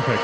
perfect. 0.00 0.20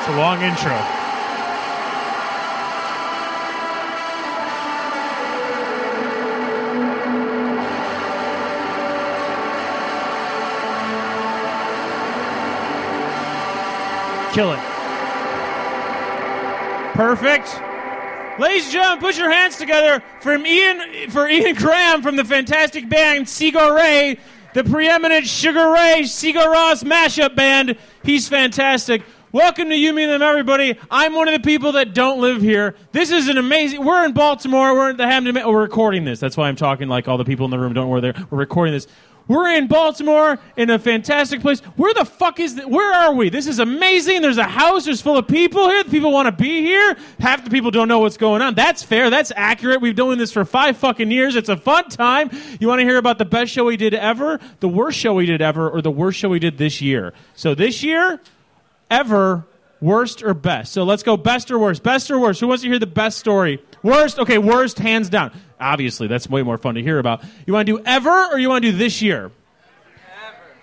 It's 0.00 0.08
a 0.08 0.16
long 0.16 0.42
intro. 0.42 0.95
Kill 14.36 14.52
it. 14.52 14.60
Perfect. 16.92 17.58
Ladies 18.38 18.64
and 18.64 18.72
gentlemen, 18.74 18.98
put 18.98 19.16
your 19.16 19.30
hands 19.30 19.56
together 19.56 20.02
from 20.20 20.44
Ian 20.44 21.08
for 21.10 21.26
Ian 21.26 21.54
Graham 21.54 22.02
from 22.02 22.16
the 22.16 22.24
fantastic 22.26 22.86
band 22.86 23.24
Sigur 23.24 23.74
Ray, 23.74 24.18
the 24.52 24.62
preeminent 24.62 25.26
Sugar 25.26 25.70
Ray 25.70 26.02
Sigur 26.02 26.54
Rós 26.54 26.84
mashup 26.84 27.34
band. 27.34 27.78
He's 28.04 28.28
fantastic. 28.28 29.04
Welcome 29.32 29.70
to 29.70 29.74
You 29.74 29.94
Me 29.94 30.04
Them 30.04 30.20
Everybody. 30.20 30.78
I'm 30.90 31.14
one 31.14 31.28
of 31.28 31.32
the 31.32 31.40
people 31.40 31.72
that 31.72 31.94
don't 31.94 32.20
live 32.20 32.42
here. 32.42 32.74
This 32.92 33.10
is 33.10 33.28
an 33.28 33.38
amazing. 33.38 33.86
We're 33.86 34.04
in 34.04 34.12
Baltimore. 34.12 34.74
We're 34.74 34.90
at 34.90 34.98
the. 34.98 35.42
Oh, 35.44 35.50
we're 35.50 35.62
recording 35.62 36.04
this. 36.04 36.20
That's 36.20 36.36
why 36.36 36.48
I'm 36.48 36.56
talking 36.56 36.88
like 36.88 37.08
all 37.08 37.16
the 37.16 37.24
people 37.24 37.46
in 37.46 37.50
the 37.50 37.58
room 37.58 37.72
don't 37.72 37.88
we're 37.88 38.02
there. 38.02 38.14
We're 38.28 38.36
recording 38.40 38.74
this. 38.74 38.86
We're 39.28 39.56
in 39.56 39.66
Baltimore 39.66 40.38
in 40.56 40.70
a 40.70 40.78
fantastic 40.78 41.40
place. 41.40 41.58
Where 41.76 41.92
the 41.92 42.04
fuck 42.04 42.38
is? 42.38 42.54
The, 42.54 42.68
where 42.68 42.92
are 42.92 43.12
we? 43.12 43.28
This 43.28 43.48
is 43.48 43.58
amazing. 43.58 44.22
There's 44.22 44.38
a 44.38 44.44
house. 44.44 44.84
There's 44.84 45.00
full 45.00 45.16
of 45.16 45.26
people 45.26 45.68
here. 45.68 45.82
The 45.82 45.90
people 45.90 46.12
want 46.12 46.26
to 46.26 46.32
be 46.32 46.60
here. 46.62 46.96
Half 47.18 47.44
the 47.44 47.50
people 47.50 47.72
don't 47.72 47.88
know 47.88 47.98
what's 47.98 48.16
going 48.16 48.40
on. 48.40 48.54
That's 48.54 48.84
fair. 48.84 49.10
That's 49.10 49.32
accurate. 49.34 49.80
We've 49.80 49.96
been 49.96 50.06
doing 50.06 50.18
this 50.18 50.32
for 50.32 50.44
five 50.44 50.76
fucking 50.76 51.10
years. 51.10 51.34
It's 51.34 51.48
a 51.48 51.56
fun 51.56 51.88
time. 51.88 52.30
You 52.60 52.68
want 52.68 52.80
to 52.80 52.84
hear 52.84 52.98
about 52.98 53.18
the 53.18 53.24
best 53.24 53.50
show 53.50 53.64
we 53.64 53.76
did 53.76 53.94
ever, 53.94 54.38
the 54.60 54.68
worst 54.68 54.98
show 54.98 55.14
we 55.14 55.26
did 55.26 55.42
ever, 55.42 55.68
or 55.68 55.82
the 55.82 55.90
worst 55.90 56.18
show 56.18 56.28
we 56.28 56.38
did 56.38 56.56
this 56.56 56.80
year? 56.80 57.12
So 57.34 57.56
this 57.56 57.82
year, 57.82 58.20
ever, 58.90 59.44
worst 59.80 60.22
or 60.22 60.34
best. 60.34 60.72
So 60.72 60.84
let's 60.84 61.02
go 61.02 61.16
best 61.16 61.50
or 61.50 61.58
worst. 61.58 61.82
Best 61.82 62.10
or 62.10 62.18
worst. 62.18 62.40
Who 62.40 62.46
wants 62.46 62.62
to 62.62 62.68
hear 62.68 62.78
the 62.78 62.86
best 62.86 63.18
story? 63.18 63.60
Worst. 63.82 64.18
Okay, 64.18 64.38
worst, 64.38 64.78
hands 64.78 65.08
down. 65.08 65.32
Obviously, 65.60 66.06
that's 66.06 66.28
way 66.28 66.42
more 66.42 66.58
fun 66.58 66.74
to 66.74 66.82
hear 66.82 66.98
about. 66.98 67.24
You 67.46 67.52
want 67.52 67.66
to 67.66 67.78
do 67.78 67.82
ever 67.84 68.26
or 68.32 68.38
you 68.38 68.48
want 68.48 68.64
to 68.64 68.72
do 68.72 68.76
this 68.76 69.00
year? 69.00 69.30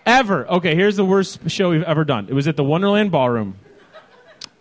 Ever. 0.05 0.43
Ever. 0.43 0.47
Okay, 0.47 0.75
here's 0.75 0.95
the 0.95 1.05
worst 1.05 1.49
show 1.49 1.71
we've 1.71 1.83
ever 1.83 2.03
done. 2.03 2.27
It 2.29 2.33
was 2.33 2.47
at 2.47 2.55
the 2.55 2.63
Wonderland 2.63 3.11
Ballroom. 3.11 3.57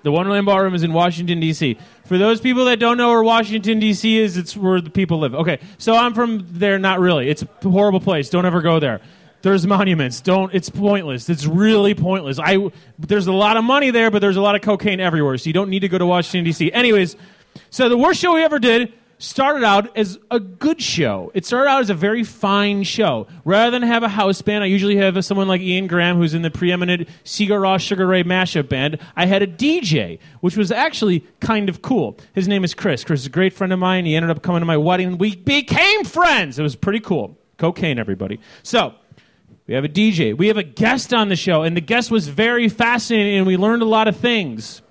The 0.02 0.11
Wonderland 0.11 0.47
Ballroom 0.47 0.74
is 0.74 0.83
in 0.83 0.92
Washington, 0.92 1.39
D.C. 1.39 1.78
For 2.06 2.19
those 2.19 2.41
people 2.41 2.64
that 2.64 2.80
don't 2.80 2.97
know 2.97 3.11
where 3.11 3.22
Washington, 3.22 3.78
D.C. 3.78 4.18
is, 4.18 4.36
it's 4.36 4.57
where 4.57 4.80
the 4.80 4.90
people 4.90 5.20
live. 5.20 5.34
Okay, 5.34 5.61
so 5.79 5.95
I'm 5.95 6.12
from 6.12 6.46
there, 6.51 6.78
not 6.78 6.98
really. 6.98 7.28
It's 7.28 7.42
a 7.42 7.68
horrible 7.68 8.01
place. 8.01 8.28
Don't 8.28 8.45
ever 8.45 8.62
go 8.62 8.80
there. 8.80 9.01
There's 9.42 9.67
monuments. 9.67 10.20
Don't. 10.20 10.52
It's 10.55 10.68
pointless. 10.68 11.28
It's 11.28 11.46
really 11.46 11.95
pointless. 11.95 12.39
I. 12.40 12.70
There's 12.98 13.28
a 13.28 13.33
lot 13.33 13.57
of 13.57 13.64
money 13.64 13.90
there, 13.90 14.11
but 14.11 14.20
there's 14.20 14.36
a 14.36 14.40
lot 14.40 14.55
of 14.55 14.62
cocaine 14.62 15.01
everywhere, 15.01 15.39
so 15.39 15.46
you 15.46 15.52
don't 15.52 15.70
need 15.70 15.80
to 15.80 15.89
go 15.89 15.98
to 15.98 16.07
Washington, 16.07 16.45
D.C. 16.45 16.73
Anyways, 16.73 17.17
so 17.70 17.89
the 17.89 17.96
worst 17.96 18.20
show 18.20 18.34
we 18.34 18.42
ever 18.42 18.58
did 18.58 18.92
started 19.22 19.62
out 19.62 19.96
as 19.96 20.18
a 20.30 20.40
good 20.40 20.83
show. 20.83 21.30
It 21.33 21.46
started 21.46 21.70
out 21.70 21.80
as 21.80 21.90
a 21.90 21.94
very 21.94 22.24
fine 22.24 22.83
show. 22.83 23.28
Rather 23.44 23.70
than 23.70 23.83
have 23.83 24.02
a 24.02 24.08
house 24.08 24.42
band, 24.42 24.64
I 24.64 24.66
usually 24.66 24.96
have 24.96 25.24
someone 25.24 25.46
like 25.46 25.60
Ian 25.60 25.86
Graham, 25.86 26.16
who's 26.16 26.34
in 26.34 26.42
the 26.42 26.50
preeminent 26.50 27.08
Sigur 27.24 27.60
Rós 27.60 27.80
Sugar 27.80 28.06
Ray 28.06 28.24
mashup 28.24 28.68
band. 28.68 28.98
I 29.14 29.27
had 29.27 29.42
a 29.42 29.46
DJ, 29.46 30.18
which 30.40 30.56
was 30.56 30.72
actually 30.72 31.24
kind 31.40 31.68
of 31.68 31.83
cool. 31.83 32.18
His 32.34 32.48
name 32.48 32.64
is 32.64 32.74
Chris. 32.74 33.05
Chris 33.05 33.20
is 33.20 33.27
a 33.27 33.30
great 33.30 33.52
friend 33.52 33.72
of 33.72 33.78
mine. 33.78 34.06
He 34.06 34.16
ended 34.16 34.30
up 34.30 34.42
coming 34.42 34.60
to 34.60 34.66
my 34.66 34.77
wedding. 34.77 35.18
We 35.18 35.36
became 35.36 36.04
friends. 36.04 36.58
It 36.58 36.62
was 36.62 36.74
pretty 36.74 37.00
cool. 37.00 37.39
Cocaine, 37.58 37.98
everybody. 37.98 38.40
So. 38.62 38.94
We 39.68 39.74
have 39.74 39.84
a 39.84 39.89
DJ. 39.89 40.36
We 40.36 40.48
have 40.48 40.56
a 40.56 40.64
guest 40.64 41.14
on 41.14 41.28
the 41.28 41.36
show, 41.36 41.62
and 41.62 41.77
the 41.77 41.80
guest 41.80 42.10
was 42.10 42.27
very 42.27 42.68
fascinating, 42.68 43.39
and 43.39 43.46
we 43.46 43.56
learned 43.56 43.80
a 43.80 43.86
lot 43.86 44.08
of 44.08 44.16
things. 44.16 44.83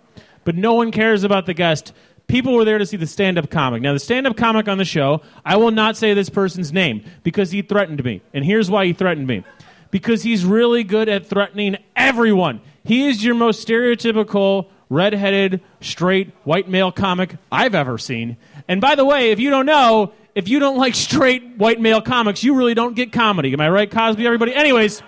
But 0.46 0.56
no 0.56 0.74
one 0.74 0.92
cares 0.92 1.26
about 1.26 1.46
the 1.46 1.54
guest 1.54 1.94
people 2.32 2.54
were 2.54 2.64
there 2.64 2.78
to 2.78 2.86
see 2.86 2.96
the 2.98 3.06
stand 3.06 3.38
up 3.38 3.50
comic. 3.50 3.82
Now, 3.82 3.92
the 3.92 4.00
stand 4.00 4.26
up 4.26 4.38
comic 4.38 4.70
on 4.70 4.78
the 4.78 4.86
show, 4.86 5.22
I 5.46 5.58
will 5.58 5.70
not 5.70 5.98
say 5.98 6.14
this 6.14 6.30
person's 6.30 6.72
name 6.72 7.04
because 7.24 7.52
he 7.52 7.62
threatened 7.62 8.04
me. 8.04 8.22
And 8.34 8.46
here's 8.46 8.72
why 8.72 8.86
he 8.86 8.94
threatened 8.94 9.28
me 9.28 9.44
because 9.92 10.24
he's 10.24 10.46
really 10.46 10.86
good 10.86 11.10
at 11.10 11.28
threatening 11.28 11.76
everyone. 11.94 12.62
He 12.86 13.10
is 13.10 13.24
your 13.24 13.36
most 13.36 13.68
stereotypical, 13.68 14.70
redheaded, 14.90 15.62
straight, 15.82 16.32
white 16.46 16.70
male 16.70 16.92
comic 16.92 17.36
I've 17.52 17.76
ever 17.76 17.98
seen. 17.98 18.38
And 18.70 18.80
by 18.80 18.96
the 18.96 19.04
way, 19.04 19.32
if 19.32 19.40
you 19.40 19.50
don't 19.50 19.66
know, 19.66 20.14
if 20.34 20.48
you 20.48 20.60
don't 20.60 20.78
like 20.78 20.96
straight 20.96 21.58
white 21.58 21.82
male 21.82 22.02
comics, 22.02 22.46
you 22.46 22.56
really 22.56 22.74
don't 22.74 22.96
get 22.96 23.12
comedy. 23.12 23.52
Am 23.52 23.60
I 23.60 23.70
right, 23.70 23.92
Cosby, 23.92 24.26
everybody? 24.26 24.56
Anyways, 24.56 25.04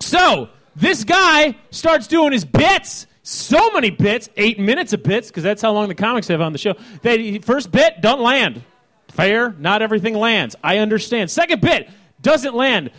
so 0.00 0.48
this 0.74 1.04
guy 1.04 1.54
starts 1.70 2.06
doing 2.06 2.32
his 2.32 2.46
bits 2.46 3.06
so 3.28 3.70
many 3.72 3.90
bits, 3.90 4.30
eight 4.38 4.58
minutes 4.58 4.94
of 4.94 5.02
bits, 5.02 5.28
because 5.28 5.42
that's 5.42 5.60
how 5.60 5.72
long 5.72 5.88
the 5.88 5.94
comics 5.94 6.28
have 6.28 6.40
on 6.40 6.52
the 6.52 6.58
show. 6.58 6.74
That 7.02 7.44
first 7.44 7.70
bit 7.70 8.00
don't 8.00 8.22
land. 8.22 8.62
Fair, 9.08 9.54
not 9.58 9.82
everything 9.82 10.14
lands. 10.14 10.56
I 10.64 10.78
understand. 10.78 11.30
Second 11.30 11.60
bit 11.60 11.90
doesn't 12.22 12.54
land. 12.54 12.90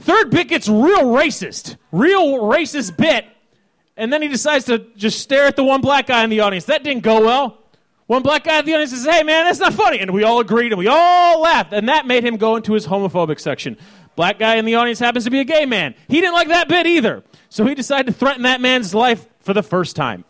Third 0.00 0.30
bit 0.30 0.48
gets 0.48 0.68
real 0.68 1.04
racist, 1.04 1.76
real 1.92 2.40
racist 2.40 2.96
bit, 2.96 3.26
and 3.96 4.12
then 4.12 4.22
he 4.22 4.28
decides 4.28 4.64
to 4.64 4.78
just 4.96 5.20
stare 5.20 5.46
at 5.46 5.54
the 5.54 5.62
one 5.62 5.82
black 5.82 6.08
guy 6.08 6.24
in 6.24 6.30
the 6.30 6.40
audience. 6.40 6.64
That 6.64 6.82
didn't 6.82 7.04
go 7.04 7.24
well. 7.24 7.58
One 8.06 8.22
black 8.22 8.42
guy 8.42 8.58
in 8.58 8.64
the 8.64 8.74
audience 8.74 8.90
says, 8.90 9.04
"Hey 9.04 9.22
man, 9.22 9.44
that's 9.44 9.60
not 9.60 9.72
funny," 9.74 10.00
and 10.00 10.10
we 10.12 10.24
all 10.24 10.40
agreed 10.40 10.72
and 10.72 10.80
we 10.80 10.88
all 10.88 11.40
laughed, 11.42 11.72
and 11.72 11.88
that 11.88 12.08
made 12.08 12.24
him 12.24 12.38
go 12.38 12.56
into 12.56 12.72
his 12.72 12.88
homophobic 12.88 13.38
section. 13.38 13.76
Black 14.16 14.40
guy 14.40 14.56
in 14.56 14.64
the 14.64 14.74
audience 14.74 14.98
happens 14.98 15.24
to 15.26 15.30
be 15.30 15.38
a 15.38 15.44
gay 15.44 15.64
man. 15.64 15.94
He 16.08 16.20
didn't 16.20 16.34
like 16.34 16.48
that 16.48 16.66
bit 16.66 16.88
either. 16.88 17.22
So 17.50 17.64
he 17.66 17.76
decided 17.76 18.06
to 18.06 18.12
threaten 18.12 18.42
that 18.42 18.60
man's 18.60 18.94
life 18.94 19.26
for 19.50 19.54
the 19.54 19.62
first 19.64 19.96
time. 19.96 20.24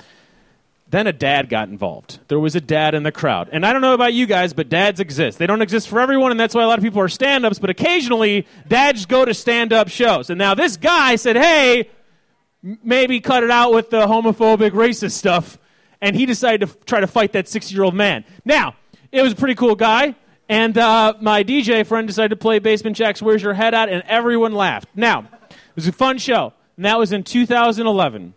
Then 0.89 1.07
a 1.07 1.13
dad 1.13 1.51
got 1.51 1.69
involved. 1.69 2.21
There 2.29 2.41
was 2.41 2.57
a 2.57 2.61
dad 2.61 2.95
in 2.95 3.03
the 3.03 3.13
crowd. 3.13 3.51
And 3.53 3.67
I 3.67 3.73
don't 3.75 3.83
know 3.83 3.93
about 3.93 4.15
you 4.15 4.25
guys, 4.25 4.55
but 4.55 4.71
dads 4.71 4.99
exist. 4.99 5.39
They 5.39 5.47
don't 5.47 5.61
exist 5.61 5.91
for 5.91 6.01
everyone, 6.01 6.31
and 6.31 6.41
that's 6.41 6.55
why 6.55 6.63
a 6.63 6.67
lot 6.67 6.79
of 6.79 6.83
people 6.83 7.03
are 7.03 7.09
stand 7.09 7.45
ups, 7.45 7.59
but 7.59 7.69
occasionally 7.69 8.47
dads 8.67 9.05
go 9.05 9.27
to 9.27 9.35
stand 9.35 9.75
up 9.75 9.89
shows. 9.89 10.31
And 10.31 10.39
now 10.39 10.55
this 10.55 10.79
guy 10.79 11.17
said, 11.17 11.37
hey, 11.37 11.91
maybe 12.63 13.21
cut 13.21 13.45
it 13.45 13.51
out 13.51 13.75
with 13.75 13.91
the 13.91 14.07
homophobic, 14.07 14.71
racist 14.71 15.13
stuff. 15.13 15.59
And 16.01 16.17
he 16.17 16.25
decided 16.25 16.67
to 16.67 16.75
try 16.87 17.01
to 17.01 17.07
fight 17.07 17.35
that 17.35 17.47
60 17.47 17.75
year 17.75 17.85
old 17.85 17.95
man. 17.95 18.25
Now, 18.47 18.75
it 19.13 19.21
was 19.21 19.35
a 19.35 19.37
pretty 19.37 19.55
cool 19.55 19.77
guy. 19.77 20.15
And 20.49 20.79
uh, 20.79 21.13
my 21.21 21.45
DJ 21.45 21.87
friend 21.87 22.09
decided 22.09 22.31
to 22.31 22.37
play 22.37 22.59
Basement 22.59 22.97
Jaxx 22.97 23.21
Where's 23.21 23.43
Your 23.43 23.53
Head 23.53 23.75
At? 23.75 23.91
And 23.91 24.03
everyone 24.07 24.55
laughed. 24.55 24.89
Now, 24.95 25.29
it 25.51 25.77
was 25.77 25.87
a 25.87 25.93
fun 25.93 26.17
show. 26.17 26.55
And 26.77 26.87
that 26.87 26.99
was 26.99 27.13
in 27.13 27.23
2011. 27.23 28.33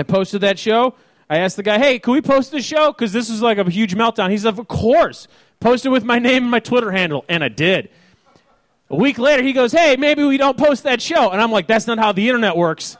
I 0.00 0.02
posted 0.02 0.40
that 0.40 0.58
show. 0.58 0.94
I 1.28 1.40
asked 1.40 1.56
the 1.56 1.62
guy, 1.62 1.78
hey, 1.78 1.98
can 1.98 2.14
we 2.14 2.22
post 2.22 2.52
this 2.52 2.64
show? 2.64 2.90
Because 2.90 3.12
this 3.12 3.30
was 3.30 3.42
like 3.42 3.58
a 3.58 3.68
huge 3.68 3.94
meltdown. 3.94 4.30
He 4.30 4.38
said, 4.38 4.58
of 4.58 4.66
course. 4.66 5.28
Posted 5.60 5.92
with 5.92 6.04
my 6.04 6.18
name 6.18 6.44
and 6.44 6.50
my 6.50 6.58
Twitter 6.58 6.90
handle. 6.90 7.26
And 7.28 7.44
I 7.44 7.48
did. 7.48 7.90
A 8.88 8.96
week 8.96 9.18
later, 9.18 9.42
he 9.42 9.52
goes, 9.52 9.72
hey, 9.72 9.96
maybe 9.96 10.24
we 10.24 10.38
don't 10.38 10.56
post 10.56 10.84
that 10.84 11.02
show. 11.02 11.28
And 11.28 11.40
I'm 11.40 11.52
like, 11.52 11.66
that's 11.66 11.86
not 11.86 11.98
how 11.98 12.12
the 12.12 12.26
internet 12.30 12.56
works. 12.56 12.96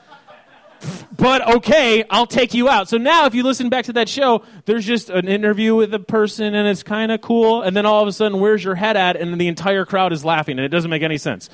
but 1.16 1.56
okay, 1.56 2.04
I'll 2.10 2.26
take 2.26 2.52
you 2.52 2.68
out. 2.68 2.90
So 2.90 2.98
now, 2.98 3.24
if 3.24 3.34
you 3.34 3.44
listen 3.44 3.70
back 3.70 3.86
to 3.86 3.94
that 3.94 4.10
show, 4.10 4.44
there's 4.66 4.84
just 4.84 5.08
an 5.08 5.26
interview 5.26 5.74
with 5.74 5.94
a 5.94 5.98
person, 5.98 6.54
and 6.54 6.68
it's 6.68 6.82
kind 6.82 7.10
of 7.10 7.22
cool. 7.22 7.62
And 7.62 7.74
then 7.74 7.86
all 7.86 8.02
of 8.02 8.08
a 8.08 8.12
sudden, 8.12 8.40
where's 8.40 8.62
your 8.62 8.74
head 8.74 8.98
at? 8.98 9.16
And 9.16 9.40
the 9.40 9.48
entire 9.48 9.86
crowd 9.86 10.12
is 10.12 10.22
laughing, 10.22 10.58
and 10.58 10.66
it 10.66 10.68
doesn't 10.68 10.90
make 10.90 11.02
any 11.02 11.18
sense. 11.18 11.48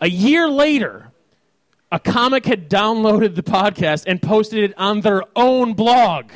A 0.00 0.08
year 0.08 0.48
later, 0.48 1.11
a 1.92 2.00
comic 2.00 2.46
had 2.46 2.70
downloaded 2.70 3.34
the 3.34 3.42
podcast 3.42 4.04
and 4.06 4.20
posted 4.20 4.64
it 4.64 4.74
on 4.78 5.02
their 5.02 5.22
own 5.36 5.74
blog. 5.74 6.32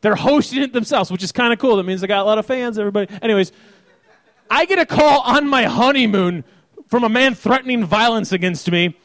They're 0.00 0.16
hosting 0.16 0.62
it 0.62 0.72
themselves, 0.72 1.12
which 1.12 1.22
is 1.22 1.32
kind 1.32 1.52
of 1.52 1.58
cool. 1.58 1.76
That 1.76 1.84
means 1.84 2.00
they 2.00 2.06
got 2.06 2.22
a 2.22 2.24
lot 2.24 2.38
of 2.38 2.46
fans, 2.46 2.78
everybody. 2.78 3.14
Anyways, 3.20 3.52
I 4.50 4.64
get 4.64 4.78
a 4.78 4.86
call 4.86 5.20
on 5.20 5.48
my 5.48 5.64
honeymoon 5.64 6.44
from 6.88 7.04
a 7.04 7.10
man 7.10 7.34
threatening 7.34 7.84
violence 7.84 8.32
against 8.32 8.70
me. 8.70 8.96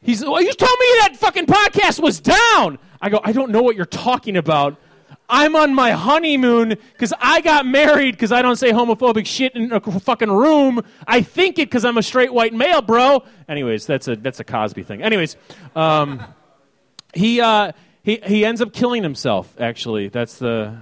He's, 0.00 0.22
well, 0.22 0.40
you 0.40 0.52
told 0.52 0.78
me 0.78 0.86
that 1.00 1.16
fucking 1.16 1.46
podcast 1.46 2.00
was 2.00 2.20
down. 2.20 2.78
I 3.00 3.10
go, 3.10 3.20
I 3.24 3.32
don't 3.32 3.50
know 3.50 3.62
what 3.62 3.74
you're 3.74 3.86
talking 3.86 4.36
about. 4.36 4.78
I'm 5.28 5.56
on 5.56 5.74
my 5.74 5.92
honeymoon 5.92 6.70
because 6.92 7.12
I 7.18 7.40
got 7.40 7.66
married 7.66 8.12
because 8.12 8.32
I 8.32 8.42
don't 8.42 8.56
say 8.56 8.72
homophobic 8.72 9.26
shit 9.26 9.54
in 9.54 9.72
a 9.72 9.80
fucking 9.80 10.30
room. 10.30 10.82
I 11.06 11.22
think 11.22 11.58
it 11.58 11.68
because 11.68 11.84
I'm 11.84 11.96
a 11.96 12.02
straight 12.02 12.32
white 12.32 12.52
male, 12.52 12.82
bro. 12.82 13.24
Anyways, 13.48 13.86
that's 13.86 14.06
a 14.08 14.16
that's 14.16 14.40
a 14.40 14.44
Cosby 14.44 14.82
thing. 14.82 15.02
Anyways, 15.02 15.36
um, 15.74 16.22
he 17.14 17.40
uh, 17.40 17.72
he 18.02 18.20
he 18.24 18.44
ends 18.44 18.60
up 18.60 18.72
killing 18.72 19.02
himself. 19.02 19.54
Actually, 19.58 20.08
that's 20.08 20.38
the 20.38 20.78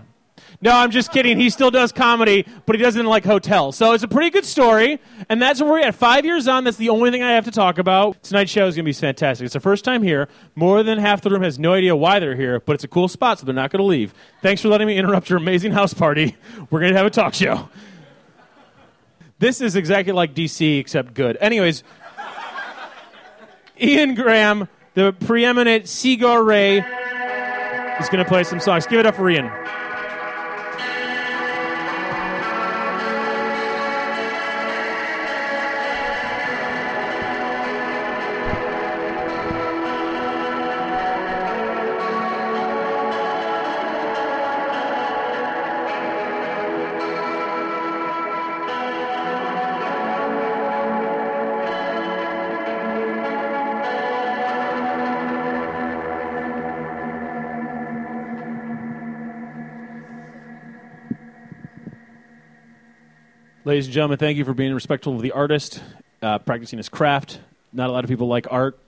No, 0.63 0.71
I'm 0.71 0.93
just 0.93 1.11
kidding. 1.11 1.39
He 1.39 1.51
still 1.51 1.73
does 1.73 1.91
comedy, 1.91 2.47
but 2.67 2.77
he 2.77 2.83
doesn't 2.83 3.05
like 3.05 3.25
hotels. 3.25 3.77
So 3.77 3.95
it's 3.95 4.05
a 4.05 4.09
pretty 4.09 4.31
good 4.31 4.45
story, 4.45 5.01
and 5.29 5.43
that's 5.43 5.61
where 5.61 5.73
we're 5.73 5.81
at. 5.81 5.97
Five 5.97 6.25
years 6.25 6.47
on, 6.47 6.63
that's 6.63 6.77
the 6.77 6.89
only 6.89 7.11
thing 7.11 7.21
I 7.21 7.33
have 7.33 7.47
to 7.47 7.51
talk 7.51 7.79
about. 7.79 8.23
Tonight's 8.23 8.53
show 8.53 8.69
is 8.69 8.77
going 8.77 8.85
to 8.85 8.89
be 8.89 8.93
fantastic. 8.93 9.45
It's 9.45 9.55
the 9.55 9.61
first 9.61 9.85
time 9.85 10.05
here. 10.05 10.29
More 10.55 10.85
than 10.85 10.99
half 10.99 11.21
the 11.21 11.31
room 11.31 11.43
has 11.43 11.59
no 11.59 11.73
idea 11.73 11.97
why 11.97 12.21
they're 12.21 12.37
here, 12.37 12.61
but 12.61 12.75
it's 12.75 12.85
a 12.85 12.89
cool 12.89 13.09
spot, 13.09 13.41
so 13.41 13.45
they're 13.45 13.53
not 13.53 13.73
going 13.73 13.81
to 13.81 13.87
leave. 13.87 14.15
Thanks 14.41 14.63
for 14.63 14.69
letting 14.69 14.87
me 14.87 14.97
interrupt 14.97 15.29
your 15.29 15.39
amazing 15.39 15.73
house 15.73 15.93
party. 15.93 16.37
We're 16.71 16.79
going 16.79 16.93
to 16.93 16.97
have 16.97 17.07
a 17.07 17.11
talk 17.11 17.35
show. 17.35 17.69
This 19.41 19.61
is 19.61 19.75
exactly 19.75 20.13
like 20.13 20.33
DC, 20.33 20.79
except 20.79 21.15
good. 21.15 21.37
Anyways, 21.41 21.83
Ian 23.81 24.15
Graham, 24.15 24.69
the 24.95 25.13
preeminent 25.13 25.87
Sigur 25.87 26.47
Ray, 26.47 26.79
is 26.79 28.09
going 28.09 28.23
to 28.23 28.29
play 28.29 28.45
some 28.45 28.61
songs. 28.61 28.87
Give 28.87 29.01
it 29.01 29.07
up 29.07 29.17
for 29.17 29.29
Ian. 29.29 29.51
Ladies 63.73 63.87
and 63.87 63.95
gentlemen, 63.95 64.19
thank 64.19 64.37
you 64.37 64.45
for 64.45 64.53
being 64.53 64.75
respectful 64.75 65.17
of 65.17 65.23
the 65.23 65.33
artist, 65.33 65.83
uh, 66.21 66.39
practicing 66.41 66.77
his 66.77 66.91
craft. 66.91 67.41
Not 67.73 67.89
a 67.89 67.93
lot 67.95 68.05
of 68.05 68.11
people 68.11 68.29
like 68.29 68.47
art 68.51 68.79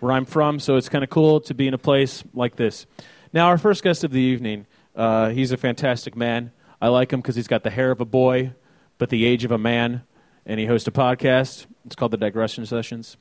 where 0.00 0.10
I'm 0.10 0.24
from, 0.24 0.58
so 0.58 0.74
it's 0.74 0.88
kind 0.88 1.04
of 1.04 1.10
cool 1.10 1.40
to 1.42 1.54
be 1.54 1.68
in 1.68 1.72
a 1.72 1.78
place 1.78 2.24
like 2.34 2.56
this. 2.56 2.84
Now, 3.32 3.46
our 3.46 3.58
first 3.58 3.84
guest 3.84 4.02
of 4.02 4.10
the 4.10 4.18
evening, 4.18 4.66
uh, 4.96 5.28
he's 5.28 5.52
a 5.52 5.56
fantastic 5.56 6.16
man. 6.16 6.50
I 6.82 6.88
like 6.88 7.12
him 7.12 7.20
because 7.20 7.36
he's 7.36 7.46
got 7.46 7.62
the 7.62 7.70
hair 7.70 7.92
of 7.92 8.00
a 8.00 8.04
boy, 8.04 8.54
but 8.98 9.08
the 9.08 9.24
age 9.24 9.44
of 9.44 9.52
a 9.52 9.56
man, 9.56 10.02
and 10.44 10.58
he 10.58 10.66
hosts 10.66 10.88
a 10.88 10.90
podcast. 10.90 11.66
It's 11.86 11.94
called 11.94 12.10
The 12.10 12.16
Digression 12.16 12.66
Sessions. 12.66 13.16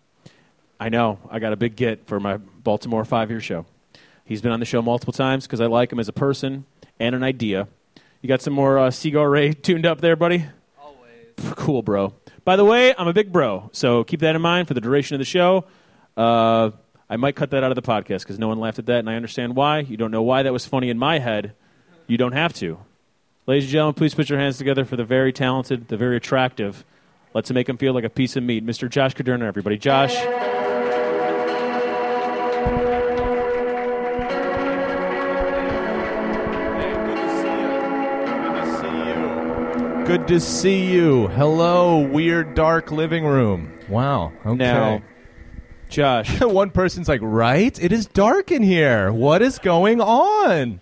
I 0.79 0.89
know, 0.89 1.19
I 1.29 1.37
got 1.37 1.53
a 1.53 1.55
big 1.55 1.75
get 1.75 2.07
for 2.07 2.19
my 2.19 2.37
Baltimore 2.37 3.05
five 3.05 3.29
year 3.29 3.39
show. 3.39 3.67
He's 4.25 4.41
been 4.41 4.51
on 4.51 4.59
the 4.59 4.65
show 4.65 4.81
multiple 4.81 5.13
times 5.13 5.45
because 5.45 5.61
I 5.61 5.67
like 5.67 5.93
him 5.93 5.99
as 5.99 6.07
a 6.07 6.13
person 6.13 6.65
and 6.99 7.13
an 7.13 7.21
idea. 7.21 7.67
You 8.23 8.27
got 8.27 8.41
some 8.41 8.53
more 8.53 8.79
uh, 8.79 8.89
Sigur 8.89 9.29
Ray 9.29 9.51
tuned 9.53 9.85
up 9.85 10.01
there, 10.01 10.15
buddy? 10.15 10.47
Cool, 11.55 11.81
bro. 11.81 12.13
By 12.45 12.55
the 12.55 12.65
way, 12.65 12.93
I'm 12.97 13.07
a 13.07 13.13
big 13.13 13.31
bro, 13.31 13.69
so 13.73 14.03
keep 14.03 14.19
that 14.21 14.35
in 14.35 14.41
mind 14.41 14.67
for 14.67 14.73
the 14.73 14.81
duration 14.81 15.15
of 15.15 15.19
the 15.19 15.25
show. 15.25 15.65
Uh, 16.17 16.71
I 17.09 17.17
might 17.17 17.35
cut 17.35 17.51
that 17.51 17.63
out 17.63 17.71
of 17.71 17.75
the 17.75 17.81
podcast 17.81 18.19
because 18.19 18.39
no 18.39 18.47
one 18.47 18.59
laughed 18.59 18.79
at 18.79 18.85
that, 18.87 18.99
and 18.99 19.09
I 19.09 19.15
understand 19.15 19.55
why. 19.55 19.79
You 19.79 19.97
don't 19.97 20.11
know 20.11 20.23
why 20.23 20.43
that 20.43 20.53
was 20.53 20.65
funny 20.65 20.89
in 20.89 20.97
my 20.97 21.19
head. 21.19 21.53
You 22.07 22.17
don't 22.17 22.33
have 22.33 22.53
to. 22.55 22.79
Ladies 23.45 23.65
and 23.65 23.71
gentlemen, 23.71 23.95
please 23.95 24.15
put 24.15 24.29
your 24.29 24.39
hands 24.39 24.57
together 24.57 24.85
for 24.85 24.95
the 24.95 25.03
very 25.03 25.33
talented, 25.33 25.89
the 25.89 25.97
very 25.97 26.17
attractive. 26.17 26.85
Let's 27.33 27.51
make 27.51 27.67
him 27.67 27.77
feel 27.77 27.93
like 27.93 28.03
a 28.03 28.09
piece 28.09 28.35
of 28.35 28.43
meat, 28.43 28.65
Mr. 28.65 28.89
Josh 28.89 29.15
Caderna, 29.15 29.43
everybody. 29.43 29.77
Josh. 29.77 30.15
Good 40.05 40.27
to 40.27 40.41
see 40.41 40.91
you. 40.91 41.27
Hello, 41.29 41.99
weird 41.99 42.55
dark 42.55 42.91
living 42.91 43.25
room. 43.25 43.79
Wow. 43.87 44.33
Okay. 44.45 44.55
Now, 44.55 45.01
Josh. 45.87 46.41
One 46.41 46.71
person's 46.71 47.07
like, 47.07 47.21
"Right? 47.23 47.81
It 47.81 47.93
is 47.93 48.05
dark 48.05 48.51
in 48.51 48.63
here. 48.63 49.13
What 49.13 49.41
is 49.41 49.59
going 49.59 50.01
on?" 50.01 50.81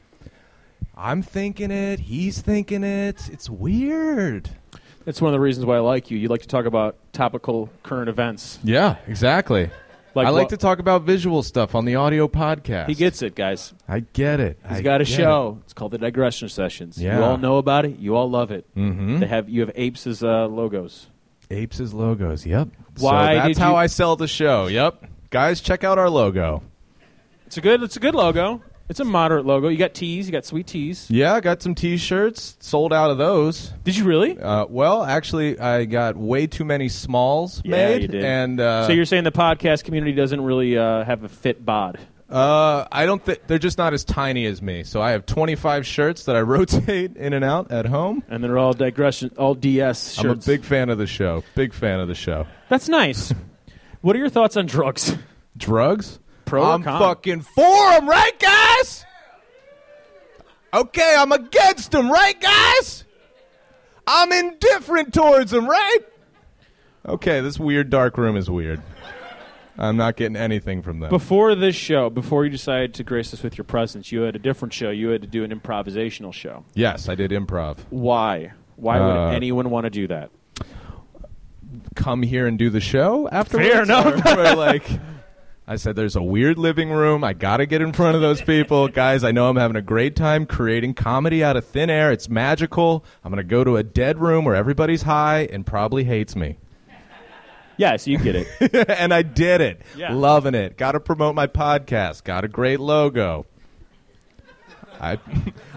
I'm 0.98 1.22
thinking 1.22 1.70
it. 1.70 2.00
He's 2.00 2.42
thinking 2.42 2.84
it. 2.84 3.30
It's 3.32 3.48
weird. 3.48 4.50
That's 5.06 5.22
one 5.22 5.30
of 5.30 5.34
the 5.34 5.40
reasons 5.40 5.68
why 5.68 5.78
I 5.78 5.82
like 5.82 6.10
you. 6.10 6.18
You 6.18 6.28
like 6.28 6.42
to 6.42 6.48
talk 6.48 6.66
about 6.66 6.96
topical 7.14 7.70
current 7.84 8.10
events. 8.10 8.58
Yeah, 8.64 8.96
exactly. 9.06 9.70
Like 10.14 10.28
I 10.28 10.30
like 10.32 10.50
to 10.50 10.58
talk 10.58 10.80
about 10.80 11.04
visual 11.04 11.42
stuff 11.42 11.74
on 11.74 11.86
the 11.86 11.96
audio 11.96 12.28
podcast. 12.28 12.88
He 12.88 12.96
gets 12.96 13.22
it, 13.22 13.34
guys. 13.34 13.74
I 13.88 14.02
get 14.02 14.40
it. 14.40 14.58
He's 14.68 14.80
I 14.80 14.82
got 14.82 15.00
a 15.02 15.06
get 15.06 15.14
show. 15.16 15.60
It's 15.64 15.74
called 15.74 15.92
the 15.92 15.98
Digression 15.98 16.50
Sessions. 16.50 16.98
Yeah. 17.02 17.18
You 17.18 17.24
all 17.24 17.38
know 17.38 17.58
about 17.58 17.86
it. 17.86 17.98
You 18.00 18.16
all 18.16 18.30
love 18.30 18.52
it. 18.52 18.66
Mhm. 18.76 19.20
They 19.22 19.28
have 19.28 19.48
you 19.50 19.62
have 19.62 19.72
apes 19.76 20.06
as 20.08 20.22
uh, 20.24 20.48
logos. 20.48 21.08
Apes 21.50 21.80
as 21.80 21.94
logos. 21.94 22.46
Yep. 22.46 22.70
Why 23.00 23.36
So 23.36 23.48
that's 23.48 23.58
how 23.60 23.72
you- 23.72 23.76
I 23.78 23.88
sell 23.88 24.16
the 24.18 24.28
show. 24.28 24.68
Yep. 24.68 25.06
Guys, 25.30 25.62
check 25.62 25.84
out 25.86 25.98
our 25.98 26.10
logo. 26.10 26.62
It's 27.48 27.58
a 27.58 27.62
good. 27.62 27.82
It's 27.84 27.96
a 27.96 28.00
good 28.02 28.16
logo. 28.16 28.62
It's 28.92 29.00
a 29.00 29.06
moderate 29.06 29.46
logo. 29.46 29.70
You 29.70 29.78
got 29.78 29.94
tees. 29.94 30.26
You 30.28 30.34
got 30.34 30.44
sweet 30.44 30.68
tees. 30.68 31.10
Yeah, 31.10 31.34
I 31.34 31.40
got 31.40 31.62
some 31.62 31.74
T-shirts. 31.74 32.58
Sold 32.60 32.92
out 32.92 33.10
of 33.10 33.18
those. 33.18 33.70
Did 33.86 33.96
you 33.96 34.04
really? 34.04 34.38
Uh, 34.38 34.66
well, 34.66 35.02
actually, 35.06 35.58
I 35.58 35.86
got 35.86 36.18
way 36.18 36.46
too 36.46 36.66
many 36.66 36.90
smalls 36.90 37.62
Yeah, 37.64 37.72
made, 37.72 38.02
you 38.02 38.08
did. 38.10 38.26
and 38.26 38.60
uh, 38.60 38.88
so 38.88 38.92
you're 38.92 39.06
saying 39.06 39.24
the 39.24 39.32
podcast 39.32 39.86
community 39.86 40.12
doesn't 40.12 40.42
really 40.42 40.78
uh, 40.78 41.06
have 41.06 41.24
a 41.24 41.30
fit 41.30 41.66
bod? 41.66 42.00
uh, 42.30 42.86
I 42.92 43.06
don't 43.06 43.24
think 43.24 43.48
they're 43.48 43.58
just 43.60 43.78
not 43.78 43.94
as 43.94 44.04
tiny 44.04 44.46
as 44.46 44.62
me. 44.62 44.84
So 44.84 45.02
I 45.02 45.12
have 45.12 45.26
25 45.26 45.88
shirts 45.88 46.26
that 46.26 46.36
I 46.36 46.42
rotate 46.42 47.16
in 47.16 47.32
and 47.32 47.46
out 47.46 47.72
at 47.72 47.86
home. 47.86 48.26
And 48.28 48.44
they're 48.44 48.58
all 48.58 48.74
digression, 48.74 49.32
all 49.38 49.56
DS 49.56 50.16
shirts. 50.16 50.20
I'm 50.26 50.32
a 50.32 50.36
big 50.58 50.66
fan 50.66 50.90
of 50.90 50.98
the 50.98 51.08
show. 51.08 51.46
Big 51.56 51.74
fan 51.74 52.02
of 52.02 52.10
the 52.10 52.16
show. 52.16 52.46
That's 52.68 52.90
nice. 52.90 53.34
what 54.02 54.18
are 54.18 54.20
your 54.20 54.28
thoughts 54.28 54.58
on 54.58 54.66
drugs? 54.66 55.16
Drugs? 55.56 56.20
Pro 56.52 56.64
I'm 56.72 56.84
fucking 56.84 57.42
for 57.42 57.54
for 57.54 57.94
'em, 57.94 58.10
right, 58.10 58.38
guys? 58.40 59.06
Okay, 60.74 61.16
I'm 61.18 61.32
against 61.32 61.92
them, 61.92 62.12
right, 62.12 62.40
guys? 62.40 63.06
I'm 64.08 64.32
indifferent 64.32 65.14
towards 65.14 65.52
them, 65.52 65.68
right? 65.70 66.00
Okay, 67.06 67.40
this 67.42 67.60
weird 67.60 67.90
dark 67.90 68.18
room 68.18 68.36
is 68.38 68.50
weird. 68.50 68.82
I'm 69.78 69.96
not 69.98 70.16
getting 70.18 70.36
anything 70.36 70.82
from 70.82 71.00
them. 71.00 71.10
Before 71.10 71.56
this 71.56 71.76
show, 71.76 72.10
before 72.10 72.44
you 72.44 72.52
decided 72.52 72.94
to 72.96 73.04
grace 73.04 73.34
us 73.34 73.42
with 73.42 73.58
your 73.58 73.66
presence, 73.66 74.12
you 74.12 74.22
had 74.22 74.36
a 74.36 74.40
different 74.40 74.74
show. 74.74 74.90
You 74.92 75.10
had 75.10 75.22
to 75.22 75.28
do 75.28 75.44
an 75.44 75.52
improvisational 75.58 76.34
show. 76.34 76.66
yes, 76.74 77.08
I 77.10 77.16
did 77.16 77.32
improv. 77.32 77.78
Why? 77.90 78.52
Why 78.76 79.00
would 79.00 79.06
Uh, 79.18 79.28
anyone 79.30 79.70
want 79.70 79.86
to 79.86 79.90
do 79.90 80.08
that? 80.08 80.30
Come 81.96 82.22
here 82.24 82.46
and 82.48 82.58
do 82.60 82.70
the 82.70 82.82
show 82.82 83.30
afterwards. 83.30 83.70
Fair 83.70 83.84
enough. 83.84 84.26
Or- 84.26 84.40
or 84.40 84.56
like, 84.56 84.84
I 85.68 85.76
said, 85.76 85.96
there's 85.96 86.16
a 86.16 86.24
weird 86.24 86.58
living 86.58 86.90
room. 86.90 87.24
I 87.24 87.34
got 87.34 87.58
to 87.58 87.66
get 87.66 87.82
in 87.82 87.94
front 87.94 88.16
of 88.16 88.22
those 88.22 88.42
people. 88.42 88.88
Guys, 88.90 89.24
I 89.24 89.32
know 89.32 89.48
I'm 89.48 89.56
having 89.56 89.78
a 89.78 89.82
great 89.82 90.16
time 90.16 90.46
creating 90.46 90.96
comedy 90.96 91.44
out 91.44 91.56
of 91.56 91.66
thin 91.66 91.90
air. 91.90 92.12
It's 92.12 92.28
magical. 92.28 93.06
I'm 93.24 93.32
going 93.32 93.38
to 93.38 93.50
go 93.50 93.64
to 93.64 93.78
a 93.78 93.84
dead 93.84 94.20
room 94.20 94.44
where 94.44 94.56
everybody's 94.56 95.04
high 95.04 95.48
and 95.52 95.66
probably 95.66 96.04
hates 96.04 96.36
me. 96.36 96.58
Yes, 97.78 98.06
you 98.06 98.18
get 98.18 98.36
it. 98.36 98.90
and 99.00 99.14
I 99.14 99.22
did 99.22 99.62
it. 99.62 99.82
Yeah. 99.96 100.14
Loving 100.14 100.56
it. 100.56 100.78
Got 100.78 100.92
to 100.92 101.00
promote 101.00 101.36
my 101.36 101.48
podcast. 101.48 102.24
Got 102.24 102.44
a 102.44 102.48
great 102.48 102.80
logo. 102.80 103.46
I, 105.00 105.18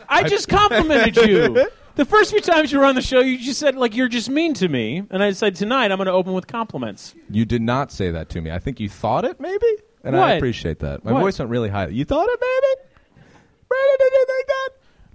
I 0.09 0.25
just 0.25 0.49
complimented 0.49 1.17
you. 1.17 1.69
The 1.97 2.05
first 2.05 2.31
few 2.33 2.41
times 2.41 2.73
you 2.73 2.81
were 2.81 2.85
on 2.87 2.97
the 2.97 3.03
show, 3.03 3.21
you 3.21 3.39
just 3.39 3.61
said 3.61 3.77
like 3.77 3.95
you're 3.95 4.09
just 4.09 4.29
mean 4.29 4.53
to 4.55 4.69
me, 4.69 5.05
and 5.11 5.23
I 5.23 5.31
said 5.33 5.55
tonight 5.55 5.93
I'm 5.93 5.99
going 5.99 6.07
to 6.07 6.13
open 6.13 6.33
with 6.33 6.47
compliments. 6.49 7.15
you 7.31 7.45
did 7.45 7.63
not 7.63 7.93
say 7.93 8.11
that 8.11 8.29
to 8.31 8.41
me. 8.41 8.51
I 8.51 8.59
think 8.59 8.81
you 8.81 8.89
thought 8.89 9.25
it, 9.25 9.39
maybe? 9.41 9.67
And 10.03 10.17
What? 10.17 10.25
I 10.25 10.33
appreciate 10.33 10.81
that. 10.81 11.05
My 11.05 11.13
What? 11.13 11.21
voice 11.21 11.39
went 11.39 11.51
really 11.51 11.69
high. 11.69 11.87
You 11.87 12.05
thought 12.05 12.29
it, 12.29 12.41
maybe? 12.41 13.23
Brandon, 13.69 13.97
did 13.99 14.13
you 14.13 14.27
think 14.27 14.47
that? 14.49 14.69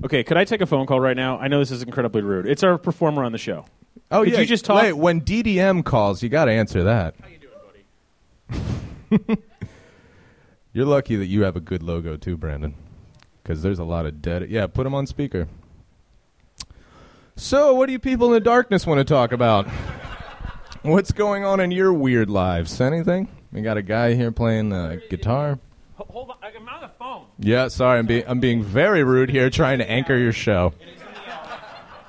Okay, 0.05 0.23
could 0.23 0.37
I 0.37 0.45
take 0.45 0.61
a 0.61 0.65
phone 0.65 0.85
call 0.85 1.01
right 1.01 1.17
now? 1.17 1.37
I 1.37 1.49
know 1.49 1.59
this 1.59 1.71
is 1.71 1.83
incredibly 1.83 2.21
rude. 2.21 2.47
It's 2.47 2.63
our 2.63 2.77
performer 2.77 3.23
on 3.25 3.33
the 3.33 3.37
show. 3.37 3.65
Oh, 4.09 4.23
Could 4.23 4.33
yeah. 4.33 4.39
you 4.39 4.45
just 4.45 4.63
talk- 4.63 4.81
Wait, 4.81 4.93
when 4.93 5.19
DDM 5.21 5.83
calls, 5.83 6.23
you 6.23 6.29
got 6.29 6.45
to 6.45 6.51
answer 6.51 6.83
that. 6.83 7.15
How 7.21 7.27
you 7.27 7.39
doing, 9.19 9.27
buddy? 9.27 9.41
You're 10.73 10.85
lucky 10.85 11.17
that 11.17 11.25
you 11.25 11.43
have 11.43 11.55
a 11.57 11.59
good 11.59 11.83
logo 11.83 12.15
too, 12.15 12.37
Brandon, 12.37 12.73
because 13.43 13.61
there's 13.63 13.79
a 13.79 13.83
lot 13.83 14.05
of 14.05 14.21
dead. 14.21 14.49
Yeah, 14.49 14.67
put 14.67 14.87
him 14.87 14.95
on 14.95 15.05
speaker. 15.07 15.47
So, 17.39 17.73
what 17.73 17.85
do 17.85 17.93
you 17.93 17.99
people 17.99 18.27
in 18.27 18.33
the 18.33 18.41
darkness 18.41 18.85
want 18.85 18.97
to 18.99 19.05
talk 19.05 19.31
about? 19.31 19.65
What's 20.81 21.13
going 21.13 21.45
on 21.45 21.61
in 21.61 21.71
your 21.71 21.93
weird 21.93 22.29
lives? 22.29 22.81
Anything? 22.81 23.29
We 23.53 23.61
got 23.61 23.77
a 23.77 23.81
guy 23.81 24.13
here 24.13 24.33
playing 24.33 24.69
the 24.69 25.01
guitar. 25.09 25.57
Hold 25.95 26.31
on, 26.31 26.35
I'm 26.43 26.67
on 26.67 26.81
the 26.81 26.89
phone. 26.99 27.27
Yeah, 27.39 27.69
sorry, 27.69 27.97
I'm 27.99 28.07
being 28.07 28.25
I'm 28.27 28.41
being 28.41 28.61
very 28.61 29.05
rude 29.05 29.29
here, 29.29 29.49
trying 29.49 29.79
to 29.79 29.89
anchor 29.89 30.17
your 30.17 30.33
show. 30.33 30.73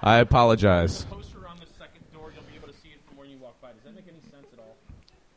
I 0.03 0.17
apologize. 0.17 1.05
Poster 1.05 1.47
on 1.47 1.59
the 1.61 1.67
second 1.79 2.11
door. 2.13 2.33
You'll 2.35 2.43
be 2.51 2.57
able 2.57 2.67
to 2.67 2.75
see 2.75 2.89
it 2.89 3.01
from 3.07 3.17
where 3.17 3.27
you 3.29 3.39
walk 3.39 3.61
by. 3.63 3.69
Does 3.71 3.85
that 3.85 3.95
make 3.95 4.09
any 4.09 4.21
sense 4.33 4.49
at 4.53 4.59
all? 4.59 4.77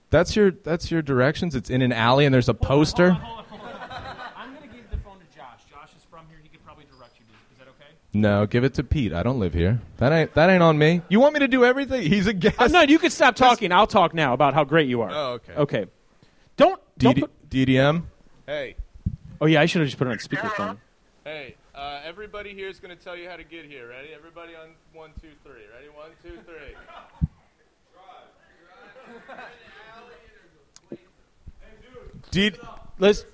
That's 0.09 0.35
your 0.35 0.50
that's 0.50 0.89
your 0.89 1.03
directions. 1.03 1.53
It's 1.53 1.69
in 1.69 1.83
an 1.83 1.91
alley, 1.91 2.25
and 2.25 2.33
there's 2.33 2.50
a 2.50 2.55
poster. 2.55 3.12
Hold 3.12 3.39
on, 3.39 3.45
hold 3.45 3.62
on, 3.62 3.67
hold 3.67 3.91
on. 3.91 4.17
I'm 4.38 4.55
going 4.55 4.67
to 4.67 4.75
give 4.75 4.89
the 4.89 4.97
phone 4.97 5.19
to 5.19 5.38
Josh. 5.38 5.62
Josh 5.69 5.91
is 5.95 6.03
from 6.09 6.25
here. 6.29 6.39
He 6.41 6.50
could 6.50 6.65
probably 6.65 6.85
direct 6.85 7.19
you. 7.19 7.25
Is 7.51 7.59
that 7.59 7.67
okay? 7.67 7.93
No, 8.13 8.46
give 8.46 8.63
it 8.63 8.75
to 8.75 8.84
Pete. 8.84 9.12
I 9.12 9.24
don't 9.24 9.39
live 9.39 9.53
here. 9.53 9.82
That 9.98 10.12
ain't 10.13 10.34
that 10.36 10.50
ain't 10.50 10.62
on 10.62 10.77
me. 10.77 11.01
You 11.10 11.20
want 11.20 11.34
me 11.34 11.39
to 11.39 11.48
do 11.48 11.65
everything? 11.65 12.03
He's 12.03 12.27
a 12.27 12.34
guest. 12.34 12.55
Uh, 12.60 12.67
no, 12.67 12.82
you 12.82 13.00
can 13.00 13.10
stop 13.10 13.36
talking. 13.36 13.72
I'll 13.72 13.88
talk 13.88 14.13
now 14.13 14.34
about 14.34 14.53
how 14.53 14.63
great 14.63 14.88
you 14.88 15.01
are. 15.01 15.10
Oh, 15.12 15.32
okay. 15.34 15.53
Okay. 15.53 15.86
Don't. 16.58 16.79
don't 16.98 17.17
DD- 17.17 17.22
put, 17.22 17.50
DDM. 17.50 18.03
Hey, 18.46 18.75
oh 19.41 19.48
yeah, 19.48 19.62
I 19.62 19.65
should 19.65 19.82
have 19.82 19.88
just 19.88 19.98
put 19.98 20.08
it 20.08 20.12
on 20.12 20.17
speakerphone. 20.17 20.77
hey. 21.24 21.55
Uh, 21.75 22.00
everybody 22.05 22.53
here 22.53 22.70
is 22.70 22.79
going 22.79 22.96
to 22.96 23.03
tell 23.03 23.17
you 23.17 23.27
how 23.27 23.36
to 23.36 23.43
get 23.43 23.65
here. 23.65 23.89
Ready? 23.89 24.10
Everybody 24.15 24.53
on 24.53 24.70
one, 24.93 25.10
two, 25.20 25.29
three. 25.43 25.63
Ready? 25.74 25.89
One, 25.89 26.12
two, 26.22 26.38
three. 26.46 26.75
Did 32.32 32.60
Let's. 33.00 33.25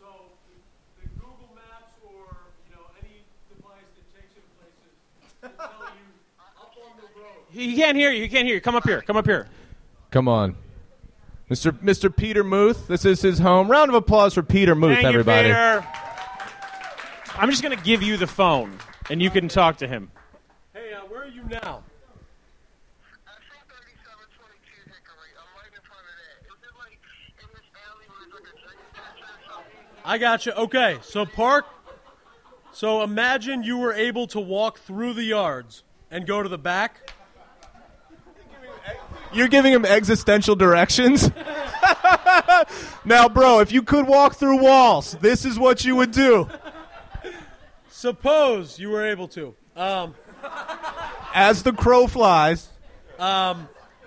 So 0.00 0.08
the 1.00 1.08
Google 1.20 1.50
Maps 1.54 1.92
or 2.02 2.24
you 2.68 2.74
know 2.74 2.84
any 3.00 3.24
device 3.48 3.88
that 3.96 4.06
takes 4.16 4.32
you 4.34 4.42
to 4.42 4.50
places 4.56 4.92
will 5.42 5.50
tell 5.56 5.92
you 5.92 6.08
up 6.60 6.72
on 6.76 6.92
the 6.96 7.08
road. 7.20 7.43
He 7.54 7.76
can't 7.76 7.96
hear 7.96 8.10
you. 8.10 8.22
He 8.22 8.28
can't 8.28 8.46
hear 8.46 8.56
you. 8.56 8.60
Come 8.60 8.74
up 8.74 8.84
here. 8.84 9.00
Come 9.02 9.16
up 9.16 9.26
here. 9.26 9.46
Come 10.10 10.26
on. 10.26 10.56
Mr. 11.48 11.70
Mr. 11.70 12.14
Peter 12.14 12.42
Muth, 12.42 12.88
this 12.88 13.04
is 13.04 13.22
his 13.22 13.38
home. 13.38 13.70
Round 13.70 13.90
of 13.90 13.94
applause 13.94 14.34
for 14.34 14.42
Peter 14.42 14.74
Muth, 14.74 14.94
Thank 14.96 15.06
everybody. 15.06 15.48
you, 15.48 15.54
Peter. 15.54 15.86
I'm 17.36 17.50
just 17.50 17.62
gonna 17.62 17.76
give 17.76 18.02
you 18.02 18.16
the 18.16 18.26
phone, 18.26 18.78
and 19.10 19.22
you 19.22 19.30
can 19.30 19.46
talk 19.48 19.76
to 19.78 19.86
him. 19.86 20.10
Hey, 20.72 20.94
uh, 20.94 21.00
where 21.06 21.22
are 21.22 21.28
you 21.28 21.42
now? 21.44 21.82
I 23.26 23.34
see 23.38 23.60
3722 23.68 24.90
Hickory. 24.90 25.30
I'm 25.38 25.50
right 25.54 25.70
in 25.70 25.82
front 25.84 26.06
of 26.08 26.14
that. 26.18 26.46
Is 26.48 26.58
it 26.64 26.74
like 26.78 26.98
in 27.38 27.48
this 27.54 27.68
alley 27.86 28.06
where 28.08 28.18
there's 28.20 28.34
like 28.34 28.48
a 28.48 28.56
drink 28.66 28.80
statue 28.94 29.30
or 29.30 29.54
something? 29.54 30.02
I 30.04 30.18
got 30.18 30.46
you. 30.46 30.52
Okay, 30.52 30.98
so 31.02 31.24
park. 31.26 31.66
So 32.72 33.02
imagine 33.02 33.62
you 33.62 33.78
were 33.78 33.92
able 33.92 34.26
to 34.28 34.40
walk 34.40 34.80
through 34.80 35.12
the 35.12 35.24
yards 35.24 35.84
and 36.10 36.26
go 36.26 36.42
to 36.42 36.48
the 36.48 36.58
back. 36.58 37.13
You're 39.34 39.48
giving 39.48 39.72
him 39.72 39.84
existential 39.84 40.56
directions? 40.56 41.30
now, 43.04 43.28
bro, 43.28 43.60
if 43.60 43.72
you 43.72 43.82
could 43.82 44.06
walk 44.06 44.36
through 44.36 44.62
walls, 44.62 45.16
this 45.20 45.44
is 45.44 45.58
what 45.58 45.84
you 45.84 45.96
would 45.96 46.12
do. 46.12 46.48
Suppose 47.90 48.78
you 48.78 48.90
were 48.90 49.06
able 49.06 49.28
to. 49.28 49.54
Um, 49.76 50.14
As 51.34 51.62
the 51.62 51.72
crow 51.72 52.06
flies. 52.06 52.68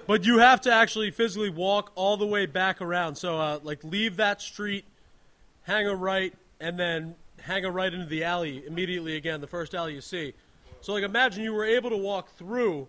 But 0.07 0.25
you 0.25 0.37
have 0.39 0.61
to 0.61 0.73
actually 0.73 1.11
physically 1.11 1.49
walk 1.49 1.91
all 1.95 2.15
the 2.15 2.25
way 2.25 2.45
back 2.45 2.81
around. 2.81 3.15
So, 3.15 3.37
uh, 3.37 3.59
like, 3.61 3.83
leave 3.83 4.15
that 4.17 4.41
street, 4.41 4.85
hang 5.63 5.85
a 5.85 5.93
right, 5.93 6.33
and 6.61 6.79
then 6.79 7.15
hang 7.41 7.65
a 7.65 7.71
right 7.71 7.93
into 7.93 8.05
the 8.05 8.23
alley 8.23 8.63
immediately 8.65 9.17
again, 9.17 9.41
the 9.41 9.47
first 9.47 9.75
alley 9.75 9.93
you 9.93 10.01
see. 10.01 10.33
So, 10.79 10.93
like, 10.93 11.03
imagine 11.03 11.43
you 11.43 11.53
were 11.53 11.65
able 11.65 11.89
to 11.89 11.97
walk 11.97 12.29
through. 12.37 12.87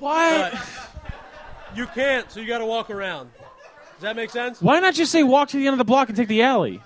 What? 0.00 0.52
But 0.52 0.66
you 1.74 1.86
can't, 1.86 2.30
so 2.30 2.40
you 2.40 2.46
got 2.46 2.58
to 2.58 2.66
walk 2.66 2.90
around. 2.90 3.30
Does 3.94 4.02
that 4.02 4.16
make 4.16 4.30
sense? 4.30 4.60
Why 4.60 4.78
not 4.80 4.94
just 4.94 5.10
say 5.12 5.22
walk 5.22 5.48
to 5.50 5.56
the 5.56 5.66
end 5.66 5.74
of 5.74 5.78
the 5.78 5.84
block 5.84 6.08
and 6.08 6.16
take 6.16 6.28
the 6.28 6.42
alley? 6.42 6.82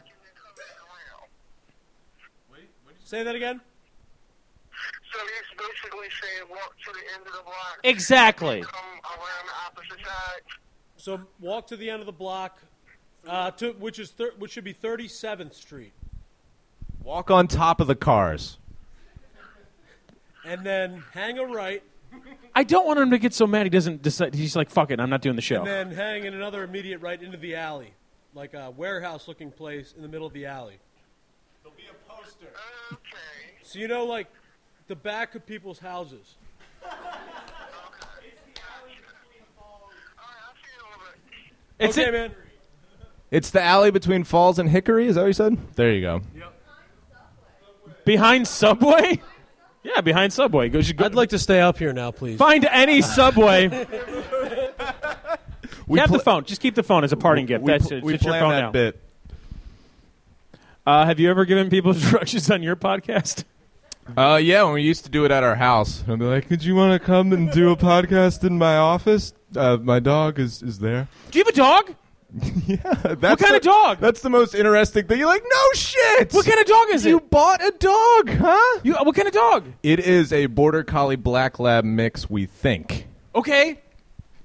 Say 3.05 3.25
that 3.25 3.35
again. 3.35 3.61
So 5.13 5.19
he's 5.19 5.59
basically 5.59 6.07
saying 6.23 6.49
walk 6.49 6.75
to 6.87 6.93
the 6.93 7.01
end 7.19 7.27
of 7.27 7.33
the 7.33 7.43
block, 7.43 7.81
Exactly. 7.83 8.61
come 8.63 8.71
around 9.05 9.47
the 9.47 9.67
opposite 9.67 10.07
side. 10.07 10.43
So, 10.97 11.21
walk 11.41 11.67
to 11.69 11.77
the 11.77 11.91
end 11.91 12.01
of 12.01 12.07
the 12.07 12.13
block, 12.13 12.59
uh, 13.27 13.51
to, 13.53 13.73
which 13.73 13.99
is 13.99 14.11
thir- 14.11 14.35
which 14.39 14.53
should 14.53 14.63
be 14.65 14.73
37th 14.75 15.55
Street, 15.55 15.93
Walk 17.03 17.31
on 17.31 17.49
top 17.49 17.81
of 17.81 17.87
the 17.89 17.95
cars. 17.97 18.59
and 20.45 20.63
then 20.65 21.03
hang 21.13 21.39
a 21.39 21.45
right, 21.47 21.83
I 22.55 22.65
don't 22.65 22.87
want 22.87 22.99
him 22.99 23.11
to 23.11 23.19
get 23.19 23.33
so 23.33 23.47
mad 23.47 23.65
he 23.65 23.71
doesn't 23.71 24.03
decide. 24.03 24.35
He's 24.35 24.57
like, 24.57 24.71
"Fuck 24.71 24.91
it, 24.91 25.01
I'm 25.01 25.11
not 25.11 25.23
doing 25.23 25.37
the 25.37 25.43
show." 25.43 25.59
and 25.59 25.67
then 25.67 25.93
hang 25.93 26.25
in 26.25 26.35
another 26.35 26.63
immediate 26.63 27.01
right 27.01 27.21
into 27.21 27.37
the 27.37 27.55
alley, 27.55 27.95
like 28.35 28.55
a 28.55 28.71
warehouse-looking 28.71 29.53
place 29.53 29.95
in 29.97 30.03
the 30.03 30.09
middle 30.09 30.27
of 30.27 30.33
the 30.33 30.47
alley. 30.47 30.79
There'll 31.63 31.77
be 31.77 31.85
a 31.85 32.13
poster. 32.13 32.49
Okay. 32.93 33.61
So 33.63 33.79
you 33.79 33.89
know, 33.89 34.05
like 34.05 34.27
the 34.89 34.97
back 34.97 35.35
of 35.35 35.47
people's 35.47 35.79
houses. 35.79 36.37
All 36.83 36.91
right, 36.91 36.99
I'll 40.47 40.55
see 40.55 40.67
you 40.67 40.79
in 40.79 40.85
a 40.85 40.99
little 40.99 41.15
bit. 41.79 41.89
It's 41.89 41.99
okay, 41.99 42.09
it. 42.09 42.13
man. 42.13 42.35
It's 43.31 43.51
the 43.51 43.63
alley 43.63 43.93
between 43.93 44.25
Falls 44.25 44.59
and 44.59 44.69
Hickory, 44.69 45.07
is 45.07 45.15
that 45.15 45.23
what 45.23 45.29
you 45.29 45.33
said? 45.33 45.57
There 45.77 45.93
you 45.93 46.01
go. 46.01 46.21
behind 48.05 48.49
Subway. 48.49 49.23
Yeah, 49.83 50.01
behind 50.03 50.33
Subway. 50.33 50.69
Go, 50.69 50.83
go 50.83 51.05
I'd 51.07 51.15
like 51.15 51.31
to 51.31 51.39
stay 51.39 51.61
up 51.61 51.79
here 51.79 51.93
now, 51.93 52.11
please. 52.11 52.39
find 52.39 52.65
any 52.67 53.03
Subway. 53.03 53.87
We 55.87 55.99
have 55.99 56.09
pl- 56.09 56.19
the 56.19 56.25
phone. 56.25 56.45
Just 56.45 56.61
keep 56.61 56.77
the 56.77 56.85
phone 56.85 57.03
as 57.03 57.13
a 57.13 57.17
parting 57.17 57.47
gift. 57.47 57.65
We, 57.65 57.73
That's 57.73 57.89
pl- 57.89 57.97
it. 57.99 58.05
we 58.05 58.15
It's 58.15 58.25
your 58.25 58.35
phone 58.35 58.51
that 58.51 58.61
now. 58.61 58.71
bit. 58.71 59.01
Uh, 60.87 61.05
have 61.05 61.19
you 61.19 61.29
ever 61.29 61.45
given 61.45 61.69
people 61.69 61.91
instructions 61.95 62.49
on 62.49 62.63
your 62.63 62.77
podcast? 62.77 63.43
Uh, 64.17 64.39
yeah, 64.41 64.63
when 64.63 64.75
we 64.75 64.83
used 64.83 65.05
to 65.05 65.11
do 65.11 65.25
it 65.25 65.33
at 65.33 65.43
our 65.43 65.57
house, 65.57 66.05
I'd 66.09 66.19
be 66.21 66.25
like, 66.25 66.47
"Could 66.49 66.63
you 66.65 66.77
want 66.77 66.93
to 67.01 67.05
come 67.05 67.33
and 67.33 67.51
do 67.51 67.71
a 67.73 67.77
podcast 67.77 68.45
in 68.45 68.57
my 68.57 68.77
office? 68.77 69.33
Uh, 69.57 69.79
my 69.83 69.99
dog 69.99 70.39
is 70.39 70.63
is 70.63 70.79
there." 70.79 71.09
Do 71.33 71.39
you 71.41 71.45
have 71.45 71.53
a 71.55 71.57
dog? 71.57 71.95
yeah, 72.67 72.77
that's 72.83 73.21
What 73.23 73.39
kind 73.39 73.53
the- 73.53 73.57
of 73.57 73.63
dog? 73.63 73.99
That's 74.01 74.21
the 74.23 74.31
most 74.31 74.55
interesting 74.55 75.07
thing. 75.07 75.19
You're 75.19 75.27
like, 75.29 75.43
"No 75.43 75.73
shit! 75.75 76.33
What 76.33 76.47
kind 76.47 76.61
of 76.61 76.67
dog 76.67 76.87
is 76.91 77.05
you 77.05 77.17
it? 77.17 77.23
You 77.23 77.29
bought 77.29 77.63
a 77.63 77.71
dog, 77.79 78.31
huh?" 78.31 78.81
You, 78.85 78.95
what 78.95 79.15
kind 79.17 79.27
of 79.29 79.35
dog? 79.35 79.67
It 79.83 79.99
is 80.01 80.33
a 80.33 80.47
border 80.47 80.85
collie 80.85 81.17
black 81.17 81.59
lab 81.59 81.85
mix. 81.85 82.31
We 82.31 82.47
think. 82.47 83.07
Okay. 83.35 83.81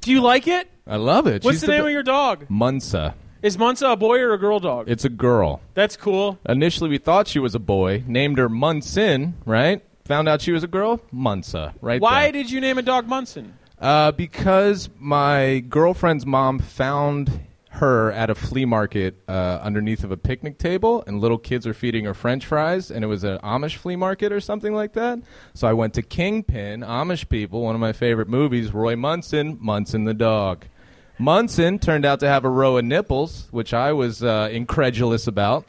Do 0.02 0.12
you 0.12 0.22
like 0.22 0.48
it? 0.48 0.70
I 0.88 0.98
love 0.98 1.28
it. 1.28 1.44
What's 1.44 1.56
She's 1.58 1.62
the 1.62 1.68
name 1.68 1.82
be- 1.82 1.88
of 1.88 1.92
your 1.94 2.04
dog? 2.04 2.48
Munsa? 2.50 3.14
Is 3.42 3.58
Munsa 3.58 3.92
a 3.94 3.96
boy 3.96 4.20
or 4.20 4.34
a 4.34 4.38
girl 4.40 4.60
dog? 4.60 4.90
It's 4.90 5.06
a 5.06 5.10
girl. 5.10 5.62
That's 5.76 5.96
cool. 5.98 6.40
Initially, 6.48 6.90
we 6.90 6.98
thought 6.98 7.28
she 7.28 7.40
was 7.40 7.54
a 7.56 7.60
boy. 7.60 8.04
Named 8.08 8.38
her 8.40 8.50
Munson. 8.50 9.36
Right. 9.46 9.84
Found 10.06 10.28
out 10.28 10.42
she 10.42 10.52
was 10.52 10.64
a 10.64 10.68
girl. 10.68 11.00
Munsa. 11.14 11.74
Right. 11.82 12.02
Why 12.02 12.24
there. 12.24 12.32
did 12.34 12.52
you 12.52 12.62
name 12.62 12.78
a 12.78 12.82
dog 12.82 13.08
Munson? 13.08 13.56
Uh, 13.80 14.12
because 14.14 14.90
my 15.00 15.60
girlfriend's 15.68 16.26
mom 16.26 16.60
found 16.60 17.30
her 17.76 18.12
at 18.12 18.30
a 18.30 18.36
flea 18.36 18.66
market 18.66 19.16
uh, 19.28 19.60
underneath 19.62 20.04
of 20.04 20.12
a 20.12 20.18
picnic 20.18 20.58
table, 20.58 21.04
and 21.08 21.22
little 21.22 21.38
kids 21.38 21.66
were 21.66 21.74
feeding 21.74 22.06
her 22.06 22.14
French 22.14 22.46
fries, 22.46 22.92
and 22.92 23.04
it 23.04 23.08
was 23.08 23.24
an 23.24 23.38
Amish 23.40 23.76
flea 23.76 23.96
market 23.96 24.32
or 24.32 24.40
something 24.40 24.74
like 24.74 24.94
that. 24.94 25.20
So 25.54 25.68
I 25.68 25.74
went 25.74 25.94
to 25.96 26.02
Kingpin, 26.02 26.82
Amish 26.82 27.28
people, 27.30 27.62
one 27.62 27.76
of 27.76 27.82
my 27.82 27.94
favorite 27.94 28.30
movies, 28.30 28.74
Roy 28.74 28.96
Munson, 28.96 29.58
Munson 29.62 30.06
the 30.06 30.14
dog. 30.14 30.66
Munson 31.18 31.80
turned 31.80 32.06
out 32.06 32.20
to 32.20 32.28
have 32.28 32.44
a 32.44 32.50
row 32.50 32.78
of 32.78 32.86
nipples, 32.86 33.48
which 33.52 33.74
I 33.74 33.94
was 33.94 34.22
uh, 34.24 34.50
incredulous 34.52 35.28
about. 35.28 35.66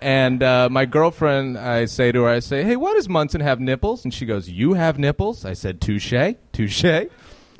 And 0.00 0.42
uh, 0.42 0.68
my 0.70 0.86
girlfriend, 0.86 1.58
I 1.58 1.84
say 1.84 2.12
to 2.12 2.22
her, 2.22 2.28
I 2.28 2.38
say, 2.38 2.62
"Hey, 2.62 2.76
why 2.76 2.94
does 2.94 3.08
Munson 3.08 3.42
have 3.42 3.60
nipples?" 3.60 4.04
And 4.04 4.14
she 4.14 4.24
goes, 4.24 4.48
"You 4.48 4.72
have 4.74 4.98
nipples." 4.98 5.44
I 5.44 5.52
said, 5.52 5.80
"Touche, 5.80 6.14
touche." 6.52 7.08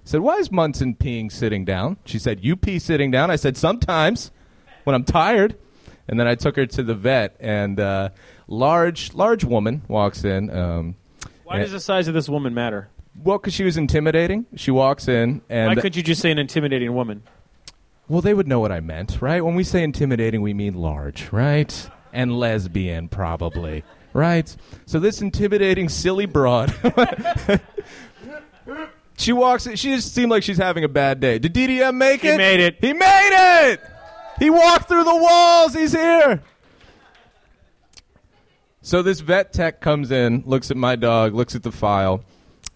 I 0.01 0.09
said, 0.11 0.21
"Why 0.21 0.37
is 0.37 0.51
Munson 0.51 0.95
peeing 0.95 1.31
sitting 1.31 1.65
down?" 1.65 1.97
She 2.05 2.19
said, 2.19 2.45
"You 2.45 2.57
pee 2.57 2.79
sitting 2.79 3.11
down." 3.11 3.31
I 3.31 3.37
said, 3.37 3.57
"Sometimes, 3.57 4.31
when 4.85 4.95
I'm 4.95 5.05
tired." 5.05 5.57
And 6.09 6.19
then 6.19 6.27
I 6.27 6.35
took 6.35 6.57
her 6.57 6.67
to 6.67 6.83
the 6.83 6.95
vet, 6.95 7.37
and 7.39 7.79
uh, 7.79 8.09
large, 8.49 9.15
large 9.15 9.45
woman 9.45 9.83
walks 9.87 10.25
in. 10.25 10.51
Um, 10.51 10.97
Why 11.45 11.57
Yeah. 11.59 11.63
does 11.63 11.73
the 11.73 11.79
size 11.81 12.09
of 12.09 12.15
this 12.15 12.29
woman 12.29 12.53
matter? 12.55 12.89
well, 13.23 13.39
because 13.39 13.53
she 13.55 13.63
was 13.65 13.77
intimidating. 13.77 14.47
She 14.57 14.71
walks 14.73 15.07
in, 15.07 15.43
and 15.49 15.69
Why 15.69 15.81
could 15.81 15.95
you 15.95 16.03
just 16.03 16.21
say 16.21 16.31
an 16.33 16.39
intimidating 16.39 16.93
woman? 16.95 17.23
Well, 18.09 18.23
they 18.23 18.35
would 18.35 18.49
know 18.49 18.59
what 18.59 18.73
I 18.73 18.81
meant, 18.81 19.19
right? 19.23 19.45
When 19.45 19.55
we 19.55 19.63
say 19.63 19.85
intimidating, 19.85 20.43
we 20.43 20.53
mean 20.55 20.75
large, 20.75 21.31
right? 21.31 21.89
And 22.13 22.37
lesbian, 22.37 23.07
probably, 23.09 23.85
right? 24.13 24.55
So 24.87 24.99
this 24.99 25.21
intimidating, 25.23 25.89
silly 25.89 26.27
broad. 26.27 26.75
she 29.21 29.33
walks. 29.33 29.67
in- 29.67 29.77
She 29.77 29.95
just 29.95 30.15
seemed 30.15 30.31
like 30.31 30.43
she's 30.43 30.57
having 30.59 30.85
a 30.85 30.89
bad 30.89 31.21
day. 31.21 31.39
Did 31.39 31.55
DDM 31.55 31.95
make 31.97 32.25
it? 32.25 32.33
He 32.33 32.37
made 32.39 32.61
it. 32.61 32.77
He 32.81 32.93
made 32.93 33.71
it. 33.73 33.81
He 34.39 34.51
walked 34.51 34.89
through 34.89 35.05
the 35.05 35.15
walls. 35.17 35.75
He's 35.75 35.93
here. 35.93 36.43
So 38.83 39.03
this 39.03 39.21
vet 39.21 39.53
tech 39.53 39.81
comes 39.81 40.11
in, 40.11 40.43
looks 40.47 40.71
at 40.71 40.77
my 40.77 40.97
dog, 40.97 41.35
looks 41.35 41.55
at 41.55 41.63
the 41.63 41.71
file, 41.73 42.25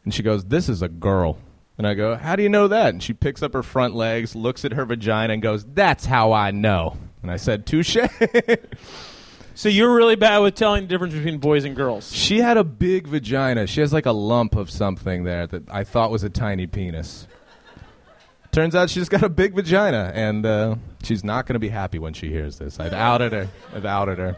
and 0.05 0.13
she 0.13 0.23
goes, 0.23 0.45
"This 0.45 0.69
is 0.69 0.83
a 0.83 0.89
girl." 0.89 1.39
And 1.79 1.87
I 1.87 1.95
go, 1.95 2.15
"How 2.17 2.37
do 2.37 2.43
you 2.43 2.49
know 2.51 2.69
that?" 2.69 2.91
And 2.91 3.03
she 3.03 3.15
picks 3.15 3.43
up 3.43 3.53
her 3.55 3.63
front 3.63 3.95
legs, 3.95 4.37
looks 4.37 4.65
at 4.65 4.73
her 4.73 4.85
vagina, 4.85 5.33
and 5.33 5.43
goes, 5.43 5.65
"That's 5.65 6.05
how 6.05 6.33
I 6.33 6.51
know." 6.51 6.97
And 7.23 7.31
I 7.31 7.37
said, 7.37 7.67
"Touche." 7.67 7.97
So 9.55 9.69
you're 9.69 9.95
really 9.95 10.17
bad 10.17 10.39
with 10.39 10.55
telling 10.57 10.83
the 10.85 10.89
difference 10.89 11.15
between 11.15 11.39
boys 11.39 11.65
and 11.65 11.77
girls. 11.77 12.13
she 12.13 12.41
had 12.41 12.57
a 12.57 12.65
big 12.65 13.07
vagina. 13.07 13.67
She 13.67 13.81
has 13.81 13.93
like 13.93 14.07
a 14.07 14.13
lump 14.13 14.57
of 14.57 14.69
something 14.71 15.25
there 15.25 15.47
that 15.47 15.71
I 15.71 15.85
thought 15.85 16.11
was 16.11 16.25
a 16.25 16.31
tiny 16.31 16.67
penis. 16.67 17.27
Turns 18.51 18.75
out 18.75 18.91
she's 18.91 19.09
got 19.09 19.23
a 19.25 19.29
big 19.29 19.55
vagina, 19.55 20.13
and 20.15 20.45
uh, 20.47 20.77
she's 21.03 21.25
not 21.25 21.47
going 21.47 21.55
to 21.55 21.59
be 21.61 21.69
happy 21.69 21.99
when 21.99 22.13
she 22.15 22.31
hears 22.31 22.59
this. 22.59 22.79
I've 22.79 22.93
outed 22.93 23.33
her. 23.33 23.49
I've 23.75 23.85
outed 23.85 24.19
her. 24.19 24.37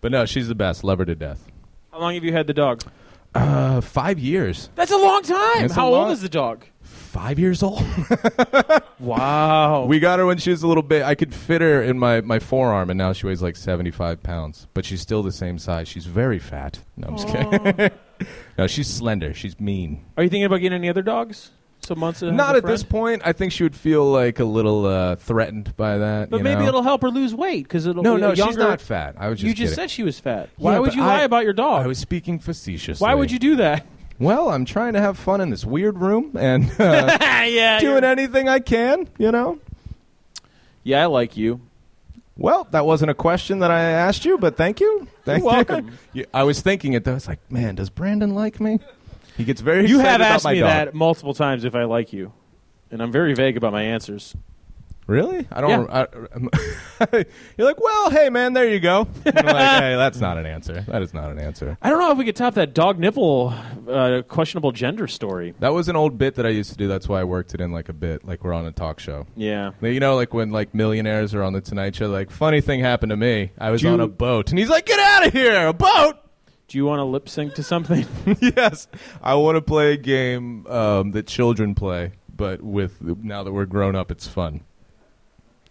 But 0.00 0.12
no, 0.12 0.24
she's 0.26 0.48
the 0.48 0.54
best. 0.54 0.84
Love 0.84 0.98
her 0.98 1.04
to 1.04 1.14
death. 1.14 1.44
How 1.92 1.98
long 2.00 2.14
have 2.14 2.22
you 2.24 2.32
had 2.32 2.46
the 2.46 2.54
dog? 2.54 2.82
Uh, 3.34 3.80
five 3.80 4.18
years. 4.20 4.68
That's 4.76 4.92
a 4.92 4.96
long 4.96 5.22
time. 5.22 5.64
It's 5.64 5.72
a 5.72 5.76
How 5.76 5.88
lot. 5.90 6.04
old 6.04 6.12
is 6.12 6.20
the 6.22 6.28
dog? 6.28 6.64
Five 7.14 7.38
years 7.38 7.62
old. 7.62 7.82
Wow. 9.00 9.84
we 9.84 9.98
got 10.00 10.18
her 10.18 10.24
when 10.26 10.38
she 10.38 10.50
was 10.50 10.62
a 10.62 10.66
little 10.68 10.82
bit. 10.82 11.02
I 11.02 11.14
could 11.14 11.34
fit 11.34 11.60
her 11.60 11.82
in 11.82 11.98
my, 11.98 12.20
my 12.22 12.38
forearm, 12.38 12.90
and 12.90 12.96
now 12.96 13.12
she 13.12 13.26
weighs 13.26 13.42
like 13.42 13.54
75 13.56 14.22
pounds. 14.22 14.66
But 14.72 14.84
she's 14.86 15.00
still 15.02 15.22
the 15.22 15.32
same 15.32 15.58
size. 15.58 15.88
She's 15.88 16.06
very 16.06 16.38
fat. 16.38 16.78
No, 16.96 17.08
I'm 17.08 17.16
just 17.16 17.28
kidding. 17.28 17.90
no, 18.58 18.66
she's 18.66 18.88
slender. 18.88 19.34
She's 19.34 19.60
mean. 19.60 20.04
Are 20.16 20.22
you 20.22 20.30
thinking 20.30 20.44
about 20.46 20.58
getting 20.58 20.76
any 20.76 20.88
other 20.88 21.02
dogs? 21.02 21.50
Some 21.80 21.98
months. 21.98 22.20
to 22.20 22.32
Not 22.32 22.54
a 22.54 22.58
at 22.58 22.64
this 22.66 22.82
point. 22.82 23.22
I 23.26 23.32
think 23.32 23.52
she 23.52 23.62
would 23.62 23.76
feel 23.76 24.10
like 24.10 24.38
a 24.40 24.44
little 24.44 24.86
uh, 24.86 25.16
threatened 25.16 25.76
by 25.76 25.98
that. 25.98 26.30
But 26.30 26.38
you 26.38 26.44
maybe 26.44 26.62
know? 26.62 26.68
it'll 26.68 26.82
help 26.82 27.02
her 27.02 27.10
lose 27.10 27.34
weight 27.34 27.64
because 27.64 27.86
it'll 27.86 28.02
No, 28.02 28.14
be 28.14 28.22
no, 28.22 28.30
a 28.30 28.34
younger. 28.34 28.52
she's 28.52 28.56
not 28.56 28.80
fat. 28.80 29.16
I 29.18 29.28
was 29.28 29.38
just 29.40 29.48
you 29.48 29.54
just 29.54 29.72
kidding. 29.74 29.74
said 29.82 29.90
she 29.90 30.02
was 30.02 30.18
fat. 30.18 30.48
Why 30.56 30.72
Yeah, 30.74 30.78
would 30.78 30.86
but 30.90 30.94
you 30.96 31.02
lie 31.02 31.22
about 31.22 31.44
your 31.44 31.52
dog? 31.52 31.84
I 31.84 31.86
was 31.88 31.98
speaking 31.98 32.38
facetiously. 32.38 33.04
Why 33.04 33.14
would 33.14 33.30
you 33.30 33.38
do 33.38 33.56
that? 33.56 33.86
Well, 34.18 34.48
I'm 34.50 34.64
trying 34.64 34.92
to 34.94 35.00
have 35.00 35.18
fun 35.18 35.40
in 35.40 35.50
this 35.50 35.64
weird 35.64 35.98
room 35.98 36.36
and 36.38 36.70
uh, 36.80 37.18
yeah, 37.20 37.78
doing 37.80 38.04
anything 38.04 38.48
I 38.48 38.60
can. 38.60 39.08
You 39.18 39.32
know. 39.32 39.58
yeah, 40.82 41.02
I 41.02 41.06
like 41.06 41.36
you. 41.36 41.60
Well, 42.36 42.66
that 42.72 42.84
wasn't 42.84 43.10
a 43.10 43.14
question 43.14 43.60
that 43.60 43.70
I 43.70 43.80
asked 43.80 44.24
you, 44.24 44.38
but 44.38 44.56
thank 44.56 44.80
you. 44.80 45.06
Thank 45.24 45.42
You're 45.44 45.52
you. 45.52 45.56
welcome. 45.56 45.98
Yeah, 46.12 46.24
I 46.34 46.42
was 46.44 46.60
thinking 46.60 46.92
it 46.92 47.04
though. 47.04 47.14
It's 47.16 47.28
like, 47.28 47.38
man, 47.50 47.74
does 47.76 47.90
Brandon 47.90 48.34
like 48.34 48.60
me? 48.60 48.78
He 49.36 49.44
gets 49.44 49.60
very. 49.60 49.88
You 49.88 49.96
excited 50.00 50.10
have 50.10 50.20
about 50.20 50.30
asked 50.34 50.44
my 50.44 50.52
me 50.52 50.60
dog. 50.60 50.68
that 50.68 50.94
multiple 50.94 51.34
times 51.34 51.64
if 51.64 51.74
I 51.74 51.84
like 51.84 52.12
you, 52.12 52.32
and 52.90 53.02
I'm 53.02 53.10
very 53.10 53.34
vague 53.34 53.56
about 53.56 53.72
my 53.72 53.82
answers. 53.82 54.34
Really? 55.06 55.46
I 55.52 55.60
don't. 55.60 55.90
I, 55.90 56.06
you're 57.58 57.66
like, 57.66 57.78
well, 57.80 58.10
hey, 58.10 58.30
man, 58.30 58.54
there 58.54 58.68
you 58.68 58.80
go. 58.80 59.06
Like, 59.24 59.82
hey, 59.82 59.96
that's 59.96 60.20
not 60.20 60.38
an 60.38 60.46
answer. 60.46 60.84
That 60.88 61.02
is 61.02 61.12
not 61.12 61.30
an 61.30 61.38
answer. 61.38 61.76
I 61.82 61.90
don't 61.90 61.98
know 61.98 62.10
if 62.12 62.18
we 62.18 62.24
could 62.24 62.36
top 62.36 62.54
that 62.54 62.72
dog 62.72 62.98
nipple 62.98 63.52
uh, 63.88 64.22
questionable 64.26 64.72
gender 64.72 65.06
story. 65.06 65.54
That 65.58 65.74
was 65.74 65.88
an 65.88 65.96
old 65.96 66.16
bit 66.16 66.36
that 66.36 66.46
I 66.46 66.50
used 66.50 66.70
to 66.70 66.76
do. 66.76 66.88
That's 66.88 67.08
why 67.08 67.20
I 67.20 67.24
worked 67.24 67.52
it 67.52 67.60
in 67.60 67.72
like 67.72 67.88
a 67.88 67.92
bit, 67.92 68.24
like 68.24 68.42
we're 68.42 68.54
on 68.54 68.64
a 68.64 68.72
talk 68.72 69.00
show. 69.00 69.26
Yeah. 69.36 69.72
You 69.82 70.00
know, 70.00 70.16
like 70.16 70.32
when 70.32 70.50
like 70.50 70.74
millionaires 70.74 71.34
are 71.34 71.42
on 71.42 71.52
the 71.52 71.60
Tonight 71.60 71.96
Show. 71.96 72.08
Like, 72.08 72.30
funny 72.30 72.60
thing 72.60 72.80
happened 72.80 73.10
to 73.10 73.16
me. 73.16 73.50
I 73.58 73.70
was 73.70 73.82
Do 73.82 73.88
on 73.88 74.00
a 74.00 74.08
boat, 74.08 74.50
and 74.50 74.58
he's 74.58 74.70
like, 74.70 74.86
"Get 74.86 74.98
out 74.98 75.26
of 75.26 75.32
here! 75.32 75.66
A 75.66 75.72
boat!" 75.72 76.16
Do 76.68 76.78
you 76.78 76.86
want 76.86 77.00
to 77.00 77.04
lip 77.04 77.28
sync 77.28 77.54
to 77.54 77.62
something? 77.62 78.06
yes, 78.40 78.88
I 79.22 79.34
want 79.34 79.56
to 79.56 79.62
play 79.62 79.92
a 79.92 79.96
game 79.96 80.66
um, 80.66 81.10
that 81.10 81.26
children 81.26 81.74
play, 81.74 82.12
but 82.34 82.62
with 82.62 83.00
now 83.02 83.42
that 83.42 83.52
we're 83.52 83.66
grown 83.66 83.94
up, 83.94 84.10
it's 84.10 84.26
fun. 84.26 84.62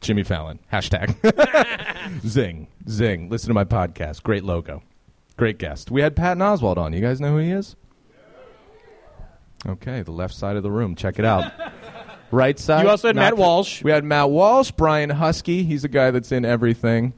Jimmy 0.04 0.24
Fallon 0.24 0.60
hashtag 0.72 1.16
zing 2.28 2.68
zing. 2.90 3.30
Listen 3.30 3.48
to 3.50 3.54
my 3.54 3.64
podcast. 3.66 4.24
Great 4.24 4.44
logo, 4.44 4.84
great 5.38 5.58
guest. 5.58 5.90
We 5.90 6.02
had 6.02 6.16
Patton 6.16 6.40
Oswalt 6.40 6.78
on. 6.78 6.94
You 6.94 7.02
guys 7.02 7.20
know 7.20 7.32
who 7.32 7.38
he 7.38 7.52
is? 7.52 7.76
Okay, 9.66 10.02
the 10.02 10.12
left 10.12 10.36
side 10.36 10.58
of 10.58 10.64
the 10.64 10.72
room. 10.72 10.96
Check 10.96 11.20
it 11.20 11.26
out. 11.26 11.52
Right 12.32 12.58
side. 12.58 12.82
You 12.82 12.90
also 12.90 13.10
had 13.10 13.16
Matt 13.16 13.38
Walsh. 13.38 13.84
We 13.84 13.92
had 13.92 14.04
Matt 14.04 14.32
Walsh, 14.32 14.72
Brian 14.72 15.12
Huskey. 15.12 15.64
He's 15.68 15.84
a 15.84 15.88
guy 15.88 16.10
that's 16.10 16.32
in 16.32 16.46
everything. 16.46 17.14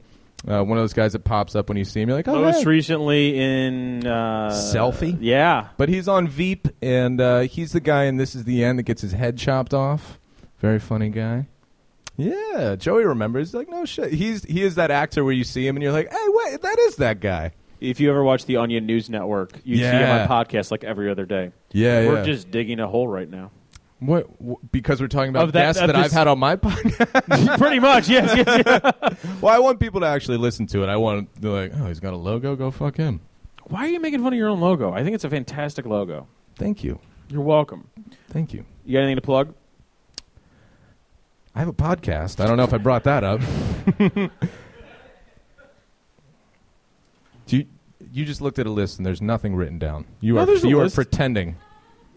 Uh, 0.46 0.62
one 0.62 0.76
of 0.76 0.82
those 0.82 0.92
guys 0.92 1.14
that 1.14 1.24
pops 1.24 1.56
up 1.56 1.70
when 1.70 1.78
you 1.78 1.86
see 1.86 2.02
him. 2.02 2.10
You're 2.10 2.18
like, 2.18 2.28
oh, 2.28 2.42
Most 2.42 2.58
hey. 2.58 2.64
recently 2.66 3.38
in 3.38 4.06
uh, 4.06 4.50
Selfie? 4.50 5.16
Yeah. 5.18 5.68
But 5.78 5.88
he's 5.88 6.06
on 6.06 6.28
Veep, 6.28 6.68
and 6.82 7.18
uh, 7.18 7.40
he's 7.40 7.72
the 7.72 7.80
guy 7.80 8.04
in 8.04 8.18
This 8.18 8.34
Is 8.34 8.44
the 8.44 8.62
End 8.62 8.78
that 8.78 8.82
gets 8.82 9.00
his 9.00 9.12
head 9.12 9.38
chopped 9.38 9.72
off. 9.72 10.18
Very 10.58 10.78
funny 10.78 11.08
guy. 11.08 11.46
Yeah, 12.16 12.76
Joey 12.76 13.04
remembers. 13.04 13.52
Like, 13.54 13.68
no 13.68 13.84
shit. 13.84 14.12
He's 14.12 14.44
he 14.44 14.62
is 14.62 14.76
that 14.76 14.90
actor 14.90 15.22
where 15.24 15.32
you 15.34 15.44
see 15.44 15.66
him 15.66 15.76
and 15.76 15.82
you're 15.82 15.92
like, 15.92 16.10
hey, 16.10 16.26
wait, 16.28 16.62
that 16.62 16.78
is 16.78 16.96
that 16.96 17.20
guy. 17.20 17.52
If 17.80 18.00
you 18.00 18.08
ever 18.08 18.24
watch 18.24 18.46
the 18.46 18.56
Onion 18.56 18.86
News 18.86 19.10
Network, 19.10 19.52
you 19.64 19.76
see 19.76 19.82
Yeah. 19.82 20.24
him 20.24 20.30
on 20.30 20.46
podcast 20.46 20.70
like 20.70 20.82
every 20.82 21.10
other 21.10 21.26
day. 21.26 21.52
Yeah, 21.72 22.06
We're 22.06 22.16
yeah. 22.18 22.22
just 22.24 22.50
digging 22.50 22.80
a 22.80 22.86
hole 22.88 23.06
right 23.06 23.28
now. 23.28 23.50
what, 23.98 24.26
wh- 24.46 24.54
because 24.72 25.00
we're 25.00 25.08
talking 25.08 25.28
about 25.30 25.44
Of 25.44 25.52
that- 25.52 25.60
guests 25.66 25.82
of 25.82 25.88
that 25.88 25.96
I've 25.96 26.04
this- 26.04 26.12
had 26.14 26.26
on 26.26 26.38
my 26.38 26.56
podcast. 26.56 27.58
Pretty 27.58 27.78
much, 27.80 28.08
yes, 28.08 28.34
yes, 28.34 28.62
yes. 28.66 29.16
well, 29.42 29.54
I 29.54 29.58
want 29.58 29.78
people 29.80 30.00
to 30.00 30.06
actually 30.06 30.38
listen 30.38 30.66
to 30.68 30.82
it. 30.82 30.88
I 30.88 30.96
want 30.96 31.28
they're 31.40 31.50
like, 31.50 31.72
oh, 31.78 31.86
he's 31.88 32.00
got 32.00 32.14
a 32.14 32.16
logo. 32.16 32.56
Go 32.56 32.70
fuck 32.70 32.96
him. 32.96 33.20
Why 33.64 33.80
are 33.84 33.88
you 33.88 34.00
making 34.00 34.22
fun 34.22 34.32
of 34.32 34.38
your 34.38 34.48
own 34.48 34.60
logo? 34.60 34.92
I 34.92 35.02
think 35.02 35.14
it's 35.14 35.24
a 35.24 35.30
fantastic 35.30 35.84
logo. 35.86 36.28
Thank 36.56 36.82
you, 36.82 36.98
You're 37.28 37.42
welcome. 37.42 37.88
thank 38.30 38.54
you. 38.54 38.64
You 38.86 38.94
got 38.94 39.00
anything 39.00 39.16
to 39.16 39.22
plug? 39.22 39.54
I 41.56 41.60
have 41.60 41.68
a 41.68 41.72
podcast. 41.72 42.38
I 42.38 42.46
don't 42.46 42.58
know 42.58 42.64
if 42.64 42.74
I 42.74 42.78
brought 42.78 43.04
that 43.04 43.24
up. 43.24 43.40
Do 47.46 47.56
you, 47.56 47.66
you 48.12 48.24
just 48.24 48.40
looked 48.40 48.58
at 48.58 48.66
a 48.66 48.70
list 48.70 48.98
and 48.98 49.06
there's 49.06 49.22
nothing 49.22 49.54
written 49.54 49.78
down. 49.78 50.04
You 50.20 50.34
No, 50.34 50.40
are 50.42 50.46
there's 50.46 50.64
a 50.64 50.68
you 50.68 50.78
are 50.80 50.84
list. 50.84 50.96
pretending. 50.96 51.56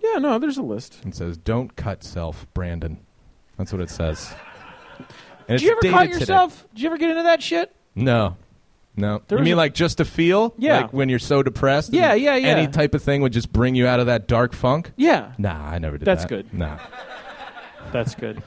Yeah, 0.04 0.18
no, 0.20 0.40
there's 0.40 0.58
a 0.58 0.62
list. 0.64 0.98
It 1.06 1.16
says, 1.16 1.38
"Don't 1.38 1.76
cut 1.76 2.04
self, 2.04 2.48
Brandon." 2.54 3.00
That's 3.58 3.72
what 3.72 3.82
it 3.82 3.90
says. 3.90 4.34
And 5.48 5.60
Did 5.60 5.62
you 5.66 5.72
ever 5.72 5.82
cut 5.96 6.04
today. 6.08 6.20
yourself? 6.20 6.68
Did 6.74 6.82
you 6.82 6.88
ever 6.90 6.98
get 6.98 7.10
into 7.12 7.24
that 7.24 7.42
shit? 7.44 7.74
No, 7.96 8.38
no. 8.96 9.22
There 9.28 9.38
you 9.38 9.42
was 9.42 9.46
mean 9.46 9.54
a- 9.54 9.58
like 9.58 9.74
just 9.74 9.98
to 9.98 10.06
feel? 10.06 10.54
Yeah. 10.58 10.82
Like 10.82 10.94
when 10.94 11.10
you're 11.10 11.20
so 11.20 11.44
depressed? 11.44 11.94
Yeah, 11.94 12.14
yeah, 12.14 12.36
yeah. 12.36 12.48
Any 12.50 12.68
type 12.68 12.94
of 12.96 13.04
thing 13.04 13.22
would 13.22 13.34
just 13.34 13.52
bring 13.54 13.76
you 13.76 13.86
out 13.88 14.00
of 14.00 14.06
that 14.08 14.28
dark 14.28 14.54
funk? 14.54 14.92
Yeah, 14.96 15.34
Nah, 15.38 15.70
I 15.70 15.80
never 15.80 15.98
did 15.98 16.06
That's 16.06 16.24
that. 16.24 16.30
good. 16.30 16.54
Nah, 16.54 16.80
that's 17.92 18.16
good. 18.16 18.42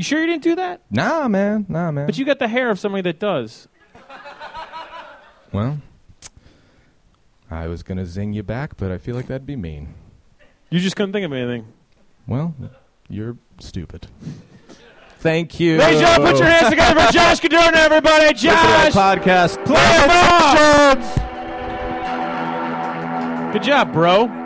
You 0.00 0.04
sure 0.04 0.18
you 0.18 0.28
didn't 0.28 0.44
do 0.44 0.54
that? 0.54 0.80
nah, 0.90 1.28
man, 1.28 1.66
nah, 1.68 1.90
man. 1.90 2.06
But 2.06 2.16
you 2.16 2.24
got 2.24 2.38
the 2.38 2.48
hair 2.48 2.70
of 2.70 2.80
somebody 2.80 3.02
that 3.02 3.18
does. 3.18 3.68
well, 5.52 5.78
I 7.50 7.66
was 7.66 7.82
gonna 7.82 8.06
zing 8.06 8.32
you 8.32 8.42
back, 8.42 8.78
but 8.78 8.90
I 8.90 8.96
feel 8.96 9.14
like 9.14 9.26
that'd 9.26 9.46
be 9.46 9.56
mean. 9.56 9.92
You 10.70 10.80
just 10.80 10.96
couldn't 10.96 11.12
think 11.12 11.26
of 11.26 11.34
anything. 11.34 11.66
Well, 12.26 12.54
you're 13.10 13.36
stupid. 13.58 14.06
Thank 15.18 15.60
you. 15.60 15.76
Ladies 15.76 16.00
and 16.00 16.06
gentlemen, 16.06 16.32
put 16.32 16.40
your 16.40 16.48
hands 16.48 16.70
together 16.70 16.98
for 16.98 17.12
Josh 17.12 17.40
Cadorna, 17.40 17.74
everybody. 17.74 18.28
To 18.28 18.32
Josh, 18.32 18.94
podcast. 18.94 19.62
play. 19.66 19.76
Good 23.52 23.64
job, 23.64 23.92
bro. 23.92 24.39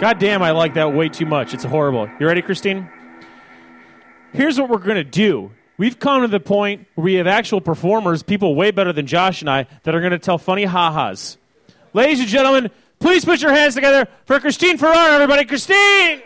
God 0.00 0.18
damn, 0.18 0.42
I 0.42 0.52
like 0.52 0.72
that 0.74 0.94
way 0.94 1.10
too 1.10 1.26
much. 1.26 1.52
It's 1.52 1.62
horrible. 1.62 2.08
You 2.18 2.26
ready, 2.26 2.40
Christine? 2.40 2.88
Here's 4.32 4.58
what 4.58 4.70
we're 4.70 4.78
going 4.78 4.96
to 4.96 5.04
do. 5.04 5.52
We've 5.76 5.98
come 5.98 6.22
to 6.22 6.28
the 6.28 6.40
point 6.40 6.86
where 6.94 7.04
we 7.04 7.14
have 7.16 7.26
actual 7.26 7.60
performers, 7.60 8.22
people 8.22 8.54
way 8.54 8.70
better 8.70 8.94
than 8.94 9.06
Josh 9.06 9.42
and 9.42 9.50
I, 9.50 9.66
that 9.82 9.94
are 9.94 10.00
going 10.00 10.12
to 10.12 10.18
tell 10.18 10.38
funny 10.38 10.64
ha-has. 10.64 11.36
Ladies 11.92 12.18
and 12.18 12.30
gentlemen, 12.30 12.70
please 12.98 13.26
put 13.26 13.42
your 13.42 13.52
hands 13.52 13.74
together 13.74 14.08
for 14.24 14.40
Christine 14.40 14.78
Ferrara, 14.78 15.12
everybody. 15.12 15.44
Christine! 15.44 16.22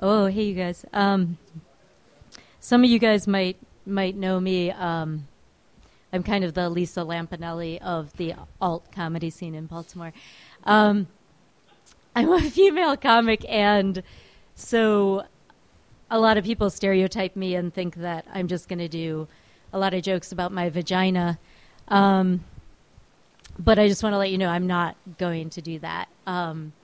Oh, 0.00 0.26
hey, 0.26 0.42
you 0.42 0.54
guys. 0.56 0.84
Um, 0.92 1.38
some 2.58 2.82
of 2.82 2.90
you 2.90 2.98
guys 2.98 3.28
might 3.28 3.58
might 3.86 4.16
know 4.16 4.40
me. 4.40 4.72
Um, 4.72 5.28
I'm 6.12 6.22
kind 6.22 6.44
of 6.44 6.54
the 6.54 6.68
Lisa 6.68 7.00
Lampanelli 7.00 7.80
of 7.80 8.12
the 8.16 8.34
alt 8.60 8.92
comedy 8.92 9.30
scene 9.30 9.54
in 9.54 9.66
Baltimore. 9.66 10.12
Um, 10.64 11.06
I'm 12.14 12.30
a 12.30 12.40
female 12.40 12.96
comic, 12.96 13.44
and 13.48 14.02
so 14.54 15.24
a 16.10 16.18
lot 16.18 16.36
of 16.36 16.44
people 16.44 16.68
stereotype 16.68 17.34
me 17.34 17.54
and 17.54 17.72
think 17.72 17.96
that 17.96 18.26
I'm 18.32 18.46
just 18.46 18.68
going 18.68 18.80
to 18.80 18.88
do 18.88 19.26
a 19.72 19.78
lot 19.78 19.94
of 19.94 20.02
jokes 20.02 20.32
about 20.32 20.52
my 20.52 20.68
vagina. 20.68 21.38
Um, 21.88 22.44
but 23.58 23.78
I 23.78 23.88
just 23.88 24.02
want 24.02 24.12
to 24.12 24.18
let 24.18 24.30
you 24.30 24.36
know 24.36 24.48
I'm 24.48 24.66
not 24.66 24.96
going 25.18 25.48
to 25.50 25.62
do 25.62 25.78
that. 25.78 26.08
Um, 26.26 26.74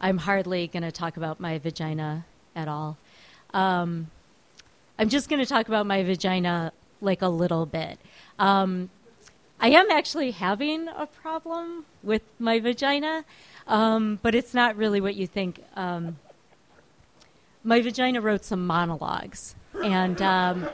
I'm 0.00 0.18
hardly 0.18 0.68
going 0.68 0.84
to 0.84 0.92
talk 0.92 1.16
about 1.16 1.40
my 1.40 1.58
vagina 1.58 2.24
at 2.54 2.68
all. 2.68 2.96
Um, 3.52 4.10
I'm 4.98 5.08
just 5.08 5.28
going 5.28 5.40
to 5.40 5.46
talk 5.46 5.66
about 5.66 5.86
my 5.86 6.04
vagina 6.04 6.72
like 7.02 7.22
a 7.22 7.28
little 7.28 7.66
bit. 7.66 7.98
Um, 8.38 8.90
I 9.60 9.68
am 9.68 9.90
actually 9.90 10.32
having 10.32 10.88
a 10.88 11.06
problem 11.06 11.84
with 12.02 12.22
my 12.38 12.58
vagina, 12.58 13.24
um, 13.66 14.18
but 14.22 14.34
it's 14.34 14.54
not 14.54 14.76
really 14.76 15.00
what 15.00 15.14
you 15.14 15.26
think. 15.26 15.62
Um, 15.76 16.18
my 17.62 17.80
vagina 17.80 18.20
wrote 18.20 18.44
some 18.44 18.66
monologues, 18.66 19.54
and 19.84 20.20
um, 20.20 20.68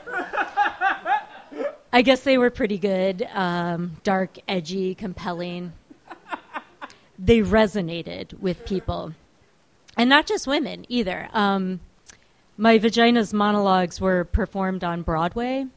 I 1.93 2.01
guess 2.01 2.21
they 2.21 2.37
were 2.37 2.49
pretty 2.49 2.77
good 2.77 3.27
um, 3.33 3.97
dark, 4.03 4.37
edgy, 4.47 4.95
compelling. 4.95 5.73
They 7.17 7.39
resonated 7.39 8.39
with 8.39 8.65
people 8.65 9.13
and 9.99 10.09
not 10.09 10.25
just 10.25 10.47
women 10.47 10.85
either. 10.87 11.27
Um, 11.33 11.81
my 12.57 12.77
vagina's 12.77 13.33
monologues 13.33 13.99
were 13.99 14.23
performed 14.23 14.83
on 14.83 15.01
Broadway, 15.01 15.67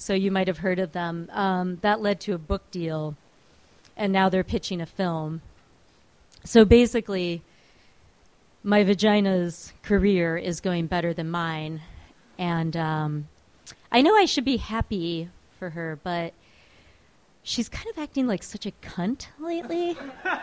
so 0.00 0.14
you 0.14 0.30
might 0.30 0.48
have 0.48 0.58
heard 0.58 0.78
of 0.78 0.92
them. 0.92 1.28
Um, 1.30 1.78
that 1.82 2.00
led 2.00 2.20
to 2.20 2.32
a 2.32 2.38
book 2.38 2.70
deal, 2.70 3.16
and 3.98 4.10
now 4.10 4.30
they're 4.30 4.42
pitching 4.42 4.80
a 4.80 4.86
film. 4.86 5.42
So 6.42 6.64
basically, 6.64 7.42
my 8.62 8.82
vagina's 8.82 9.74
career 9.82 10.38
is 10.38 10.62
going 10.62 10.86
better 10.86 11.12
than 11.12 11.30
mine, 11.30 11.82
and 12.38 12.74
um, 12.78 13.28
I 13.92 14.00
know 14.00 14.16
I 14.16 14.24
should 14.24 14.46
be 14.46 14.56
happy 14.56 15.28
for 15.58 15.68
her, 15.68 15.98
but 16.02 16.32
she's 17.42 17.68
kind 17.68 17.86
of 17.90 17.98
acting 17.98 18.26
like 18.26 18.42
such 18.42 18.64
a 18.64 18.72
cunt 18.82 19.26
lately. 19.38 19.98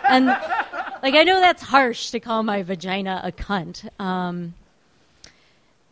and 0.08 0.28
like 0.28 1.16
I 1.16 1.24
know 1.24 1.40
that's 1.42 1.64
harsh 1.64 2.12
to 2.12 2.20
call 2.20 2.44
my 2.44 2.62
vagina 2.62 3.22
a 3.24 3.32
cunt. 3.32 3.90
Um, 4.00 4.54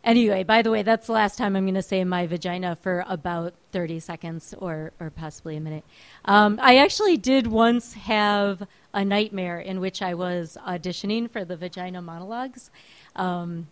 anyway, 0.06 0.44
by 0.44 0.62
the 0.62 0.70
way, 0.70 0.82
that's 0.82 1.06
the 1.06 1.12
last 1.12 1.36
time 1.36 1.56
I'm 1.56 1.64
going 1.64 1.74
to 1.74 1.82
say 1.82 2.02
my 2.04 2.26
vagina 2.26 2.76
for 2.76 3.04
about 3.06 3.52
30 3.72 4.00
seconds 4.00 4.54
or 4.58 4.92
or 5.00 5.10
possibly 5.10 5.56
a 5.56 5.60
minute. 5.60 5.84
Um, 6.24 6.58
I 6.62 6.78
actually 6.78 7.18
did 7.18 7.46
once 7.46 7.92
have 7.92 8.66
a 8.94 9.04
nightmare 9.04 9.60
in 9.60 9.80
which 9.80 10.00
I 10.00 10.14
was 10.14 10.56
auditioning 10.66 11.30
for 11.30 11.44
the 11.44 11.56
vagina 11.56 12.00
monologues. 12.00 12.70
Um, 13.16 13.66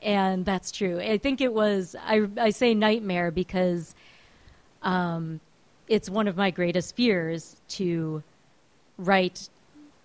and 0.00 0.44
that's 0.44 0.72
true. 0.72 0.98
I 0.98 1.18
think 1.18 1.40
it 1.40 1.52
was, 1.52 1.94
I, 2.04 2.26
I 2.36 2.50
say 2.50 2.74
nightmare 2.74 3.30
because 3.30 3.94
um, 4.82 5.40
it's 5.88 6.10
one 6.10 6.26
of 6.26 6.36
my 6.36 6.50
greatest 6.50 6.96
fears 6.96 7.56
to 7.68 8.22
write, 8.98 9.48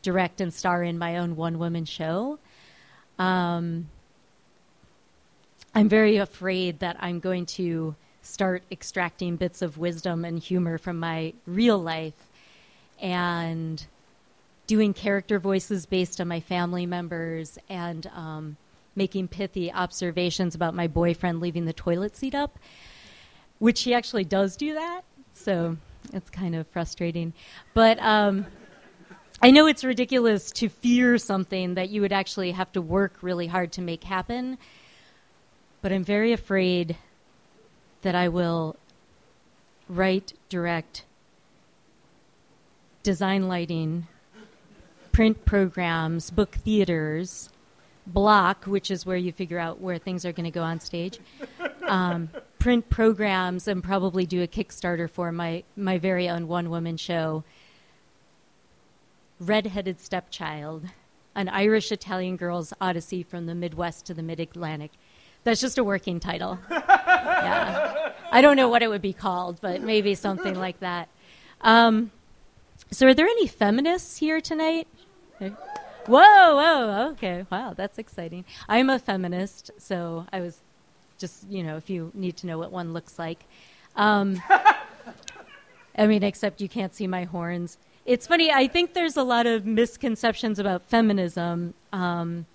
direct, 0.04 0.40
and 0.40 0.54
star 0.54 0.84
in 0.84 0.98
my 1.00 1.18
own 1.18 1.36
one 1.36 1.58
woman 1.58 1.86
show. 1.86 2.38
Um, 3.18 3.90
I'm 5.78 5.90
very 5.90 6.18
afraid 6.18 6.80
that 6.80 6.98
I'm 7.00 7.20
going 7.20 7.46
to 7.46 7.96
start 8.24 8.63
extracting 8.72 9.36
bits 9.36 9.62
of 9.62 9.78
wisdom 9.78 10.26
and 10.26 10.40
humor 10.40 10.80
from 10.80 11.00
my 11.00 11.34
real 11.46 11.78
life 11.78 12.16
and 13.00 13.86
doing 14.66 14.96
character 14.96 15.38
voices 15.38 15.86
based 15.86 16.20
on 16.20 16.28
my 16.28 16.40
family 16.40 16.88
members 16.88 17.60
and 17.70 18.08
um, 18.16 18.58
making 18.96 19.28
pithy 19.28 19.72
observations 19.72 20.56
about 20.56 20.74
my 20.74 20.88
boyfriend 20.88 21.42
leaving 21.42 21.66
the 21.66 21.74
toilet 21.74 22.18
seat 22.18 22.34
up, 22.34 22.58
which 23.60 23.84
he 23.84 23.94
actually 23.94 24.24
does 24.24 24.56
do 24.56 24.74
that. 24.74 25.04
So 25.34 25.78
it's 26.12 26.32
kind 26.32 26.56
of 26.56 26.66
frustrating. 26.70 27.34
But 27.76 28.00
um, 28.00 28.48
I 29.44 29.52
know 29.52 29.68
it's 29.68 29.84
ridiculous 29.84 30.50
to 30.54 30.70
fear 30.70 31.20
something 31.20 31.76
that 31.76 31.92
you 31.92 32.02
would 32.02 32.13
actually 32.13 32.54
have 32.54 32.72
to 32.72 32.82
work 32.82 33.18
really 33.22 33.46
hard 33.46 33.72
to 33.74 33.82
make 33.84 34.04
happen. 34.06 34.58
But 35.82 35.92
I'm 35.92 36.04
very 36.04 36.32
afraid 36.32 36.98
that 38.02 38.16
I 38.16 38.30
will 38.30 38.76
write, 39.90 40.34
direct, 40.50 41.06
design 43.04 43.48
lighting, 43.48 44.08
print 45.12 45.46
programs, 45.46 46.30
book 46.30 46.56
theaters, 46.56 47.50
block, 48.06 48.66
which 48.66 48.92
is 48.92 49.06
where 49.06 49.18
you 49.18 49.32
figure 49.32 49.60
out 49.60 49.82
where 49.82 49.98
things 49.98 50.26
are 50.26 50.32
going 50.32 50.46
to 50.46 50.52
go 50.52 50.63
on 50.63 50.80
stage, 50.80 51.20
um, 51.88 52.30
print 52.60 52.90
programs, 52.90 53.68
and 53.68 53.84
probably 53.84 54.26
do 54.26 54.42
a 54.44 54.48
Kickstarter 54.48 55.10
for 55.10 55.32
my, 55.32 55.63
my 55.76 55.98
very 55.98 56.30
own 56.30 56.48
one 56.48 56.70
woman 56.70 56.98
show, 56.98 57.44
Redheaded 59.40 60.00
Stepchild, 60.02 60.86
an 61.36 61.48
Irish 61.50 61.92
Italian 61.92 62.38
girl's 62.38 62.74
odyssey 62.82 63.24
from 63.24 63.46
the 63.46 63.56
Midwest 63.56 64.06
to 64.08 64.13
the 64.13 64.24
Mid 64.24 64.40
Atlantic. 64.40 64.92
That's 65.48 65.62
just 65.62 65.78
a 65.78 65.84
working 65.86 66.20
title. 66.20 66.60
yeah. 66.70 68.12
I 68.34 68.42
don't 68.42 68.58
know 68.58 68.68
what 68.68 68.84
it 68.84 68.90
would 68.90 69.02
be 69.02 69.14
called, 69.14 69.60
but 69.62 69.82
maybe 69.82 70.14
something 70.14 70.56
like 70.56 70.82
that. 70.82 71.08
Um, 71.62 72.12
so, 72.92 73.08
are 73.08 73.14
there 73.14 73.28
any 73.28 73.48
feminists 73.48 74.18
here 74.18 74.42
tonight? 74.42 74.90
Whoa, 75.40 75.56
whoa, 76.10 77.10
okay. 77.12 77.46
Wow, 77.50 77.74
that's 77.78 77.98
exciting. 77.98 78.44
I'm 78.68 78.90
a 78.90 79.00
feminist, 79.00 79.72
so 79.78 80.26
I 80.34 80.42
was 80.42 80.60
just, 81.18 81.50
you 81.50 81.64
know, 81.64 81.78
if 81.78 81.90
you 81.90 82.12
need 82.14 82.36
to 82.38 82.46
know 82.46 82.58
what 82.58 82.74
one 82.74 82.92
looks 82.92 83.18
like. 83.18 83.46
Um, 83.96 84.42
I 85.98 86.08
mean, 86.08 86.24
except 86.24 86.60
you 86.60 86.68
can't 86.68 86.94
see 86.94 87.08
my 87.08 87.24
horns. 87.24 87.78
It's 88.06 88.28
funny, 88.28 88.52
I 88.52 88.68
think 88.68 88.94
there's 88.94 89.16
a 89.16 89.24
lot 89.24 89.46
of 89.46 89.66
misconceptions 89.66 90.60
about 90.60 90.84
feminism. 90.84 91.74
Um, 91.94 92.48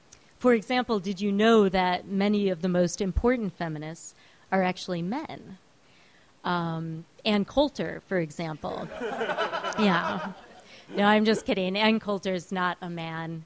for 0.42 0.54
example, 0.54 0.98
did 0.98 1.20
you 1.20 1.30
know 1.30 1.68
that 1.68 2.08
many 2.08 2.48
of 2.48 2.62
the 2.62 2.68
most 2.68 3.00
important 3.00 3.56
feminists 3.56 4.12
are 4.50 4.60
actually 4.60 5.00
men? 5.00 5.56
Um, 6.42 7.04
Ann 7.24 7.44
Coulter, 7.44 8.02
for 8.08 8.18
example. 8.18 8.88
yeah. 9.78 10.32
No, 10.96 11.04
I'm 11.04 11.24
just 11.24 11.46
kidding. 11.46 11.76
Ann 11.76 12.00
Coulter's 12.00 12.50
not 12.50 12.76
a 12.82 12.90
man. 12.90 13.44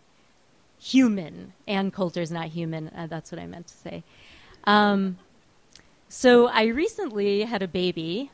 Human. 0.81 1.53
Ann 1.69 1.91
Coulter's 1.91 2.33
not 2.33 2.47
human. 2.47 2.89
Uh, 2.89 3.07
that's 3.07 3.31
what 3.31 3.43
I 3.43 3.47
meant 3.47 3.67
to 3.67 3.75
say. 3.75 4.03
Um, 4.65 5.19
so 6.09 6.49
I 6.49 6.65
recently 6.65 7.43
had 7.43 7.61
a 7.61 7.69
baby. 7.69 8.31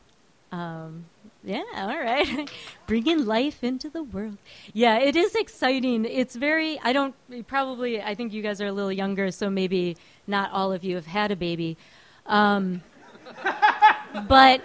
Um, 0.52 1.06
yeah, 1.44 1.62
all 1.74 1.98
right. 1.98 2.50
Bringing 2.86 3.26
life 3.26 3.64
into 3.64 3.90
the 3.90 4.02
world. 4.02 4.38
Yeah, 4.72 4.98
it 4.98 5.16
is 5.16 5.34
exciting. 5.34 6.04
It's 6.04 6.36
very, 6.36 6.78
I 6.82 6.92
don't, 6.92 7.14
probably, 7.46 8.00
I 8.00 8.14
think 8.14 8.32
you 8.32 8.42
guys 8.42 8.60
are 8.60 8.66
a 8.66 8.72
little 8.72 8.92
younger, 8.92 9.30
so 9.30 9.50
maybe 9.50 9.96
not 10.26 10.52
all 10.52 10.72
of 10.72 10.84
you 10.84 10.94
have 10.94 11.06
had 11.06 11.30
a 11.32 11.36
baby. 11.36 11.76
Um, 12.26 12.82
but 14.28 14.62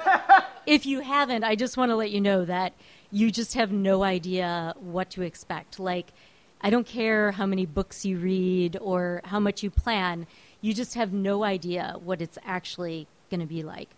if 0.66 0.86
you 0.86 1.00
haven't, 1.00 1.44
I 1.44 1.56
just 1.56 1.78
want 1.78 1.90
to 1.90 1.96
let 1.96 2.12
you 2.12 2.22
know 2.22 2.46
that 2.46 2.74
you 3.12 3.32
just 3.32 3.56
have 3.56 3.72
no 3.72 4.04
idea 4.04 4.76
what 4.80 5.10
to 5.12 5.24
expect. 5.24 5.80
Like, 5.80 6.08
I 6.62 6.70
don't 6.70 6.86
care 6.86 7.32
how 7.32 7.46
many 7.46 7.66
books 7.66 8.06
you 8.06 8.18
read 8.18 8.78
or 8.80 9.22
how 9.24 9.40
much 9.40 9.64
you 9.64 9.72
plan, 9.72 10.28
you 10.62 10.74
just 10.74 10.96
have 10.96 11.14
no 11.14 11.44
idea 11.44 11.96
what 12.04 12.22
it's 12.22 12.38
actually 12.46 13.08
going 13.30 13.40
to 13.40 13.46
be 13.46 13.64
like. 13.64 13.90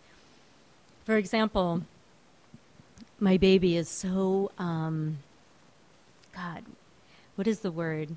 For 1.06 1.18
example, 1.18 1.84
my 3.20 3.38
baby 3.38 3.76
is 3.78 3.90
so, 3.90 4.52
um, 4.58 5.20
God, 6.36 6.64
what 7.36 7.48
is 7.48 7.60
the 7.60 7.72
word? 7.72 8.16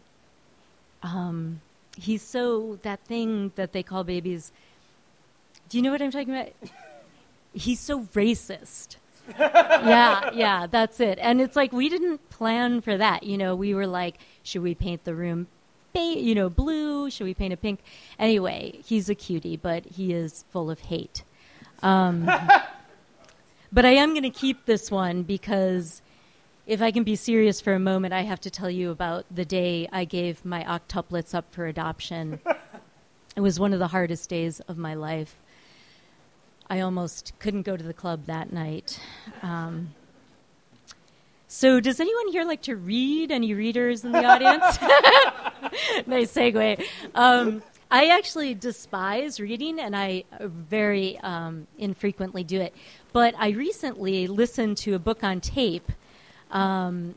Um, 1.03 1.61
he's 1.97 2.23
so, 2.23 2.79
that 2.83 3.01
thing 3.05 3.53
that 3.57 3.73
they 3.73 3.83
call 3.83 4.05
babies. 4.05 4.53
Do 5.69 5.79
you 5.79 5.83
know 5.83 5.91
what 5.91 6.03
I'm 6.03 6.11
talking 6.11 6.35
about? 6.35 6.53
He's 7.55 7.81
so 7.81 8.03
racist 8.15 8.97
yeah, 9.39 10.31
yeah, 10.33 10.67
that's 10.67 11.01
it. 11.01 11.19
And 11.21 11.41
it's 11.41 11.57
like 11.57 11.73
we 11.73 11.89
didn't 11.89 12.29
plan 12.31 12.81
for 12.81 12.97
that. 12.97 13.23
You 13.23 13.39
know, 13.39 13.55
we 13.55 13.75
were 13.75 13.87
like, 13.87 14.19
should 14.43 14.63
we 14.63 14.75
paint 14.75 15.05
the 15.05 15.15
room, 15.15 15.47
ba- 15.93 16.19
you 16.19 16.35
know, 16.35 16.51
blue? 16.51 17.11
Should 17.11 17.25
we 17.25 17.35
paint 17.35 17.53
it 17.53 17.63
pink? 17.63 17.81
Anyway, 18.19 18.81
he's 18.85 19.09
a 19.09 19.15
cutie, 19.15 19.57
but 19.57 19.85
he 19.87 20.13
is 20.13 20.45
full 20.51 20.71
of 20.71 20.81
hate. 20.81 21.23
Um, 21.83 22.29
but 23.73 23.85
I 23.85 23.91
am 23.91 24.11
going 24.11 24.23
to 24.23 24.31
keep 24.31 24.67
this 24.67 24.91
one 24.91 25.23
because 25.23 26.03
if 26.67 26.81
I 26.83 26.91
can 26.91 27.03
be 27.03 27.17
serious 27.17 27.61
for 27.61 27.75
a 27.75 27.79
moment, 27.79 28.15
I 28.15 28.23
have 28.23 28.41
to 28.43 28.51
tell 28.51 28.71
you 28.71 28.91
about 28.91 29.25
the 29.31 29.45
day 29.45 29.89
I 29.91 30.05
gave 30.05 30.45
my 30.45 30.63
octuplets 30.65 31.35
up 31.35 31.53
for 31.53 31.67
adoption. 31.67 32.39
it 33.37 33.41
was 33.41 33.59
one 33.59 33.73
of 33.73 33.79
the 33.79 33.89
hardest 33.89 34.29
days 34.29 34.61
of 34.61 34.79
my 34.79 34.95
life. 34.95 35.37
I 36.71 36.81
almost 36.81 37.33
couldn't 37.39 37.63
go 37.63 37.77
to 37.77 37.83
the 37.83 37.93
club 37.93 38.27
that 38.27 38.53
night. 38.53 39.01
Um, 39.43 39.95
so, 41.49 41.81
does 41.81 42.01
anyone 42.01 42.29
here 42.29 42.45
like 42.45 42.63
to 42.63 42.77
read? 42.77 43.31
Any 43.31 43.53
readers 43.53 44.05
in 44.05 44.13
the 44.13 44.25
audience? 44.25 44.79
nice 46.07 46.33
segue. 46.33 46.83
Um, 47.15 47.63
I 47.91 48.07
actually 48.07 48.55
despise 48.55 49.39
reading, 49.39 49.79
and 49.79 49.95
I 49.95 50.25
very 50.41 51.19
um, 51.19 51.67
infrequently 51.77 52.43
do 52.43 52.59
it. 52.61 52.75
But 53.13 53.35
I 53.39 53.51
recently 53.51 54.27
listened 54.27 54.79
to 54.79 54.95
a 54.95 54.99
book 54.99 55.23
on 55.23 55.41
tape. 55.41 55.93
Um, 56.51 57.15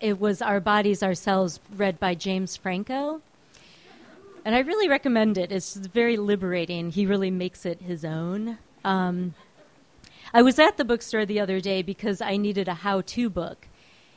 it 0.00 0.20
was 0.20 0.40
Our 0.40 0.60
Bodies 0.60 1.02
Ourselves, 1.02 1.58
read 1.76 1.98
by 1.98 2.14
James 2.14 2.56
Franco. 2.56 3.20
And 4.44 4.54
I 4.54 4.60
really 4.60 4.88
recommend 4.88 5.38
it. 5.38 5.50
It's 5.50 5.74
very 5.74 6.16
liberating. 6.16 6.90
He 6.90 7.06
really 7.06 7.30
makes 7.30 7.66
it 7.66 7.80
his 7.80 8.04
own. 8.04 8.58
Um, 8.84 9.34
I 10.32 10.42
was 10.42 10.58
at 10.58 10.76
the 10.76 10.84
bookstore 10.84 11.24
the 11.24 11.40
other 11.40 11.60
day 11.60 11.82
because 11.82 12.20
I 12.20 12.36
needed 12.36 12.68
a 12.68 12.74
how 12.74 13.00
to 13.00 13.30
book. 13.30 13.68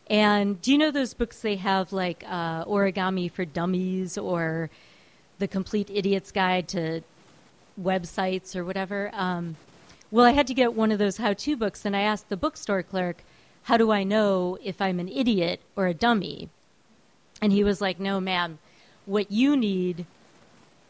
And 0.09 0.61
do 0.61 0.71
you 0.71 0.77
know 0.77 0.91
those 0.91 1.13
books 1.13 1.41
they 1.41 1.55
have 1.55 1.93
like 1.93 2.23
uh, 2.27 2.65
Origami 2.65 3.31
for 3.31 3.45
Dummies 3.45 4.17
or 4.17 4.69
The 5.39 5.47
Complete 5.47 5.89
Idiot's 5.89 6.31
Guide 6.31 6.67
to 6.69 7.01
Websites 7.81 8.55
or 8.55 8.63
whatever? 8.63 9.09
Um, 9.13 9.55
well, 10.11 10.25
I 10.25 10.31
had 10.31 10.47
to 10.47 10.53
get 10.53 10.73
one 10.73 10.91
of 10.91 10.99
those 10.99 11.17
how 11.17 11.33
to 11.33 11.57
books, 11.57 11.85
and 11.85 11.95
I 11.95 12.01
asked 12.01 12.29
the 12.29 12.37
bookstore 12.37 12.83
clerk, 12.83 13.23
How 13.63 13.77
do 13.77 13.91
I 13.91 14.03
know 14.03 14.57
if 14.63 14.81
I'm 14.81 14.99
an 14.99 15.09
idiot 15.09 15.61
or 15.75 15.87
a 15.87 15.93
dummy? 15.93 16.49
And 17.41 17.51
he 17.51 17.63
was 17.63 17.81
like, 17.81 17.99
No, 17.99 18.19
ma'am. 18.19 18.59
What 19.05 19.31
you 19.31 19.55
need 19.55 20.05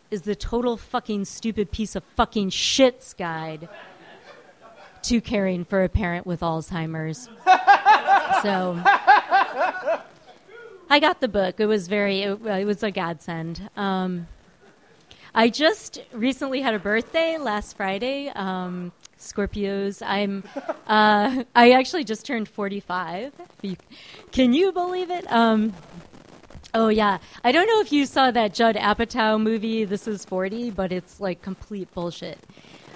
is 0.09 0.23
the 0.23 0.35
total 0.35 0.77
fucking 0.77 1.25
stupid 1.25 1.71
piece 1.71 1.95
of 1.95 2.03
fucking 2.15 2.49
shit's 2.49 3.13
guide 3.13 3.67
to 5.03 5.21
caring 5.21 5.65
for 5.65 5.83
a 5.83 5.89
parent 5.89 6.25
with 6.25 6.41
Alzheimer's. 6.41 7.29
So 8.43 8.79
I 10.89 10.99
got 10.99 11.21
the 11.21 11.27
book. 11.27 11.59
It 11.59 11.65
was 11.65 11.87
very. 11.87 12.21
It, 12.21 12.39
it 12.45 12.65
was 12.65 12.83
a 12.83 12.91
godsend. 12.91 13.67
Um, 13.75 14.27
I 15.33 15.49
just 15.49 16.01
recently 16.13 16.61
had 16.61 16.73
a 16.73 16.79
birthday 16.79 17.37
last 17.37 17.77
Friday. 17.77 18.29
Um, 18.29 18.91
Scorpios. 19.19 20.01
I'm. 20.05 20.43
Uh, 20.87 21.43
I 21.55 21.71
actually 21.71 22.03
just 22.03 22.25
turned 22.25 22.47
45. 22.47 23.33
Can 24.31 24.53
you 24.53 24.71
believe 24.71 25.11
it? 25.11 25.29
Um, 25.31 25.73
oh 26.73 26.87
yeah. 26.87 27.17
I 27.43 27.51
don't 27.51 27.67
know 27.67 27.81
if 27.81 27.91
you 27.91 28.05
saw 28.05 28.31
that 28.31 28.53
Judd 28.53 28.75
Apatow 28.75 29.41
movie. 29.41 29.83
This 29.83 30.07
is 30.07 30.23
40, 30.23 30.71
but 30.71 30.91
it's 30.91 31.19
like 31.19 31.41
complete 31.41 31.93
bullshit. 31.93 32.39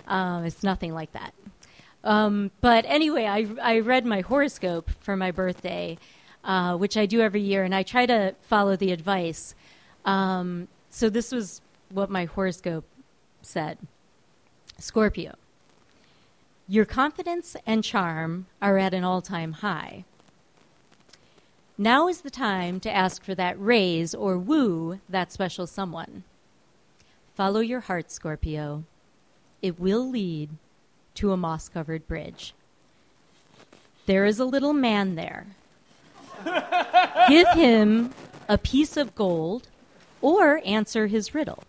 Um, 0.07 0.45
it's 0.45 0.63
nothing 0.63 0.93
like 0.93 1.11
that. 1.13 1.33
Um, 2.03 2.51
but 2.61 2.85
anyway, 2.87 3.25
I, 3.25 3.47
I 3.61 3.79
read 3.79 4.05
my 4.05 4.21
horoscope 4.21 4.89
for 5.01 5.15
my 5.15 5.31
birthday, 5.31 5.97
uh, 6.43 6.75
which 6.77 6.97
I 6.97 7.05
do 7.05 7.21
every 7.21 7.41
year, 7.41 7.63
and 7.63 7.75
I 7.75 7.83
try 7.83 8.05
to 8.05 8.35
follow 8.41 8.75
the 8.75 8.91
advice. 8.91 9.53
Um, 10.05 10.67
so 10.89 11.09
this 11.09 11.31
was 11.31 11.61
what 11.89 12.09
my 12.09 12.25
horoscope 12.25 12.85
said 13.41 13.77
Scorpio, 14.79 15.35
your 16.71 16.85
confidence 16.85 17.57
and 17.67 17.83
charm 17.83 18.45
are 18.61 18.77
at 18.77 18.93
an 18.93 19.03
all 19.03 19.21
time 19.21 19.51
high. 19.51 20.05
Now 21.77 22.07
is 22.07 22.21
the 22.21 22.29
time 22.29 22.79
to 22.79 22.89
ask 22.89 23.25
for 23.25 23.35
that 23.35 23.59
raise 23.59 24.15
or 24.15 24.37
woo 24.37 25.01
that 25.09 25.33
special 25.33 25.67
someone. 25.67 26.23
Follow 27.35 27.59
your 27.59 27.81
heart, 27.81 28.09
Scorpio. 28.09 28.85
It 29.61 29.81
will 29.81 30.09
lead 30.09 30.51
to 31.15 31.33
a 31.33 31.37
moss 31.37 31.67
covered 31.67 32.07
bridge. 32.07 32.53
There 34.05 34.23
is 34.23 34.39
a 34.39 34.45
little 34.45 34.71
man 34.71 35.15
there. 35.15 35.47
Give 37.27 37.49
him 37.49 38.13
a 38.47 38.57
piece 38.57 38.95
of 38.95 39.13
gold 39.13 39.67
or 40.21 40.61
answer 40.63 41.07
his 41.07 41.35
riddle. 41.35 41.65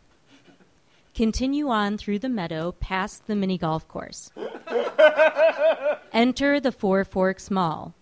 Continue 1.15 1.69
on 1.69 1.99
through 1.99 2.21
the 2.21 2.29
meadow 2.29 2.73
past 2.73 3.27
the 3.27 3.37
mini 3.37 3.59
golf 3.59 3.87
course. 3.87 4.31
Enter 6.13 6.59
the 6.59 6.73
Four 6.73 7.05
Forks 7.05 7.51
Mall. 7.51 7.95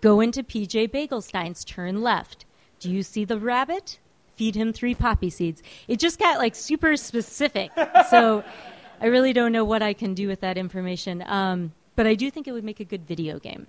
Go 0.00 0.20
into 0.20 0.42
PJ 0.42 0.90
Bagelstein's, 0.90 1.64
turn 1.64 2.02
left. 2.02 2.44
Do 2.78 2.90
you 2.90 3.02
see 3.02 3.24
the 3.24 3.38
rabbit? 3.38 3.98
Feed 4.34 4.54
him 4.54 4.72
three 4.72 4.94
poppy 4.94 5.28
seeds. 5.28 5.62
It 5.88 5.98
just 5.98 6.18
got 6.18 6.38
like 6.38 6.54
super 6.54 6.96
specific. 6.96 7.72
So 8.10 8.44
I 9.00 9.06
really 9.06 9.32
don't 9.32 9.52
know 9.52 9.64
what 9.64 9.82
I 9.82 9.92
can 9.92 10.14
do 10.14 10.28
with 10.28 10.40
that 10.40 10.56
information. 10.56 11.22
Um, 11.26 11.72
but 11.96 12.06
I 12.06 12.14
do 12.14 12.30
think 12.30 12.48
it 12.48 12.52
would 12.52 12.64
make 12.64 12.80
a 12.80 12.84
good 12.84 13.06
video 13.06 13.38
game. 13.38 13.66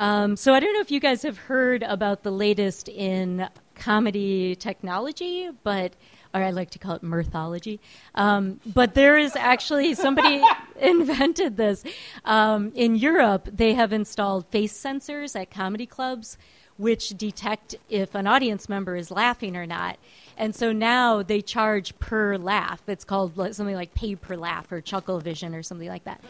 Um, 0.00 0.36
so 0.36 0.54
I 0.54 0.60
don't 0.60 0.72
know 0.72 0.80
if 0.80 0.90
you 0.90 0.98
guys 0.98 1.22
have 1.24 1.36
heard 1.36 1.82
about 1.82 2.22
the 2.22 2.30
latest 2.30 2.88
in 2.88 3.46
comedy 3.74 4.56
technology, 4.56 5.50
but 5.62 5.92
or 6.32 6.42
I 6.42 6.50
like 6.50 6.70
to 6.70 6.78
call 6.78 6.94
it 6.94 7.02
mirthology. 7.02 7.78
Um, 8.14 8.60
but 8.66 8.94
there 8.94 9.18
is 9.18 9.34
actually 9.36 9.94
somebody 9.94 10.42
invented 10.80 11.56
this 11.56 11.84
um, 12.24 12.72
in 12.74 12.96
Europe. 12.96 13.48
They 13.52 13.74
have 13.74 13.92
installed 13.92 14.46
face 14.46 14.72
sensors 14.72 15.38
at 15.40 15.50
comedy 15.50 15.86
clubs, 15.86 16.38
which 16.76 17.10
detect 17.10 17.74
if 17.88 18.14
an 18.14 18.26
audience 18.26 18.68
member 18.68 18.96
is 18.96 19.10
laughing 19.10 19.56
or 19.56 19.66
not. 19.66 19.98
And 20.36 20.54
so 20.54 20.72
now 20.72 21.22
they 21.22 21.42
charge 21.42 21.98
per 21.98 22.36
laugh. 22.36 22.82
It's 22.86 23.04
called 23.04 23.34
something 23.54 23.74
like 23.74 23.94
pay 23.94 24.14
per 24.14 24.36
laugh 24.36 24.72
or 24.72 24.80
chuckle 24.80 25.20
vision 25.20 25.54
or 25.54 25.62
something 25.62 25.88
like 25.88 26.04
that. 26.04 26.22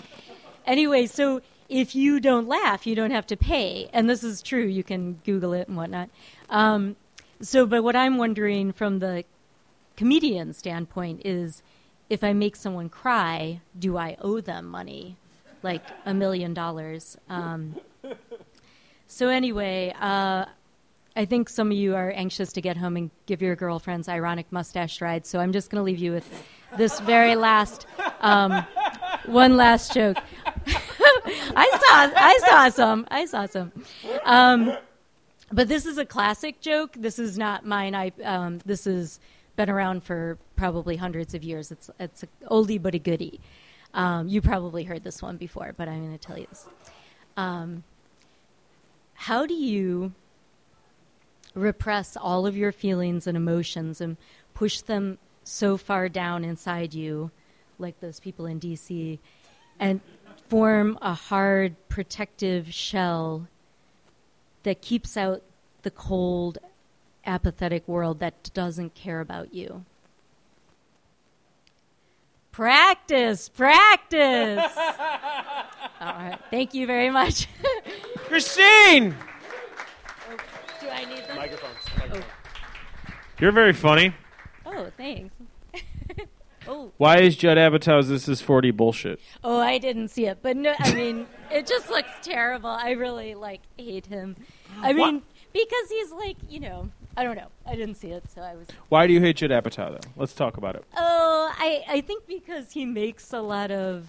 Anyway, 0.66 1.06
so 1.06 1.40
if 1.68 1.94
you 1.94 2.18
don't 2.18 2.48
laugh, 2.48 2.86
you 2.86 2.94
don't 2.96 3.12
have 3.12 3.26
to 3.28 3.36
pay. 3.36 3.88
And 3.92 4.10
this 4.10 4.24
is 4.24 4.42
true. 4.42 4.64
You 4.64 4.82
can 4.82 5.20
Google 5.24 5.52
it 5.52 5.68
and 5.68 5.76
whatnot. 5.76 6.10
Um, 6.48 6.96
so, 7.40 7.64
but 7.64 7.82
what 7.84 7.96
I'm 7.96 8.18
wondering 8.18 8.72
from 8.72 8.98
the 8.98 9.24
comedian 10.00 10.54
standpoint 10.54 11.20
is 11.26 11.62
if 12.08 12.24
I 12.24 12.32
make 12.32 12.56
someone 12.56 12.88
cry, 12.88 13.60
do 13.78 13.98
I 13.98 14.16
owe 14.22 14.40
them 14.40 14.64
money? 14.64 15.18
Like 15.62 15.82
a 16.06 16.14
million 16.14 16.54
dollars. 16.54 17.18
Um, 17.28 17.78
so, 19.06 19.28
anyway, 19.28 19.94
uh, 20.00 20.46
I 21.14 21.24
think 21.26 21.50
some 21.50 21.70
of 21.70 21.76
you 21.76 21.94
are 21.96 22.12
anxious 22.12 22.50
to 22.54 22.62
get 22.62 22.78
home 22.78 22.96
and 22.96 23.10
give 23.26 23.42
your 23.42 23.54
girlfriends 23.54 24.08
ironic 24.08 24.50
mustache 24.50 25.02
rides. 25.02 25.28
So, 25.28 25.38
I'm 25.38 25.52
just 25.52 25.68
going 25.68 25.80
to 25.80 25.84
leave 25.84 25.98
you 25.98 26.12
with 26.12 26.26
this 26.78 26.98
very 27.00 27.36
last, 27.36 27.86
um, 28.22 28.64
one 29.26 29.58
last 29.58 29.92
joke. 29.92 30.16
I 30.66 31.68
saw, 31.82 32.10
I 32.16 32.40
saw 32.48 32.68
some. 32.70 33.06
I 33.10 33.26
saw 33.26 33.44
some. 33.44 33.70
Um, 34.24 34.78
but 35.52 35.68
this 35.68 35.84
is 35.84 35.98
a 35.98 36.06
classic 36.06 36.62
joke. 36.62 36.94
This 36.96 37.18
is 37.18 37.36
not 37.36 37.66
mine. 37.66 37.94
I 37.94 38.12
um, 38.24 38.60
this 38.64 38.86
has 38.86 39.20
been 39.61 39.68
around 39.68 40.03
for 40.03 40.38
probably 40.57 40.96
hundreds 40.96 41.35
of 41.35 41.44
years. 41.44 41.70
It's 41.70 41.90
it's 42.01 42.23
a 42.23 42.29
oldie 42.46 42.81
but 42.81 42.94
a 42.94 42.99
goodie. 42.99 43.40
Um, 43.92 44.27
you 44.27 44.40
probably 44.40 44.85
heard 44.85 45.05
this 45.05 45.20
one 45.20 45.37
before, 45.37 45.75
but 45.77 45.87
I'm 45.87 46.01
going 46.01 46.16
to 46.16 46.27
tell 46.27 46.38
you 46.38 46.46
this. 46.49 46.66
Um, 47.37 47.85
how 49.12 49.44
do 49.44 49.53
you 49.53 50.12
repress 51.55 52.16
all 52.16 52.46
of 52.46 52.57
your 52.57 52.73
feelings 52.73 53.27
and 53.27 53.37
emotions 53.37 54.01
and 54.01 54.16
push 54.55 54.81
them 54.81 55.18
so 55.44 55.77
far 55.77 56.09
down 56.09 56.42
inside 56.42 56.94
you, 56.94 57.31
like 57.79 58.01
those 58.01 58.18
people 58.18 58.46
in 58.46 58.61
DC, 58.61 59.18
and 59.79 60.01
form 60.49 60.99
a 61.03 61.12
hard 61.12 61.77
protective 61.90 62.73
shell 62.73 63.46
that 64.62 64.81
keeps 64.81 65.18
out 65.18 65.42
the 65.83 65.90
cold, 65.90 66.57
apathetic 67.26 67.87
world 67.87 68.20
that 68.20 68.50
doesn't 68.54 68.94
care 68.94 69.20
about 69.20 69.54
you. 69.54 69.85
Practice, 72.52 73.48
practice. 73.48 74.72
All 76.00 76.14
right. 76.14 76.38
Thank 76.50 76.74
you 76.74 76.87
very 76.87 77.11
much. 77.11 77.46
Christine! 78.16 79.14
Do 80.80 80.88
I 80.88 81.04
need 81.04 81.18
this? 81.18 81.26
Oh. 81.30 81.37
Microphones. 81.37 82.24
You're 83.38 83.52
very 83.52 83.72
funny. 83.72 84.14
Oh, 84.66 84.90
thanks. 84.96 85.35
oh, 86.68 86.92
Why 86.96 87.18
is 87.20 87.37
Judd 87.37 87.56
Apatow's 87.56 88.09
This 88.09 88.28
Is 88.28 88.40
40 88.40 88.70
bullshit? 88.72 89.20
oh, 89.44 89.59
I 89.61 89.78
didn't 89.78 90.09
see 90.09 90.26
it, 90.26 90.38
but 90.42 90.56
no, 90.56 90.74
I 90.78 90.92
mean, 90.94 91.26
it 91.50 91.66
just 91.66 91.88
looks 91.88 92.11
terrible. 92.22 92.70
I 92.70 92.90
really 92.90 93.35
like 93.35 93.61
hate 93.78 94.06
him. 94.06 94.37
I 94.83 94.92
mean, 94.92 95.22
because 95.52 95.88
he's 95.88 96.12
like, 96.12 96.37
you 96.48 96.61
know, 96.61 96.90
I 97.16 97.25
don't 97.25 97.37
know. 97.37 97.49
I 97.66 97.75
didn't 97.75 97.96
see 97.96 98.09
it, 98.09 98.25
so 98.31 98.40
I 98.40 98.55
was. 98.55 98.68
Why 98.88 99.07
do 99.07 99.12
you 99.12 99.20
hate 99.20 99.37
Judd 99.37 99.51
Apatow, 99.51 99.92
though? 99.92 100.11
Let's 100.16 100.33
talk 100.35 100.57
about 100.57 100.77
it. 100.77 100.85
Oh, 100.96 101.53
I 101.59 101.85
I 101.88 102.01
think 102.01 102.27
because 102.27 102.73
he 102.73 102.85
makes 102.85 103.33
a 103.33 103.40
lot 103.40 103.70
of 103.70 104.07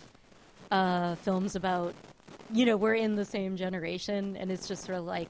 uh, 0.72 1.16
films 1.16 1.56
about, 1.56 1.94
you 2.54 2.66
know, 2.66 2.78
we're 2.78 2.96
in 2.96 3.16
the 3.16 3.26
same 3.26 3.58
generation, 3.58 4.38
and 4.38 4.52
it's 4.52 4.68
just 4.68 4.86
sort 4.86 4.98
of 4.98 5.06
like. 5.06 5.30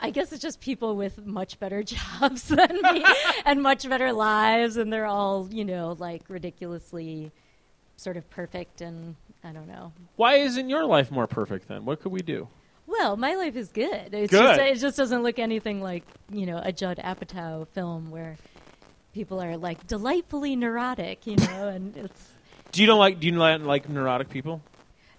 I 0.00 0.10
guess 0.10 0.32
it's 0.32 0.42
just 0.42 0.60
people 0.60 0.96
with 0.96 1.24
much 1.24 1.58
better 1.58 1.82
jobs 2.20 2.48
than 2.48 2.80
me 2.92 3.04
and 3.46 3.62
much 3.62 3.88
better 3.88 4.12
lives, 4.12 4.76
and 4.76 4.92
they're 4.92 5.06
all, 5.06 5.48
you 5.50 5.64
know, 5.64 5.96
like 5.98 6.22
ridiculously 6.28 7.32
sort 7.96 8.16
of 8.16 8.28
perfect, 8.28 8.80
and 8.80 9.16
I 9.42 9.52
don't 9.52 9.68
know. 9.68 9.92
Why 10.16 10.36
isn't 10.36 10.68
your 10.68 10.84
life 10.84 11.10
more 11.10 11.26
perfect 11.26 11.68
then? 11.68 11.84
What 11.84 12.00
could 12.00 12.12
we 12.12 12.20
do? 12.22 12.48
Well, 12.86 13.16
my 13.16 13.34
life 13.34 13.56
is 13.56 13.68
good. 13.70 14.12
It's 14.12 14.30
Good. 14.30 14.56
Just, 14.56 14.60
it 14.60 14.78
just 14.78 14.96
doesn't 14.96 15.22
look 15.22 15.38
anything 15.38 15.80
like 15.82 16.04
you 16.30 16.46
know 16.46 16.60
a 16.62 16.72
Judd 16.72 16.98
Apatow 17.02 17.66
film 17.68 18.10
where 18.10 18.36
people 19.14 19.42
are 19.42 19.56
like 19.56 19.86
delightfully 19.86 20.56
neurotic, 20.56 21.26
you 21.26 21.36
know, 21.36 21.68
and 21.74 21.96
it's. 21.96 22.30
Do 22.72 22.80
you 22.80 22.86
don't 22.86 22.98
like 22.98 23.20
do 23.20 23.26
you 23.26 23.32
not 23.32 23.62
like 23.62 23.88
neurotic 23.88 24.28
people? 24.28 24.60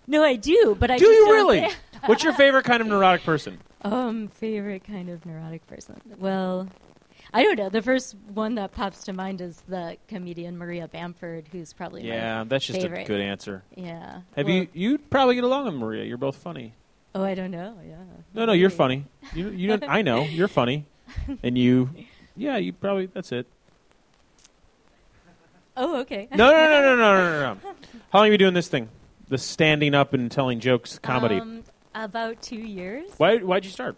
No, 0.08 0.24
I 0.24 0.36
do, 0.36 0.76
but 0.80 0.92
I 0.92 0.98
do 0.98 1.06
you 1.08 1.32
really? 1.34 1.68
What's 2.06 2.24
your 2.24 2.34
favorite 2.34 2.66
kind 2.66 2.82
of 2.82 2.88
neurotic 2.88 3.24
person? 3.24 3.60
um 3.82 4.28
favorite 4.30 4.84
kind 4.84 5.10
of 5.10 5.26
neurotic 5.26 5.66
person? 5.68 6.00
Well, 6.20 6.68
I 7.34 7.44
don't 7.44 7.58
know. 7.58 7.70
The 7.70 7.82
first 7.82 8.16
one 8.34 8.56
that 8.56 8.72
pops 8.72 9.04
to 9.06 9.14
mind 9.14 9.42
is 9.42 9.62
the 9.68 9.98
comedian 10.08 10.58
Maria 10.58 10.88
Bamford, 10.88 11.48
who's 11.52 11.74
probably 11.74 12.04
Yeah, 12.04 12.44
that's 12.46 12.66
just 12.66 12.84
a 12.84 12.90
good 12.90 13.22
answer. 13.22 13.64
Yeah. 13.76 14.22
Have 14.36 14.46
Well- 14.46 14.56
you 14.56 14.68
you 14.74 14.98
probably 14.98 15.36
get 15.36 15.44
along 15.44 15.66
with 15.66 15.76
Maria? 15.76 16.04
You're 16.04 16.18
both 16.18 16.36
funny. 16.36 16.74
Oh, 17.16 17.24
I 17.24 17.34
don't 17.34 17.50
know. 17.52 17.76
Yeah. 17.88 17.96
No, 18.34 18.46
no, 18.46 18.52
you're 18.54 18.70
funny. 18.70 19.06
You 19.34 19.50
you 19.50 19.68
don't, 19.70 19.84
I 19.90 20.02
know 20.04 20.22
you're 20.24 20.48
funny, 20.48 20.86
and 21.42 21.58
you, 21.58 21.90
yeah, 22.38 22.58
you 22.58 22.72
probably 22.74 23.08
that's 23.08 23.32
it. 23.32 23.48
Oh, 25.78 26.00
okay. 26.02 26.28
No, 26.32 26.52
no, 26.52 26.52
no, 26.52 26.82
no, 26.82 26.96
no, 26.96 26.96
no, 26.96 27.32
no, 27.32 27.54
no. 27.54 27.60
How 28.12 28.20
long 28.20 28.26
have 28.26 28.32
you 28.34 28.38
been 28.38 28.40
doing 28.46 28.54
this 28.54 28.68
thing? 28.68 28.88
The 29.30 29.38
standing 29.38 29.94
up 29.96 30.14
and 30.14 30.32
telling 30.32 30.60
jokes 30.60 31.00
comedy. 31.00 31.40
Um, 31.40 31.64
about 31.96 32.42
two 32.42 32.58
years. 32.60 33.10
Why 33.18 33.38
why'd 33.40 33.66
you 33.66 33.72
start? 33.72 33.96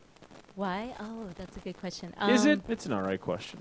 Why? 0.55 0.93
Oh, 0.99 1.27
that's 1.35 1.55
a 1.57 1.59
good 1.59 1.77
question. 1.77 2.13
Is 2.29 2.45
Um, 2.45 2.51
it? 2.51 2.61
It's 2.69 2.85
an 2.85 2.93
alright 2.93 3.21
question. 3.21 3.59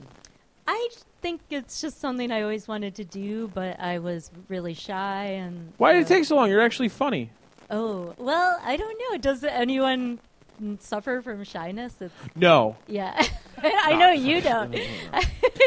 I 0.68 0.88
think 1.20 1.40
it's 1.50 1.80
just 1.80 2.00
something 2.00 2.30
I 2.32 2.42
always 2.42 2.66
wanted 2.68 2.94
to 2.96 3.04
do, 3.04 3.48
but 3.52 3.78
I 3.80 3.98
was 3.98 4.30
really 4.48 4.74
shy 4.74 5.24
and. 5.24 5.72
Why 5.76 5.92
did 5.92 6.02
it 6.02 6.08
take 6.08 6.24
so 6.24 6.36
long? 6.36 6.48
You're 6.48 6.62
actually 6.62 6.88
funny. 6.88 7.30
Oh 7.70 8.14
well, 8.18 8.58
I 8.62 8.76
don't 8.76 8.98
know. 9.10 9.18
Does 9.18 9.42
anyone 9.44 10.18
suffer 10.78 11.20
from 11.20 11.44
shyness. 11.44 11.96
It's 12.00 12.14
No. 12.34 12.76
yeah. 12.86 13.22
I 13.62 13.94
know 13.96 14.10
you 14.10 14.40
don't. 14.40 14.74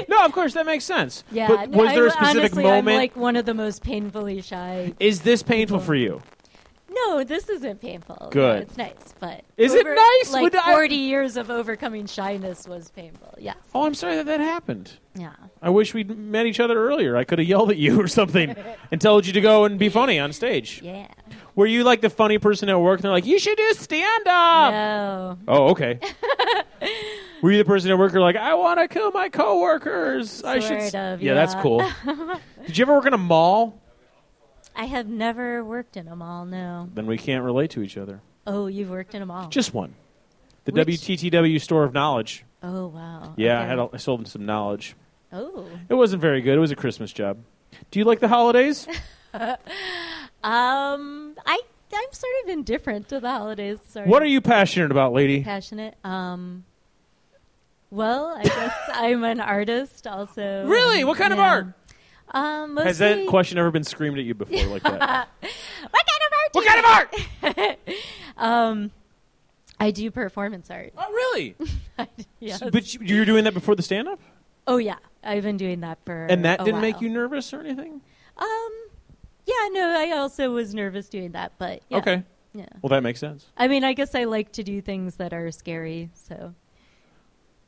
No, 0.08 0.26
of 0.26 0.32
course 0.32 0.54
that 0.56 0.66
makes 0.66 0.84
sense. 0.86 1.24
Yeah. 1.32 1.48
But 1.48 1.70
no, 1.70 1.78
was 1.84 1.94
there 1.94 2.08
a 2.08 2.10
I- 2.10 2.14
specific 2.14 2.40
honestly, 2.40 2.64
moment? 2.64 2.88
I'm 2.90 2.96
like 2.96 3.16
one 3.16 3.36
of 3.36 3.46
the 3.46 3.54
most 3.54 3.84
painfully 3.84 4.42
shy. 4.42 4.94
Is 5.00 5.22
this 5.22 5.44
painful 5.44 5.80
for 5.80 5.94
you? 5.96 6.22
No, 6.92 7.24
this 7.24 7.48
isn't 7.50 7.80
painful. 7.82 8.30
Good. 8.32 8.56
Yeah, 8.56 8.62
it's 8.62 8.78
nice, 8.78 9.14
but 9.20 9.44
Is 9.58 9.74
it 9.76 9.86
nice? 9.86 10.34
Like 10.34 10.42
Would 10.42 10.56
I- 10.56 10.72
40 10.74 10.96
years 10.96 11.38
of 11.38 11.52
overcoming 11.52 12.08
shyness 12.08 12.68
was 12.68 12.90
painful. 12.90 13.36
Yes. 13.38 13.58
Oh, 13.76 13.86
I'm 13.86 13.94
sorry 13.94 14.16
that 14.16 14.26
that 14.26 14.40
happened. 14.40 14.94
Yeah. 15.16 15.34
I 15.62 15.70
wish 15.70 15.94
we'd 15.94 16.10
met 16.18 16.46
each 16.48 16.60
other 16.60 16.84
earlier. 16.84 17.16
I 17.16 17.26
could 17.26 17.38
have 17.40 17.48
yelled 17.48 17.70
at 17.70 17.78
you 17.78 18.02
or 18.02 18.08
something 18.08 18.56
and 18.92 19.00
told 19.00 19.28
you 19.28 19.34
to 19.34 19.42
go 19.42 19.66
and 19.66 19.78
be 19.78 19.90
funny 19.90 20.18
on 20.20 20.34
stage. 20.34 20.82
Yeah. 20.82 21.08
Were 21.60 21.66
you 21.68 21.84
like 21.84 22.00
the 22.00 22.10
funny 22.10 22.38
person 22.38 22.70
at 22.70 22.80
work? 22.80 23.00
And 23.00 23.04
they're 23.04 23.12
like, 23.12 23.26
"You 23.26 23.38
should 23.38 23.58
do 23.58 23.74
stand 23.74 24.26
up." 24.30 24.72
No. 24.72 25.38
Oh, 25.46 25.68
okay. 25.72 26.00
Were 27.42 27.52
you 27.52 27.58
the 27.58 27.66
person 27.66 27.92
at 27.92 27.98
work 27.98 28.14
who 28.14 28.22
like, 28.22 28.38
"I 28.38 28.54
want 28.54 28.80
to 28.80 28.88
kill 28.88 29.12
my 29.12 29.28
coworkers"? 29.28 30.42
I 30.42 30.60
should. 30.60 30.82
Sort 30.84 30.96
of, 30.96 31.22
yeah, 31.22 31.34
that's 31.34 31.56
cool. 31.56 31.80
Did 32.66 32.78
you 32.78 32.86
ever 32.86 32.94
work 32.94 33.08
in 33.08 33.14
a 33.14 33.18
mall? 33.18 33.78
I 34.74 34.86
have 34.86 35.10
never 35.10 35.62
worked 35.66 35.98
in 35.98 36.08
a 36.08 36.16
mall. 36.16 36.46
No. 36.46 36.88
Then 36.94 37.08
we 37.08 37.18
can't 37.18 37.44
relate 37.44 37.72
to 37.72 37.82
each 37.82 37.98
other. 37.98 38.22
Oh, 38.48 38.68
you've 38.68 38.90
worked 38.90 39.14
in 39.14 39.22
a 39.22 39.26
mall. 39.26 39.50
Just 39.50 39.74
one. 39.74 39.96
The 40.64 40.72
Which- 40.72 40.88
WTTW 40.88 41.60
store 41.60 41.84
of 41.84 41.94
knowledge. 41.94 42.46
oh 42.64 42.88
wow. 42.88 43.34
Yeah, 43.36 43.60
I, 43.60 43.66
had 43.66 43.80
a, 43.80 43.90
I 43.92 43.98
sold 43.98 44.22
them 44.22 44.28
some 44.28 44.46
knowledge. 44.46 44.96
Oh. 45.34 45.68
It 45.90 45.96
wasn't 45.96 46.22
very 46.22 46.40
good. 46.40 46.56
It 46.56 46.62
was 46.62 46.72
a 46.72 46.78
Christmas 46.78 47.12
job. 47.12 47.40
Do 47.92 48.00
you 48.00 48.06
like 48.06 48.22
the 48.22 48.30
holidays? 48.30 48.88
Um, 50.44 51.29
I 51.46 51.60
I'm 51.94 52.14
sort 52.14 52.34
of 52.44 52.50
indifferent 52.50 53.10
to 53.10 53.20
the 53.20 53.30
holidays. 53.30 53.80
Sorry. 53.88 54.08
what 54.08 54.22
are 54.22 54.28
you 54.28 54.42
passionate 54.42 54.92
about, 54.92 55.14
lady? 55.14 55.44
passionate? 55.44 55.96
Um. 56.04 56.66
Well, 57.92 58.36
I 58.38 58.44
guess 58.44 58.74
I'm 58.94 59.24
an 59.24 59.40
artist 59.40 60.06
also. 60.06 60.66
Really? 60.68 61.04
What 61.04 61.18
kind 61.18 61.34
of 61.34 61.40
art? 61.40 61.68
Um, 62.32 62.76
mostly, 62.76 62.88
Has 62.88 62.98
that 63.00 63.28
question 63.28 63.58
ever 63.58 63.72
been 63.72 63.84
screamed 63.84 64.20
at 64.20 64.24
you 64.26 64.36
before 64.36 64.66
like 64.68 64.84
that? 64.84 65.30
What 65.90 66.06
kind 66.06 66.22
of 66.26 66.34
art? 66.34 66.50
what 66.52 66.64
do 66.64 66.70
kind 66.70 67.56
of 67.56 67.66
art? 67.66 67.80
Um, 68.38 68.92
I 69.80 69.92
do 69.92 70.12
performance 70.12 70.70
art. 70.70 70.94
Oh, 70.98 71.12
really? 71.12 71.56
yes. 72.40 72.62
But 72.72 72.94
you- 72.94 73.20
were 73.20 73.26
doing 73.26 73.44
that 73.46 73.54
before 73.54 73.76
the 73.76 73.82
stand-up, 73.84 74.20
oh 74.68 74.78
yeah, 74.78 74.96
I've 75.24 75.44
been 75.44 75.58
doing 75.58 75.80
that 75.82 75.98
for. 76.06 76.26
and 76.28 76.46
that 76.46 76.64
didn't 76.64 76.82
make 76.82 77.02
you 77.02 77.10
nervous 77.10 77.52
or 77.54 77.62
anything? 77.62 78.02
Um, 78.38 78.72
yeah, 79.50 79.70
no, 79.82 79.96
I 79.98 80.18
also 80.18 80.52
was 80.52 80.74
nervous 80.74 81.10
doing 81.10 81.32
that, 81.32 81.54
but 81.58 81.82
yeah, 81.90 81.98
Okay. 81.98 82.24
yeah. 82.54 82.66
Well, 82.82 82.90
that 82.90 83.02
makes 83.04 83.20
sense. 83.20 83.48
I 83.58 83.68
mean, 83.68 83.84
I 83.84 83.94
guess 83.94 84.14
I 84.16 84.26
like 84.26 84.52
to 84.54 84.64
do 84.64 84.82
things 84.82 85.16
that 85.16 85.34
are 85.34 85.50
scary. 85.52 86.10
So, 86.14 86.54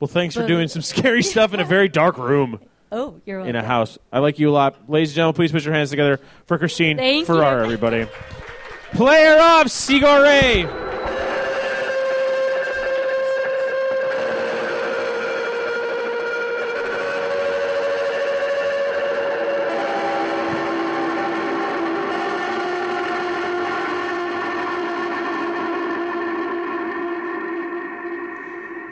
Well, 0.00 0.08
thanks 0.08 0.34
for 0.34 0.46
doing 0.46 0.68
some 0.68 0.82
scary 0.82 1.22
stuff 1.22 1.52
in 1.54 1.60
a 1.60 1.64
very 1.64 1.88
dark 1.88 2.18
room 2.18 2.60
oh, 2.92 3.20
you're 3.24 3.40
in 3.40 3.56
a 3.56 3.64
house. 3.64 3.98
I 4.12 4.18
like 4.18 4.38
you 4.38 4.50
a 4.50 4.52
lot. 4.52 4.88
Ladies 4.90 5.10
and 5.10 5.16
gentlemen, 5.16 5.34
please 5.34 5.52
put 5.52 5.64
your 5.64 5.74
hands 5.74 5.90
together 5.90 6.20
for 6.46 6.58
Christine 6.58 6.96
Thank 6.98 7.26
Farrar, 7.26 7.58
you. 7.58 7.64
everybody. 7.64 8.06
Player 8.92 9.34
of 9.36 9.66
Sigur 9.68 10.91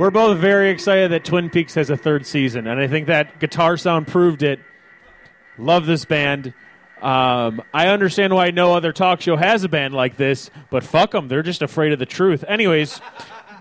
We're 0.00 0.10
both 0.10 0.38
very 0.38 0.70
excited 0.70 1.10
that 1.10 1.26
Twin 1.26 1.50
Peaks 1.50 1.74
has 1.74 1.90
a 1.90 1.96
third 1.96 2.24
season, 2.24 2.66
and 2.66 2.80
I 2.80 2.86
think 2.86 3.08
that 3.08 3.38
guitar 3.38 3.76
sound 3.76 4.06
proved 4.06 4.42
it. 4.42 4.58
Love 5.58 5.84
this 5.84 6.06
band. 6.06 6.54
Um, 7.02 7.60
I 7.74 7.88
understand 7.88 8.34
why 8.34 8.50
no 8.50 8.72
other 8.72 8.94
talk 8.94 9.20
show 9.20 9.36
has 9.36 9.62
a 9.62 9.68
band 9.68 9.92
like 9.92 10.16
this, 10.16 10.50
but 10.70 10.84
fuck 10.84 11.10
them. 11.10 11.28
They're 11.28 11.42
just 11.42 11.60
afraid 11.60 11.92
of 11.92 11.98
the 11.98 12.06
truth. 12.06 12.46
Anyways, 12.48 12.98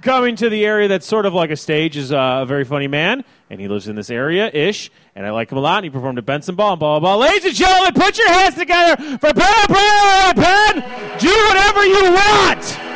coming 0.02 0.38
to 0.38 0.47
the 0.47 0.65
area 0.65 0.88
that's 0.88 1.06
sort 1.06 1.25
of 1.25 1.34
like 1.34 1.52
a 1.52 1.58
stage 1.58 1.97
is 1.97 2.13
uh, 2.13 2.39
a 2.43 2.45
very 2.45 2.63
funny 2.63 2.88
man, 2.88 3.25
and 3.49 3.60
he 3.60 3.67
lives 3.67 3.89
in 3.89 3.97
this 3.97 4.10
area 4.10 4.49
ish, 4.49 4.89
and 5.15 5.25
I 5.25 5.32
like 5.32 5.52
him 5.52 5.58
a 5.58 5.62
lot. 5.62 5.80
And 5.80 5.84
he 5.84 5.89
performed 5.89 6.19
at 6.19 6.25
Benson 6.25 6.56
Ball 6.56 6.71
and 6.71 6.80
blah, 6.80 7.02
blah, 7.02 7.17
blah. 7.17 7.28
Ladies 7.28 7.47
and 7.47 7.54
gentlemen, 7.54 7.93
put 7.95 8.17
your 8.17 8.32
hands 8.32 8.56
together 8.56 8.95
for 8.95 9.34
Penn 9.34 9.67
Penn 9.67 10.36
Penn. 10.36 11.19
Do 11.19 11.47
whatever 11.49 11.86
you 11.86 12.13
want. 12.13 12.88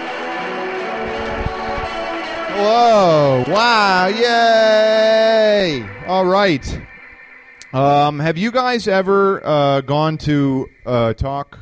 Whoa! 2.64 3.44
Wow! 3.50 4.08
Yay! 4.08 5.86
All 6.08 6.26
right. 6.26 6.82
Um, 7.74 8.20
have 8.20 8.38
you 8.38 8.52
guys 8.52 8.88
ever 8.88 9.46
uh, 9.46 9.82
gone 9.82 10.18
to 10.20 10.70
uh, 10.86 11.14
talk 11.14 11.60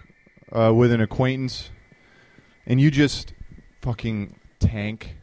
uh, 0.52 0.72
with 0.72 0.92
an 0.92 1.02
acquaintance 1.02 1.72
and 2.68 2.80
you 2.80 2.92
just 2.92 3.34
fucking 3.82 4.36
tank? 4.60 5.16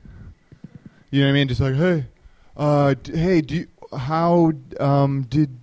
You 1.12 1.20
know 1.20 1.28
what 1.28 1.30
I 1.30 1.34
mean? 1.34 1.46
Just 1.46 1.60
like, 1.60 1.76
hey, 1.76 2.06
uh, 2.56 2.94
d- 3.00 3.16
hey, 3.16 3.40
do 3.40 3.54
you, 3.58 3.68
how 3.96 4.54
um, 4.80 5.22
did 5.28 5.60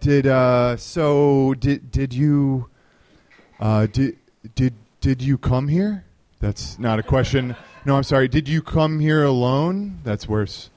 did 0.00 0.28
uh, 0.28 0.76
so 0.76 1.54
did 1.54 1.90
did 1.90 2.14
you 2.14 2.70
uh, 3.58 3.86
did 3.86 4.18
did 4.54 4.74
did 5.00 5.20
you 5.20 5.36
come 5.36 5.66
here? 5.66 6.04
That's 6.38 6.78
not 6.78 7.00
a 7.00 7.02
question. 7.02 7.56
No, 7.86 7.96
I'm 7.96 8.02
sorry. 8.02 8.28
Did 8.28 8.48
you 8.48 8.60
come 8.60 9.00
here 9.00 9.22
alone? 9.22 10.00
That's 10.04 10.28
worse. 10.28 10.70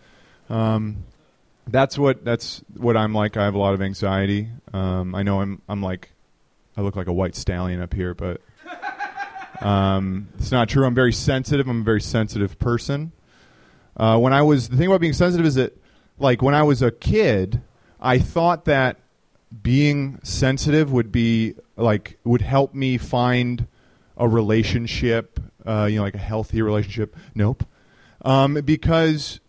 Um, 0.50 1.04
that's 1.68 1.98
what 1.98 2.24
that's 2.24 2.62
what 2.76 2.96
I'm 2.96 3.13
like. 3.13 3.38
I 3.38 3.44
have 3.44 3.56
a 3.56 3.60
lot 3.60 3.74
of 3.74 3.82
anxiety. 3.82 4.50
Um, 4.74 5.13
I 5.16 5.24
know 5.24 5.42
I'm 5.42 5.62
I'm 5.68 5.82
like 5.82 6.12
I 6.78 6.82
look 6.82 6.96
like 6.96 7.08
a 7.08 7.13
white 7.13 7.36
stallion 7.36 7.82
up 7.82 7.94
here, 7.94 8.13
but 8.13 8.42
um, 9.62 10.30
it's 10.38 10.52
not 10.52 10.70
true. 10.70 10.86
I'm 10.86 10.96
very 10.96 11.13
sensitive. 11.13 11.68
I'm 11.68 11.82
a 11.82 11.84
very 11.84 12.02
sensitive 12.02 12.58
person. 12.60 13.12
Uh, 13.96 14.18
when 14.18 14.34
I 14.34 14.42
was 14.42 14.70
the 14.70 14.78
thing 14.78 14.88
about 14.88 15.02
being 15.02 15.13
sensitive 15.13 15.46
is 15.46 15.56
that 15.56 15.78
like 16.20 16.42
when 16.42 16.56
I 16.56 16.63
was 16.63 16.82
a 16.82 16.92
kid, 16.92 17.62
I 18.00 18.20
thought 18.20 18.66
that 18.66 18.98
being 19.62 20.20
sensitive 20.24 20.92
would 20.92 21.12
be 21.12 21.56
like 21.76 22.18
would 22.24 22.42
help 22.42 22.74
me 22.74 22.98
find 22.98 23.68
a 24.18 24.28
relationship, 24.28 25.39
uh, 25.65 25.88
you 25.89 25.97
know, 25.97 26.04
like 26.04 26.15
a 26.15 26.19
healthy 26.19 26.62
relationship. 26.62 27.15
Nope. 27.36 27.65
Um, 28.23 28.56
because 28.63 29.39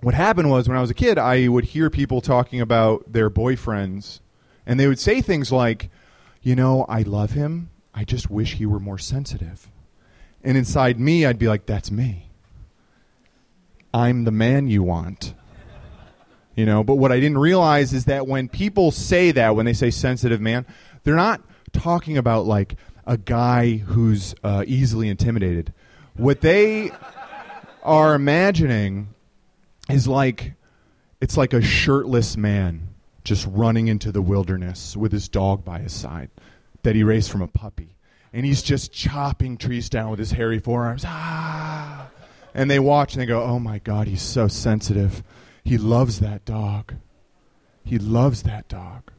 what 0.00 0.14
happened 0.14 0.50
was 0.50 0.68
when 0.68 0.78
I 0.78 0.80
was 0.80 0.90
a 0.90 0.94
kid, 0.94 1.18
I 1.18 1.48
would 1.48 1.64
hear 1.64 1.90
people 1.90 2.20
talking 2.20 2.60
about 2.60 3.12
their 3.12 3.30
boyfriends, 3.30 4.20
and 4.66 4.78
they 4.78 4.86
would 4.86 4.98
say 4.98 5.20
things 5.20 5.50
like, 5.50 5.90
you 6.42 6.54
know, 6.54 6.84
I 6.88 7.02
love 7.02 7.32
him. 7.32 7.70
I 7.94 8.04
just 8.04 8.30
wish 8.30 8.54
he 8.54 8.66
were 8.66 8.78
more 8.78 8.98
sensitive. 8.98 9.68
And 10.44 10.56
inside 10.56 11.00
me, 11.00 11.26
I'd 11.26 11.38
be 11.38 11.48
like, 11.48 11.66
that's 11.66 11.90
me. 11.90 12.28
I'm 13.92 14.24
the 14.24 14.30
man 14.30 14.68
you 14.68 14.82
want. 14.82 15.34
You 16.54 16.66
know, 16.66 16.82
but 16.82 16.96
what 16.96 17.12
I 17.12 17.20
didn't 17.20 17.38
realize 17.38 17.92
is 17.92 18.06
that 18.06 18.26
when 18.26 18.48
people 18.48 18.90
say 18.90 19.30
that, 19.32 19.54
when 19.54 19.64
they 19.64 19.72
say 19.72 19.90
sensitive 19.90 20.40
man, 20.40 20.66
they're 21.04 21.14
not 21.14 21.40
talking 21.72 22.18
about 22.18 22.46
like 22.46 22.76
a 23.08 23.16
guy 23.16 23.78
who's 23.78 24.34
uh, 24.44 24.62
easily 24.66 25.08
intimidated. 25.08 25.72
What 26.14 26.42
they 26.42 26.90
are 27.82 28.14
imagining 28.14 29.08
is 29.88 30.06
like 30.06 30.52
it's 31.20 31.36
like 31.36 31.54
a 31.54 31.62
shirtless 31.62 32.36
man 32.36 32.88
just 33.24 33.46
running 33.50 33.88
into 33.88 34.12
the 34.12 34.22
wilderness 34.22 34.96
with 34.96 35.10
his 35.10 35.28
dog 35.28 35.64
by 35.64 35.78
his 35.80 35.92
side 35.92 36.30
that 36.82 36.94
he 36.94 37.02
raised 37.02 37.30
from 37.30 37.42
a 37.42 37.48
puppy. 37.48 37.96
And 38.32 38.44
he's 38.44 38.62
just 38.62 38.92
chopping 38.92 39.56
trees 39.56 39.88
down 39.88 40.10
with 40.10 40.18
his 40.18 40.32
hairy 40.32 40.58
forearms. 40.58 41.02
Ah. 41.06 42.08
And 42.54 42.70
they 42.70 42.78
watch 42.78 43.14
and 43.14 43.22
they 43.22 43.26
go, 43.26 43.42
"Oh 43.42 43.58
my 43.58 43.78
god, 43.78 44.06
he's 44.06 44.22
so 44.22 44.48
sensitive. 44.48 45.22
He 45.64 45.78
loves 45.78 46.20
that 46.20 46.44
dog. 46.44 46.94
He 47.84 47.98
loves 47.98 48.42
that 48.42 48.68
dog." 48.68 49.10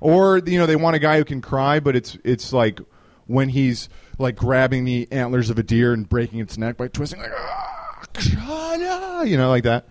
Or 0.00 0.38
you 0.38 0.58
know, 0.58 0.66
they 0.66 0.76
want 0.76 0.96
a 0.96 0.98
guy 0.98 1.18
who 1.18 1.24
can 1.24 1.40
cry, 1.40 1.80
but 1.80 1.96
it's 1.96 2.18
it's 2.24 2.52
like 2.52 2.80
when 3.26 3.48
he's 3.48 3.88
like 4.18 4.36
grabbing 4.36 4.84
the 4.84 5.08
antlers 5.10 5.50
of 5.50 5.58
a 5.58 5.62
deer 5.62 5.92
and 5.92 6.08
breaking 6.08 6.40
its 6.40 6.56
neck 6.58 6.76
by 6.76 6.88
twisting 6.88 7.20
like 7.20 7.32
"Ah, 7.34 7.88
ah," 8.16 9.22
you 9.22 9.36
know, 9.36 9.48
like 9.48 9.64
that. 9.64 9.86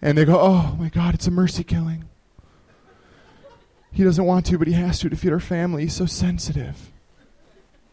And 0.00 0.16
they 0.16 0.24
go, 0.24 0.38
"Oh 0.38 0.76
my 0.78 0.88
god, 0.88 1.14
it's 1.14 1.26
a 1.26 1.30
mercy 1.30 1.64
killing." 1.64 2.04
He 3.92 4.04
doesn't 4.04 4.24
want 4.24 4.46
to, 4.46 4.58
but 4.58 4.68
he 4.68 4.74
has 4.74 4.98
to 5.00 5.10
to 5.10 5.16
feed 5.16 5.32
our 5.32 5.40
family. 5.40 5.82
He's 5.82 5.94
so 5.94 6.06
sensitive. 6.06 6.90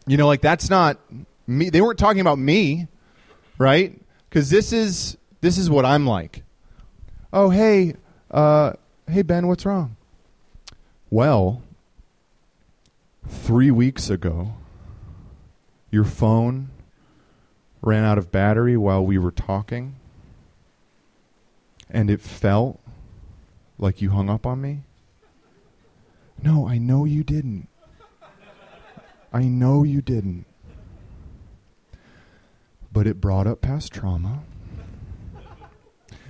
You 0.06 0.16
know, 0.16 0.26
like 0.26 0.40
that's 0.40 0.70
not 0.70 0.98
me. 1.46 1.68
They 1.70 1.80
weren't 1.80 1.98
talking 1.98 2.20
about 2.20 2.38
me, 2.38 2.88
right? 3.58 3.98
Because 4.28 4.50
this 4.50 4.72
is 4.72 5.18
this 5.40 5.58
is 5.58 5.68
what 5.68 5.84
I'm 5.84 6.06
like. 6.06 6.42
Oh, 7.32 7.50
hey, 7.50 7.94
uh, 8.30 8.72
hey 9.08 9.22
Ben, 9.22 9.46
what's 9.46 9.64
wrong? 9.66 9.96
Well, 11.10 11.62
three 13.26 13.70
weeks 13.70 14.08
ago, 14.08 14.54
your 15.90 16.04
phone 16.04 16.70
ran 17.82 18.04
out 18.04 18.16
of 18.16 18.30
battery 18.30 18.76
while 18.76 19.04
we 19.04 19.18
were 19.18 19.32
talking 19.32 19.96
and 21.92 22.10
it 22.10 22.20
felt 22.20 22.80
like 23.78 24.00
you 24.00 24.10
hung 24.10 24.30
up 24.30 24.46
on 24.46 24.60
me? 24.60 24.82
No, 26.42 26.68
I 26.68 26.78
know 26.78 27.04
you 27.04 27.24
didn't. 27.24 27.68
I 29.32 29.42
know 29.42 29.82
you 29.82 30.00
didn't. 30.00 30.46
But 32.92 33.06
it 33.06 33.20
brought 33.20 33.46
up 33.46 33.60
past 33.60 33.92
trauma. 33.92 34.42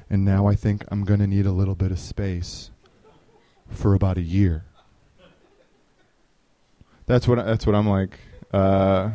And 0.09 0.25
now 0.25 0.47
I 0.47 0.55
think 0.55 0.85
I'm 0.89 1.05
going 1.05 1.21
to 1.21 1.27
need 1.27 1.47
a 1.47 1.53
little 1.53 1.77
bit 1.77 1.93
of 1.93 1.99
space 1.99 2.71
for 3.69 3.95
about 3.95 4.19
a 4.19 4.23
year. 4.23 4.65
That's 7.11 7.27
what 7.27 7.45
that's 7.45 7.67
what 7.67 7.75
I'm 7.75 7.89
like. 7.89 8.21
Uh, 8.55 9.11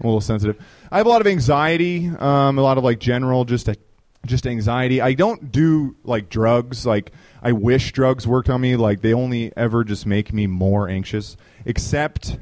a 0.00 0.02
little 0.02 0.22
sensitive. 0.22 0.56
I 0.90 0.96
have 0.96 1.06
a 1.06 1.10
lot 1.10 1.20
of 1.20 1.26
anxiety, 1.26 2.08
um, 2.08 2.58
a 2.58 2.62
lot 2.62 2.78
of 2.78 2.84
like 2.84 2.98
general 2.98 3.44
just 3.44 3.68
a, 3.68 3.76
just 4.24 4.46
anxiety. 4.46 5.02
I 5.02 5.12
don't 5.12 5.52
do 5.52 5.96
like 6.02 6.30
drugs. 6.30 6.86
Like 6.86 7.12
I 7.42 7.52
wish 7.52 7.92
drugs 7.92 8.26
worked 8.26 8.48
on 8.48 8.62
me. 8.62 8.76
Like 8.76 9.02
they 9.02 9.12
only 9.12 9.52
ever 9.54 9.84
just 9.84 10.06
make 10.06 10.32
me 10.32 10.46
more 10.46 10.88
anxious. 10.88 11.36
Except 11.66 12.38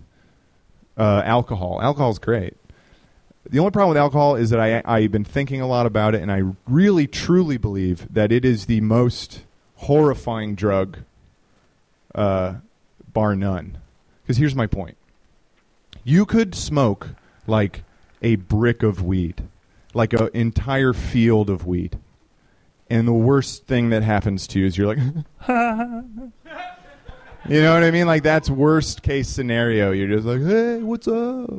uh, 0.96 1.22
alcohol. 1.24 1.80
Alcohol's 1.82 2.20
great. 2.20 2.54
The 3.50 3.58
only 3.58 3.72
problem 3.72 3.88
with 3.88 3.98
alcohol 3.98 4.36
is 4.36 4.50
that 4.50 4.60
I 4.60 4.80
I've 4.84 5.10
been 5.10 5.24
thinking 5.24 5.60
a 5.60 5.66
lot 5.66 5.86
about 5.86 6.14
it, 6.14 6.22
and 6.22 6.30
I 6.30 6.42
really 6.68 7.08
truly 7.08 7.56
believe 7.56 8.06
that 8.14 8.30
it 8.30 8.44
is 8.44 8.66
the 8.66 8.80
most 8.80 9.42
horrifying 9.74 10.54
drug, 10.54 10.98
uh, 12.14 12.54
bar 13.12 13.34
none. 13.34 13.78
Because 14.24 14.38
here's 14.38 14.54
my 14.54 14.66
point: 14.66 14.96
you 16.02 16.24
could 16.24 16.54
smoke 16.54 17.10
like 17.46 17.84
a 18.22 18.36
brick 18.36 18.82
of 18.82 19.02
weed, 19.02 19.42
like 19.92 20.14
an 20.14 20.30
entire 20.32 20.94
field 20.94 21.50
of 21.50 21.66
weed, 21.66 21.98
and 22.88 23.06
the 23.06 23.12
worst 23.12 23.66
thing 23.66 23.90
that 23.90 24.02
happens 24.02 24.46
to 24.48 24.60
you 24.60 24.66
is 24.66 24.78
you're 24.78 24.86
like, 24.86 24.98
you 25.48 26.32
know 27.62 27.74
what 27.74 27.84
I 27.84 27.90
mean? 27.90 28.06
Like 28.06 28.22
that's 28.22 28.48
worst 28.48 29.02
case 29.02 29.28
scenario. 29.28 29.92
You're 29.92 30.08
just 30.08 30.26
like, 30.26 30.40
hey, 30.40 30.82
what's 30.82 31.06
up? 31.06 31.50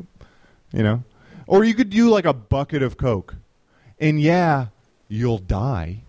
You 0.71 0.83
know, 0.83 1.03
or 1.45 1.63
you 1.63 1.75
could 1.75 1.91
do 1.91 2.09
like 2.09 2.25
a 2.25 2.33
bucket 2.33 2.81
of 2.81 2.97
coke, 2.97 3.35
and 3.99 4.19
yeah, 4.19 4.67
you'll 5.07 5.37
die. 5.37 6.01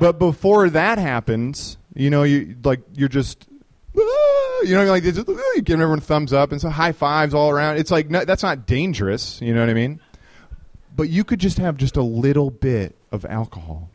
but 0.00 0.18
before 0.18 0.68
that 0.70 0.98
happens, 0.98 1.76
you 1.94 2.10
know, 2.10 2.24
you 2.24 2.56
like 2.64 2.80
you're 2.94 3.08
just 3.08 3.46
you 4.64 4.74
know, 4.74 4.84
like 4.84 5.02
giving 5.02 5.82
everyone 5.82 6.00
thumbs 6.00 6.32
up 6.32 6.52
and 6.52 6.60
so 6.60 6.68
high 6.68 6.92
fives 6.92 7.34
all 7.34 7.50
around. 7.50 7.76
It's 7.78 7.90
like 7.90 8.10
no, 8.10 8.24
that's 8.24 8.42
not 8.42 8.66
dangerous. 8.66 9.40
You 9.40 9.54
know 9.54 9.60
what 9.60 9.70
I 9.70 9.74
mean? 9.74 10.00
But 10.96 11.08
you 11.08 11.24
could 11.24 11.40
just 11.40 11.58
have 11.58 11.76
just 11.76 11.96
a 11.96 12.02
little 12.02 12.50
bit 12.50 12.94
of 13.10 13.24
alcohol, 13.24 13.90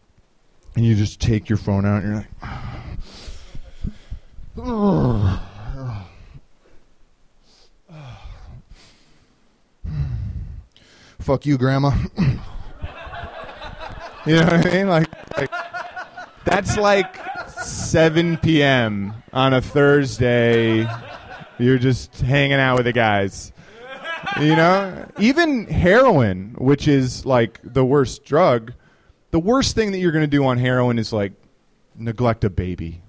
and 0.76 0.86
you 0.86 0.96
just 0.96 1.22
take 1.22 1.50
your 1.50 1.58
phone 1.58 1.86
out 1.86 2.04
and 2.04 2.12
you're 2.12 2.18
like, 2.18 2.28
"Fuck 11.20 11.46
you, 11.46 11.58
Grandma." 11.58 11.92
you 14.26 14.36
know 14.36 14.44
what 14.44 14.68
I 14.68 14.74
mean? 14.74 14.90
Like, 14.90 15.38
like 15.38 15.52
that's 16.46 16.78
like 16.78 17.16
7 17.64 18.38
p.m. 18.38 19.14
on 19.34 19.54
a 19.54 19.62
Thursday. 19.62 20.88
You're 21.58 21.78
just 21.78 22.20
hanging 22.22 22.60
out 22.60 22.78
with 22.78 22.86
the 22.86 22.94
guys. 22.94 23.52
You 24.40 24.56
know? 24.56 25.10
Even 25.20 25.68
heroin, 25.68 26.56
which 26.58 26.88
is 26.88 27.26
like 27.26 27.60
the 27.64 27.84
worst 27.84 28.24
drug, 28.24 28.74
the 29.32 29.40
worst 29.40 29.76
thing 29.76 29.92
that 29.92 30.00
you're 30.00 30.12
going 30.12 30.24
to 30.24 30.28
do 30.28 30.46
on 30.46 30.58
heroin 30.58 31.00
is 31.00 31.12
like 31.14 31.34
neglect 31.96 32.44
a 32.44 32.50
baby. 32.50 33.02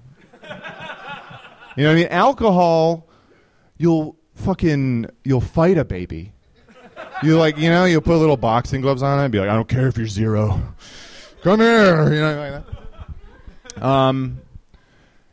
You 1.76 1.84
know 1.84 1.90
what 1.90 1.92
I 1.92 1.94
mean? 1.94 2.08
Alcohol, 2.08 3.08
you'll 3.78 4.16
fucking 4.34 5.06
you'll 5.24 5.40
fight 5.40 5.78
a 5.78 5.84
baby. 5.84 6.32
You 7.22 7.38
like, 7.38 7.56
you 7.58 7.70
know, 7.70 7.84
you'll 7.84 8.00
put 8.00 8.16
little 8.16 8.36
boxing 8.36 8.80
gloves 8.80 9.02
on 9.02 9.18
it 9.18 9.24
and 9.24 9.32
be 9.32 9.38
like, 9.38 9.48
I 9.48 9.54
don't 9.54 9.68
care 9.68 9.86
if 9.86 9.96
you're 9.96 10.06
zero. 10.06 10.74
Come 11.42 11.60
here, 11.60 12.12
you 12.12 12.20
know, 12.20 12.36
like. 12.36 12.64
Um, 13.80 14.40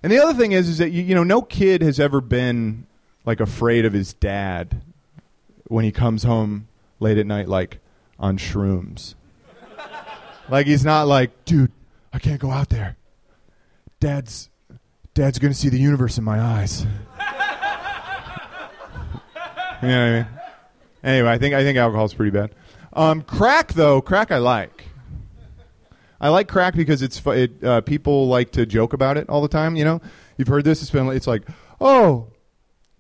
and 0.04 0.12
the 0.12 0.20
other 0.20 0.34
thing 0.34 0.52
is, 0.52 0.70
is 0.70 0.78
that 0.78 0.91
you, 0.91 1.04
you 1.04 1.16
know, 1.16 1.24
no 1.24 1.41
kid 1.41 1.82
has 1.82 2.00
ever 2.00 2.22
been 2.22 2.88
like 3.26 3.39
afraid 3.39 3.86
of 3.86 3.93
his 3.93 4.14
dad 4.14 4.82
when 5.68 5.84
he 5.84 5.91
comes 5.91 6.24
home 6.24 6.68
late 7.00 7.18
at 7.18 7.26
night, 7.26 7.48
like 7.48 7.80
on 8.20 8.38
shrooms. 8.38 9.16
like 10.50 10.68
he's 10.68 10.86
not 10.86 11.08
like, 11.08 11.45
dude, 11.45 11.72
I 12.14 12.20
can't 12.20 12.39
go 12.39 12.52
out 12.52 12.70
there. 12.70 12.95
Dad's, 14.00 14.50
Dad's 15.14 15.39
gonna 15.39 15.54
see 15.54 15.70
the 15.70 15.80
universe 15.80 16.18
in 16.18 16.24
my 16.24 16.39
eyes. 16.39 16.82
you 16.82 16.88
know 19.82 19.82
what 19.82 19.91
I 19.91 20.12
mean? 20.12 20.28
Anyway, 21.04 21.30
I 21.30 21.38
think 21.38 21.56
I 21.56 21.64
think 21.64 21.78
alcohol's 21.78 22.14
pretty 22.14 22.32
bad. 22.32 22.52
Um, 22.93 23.22
crack 23.22 23.74
though, 23.74 24.02
crack 24.02 24.32
I 24.32 24.38
like. 24.38 24.87
I 26.20 26.30
like 26.30 26.47
crack 26.47 26.76
because 26.76 27.01
it's 27.01 27.22
it, 27.28 27.63
uh, 27.63 27.82
people 27.82 28.28
like 28.28 28.51
to 28.51 28.65
joke 28.65 28.93
about 28.93 29.18
it 29.18 29.30
all 29.30 29.41
the 29.41 29.47
time. 29.47 29.76
You 29.76 29.86
know, 29.86 30.01
you've 30.38 30.47
heard 30.47 30.63
this. 30.63 30.82
It's 30.82 30.91
been 30.91 31.07
it's 31.09 31.28
like, 31.28 31.43
oh, 31.80 32.28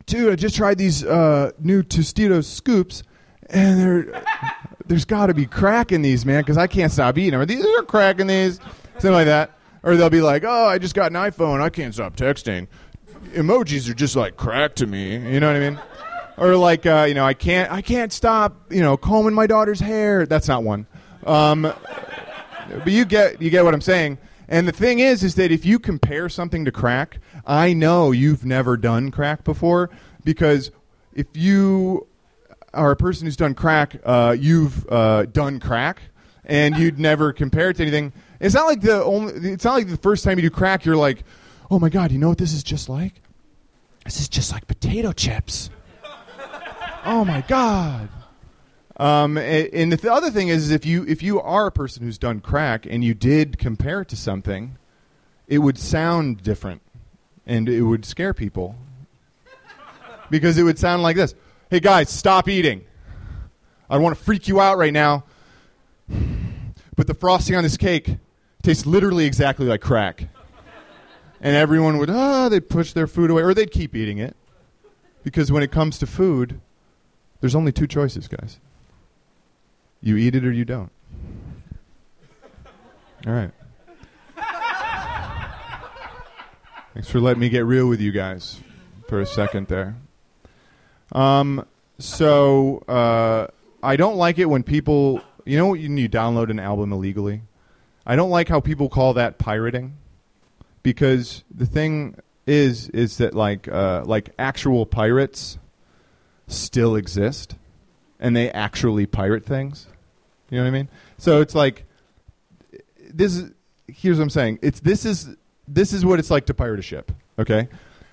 dude, 0.05 0.31
I 0.31 0.35
just 0.35 0.55
tried 0.55 0.77
these 0.77 1.03
uh, 1.03 1.51
new 1.59 1.83
Tostitos 1.83 2.45
scoops, 2.45 3.03
and 3.49 3.79
there, 3.79 4.23
there's 4.87 5.05
got 5.05 5.27
to 5.27 5.33
be 5.33 5.45
crack 5.45 5.91
in 5.91 6.01
these, 6.01 6.25
man, 6.25 6.41
because 6.41 6.57
I 6.57 6.67
can't 6.67 6.91
stop 6.91 7.17
eating 7.17 7.37
them. 7.37 7.47
These 7.47 7.65
are 7.65 7.83
crack 7.83 8.19
in 8.19 8.27
these, 8.27 8.59
something 8.93 9.11
like 9.11 9.25
that. 9.27 9.51
Or 9.83 9.95
they'll 9.95 10.09
be 10.09 10.21
like, 10.21 10.43
oh, 10.43 10.65
I 10.65 10.79
just 10.79 10.95
got 10.95 11.11
an 11.11 11.17
iPhone, 11.17 11.61
I 11.61 11.69
can't 11.69 11.93
stop 11.93 12.15
texting. 12.15 12.67
Emojis 13.33 13.89
are 13.89 13.93
just 13.93 14.15
like 14.15 14.35
crack 14.35 14.75
to 14.75 14.87
me. 14.87 15.13
You 15.15 15.39
know 15.39 15.47
what 15.47 15.55
I 15.55 15.69
mean? 15.69 15.79
Or 16.37 16.55
like, 16.55 16.85
uh, 16.85 17.05
you 17.07 17.13
know, 17.13 17.25
I 17.25 17.33
can't, 17.33 17.71
I 17.71 17.81
can't 17.81 18.11
stop, 18.11 18.71
you 18.71 18.81
know, 18.81 18.97
combing 18.97 19.33
my 19.33 19.47
daughter's 19.47 19.79
hair. 19.79 20.25
That's 20.25 20.47
not 20.47 20.63
one. 20.63 20.87
Um, 21.25 21.73
but 22.69 22.91
you 22.91 23.05
get 23.05 23.41
you 23.41 23.49
get 23.49 23.63
what 23.63 23.73
I'm 23.73 23.81
saying. 23.81 24.17
And 24.49 24.67
the 24.67 24.71
thing 24.71 24.99
is, 24.99 25.23
is 25.23 25.35
that 25.35 25.51
if 25.51 25.65
you 25.65 25.77
compare 25.77 26.29
something 26.29 26.63
to 26.65 26.71
crack, 26.71 27.19
I 27.45 27.73
know 27.73 28.11
you've 28.11 28.45
never 28.45 28.77
done 28.77 29.11
crack 29.11 29.43
before 29.43 29.89
because 30.23 30.71
if 31.13 31.27
you 31.33 32.07
are 32.73 32.91
a 32.91 32.95
person 32.95 33.25
who's 33.25 33.35
done 33.35 33.55
crack, 33.55 33.97
uh, 34.05 34.35
you've 34.39 34.87
uh, 34.89 35.25
done 35.25 35.59
crack, 35.59 36.01
and 36.45 36.77
you'd 36.77 36.99
never 36.99 37.33
compare 37.33 37.71
it 37.71 37.77
to 37.77 37.83
anything. 37.83 38.13
It's 38.39 38.55
not 38.55 38.67
like 38.67 38.81
the 38.81 39.03
only. 39.03 39.33
It's 39.51 39.65
not 39.65 39.73
like 39.73 39.89
the 39.89 39.97
first 39.97 40.23
time 40.23 40.37
you 40.37 40.43
do 40.43 40.49
crack, 40.49 40.85
you're 40.85 40.95
like, 40.95 41.23
oh 41.69 41.79
my 41.79 41.89
god, 41.89 42.11
you 42.11 42.19
know 42.19 42.29
what 42.29 42.37
this 42.37 42.53
is 42.53 42.63
just 42.63 42.87
like? 42.87 43.13
This 44.05 44.21
is 44.21 44.29
just 44.29 44.53
like 44.53 44.67
potato 44.67 45.11
chips. 45.11 45.69
oh 47.05 47.25
my 47.25 47.41
god. 47.47 48.09
Um, 48.97 49.37
and 49.37 49.93
the 49.93 50.11
other 50.11 50.31
thing 50.31 50.47
is, 50.47 50.63
is 50.63 50.71
if 50.71 50.83
you 50.83 51.05
if 51.07 51.21
you 51.21 51.39
are 51.39 51.67
a 51.67 51.71
person 51.71 52.03
who's 52.03 52.17
done 52.17 52.39
crack 52.39 52.87
and 52.89 53.03
you 53.03 53.13
did 53.13 53.59
compare 53.59 54.01
it 54.01 54.07
to 54.09 54.15
something, 54.15 54.77
it 55.47 55.59
would 55.59 55.77
sound 55.77 56.41
different, 56.41 56.81
and 57.45 57.69
it 57.69 57.83
would 57.83 58.05
scare 58.05 58.33
people 58.33 58.75
because 60.31 60.57
it 60.57 60.63
would 60.63 60.79
sound 60.79 61.03
like 61.03 61.15
this: 61.15 61.35
"Hey 61.69 61.79
guys, 61.79 62.09
stop 62.09 62.49
eating. 62.49 62.85
I 63.87 63.97
want 63.99 64.17
to 64.17 64.23
freak 64.23 64.47
you 64.47 64.59
out 64.59 64.79
right 64.79 64.93
now, 64.93 65.25
but 66.95 67.05
the 67.05 67.13
frosting 67.13 67.55
on 67.55 67.61
this 67.61 67.77
cake 67.77 68.17
tastes 68.63 68.87
literally 68.87 69.25
exactly 69.25 69.67
like 69.67 69.81
crack." 69.81 70.27
And 71.39 71.55
everyone 71.55 71.99
would, 71.99 72.09
ah, 72.09 72.49
they'd 72.49 72.67
push 72.67 72.93
their 72.93 73.05
food 73.05 73.29
away, 73.29 73.43
or 73.43 73.53
they'd 73.53 73.69
keep 73.69 73.95
eating 73.95 74.17
it, 74.17 74.35
because 75.23 75.51
when 75.51 75.61
it 75.61 75.71
comes 75.71 75.99
to 75.99 76.07
food, 76.07 76.59
there's 77.41 77.53
only 77.53 77.71
two 77.71 77.85
choices, 77.85 78.27
guys. 78.27 78.59
You 80.01 80.17
eat 80.17 80.35
it 80.35 80.45
or 80.45 80.51
you 80.51 80.65
don't. 80.65 80.91
All 83.25 83.33
right. 83.33 83.51
Thanks 86.93 87.09
for 87.09 87.19
letting 87.19 87.41
me 87.41 87.49
get 87.49 87.65
real 87.65 87.87
with 87.87 88.01
you 88.01 88.11
guys 88.11 88.59
for 89.07 89.21
a 89.21 89.25
second 89.25 89.67
there. 89.67 89.95
Um, 91.11 91.65
so 91.99 92.83
uh, 92.87 93.47
I 93.83 93.95
don't 93.95 94.17
like 94.17 94.39
it 94.39 94.45
when 94.45 94.63
people, 94.63 95.21
you 95.45 95.57
know, 95.57 95.67
when 95.69 95.97
you 95.97 96.09
download 96.09 96.49
an 96.49 96.59
album 96.59 96.91
illegally. 96.91 97.41
I 98.05 98.15
don't 98.15 98.29
like 98.29 98.49
how 98.49 98.59
people 98.59 98.89
call 98.89 99.13
that 99.13 99.37
pirating, 99.37 99.97
because 100.81 101.43
the 101.53 101.65
thing 101.65 102.15
is, 102.45 102.89
is 102.89 103.17
that 103.17 103.33
like, 103.33 103.67
uh, 103.67 104.03
like 104.05 104.29
actual 104.39 104.85
pirates 104.85 105.59
still 106.47 106.95
exist 106.95 107.55
and 108.19 108.35
they 108.35 108.49
actually 108.51 109.05
pirate 109.05 109.45
things. 109.45 109.87
You 110.49 110.57
know 110.57 110.63
what 110.63 110.69
I 110.69 110.71
mean? 110.71 110.89
So 111.17 111.41
it's 111.41 111.55
like 111.55 111.85
this 113.13 113.35
is 113.35 113.51
here's 113.87 114.17
what 114.17 114.23
I'm 114.23 114.29
saying. 114.29 114.59
It's 114.61 114.79
this 114.79 115.05
is 115.05 115.35
this 115.67 115.93
is 115.93 116.05
what 116.05 116.19
it's 116.19 116.31
like 116.31 116.45
to 116.47 116.53
pirate 116.53 116.79
a 116.79 116.83
ship, 116.83 117.11
okay? 117.37 117.67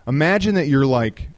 Imagine 0.06 0.54
that 0.56 0.66
you're 0.66 0.86
like 0.86 1.28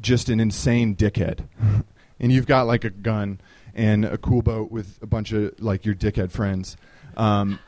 just 0.00 0.28
an 0.28 0.38
insane 0.38 0.94
dickhead 0.94 1.44
and 2.20 2.32
you've 2.32 2.46
got 2.46 2.66
like 2.66 2.84
a 2.84 2.90
gun 2.90 3.40
and 3.74 4.04
a 4.04 4.18
cool 4.18 4.42
boat 4.42 4.70
with 4.70 4.98
a 5.02 5.06
bunch 5.06 5.32
of 5.32 5.58
like 5.60 5.84
your 5.84 5.94
dickhead 5.94 6.30
friends. 6.30 6.76
Um, 7.16 7.58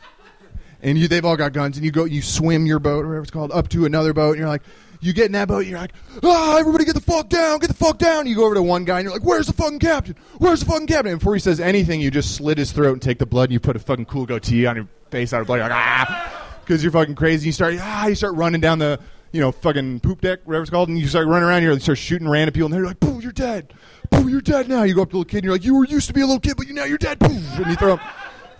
and 0.83 0.97
you, 0.97 1.09
they've 1.09 1.25
all 1.25 1.37
got 1.37 1.53
guns, 1.53 1.77
and 1.77 1.85
you 1.85 1.93
go, 1.93 2.05
you 2.05 2.23
swim 2.23 2.65
your 2.67 2.79
boat, 2.79 3.05
or 3.05 3.09
whatever 3.09 3.23
it's 3.23 3.31
called, 3.31 3.53
up 3.53 3.69
to 3.69 3.85
another 3.85 4.13
boat, 4.15 4.31
and 4.31 4.39
you're 4.39 4.49
like, 4.49 4.63
you 5.01 5.13
get 5.13 5.27
in 5.27 5.33
that 5.33 5.49
boat, 5.49 5.61
and 5.61 5.69
you're 5.69 5.79
like, 5.79 5.93
ah, 6.23 6.59
everybody 6.59 6.85
get 6.85 6.95
the 6.95 7.01
fuck 7.01 7.29
down, 7.29 7.59
get 7.59 7.69
the 7.69 7.75
fuck 7.75 7.99
down. 7.99 8.27
You 8.27 8.35
go 8.35 8.45
over 8.45 8.55
to 8.55 8.63
one 8.63 8.85
guy, 8.85 8.99
and 8.99 9.05
you're 9.05 9.13
like, 9.13 9.25
where's 9.25 9.47
the 9.47 9.53
fucking 9.53 9.79
captain? 9.79 10.17
Where's 10.39 10.61
the 10.61 10.67
fucking 10.67 10.87
captain? 10.87 11.13
And 11.13 11.21
before 11.21 11.35
he 11.35 11.41
says 11.41 11.61
anything, 11.61 12.01
you 12.01 12.11
just 12.11 12.35
slit 12.37 12.59
his 12.59 12.73
throat 12.73 12.93
and 12.93 13.03
take 13.03 13.19
the 13.19 13.27
blood, 13.27 13.45
and 13.45 13.53
you 13.53 13.61
put 13.61 13.77
a 13.77 13.79
fucking 13.79 14.07
cool 14.07 14.27
goatee 14.27 14.67
on 14.67 14.77
your 14.77 14.89
face 15.11 15.33
out 15.33 15.41
of 15.41 15.47
blood, 15.47 15.57
you're 15.57 15.69
like, 15.69 15.73
ah, 15.73 16.51
because 16.61 16.83
you're 16.83 16.93
fucking 16.93 17.15
crazy. 17.15 17.47
You 17.47 17.53
start, 17.53 17.75
ah, 17.81 18.07
you 18.07 18.15
start 18.15 18.35
running 18.35 18.61
down 18.61 18.79
the, 18.79 19.01
you 19.33 19.41
know, 19.41 19.53
fucking 19.53 20.01
poop 20.01 20.21
deck, 20.21 20.41
whatever 20.45 20.63
it's 20.63 20.71
called, 20.71 20.89
and 20.89 20.99
you 20.99 21.09
start 21.09 21.27
running 21.27 21.49
around, 21.49 21.63
here 21.63 21.73
you 21.73 21.81
start 21.81 21.99
shooting 21.99 22.29
random 22.29 22.53
people, 22.53 22.67
and 22.67 22.75
they're 22.75 22.85
like, 22.85 23.01
boo, 23.01 23.21
you're 23.21 23.33
dead. 23.33 23.73
Boo, 24.11 24.29
you're 24.29 24.41
dead 24.41 24.69
now. 24.69 24.83
You 24.83 24.95
go 24.95 25.03
up 25.03 25.09
to 25.09 25.13
the 25.13 25.19
little 25.19 25.29
kid, 25.29 25.39
and 25.39 25.45
you're 25.45 25.55
like, 25.55 25.65
you 25.65 25.75
were 25.77 25.87
used 25.87 26.09
to 26.09 26.13
be 26.13 26.21
a 26.21 26.27
little 26.27 26.41
kid, 26.41 26.57
but 26.57 26.67
you 26.67 26.75
now 26.75 26.85
you're 26.85 26.99
dead. 26.99 27.19
Boo, 27.19 27.27
and 27.29 27.67
you 27.67 27.77
throw 27.77 27.97
him 27.97 28.01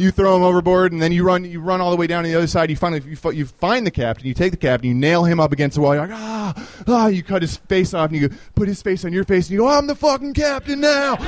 you 0.01 0.11
throw 0.11 0.35
him 0.35 0.43
overboard, 0.43 0.93
and 0.93 1.03
then 1.03 1.13
you 1.13 1.25
run 1.25 1.45
you 1.45 1.61
run 1.61 1.81
all 1.81 1.91
the 1.91 1.97
way 1.97 2.07
down 2.07 2.25
to 2.25 2.31
the 2.31 2.35
other 2.35 2.47
side. 2.47 2.71
You 2.71 2.77
finally 2.77 3.03
you, 3.07 3.31
you 3.33 3.45
find 3.45 3.87
the 3.87 3.91
captain, 3.91 4.27
you 4.27 4.33
take 4.33 4.51
the 4.51 4.57
captain, 4.57 4.89
you 4.89 4.95
nail 4.95 5.25
him 5.25 5.39
up 5.39 5.53
against 5.53 5.75
the 5.75 5.83
wall. 5.83 5.95
You're 5.95 6.07
like 6.07 6.17
ah 6.19 6.69
ah. 6.89 7.07
You 7.09 7.23
cut 7.23 7.43
his 7.43 7.59
face 7.59 7.93
off, 7.93 8.11
and 8.11 8.19
you 8.19 8.31
put 8.55 8.67
his 8.67 8.81
face 8.81 9.05
on 9.05 9.13
your 9.13 9.25
face, 9.25 9.47
and 9.47 9.53
you 9.53 9.59
go, 9.59 9.69
I'm 9.69 9.87
the 9.87 9.95
fucking 9.95 10.33
captain 10.33 10.81
now. 10.81 11.19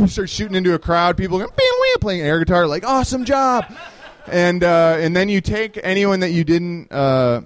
You 0.00 0.06
start 0.08 0.28
shooting 0.28 0.56
into 0.56 0.74
a 0.74 0.78
crowd. 0.78 1.16
People 1.16 1.38
go 1.38 1.46
"Bing, 1.46 1.72
wing," 1.80 1.94
playing 2.00 2.22
air 2.22 2.40
guitar, 2.40 2.66
like 2.66 2.84
awesome 2.84 3.24
job. 3.24 3.72
And 4.26 4.64
uh, 4.64 4.96
and 4.98 5.14
then 5.14 5.28
you 5.28 5.40
take 5.40 5.78
anyone 5.82 6.20
that 6.20 6.30
you 6.30 6.44
didn't. 6.44 6.90
Uh, 6.90 7.42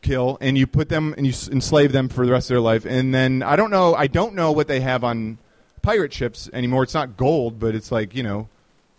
kill 0.00 0.38
and 0.40 0.56
you 0.56 0.64
put 0.64 0.88
them 0.88 1.12
and 1.18 1.26
you 1.26 1.32
enslave 1.50 1.90
them 1.90 2.08
for 2.08 2.24
the 2.24 2.30
rest 2.30 2.48
of 2.48 2.54
their 2.54 2.60
life 2.60 2.86
and 2.86 3.12
then 3.12 3.42
i 3.42 3.56
don't 3.56 3.72
know 3.72 3.96
i 3.96 4.06
don't 4.06 4.32
know 4.32 4.52
what 4.52 4.68
they 4.68 4.78
have 4.78 5.02
on 5.02 5.36
pirate 5.82 6.12
ships 6.12 6.48
anymore 6.52 6.84
it's 6.84 6.94
not 6.94 7.16
gold 7.16 7.58
but 7.58 7.74
it's 7.74 7.90
like 7.90 8.14
you 8.14 8.22
know 8.22 8.48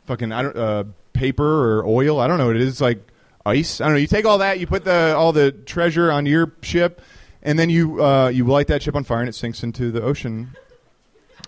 fucking 0.09 0.31
I 0.31 0.41
don't 0.41 0.57
uh, 0.57 0.83
paper 1.13 1.45
or 1.45 1.85
oil. 1.85 2.19
I 2.19 2.27
don't 2.27 2.39
know 2.39 2.47
what 2.47 2.55
it 2.55 2.63
is. 2.63 2.69
It's 2.69 2.81
like 2.81 2.99
ice. 3.45 3.79
I 3.79 3.85
don't 3.85 3.93
know. 3.93 3.99
You 3.99 4.07
take 4.07 4.25
all 4.25 4.39
that, 4.39 4.59
you 4.59 4.65
put 4.67 4.83
the 4.83 5.15
all 5.15 5.31
the 5.31 5.51
treasure 5.51 6.11
on 6.11 6.25
your 6.25 6.51
ship, 6.61 7.01
and 7.43 7.57
then 7.57 7.69
you 7.69 8.03
uh, 8.03 8.29
you 8.29 8.43
light 8.45 8.67
that 8.67 8.81
ship 8.81 8.95
on 8.95 9.03
fire 9.03 9.19
and 9.19 9.29
it 9.29 9.35
sinks 9.35 9.63
into 9.63 9.91
the 9.91 10.01
ocean. 10.01 10.55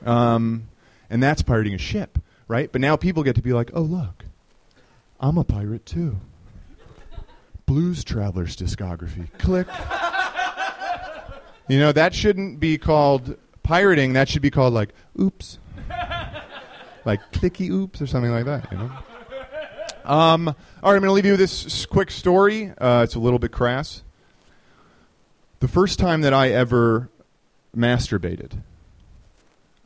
Um, 0.05 0.69
and 1.09 1.21
that's 1.21 1.41
pirating 1.41 1.73
a 1.73 1.79
ship, 1.79 2.19
right? 2.47 2.71
But 2.71 2.81
now 2.81 2.95
people 2.95 3.23
get 3.23 3.35
to 3.35 3.41
be 3.41 3.51
like, 3.51 3.71
oh 3.73 3.81
look, 3.81 4.25
I'm 5.19 5.37
a 5.37 5.43
pirate 5.43 5.85
too. 5.85 6.19
Blues 7.65 8.03
Traveler's 8.03 8.55
discography. 8.55 9.27
Click. 9.39 9.67
You 11.67 11.79
know 11.79 11.91
that 11.91 12.13
shouldn't 12.13 12.59
be 12.59 12.77
called 12.77 13.37
pirating. 13.63 14.13
That 14.13 14.29
should 14.29 14.41
be 14.43 14.51
called 14.51 14.73
like, 14.73 14.89
oops 15.19 15.57
like 17.05 17.31
clicky 17.31 17.69
oops 17.69 18.01
or 18.01 18.07
something 18.07 18.31
like 18.31 18.45
that. 18.45 18.71
You 18.71 18.77
know. 18.77 18.91
Um, 20.03 20.47
all 20.47 20.55
right, 20.91 20.95
I'm 20.95 21.01
going 21.01 21.03
to 21.03 21.11
leave 21.11 21.25
you 21.25 21.33
with 21.33 21.39
this 21.39 21.85
quick 21.85 22.11
story. 22.11 22.71
Uh, 22.77 23.01
it's 23.03 23.15
a 23.15 23.19
little 23.19 23.39
bit 23.39 23.51
crass. 23.51 24.03
The 25.59 25.67
first 25.67 25.99
time 25.99 26.21
that 26.21 26.33
I 26.33 26.49
ever 26.49 27.09
masturbated, 27.75 28.63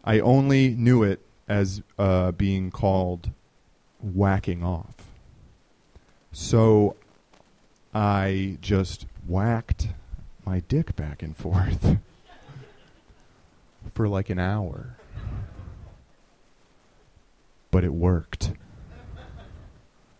I 0.03 0.19
only 0.21 0.69
knew 0.69 1.03
it 1.03 1.19
as 1.47 1.81
uh, 1.99 2.31
being 2.31 2.71
called 2.71 3.29
whacking 3.99 4.63
off. 4.63 4.95
So 6.31 6.95
I 7.93 8.57
just 8.61 9.05
whacked 9.27 9.89
my 10.45 10.61
dick 10.61 10.95
back 10.95 11.23
and 11.23 11.35
forth 11.35 11.97
for 13.93 14.07
like 14.07 14.29
an 14.29 14.39
hour 14.39 14.97
but 17.75 17.83
it 17.83 17.93
worked. 17.93 18.53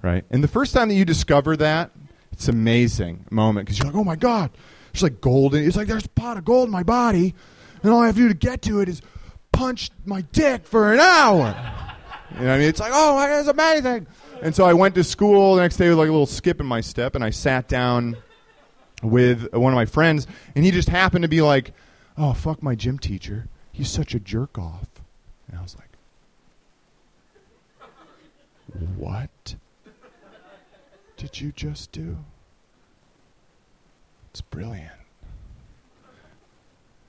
Right? 0.02 0.26
And 0.30 0.44
the 0.44 0.50
first 0.50 0.74
time 0.74 0.90
that 0.90 0.96
you 0.96 1.06
discover 1.06 1.56
that, 1.56 1.92
it's 2.34 2.50
amazing 2.50 3.28
moment 3.32 3.66
because 3.66 3.80
you're 3.80 3.88
like, 3.88 3.96
oh 3.96 4.04
my 4.04 4.18
God, 4.18 4.52
it's 4.92 5.02
like 5.02 5.22
golden. 5.22 5.66
It's 5.66 5.78
like 5.78 5.88
there's 5.88 6.04
a 6.04 6.10
pot 6.10 6.36
of 6.36 6.44
gold 6.44 6.68
in 6.68 6.72
my 6.72 6.84
body, 6.84 7.34
and 7.82 7.94
all 7.94 8.02
I 8.02 8.08
have 8.08 8.16
to 8.16 8.24
do 8.24 8.28
to 8.28 8.34
get 8.34 8.62
to 8.64 8.82
it 8.82 8.90
is 8.90 9.02
punch 9.54 9.90
my 10.04 10.20
dick 10.34 10.66
for 10.66 10.94
an 10.94 11.00
hour. 11.00 11.56
You 12.32 12.42
know 12.42 12.48
what 12.48 12.56
I 12.56 12.58
mean? 12.58 12.68
It's 12.68 12.82
like, 12.82 12.92
oh 12.94 13.16
my 13.16 13.28
God, 13.28 13.40
it's 13.40 13.48
amazing. 13.48 14.08
And 14.42 14.54
so 14.54 14.66
I 14.66 14.74
went 14.74 14.94
to 14.96 15.04
school 15.06 15.56
the 15.56 15.62
next 15.62 15.78
day 15.78 15.88
with 15.88 15.98
like 15.98 16.10
a 16.10 16.12
little 16.12 16.26
skip 16.26 16.60
in 16.60 16.66
my 16.66 16.82
step, 16.82 17.16
and 17.16 17.24
I 17.24 17.30
sat 17.30 17.70
down 17.70 18.18
with 19.02 19.54
one 19.54 19.72
of 19.72 19.78
my 19.78 19.86
friends, 19.86 20.28
and 20.56 20.66
he 20.66 20.72
just 20.72 20.90
happened 20.90 21.24
to 21.24 21.30
be 21.30 21.42
like, 21.42 21.72
oh, 22.18 22.34
fuck 22.34 22.62
my 22.62 22.76
gym 22.76 23.00
teacher. 23.00 23.48
He's 23.72 23.90
such 23.90 24.14
a 24.14 24.20
jerk 24.20 24.60
off. 24.60 24.90
And 25.48 25.58
I 25.58 25.64
was 25.64 25.78
like, 25.78 25.86
what 28.98 29.56
did 31.18 31.40
you 31.42 31.52
just 31.52 31.92
do? 31.92 32.18
It's 34.32 34.42
brilliant. 34.42 34.92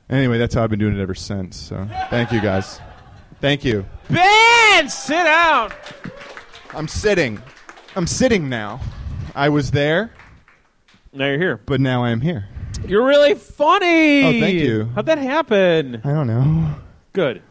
Anyway, 0.08 0.38
that's 0.38 0.54
how 0.54 0.62
I've 0.62 0.70
been 0.70 0.78
doing 0.78 0.96
it 0.96 1.02
ever 1.02 1.14
since. 1.14 1.56
So 1.56 1.88
thank 2.10 2.30
you 2.30 2.40
guys. 2.40 2.80
Thank 3.40 3.64
you. 3.64 3.84
Ben, 4.08 4.88
sit 4.88 5.24
down. 5.24 5.72
I'm 6.74 6.86
sitting. 6.88 7.42
I'm 7.96 8.06
sitting 8.06 8.48
now. 8.48 8.80
I 9.34 9.48
was 9.50 9.70
there, 9.72 10.12
Now 11.12 11.26
you're 11.26 11.38
here. 11.38 11.56
but 11.66 11.80
now 11.80 12.04
I 12.04 12.10
am 12.10 12.20
here. 12.22 12.48
You're 12.86 13.04
really 13.04 13.34
funny. 13.34 14.22
Oh, 14.24 14.40
thank 14.40 14.54
you. 14.58 14.86
How'd 14.94 15.06
that 15.06 15.18
happen? 15.18 16.00
I 16.04 16.12
don't 16.12 16.26
know. 16.26 16.74
Good. 17.12 17.42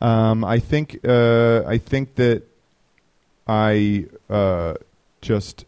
Um, 0.00 0.44
I 0.44 0.58
think 0.60 1.00
uh, 1.06 1.62
I 1.66 1.76
think 1.76 2.14
that 2.14 2.44
I 3.50 4.06
uh, 4.28 4.74
just 5.22 5.64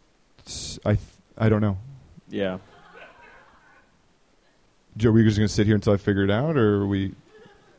I 0.85 0.97
I 1.37 1.49
don't 1.49 1.59
know. 1.59 1.77
Yeah. 2.29 2.59
Joe, 4.95 5.09
are 5.09 5.11
we 5.11 5.23
just 5.23 5.37
going 5.37 5.47
to 5.47 5.53
sit 5.53 5.65
here 5.67 5.75
until 5.75 5.91
I 5.93 5.97
figure 5.97 6.23
it 6.23 6.31
out, 6.31 6.55
or 6.55 6.85
we? 6.87 7.13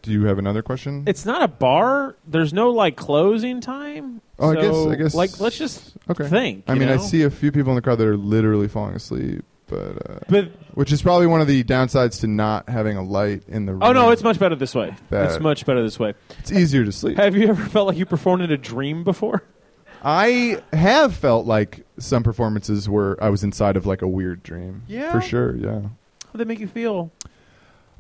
Do 0.03 0.13
you 0.13 0.27
have 0.27 0.39
another 0.39 0.63
question? 0.63 1.05
It's 1.07 1.25
not 1.25 1.43
a 1.43 1.49
bar. 1.49 2.17
There's 2.27 2.53
no 2.53 2.69
like 2.71 2.97
closing 2.97 3.63
time. 3.63 4.21
Oh, 4.39 4.51
I 4.51 4.55
guess- 4.57 4.65
So, 4.75 4.91
I 4.91 4.95
guess- 4.97 5.15
Like, 5.15 5.41
let's 5.41 5.57
just 5.57 5.95
okay. 6.11 6.29
think. 6.29 6.65
I 6.69 6.75
mean, 6.75 6.91
I 6.91 6.99
see 6.99 7.23
a 7.23 7.31
few 7.31 7.51
people 7.51 7.71
in 7.73 7.77
the 7.77 7.81
crowd 7.83 7.97
that 7.97 8.07
are 8.07 8.17
literally 8.17 8.69
falling 8.69 8.95
asleep, 8.97 9.43
but 9.69 10.11
uh, 10.11 10.19
But 10.29 10.53
which 10.75 10.93
is 10.93 11.01
probably 11.01 11.27
one 11.27 11.41
of 11.41 11.47
the 11.47 11.65
downsides 11.65 12.21
to 12.21 12.27
not 12.27 12.69
having 12.69 12.99
a 12.99 13.03
light 13.03 13.45
in 13.49 13.65
the 13.65 13.73
room. 13.73 13.83
oh 13.83 13.93
no, 13.93 14.11
it's 14.11 14.23
much 14.23 14.39
better 14.39 14.57
this 14.57 14.75
way. 14.75 14.95
That- 15.09 15.31
It's 15.31 15.41
much 15.41 15.65
better 15.65 15.83
this 15.83 15.99
way. 15.99 16.13
it's 16.41 16.53
easier 16.53 16.85
to 16.85 16.93
sleep. 16.93 17.17
Have 17.17 17.35
you 17.35 17.49
ever 17.49 17.65
felt 17.65 17.87
like 17.87 17.97
you 17.97 18.05
performed 18.05 18.43
in 18.43 18.51
a 18.51 18.59
dream 18.59 19.05
before? 19.05 19.43
I 20.05 20.63
have 20.73 21.15
felt 21.15 21.47
like 21.47 21.85
some 21.99 22.23
performances 22.23 22.89
where 22.89 23.23
I 23.23 23.31
was 23.31 23.43
inside 23.43 23.77
of 23.77 23.87
like 23.87 24.03
a 24.03 24.09
weird 24.09 24.43
dream. 24.43 24.83
Yeah? 24.87 25.11
for 25.13 25.21
sure. 25.21 25.57
Yeah. 25.57 25.81
How 25.81 26.33
did 26.33 26.39
they 26.39 26.45
make 26.45 26.61
you 26.61 26.69
feel? 26.69 27.11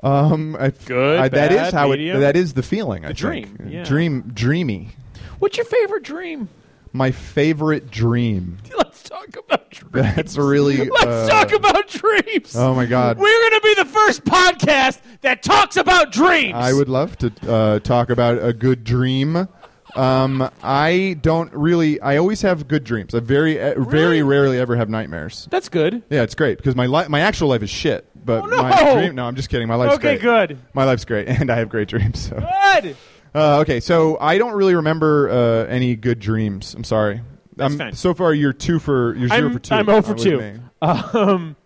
Um, 0.02 0.54
I, 0.60 0.70
Good, 0.70 1.18
I, 1.18 1.28
that 1.28 1.50
bad, 1.50 1.66
is 1.68 1.72
how 1.72 1.88
medium? 1.88 2.18
it. 2.18 2.20
That 2.20 2.36
is 2.36 2.52
the 2.52 2.62
feeling. 2.62 3.04
I 3.04 3.08
The 3.08 3.14
think. 3.14 3.56
dream, 3.56 3.68
yeah. 3.72 3.84
Dream, 3.84 4.22
dreamy. 4.34 4.90
What's 5.38 5.56
your 5.56 5.64
favorite 5.64 6.02
dream? 6.02 6.48
My 6.92 7.10
favorite 7.10 7.90
dream. 7.90 8.58
Let's 8.76 9.02
talk 9.02 9.34
about 9.36 9.70
dreams. 9.70 10.14
That's 10.14 10.36
really. 10.36 10.76
Let's 10.90 11.06
uh, 11.06 11.28
talk 11.28 11.52
about 11.52 11.88
dreams. 11.88 12.54
Oh 12.54 12.74
my 12.74 12.84
god. 12.86 13.18
We're 13.18 13.50
going 13.50 13.60
to 13.60 13.64
be 13.64 13.74
the 13.82 13.88
first 13.88 14.24
podcast 14.24 14.98
that 15.22 15.42
talks 15.42 15.76
about 15.76 16.12
dreams. 16.12 16.52
I 16.54 16.72
would 16.74 16.88
love 16.88 17.16
to 17.18 17.32
uh, 17.50 17.78
talk 17.80 18.10
about 18.10 18.44
a 18.44 18.52
good 18.52 18.84
dream. 18.84 19.48
Um, 19.96 20.48
I 20.62 21.16
don't 21.20 21.52
really. 21.52 22.00
I 22.00 22.16
always 22.16 22.42
have 22.42 22.66
good 22.68 22.84
dreams. 22.84 23.14
I 23.14 23.20
very, 23.20 23.60
uh, 23.60 23.80
very 23.80 24.22
rarely 24.22 24.58
ever 24.58 24.76
have 24.76 24.88
nightmares. 24.88 25.46
That's 25.50 25.68
good. 25.68 26.02
Yeah, 26.10 26.22
it's 26.22 26.34
great 26.34 26.58
because 26.58 26.74
my 26.74 26.86
li- 26.86 27.08
my 27.08 27.20
actual 27.20 27.48
life 27.48 27.62
is 27.62 27.70
shit. 27.70 28.06
But 28.24 28.42
Oh, 28.44 28.46
no! 28.46 28.62
my 28.62 28.94
dream. 28.94 29.14
No, 29.14 29.26
I'm 29.26 29.36
just 29.36 29.50
kidding. 29.50 29.68
My 29.68 29.74
life's 29.74 29.94
Okay, 29.96 30.18
great. 30.18 30.48
good. 30.48 30.58
My 30.72 30.84
life's 30.84 31.04
great, 31.04 31.28
and 31.28 31.50
I 31.50 31.56
have 31.56 31.68
great 31.68 31.88
dreams. 31.88 32.28
So. 32.28 32.36
Good. 32.82 32.96
Uh, 33.34 33.58
okay, 33.60 33.80
so 33.80 34.16
I 34.20 34.38
don't 34.38 34.54
really 34.54 34.74
remember 34.76 35.28
uh, 35.28 35.66
any 35.66 35.96
good 35.96 36.18
dreams. 36.20 36.72
I'm 36.74 36.84
sorry. 36.84 37.20
That's 37.56 37.72
Um, 37.72 37.78
fine. 37.78 37.92
So 37.94 38.14
far, 38.14 38.32
you're 38.34 38.52
two 38.52 38.78
for 38.78 39.14
you're 39.16 39.28
0 39.28 39.46
I'm, 39.48 39.52
for 39.52 39.58
two. 39.58 39.74
I'm 39.74 39.86
0 39.86 40.02
for 40.02 40.10
uh, 40.10 40.14
with 40.14 40.22
2. 40.22 40.38
me. 40.38 40.60
Um, 40.82 41.56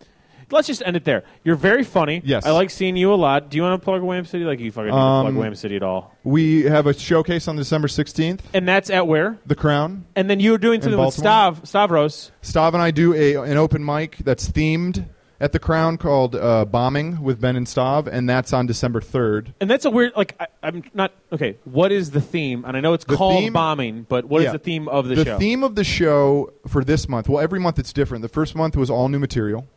let's 0.51 0.67
just 0.69 0.83
end 0.85 0.97
it 0.97 1.05
there. 1.05 1.25
You're 1.45 1.57
very 1.57 1.85
funny. 1.85 2.23
Yes. 2.25 2.47
I 2.47 2.51
like 2.51 2.71
seeing 2.71 2.97
you 2.97 3.13
a 3.13 3.17
lot. 3.17 3.51
Do 3.51 3.57
you 3.57 3.63
want 3.63 3.81
to 3.81 3.85
plug 3.85 4.03
Wham 4.03 4.25
City? 4.25 4.45
Like, 4.45 4.61
you 4.61 4.71
fucking 4.73 4.87
need 4.87 4.93
to 4.93 4.97
Um, 4.97 5.27
plug 5.27 5.37
Wham 5.37 5.55
City 5.55 5.77
at 5.77 5.83
all. 5.83 6.15
We 6.25 6.63
have 6.65 6.87
a 6.87 6.95
showcase 6.95 7.49
on 7.49 7.57
December 7.57 7.89
16th. 7.89 8.41
And 8.55 8.67
that's 8.69 8.91
at 8.91 9.07
where? 9.07 9.39
The 9.47 9.55
Crown. 9.55 10.07
And 10.17 10.29
then 10.29 10.41
you 10.41 10.53
were 10.53 10.59
doing 10.59 10.81
something 10.83 10.99
with 10.99 11.17
Baltimore? 11.17 11.53
Stav, 11.63 11.67
Stavros. 11.67 12.33
Stav 12.43 12.75
and 12.75 12.83
I 12.83 12.91
do 12.91 13.15
a 13.15 13.37
an 13.37 13.57
open 13.57 13.85
mic 13.85 14.19
that's 14.19 14.49
themed 14.49 15.07
at 15.41 15.53
the 15.53 15.59
Crown 15.61 15.97
called 15.99 16.35
uh, 16.35 16.65
Bombing 16.65 17.23
with 17.23 17.41
Ben 17.41 17.55
and 17.55 17.65
Stav, 17.65 18.09
and 18.09 18.29
that's 18.29 18.53
on 18.53 18.67
December 18.67 19.01
3rd. 19.01 19.55
And 19.61 19.71
that's 19.71 19.85
a 19.85 19.91
weird, 19.91 20.13
like, 20.17 20.35
I, 20.41 20.49
I'm 20.65 20.83
not, 20.95 21.13
okay, 21.33 21.57
what 21.63 21.93
is 21.93 22.11
the 22.11 22.21
theme? 22.21 22.65
And 22.65 22.77
I 22.77 22.81
know 22.81 22.93
it's 22.93 23.05
The 23.05 23.15
called 23.15 23.45
theme- 23.45 23.53
bombing, 23.53 24.05
but 24.09 24.25
what 24.25 24.41
is 24.43 24.47
Yeah. 24.47 24.53
the 24.55 24.59
theme 24.59 24.89
of 24.89 25.07
the, 25.07 25.15
the 25.15 25.25
show? 25.25 25.39
theme 25.39 25.63
of 25.63 25.77
the 25.77 25.85
show 25.85 26.53
for 26.67 26.83
this 26.83 27.09
month, 27.09 27.29
well, 27.29 27.41
every 27.41 27.61
month 27.61 27.79
it's 27.79 27.93
different. 27.93 28.23
The 28.23 28.29
first 28.29 28.57
month 28.57 28.77
was 28.77 28.91
all 28.91 29.09
new 29.09 29.21
material. 29.21 29.69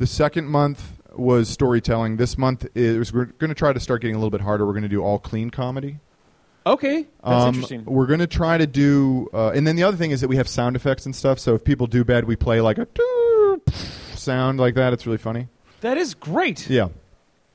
The 0.00 0.06
second 0.06 0.46
month 0.46 0.96
was 1.14 1.50
storytelling. 1.50 2.16
This 2.16 2.38
month 2.38 2.66
is 2.74 3.12
we're 3.12 3.26
going 3.26 3.50
to 3.50 3.54
try 3.54 3.70
to 3.74 3.78
start 3.78 4.00
getting 4.00 4.16
a 4.16 4.18
little 4.18 4.30
bit 4.30 4.40
harder. 4.40 4.64
We're 4.64 4.72
going 4.72 4.82
to 4.84 4.88
do 4.88 5.02
all 5.02 5.18
clean 5.18 5.50
comedy. 5.50 5.98
Okay, 6.66 7.02
that's 7.22 7.42
Um, 7.44 7.48
interesting. 7.48 7.84
We're 7.84 8.06
going 8.06 8.20
to 8.20 8.26
try 8.26 8.56
to 8.56 8.66
do, 8.66 9.28
uh, 9.34 9.50
and 9.50 9.66
then 9.66 9.76
the 9.76 9.82
other 9.82 9.98
thing 9.98 10.10
is 10.10 10.22
that 10.22 10.28
we 10.28 10.36
have 10.36 10.48
sound 10.48 10.74
effects 10.74 11.04
and 11.04 11.14
stuff. 11.14 11.38
So 11.38 11.54
if 11.54 11.64
people 11.64 11.86
do 11.86 12.02
bad, 12.02 12.24
we 12.24 12.34
play 12.34 12.62
like 12.62 12.78
a 12.78 12.88
sound 14.14 14.58
like 14.58 14.74
that. 14.76 14.94
It's 14.94 15.04
really 15.04 15.18
funny. 15.18 15.48
That 15.82 15.98
is 15.98 16.14
great. 16.14 16.70
Yeah. 16.70 16.88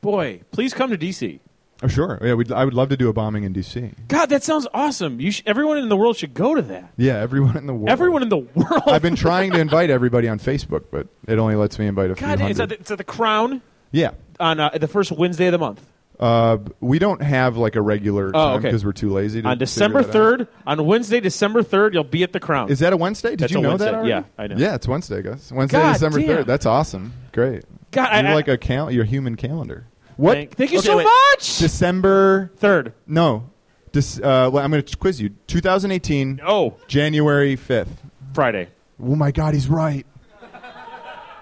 Boy, 0.01 0.41
please 0.51 0.75
come 0.75 0.91
to 0.91 0.97
DC. 0.99 1.39
Oh, 1.83 1.87
sure. 1.87 2.17
Yeah, 2.21 2.33
we'd, 2.35 2.51
I 2.51 2.63
would 2.63 2.73
love 2.73 2.89
to 2.89 2.97
do 2.97 3.09
a 3.09 3.13
bombing 3.13 3.43
in 3.43 3.51
D.C. 3.53 3.91
God, 4.07 4.27
that 4.27 4.43
sounds 4.43 4.65
awesome. 4.73 5.19
You 5.19 5.31
sh- 5.31 5.43
everyone 5.45 5.77
in 5.77 5.89
the 5.89 5.97
world 5.97 6.15
should 6.17 6.33
go 6.33 6.55
to 6.55 6.61
that. 6.63 6.93
Yeah, 6.97 7.19
everyone 7.19 7.57
in 7.57 7.67
the 7.67 7.73
world. 7.73 7.89
Everyone 7.89 8.21
in 8.23 8.29
the 8.29 8.37
world. 8.37 8.83
I've 8.87 9.01
been 9.01 9.15
trying 9.17 9.51
to 9.51 9.59
invite 9.59 9.89
everybody 9.89 10.27
on 10.29 10.39
Facebook, 10.39 10.85
but 10.89 11.07
it 11.27 11.37
only 11.37 11.55
lets 11.55 11.77
me 11.77 11.87
invite 11.87 12.11
a 12.11 12.15
few 12.15 12.25
God, 12.27 12.39
hundred. 12.39 12.51
it's 12.51 12.59
at, 12.61 12.69
the, 12.69 12.75
it's 12.79 12.91
at 12.91 12.97
the 12.97 13.03
Crown 13.03 13.61
yeah. 13.91 14.11
on 14.39 14.59
uh, 14.59 14.69
the 14.69 14.87
first 14.87 15.11
Wednesday 15.11 15.47
of 15.47 15.51
the 15.51 15.57
month. 15.57 15.85
Uh, 16.17 16.59
we 16.79 16.97
don't 16.97 17.21
have 17.21 17.57
like 17.57 17.75
a 17.75 17.81
regular 17.81 18.29
Oh, 18.29 18.31
time 18.31 18.53
okay. 18.59 18.67
because 18.69 18.85
we're 18.85 18.93
too 18.93 19.09
lazy 19.11 19.41
to 19.41 19.49
On 19.49 19.57
December 19.57 20.01
figure 20.01 20.13
that 20.13 20.17
out. 20.17 20.37
third, 20.39 20.47
on 20.65 20.85
Wednesday, 20.85 21.19
December 21.19 21.61
third, 21.61 21.93
you'll 21.93 22.05
be 22.05 22.23
at 22.23 22.31
the 22.31 22.39
Crown. 22.39 22.69
Is 22.71 22.79
that 22.79 22.93
a 22.93 22.97
Wednesday? 22.97 23.31
Did 23.31 23.39
That's 23.39 23.51
you 23.51 23.59
a 23.59 23.61
know 23.63 23.69
Wednesday. 23.71 23.85
that? 23.87 23.93
already? 23.95 24.09
Yeah, 24.11 24.23
I 24.37 24.47
know. 24.47 24.55
Yeah, 24.55 24.75
it's 24.75 24.87
Wednesday, 24.87 25.21
guys. 25.21 25.51
Wednesday, 25.51 25.77
God 25.77 25.91
December 25.91 26.19
damn. 26.19 26.27
third. 26.27 26.45
That's 26.47 26.65
awesome. 26.65 27.11
Great. 27.33 27.65
God, 27.91 28.07
I, 28.09 28.21
You're 28.21 28.31
I- 28.31 28.33
like 28.35 28.47
a 28.47 28.57
cal- 28.57 28.89
your 28.91 29.03
human 29.03 29.35
calendar. 29.35 29.87
What? 30.17 30.33
Thank, 30.35 30.55
thank 30.55 30.71
you 30.71 30.79
Okay, 30.79 30.87
so 30.87 30.97
wait. 30.97 31.03
much. 31.03 31.57
December 31.59 32.51
third. 32.57 32.93
No. 33.07 33.49
Dis, 33.91 34.17
uh, 34.19 34.49
well, 34.51 34.57
I'm 34.63 34.71
going 34.71 34.83
to 34.83 34.97
quiz 34.97 35.21
you. 35.21 35.29
2018, 35.47 36.41
Oh, 36.45 36.75
January 36.87 37.55
5th. 37.55 37.87
Friday. 38.33 38.67
Oh 39.01 39.15
my 39.15 39.31
God, 39.31 39.53
he's 39.53 39.67
right. 39.69 40.05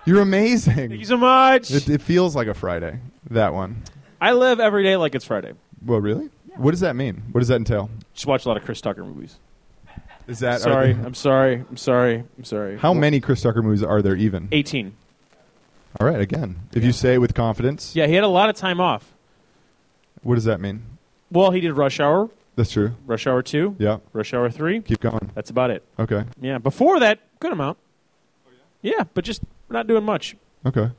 You're 0.06 0.22
amazing. 0.22 0.76
Thank 0.90 0.92
you 1.00 1.06
so 1.06 1.18
much. 1.18 1.72
It, 1.72 1.88
it 1.90 2.02
feels 2.02 2.36
like 2.36 2.48
a 2.48 2.54
Friday. 2.54 3.00
That 3.30 3.54
one. 3.54 3.82
I 4.20 4.34
live 4.34 4.60
every 4.60 4.84
day 4.84 4.98
like 4.98 5.16
it's 5.16 5.26
Friday. 5.26 5.54
Well, 5.86 6.00
really? 6.02 6.30
What 6.58 6.72
does 6.72 6.82
that 6.82 6.96
mean? 6.96 7.24
What 7.32 7.40
does 7.40 7.48
that 7.48 7.56
entail? 7.56 7.90
Just 8.14 8.28
watch 8.28 8.46
a 8.46 8.50
lot 8.50 8.58
of 8.58 8.64
Chris 8.66 8.82
Tucker 8.82 9.04
movies. 9.04 9.38
Is 10.28 10.40
that 10.40 10.56
are 10.56 10.60
sorry, 10.60 10.94
there- 10.94 11.06
I'm 11.06 11.14
sorry, 11.14 11.64
I'm 11.70 11.78
sorry, 11.78 12.24
I'm 12.38 12.44
sorry. 12.44 12.78
how 12.78 12.94
many 12.94 13.20
Chris 13.20 13.42
Tucker 13.42 13.62
movies 13.62 13.82
are 13.84 14.02
there 14.02 14.16
even? 14.16 14.48
Eighteen. 14.52 14.96
All 16.00 16.08
right, 16.08 16.20
again, 16.20 16.60
if 16.74 16.84
you 16.84 16.92
say 16.92 17.16
it 17.16 17.18
with 17.20 17.34
confidence, 17.34 17.96
Yeah, 17.96 18.08
he 18.08 18.14
had 18.14 18.24
a 18.24 18.28
lot 18.28 18.50
of 18.50 18.56
time 18.56 18.80
off. 18.82 19.14
what 20.24 20.36
does 20.36 20.46
that 20.46 20.60
mean? 20.60 20.84
Well, 21.32 21.52
he 21.52 21.60
did 21.62 21.74
Rush 21.74 22.00
Hour, 22.00 22.30
That's 22.56 22.72
true. 22.72 22.92
Rush 23.06 23.26
Hour 23.28 23.42
two, 23.42 23.76
Yeah. 23.80 23.98
Rush 24.12 24.34
Hour 24.34 24.50
three. 24.50 24.82
Keep 24.82 25.00
going. 25.02 25.32
That's 25.36 25.50
about 25.50 25.70
it. 25.72 25.84
Okay. 26.00 26.24
Yeah. 26.42 26.58
Before 26.58 27.00
that, 27.00 27.20
good 27.40 27.52
amount. 27.52 27.78
Oh, 28.48 28.52
yeah, 28.82 29.04
but 29.14 29.24
just 29.24 29.42
not 29.70 29.88
doing 29.88 30.04
much. 30.04 30.36
Okay. 30.66 30.90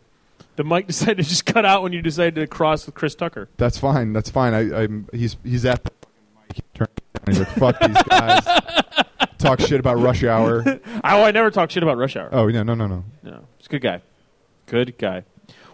The 0.56 0.64
mic 0.64 0.86
decided 0.88 1.18
to 1.18 1.22
just 1.24 1.46
cut 1.46 1.64
out 1.64 1.82
when 1.82 1.92
you 1.92 2.02
decided 2.02 2.34
to 2.36 2.46
cross 2.46 2.86
with 2.86 2.94
Chris 2.94 3.14
Tucker. 3.14 3.48
That's 3.56 3.78
fine. 3.78 4.12
That's 4.12 4.30
fine. 4.30 4.54
I, 4.54 4.82
I'm. 4.84 5.08
He's 5.12 5.36
he's 5.44 5.64
at 5.64 5.82
the 5.84 5.90
fucking 5.90 6.46
mic. 6.48 6.56
He 6.56 6.62
turned 6.74 6.90
it 6.96 7.12
down. 7.14 7.34
He's 7.34 7.38
like, 7.40 7.48
"Fuck 7.48 7.80
these 7.80 8.02
guys." 8.04 8.44
Talk 9.38 9.60
shit 9.60 9.78
about 9.80 9.98
Rush 9.98 10.22
Hour. 10.24 10.62
Oh, 11.04 11.22
I 11.22 11.30
never 11.32 11.50
talk 11.50 11.70
shit 11.70 11.82
about 11.82 11.98
Rush 11.98 12.16
Hour. 12.16 12.30
Oh 12.32 12.46
yeah, 12.46 12.62
no, 12.62 12.74
no, 12.74 12.86
no. 12.86 13.04
No, 13.22 13.44
he's 13.58 13.66
a 13.66 13.68
good 13.68 13.82
guy. 13.82 14.00
Good 14.66 14.96
guy. 14.98 15.24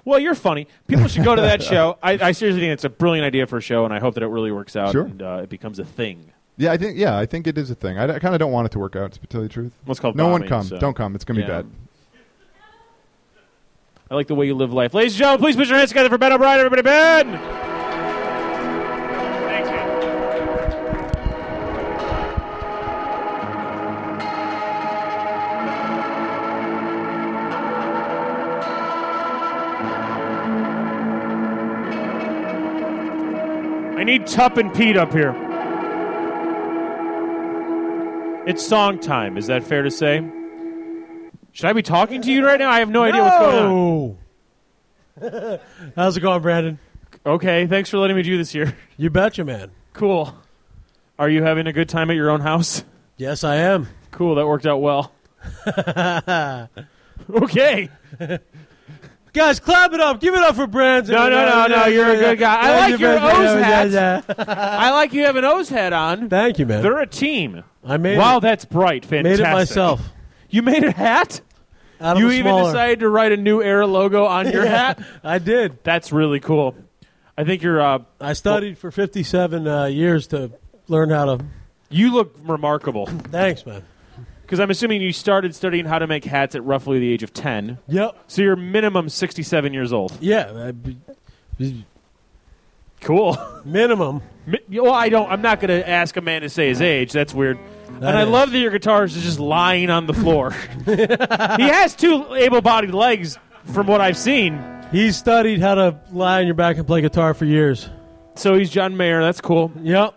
Well, 0.05 0.18
you're 0.18 0.34
funny. 0.34 0.66
People 0.88 1.09
should 1.09 1.24
go 1.24 1.34
to 1.36 1.43
that 1.43 1.62
show. 1.62 1.99
I, 2.03 2.12
I 2.12 2.32
seriously 2.32 2.61
think 2.62 2.72
it's 2.72 2.84
a 2.84 2.88
brilliant 2.91 3.24
idea 3.26 3.47
for 3.47 3.59
a 3.59 3.61
show, 3.61 3.84
and 3.84 3.93
I 3.95 4.01
hope 4.01 4.14
that 4.14 4.22
it 4.22 4.28
really 4.28 4.51
works 4.51 4.74
out 4.76 4.93
Sure. 4.93 5.05
and 5.05 5.22
uh, 5.22 5.41
it 5.43 5.49
becomes 5.51 5.78
a 5.78 5.84
thing. 5.84 6.32
Yeah, 6.57 6.72
I 6.72 6.76
think 6.76 6.97
yeah, 6.99 7.16
I 7.16 7.26
think 7.26 7.47
it 7.47 7.57
is 7.57 7.70
a 7.70 7.74
thing. 7.74 7.99
I, 7.99 8.18
kind 8.18 8.34
of 8.34 8.38
don't 8.38 8.53
want 8.53 8.66
it 8.66 8.72
to 8.72 8.78
work 8.78 8.97
out. 8.97 9.12
To 9.12 9.26
tell 9.26 9.43
you 9.43 9.49
the 9.49 9.53
truth, 9.55 9.72
What's 9.84 10.01
called 10.01 10.16
no 10.16 10.24
one 10.28 10.41
bombing, 10.43 10.49
come. 10.49 10.64
so- 10.66 10.78
Don't 10.78 10.95
come. 10.95 11.14
It's 11.14 11.24
gonna 11.24 11.41
be 11.41 11.47
bad. 11.47 11.66
I 14.11 14.14
like 14.16 14.26
the 14.26 14.34
way 14.34 14.47
you 14.47 14.55
live 14.55 14.72
life. 14.72 14.93
Ladies 14.93 15.12
and 15.12 15.18
gentlemen, 15.20 15.41
please 15.41 15.57
put 15.57 15.68
your 15.68 15.78
hands 15.78 15.91
together 15.91 16.09
for 16.09 16.18
Ben 16.18 16.32
O'Brien. 16.32 16.59
Everybody, 16.59 16.82
Ben! 16.82 17.70
Need 34.11 34.27
Tup 34.27 34.57
and 34.57 34.75
Pete 34.75 34.97
up 34.97 35.13
here. 35.13 35.31
It's 38.45 38.67
song 38.67 38.99
time. 38.99 39.37
Is 39.37 39.47
that 39.47 39.63
fair 39.63 39.83
to 39.83 39.91
say? 39.91 40.29
Should 41.53 41.67
I 41.67 41.73
be 41.73 41.83
talking 41.83 42.21
to 42.23 42.33
you 42.33 42.45
right 42.45 42.59
now? 42.59 42.71
I 42.71 42.81
have 42.81 42.89
no 42.91 43.05
idea 43.05 43.23
what's 43.23 43.39
going 43.39 44.19
on. 45.23 45.61
How's 45.97 46.17
it 46.17 46.21
going, 46.21 46.43
Brandon? 46.43 46.79
Okay, 47.25 47.67
thanks 47.67 47.91
for 47.91 47.99
letting 47.99 48.17
me 48.17 48.23
do 48.23 48.37
this 48.37 48.51
here. 48.51 48.77
You 48.97 49.11
betcha, 49.11 49.45
man. 49.45 49.71
Cool. 49.93 50.35
Are 51.19 51.29
you 51.29 51.43
having 51.43 51.67
a 51.67 51.73
good 51.73 51.89
time 51.89 52.11
at 52.11 52.17
your 52.17 52.31
own 52.31 52.41
house? 52.41 52.83
Yes, 53.17 53.45
I 53.45 53.57
am. 53.57 53.87
Cool, 54.11 54.37
that 54.37 54.47
worked 54.47 54.67
out 54.67 54.81
well. 54.81 55.13
okay. 57.31 57.91
Guys, 59.33 59.61
clap 59.61 59.93
it 59.93 60.01
up. 60.01 60.20
Give 60.20 60.35
it 60.35 60.41
up 60.41 60.57
for 60.57 60.66
Brandon. 60.66 61.14
No, 61.14 61.28
no, 61.31 61.47
no, 61.47 61.66
no, 61.68 61.87
you're 61.87 62.11
a 62.11 62.16
good 62.16 62.39
guy. 62.41 62.57
I 62.61 62.78
like 62.91 62.99
you, 63.01 63.07
your 63.07 63.14
O's 63.14 63.62
hat. 63.62 63.91
yeah. 63.91 64.22
I 64.39 64.91
like 64.91 65.12
you 65.12 65.24
have 65.24 65.37
an 65.37 65.45
O's 65.45 65.68
hat 65.68 65.93
on. 65.93 66.28
Thank 66.28 66.59
you, 66.59 66.66
man. 66.66 66.83
They're 66.83 66.99
a 66.99 67.07
team. 67.07 67.62
I 67.85 67.97
made 67.97 68.14
it. 68.14 68.18
wow, 68.18 68.39
it. 68.39 68.41
that's 68.41 68.64
bright. 68.64 69.05
Fantastic. 69.05 69.45
Made 69.45 69.49
it 69.49 69.53
myself. 69.53 70.01
You 70.49 70.62
made 70.62 70.83
a 70.85 70.91
hat? 70.91 71.41
Out 72.01 72.16
of 72.16 72.22
You 72.22 72.31
a 72.31 72.33
even 72.33 72.47
smaller. 72.51 72.72
decided 72.72 73.01
to 73.01 73.09
write 73.09 73.31
a 73.33 73.37
new 73.37 73.62
era 73.62 73.87
logo 73.87 74.24
on 74.24 74.51
your 74.51 74.64
Yeah, 74.64 74.70
hat? 74.95 75.03
I 75.22 75.39
did. 75.39 75.85
That's 75.85 76.11
really 76.12 76.41
cool. 76.41 76.74
I 77.39 77.45
think 77.45 77.62
you're 77.62 77.81
uh 77.81 78.01
I 78.20 78.33
studied 78.33 78.78
for 78.78 78.91
57 78.91 79.66
uh, 79.68 79.85
years 79.85 80.26
to 80.28 80.51
learn 80.89 81.11
how 81.11 81.37
to. 81.37 81.45
you 81.89 82.12
look 82.12 82.35
remarkable. 82.43 83.07
Thanks, 83.07 83.64
man. 83.64 83.85
Because 84.51 84.59
I'm 84.59 84.71
assuming 84.71 85.01
you 85.01 85.13
started 85.13 85.55
studying 85.55 85.85
how 85.85 86.01
to 86.01 86.09
make 86.09 86.25
hats 86.25 86.57
at 86.57 86.65
roughly 86.65 86.99
the 86.99 87.13
age 87.13 87.23
of 87.23 87.33
10. 87.33 87.79
Yep. 87.87 88.17
So 88.27 88.43
you're 88.43 88.57
minimum 88.57 89.09
67 89.09 89.73
years 89.73 89.93
old. 89.93 90.13
Yeah. 90.21 90.73
Cool. 93.01 93.39
Minimum. 93.65 94.23
Mi- 94.47 94.59
Well, 94.81 94.93
I 94.93 95.09
don't. 95.09 95.31
I'm 95.31 95.41
not 95.41 95.61
going 95.61 95.69
to 95.69 95.89
ask 95.89 96.17
a 96.17 96.21
man 96.21 96.43
to 96.43 96.49
say 96.49 96.67
his 96.67 96.81
age. 96.81 97.13
That's 97.13 97.33
weird. 97.33 97.61
and 97.87 98.05
I 98.05 98.25
is. 98.25 98.29
love 98.29 98.51
that 98.51 98.59
your 98.59 98.73
guitar 98.73 99.05
is 99.05 99.15
just 99.15 99.39
lying 99.39 99.89
on 99.89 100.09
the 100.09 100.15
floor. 100.15 100.51
he 100.85 100.97
has 101.69 101.95
two 101.95 102.35
able-bodied 102.35 102.93
legs, 102.93 103.39
from 103.67 103.87
what 103.87 104.01
I've 104.01 104.17
seen. 104.19 104.61
He 104.91 105.13
studied 105.13 105.61
how 105.61 105.77
to 105.77 106.01
lie 106.11 106.41
on 106.41 106.47
your 106.47 106.57
back 106.57 106.77
and 106.77 106.89
play 106.89 107.03
guitar 107.03 107.35
for 107.35 107.45
years. 107.45 107.89
So 108.35 108.59
he's 108.59 108.69
John 108.71 108.97
Mayer. 108.97 109.23
That's 109.23 109.41
cool. 109.41 109.71
Yep. 109.81 110.17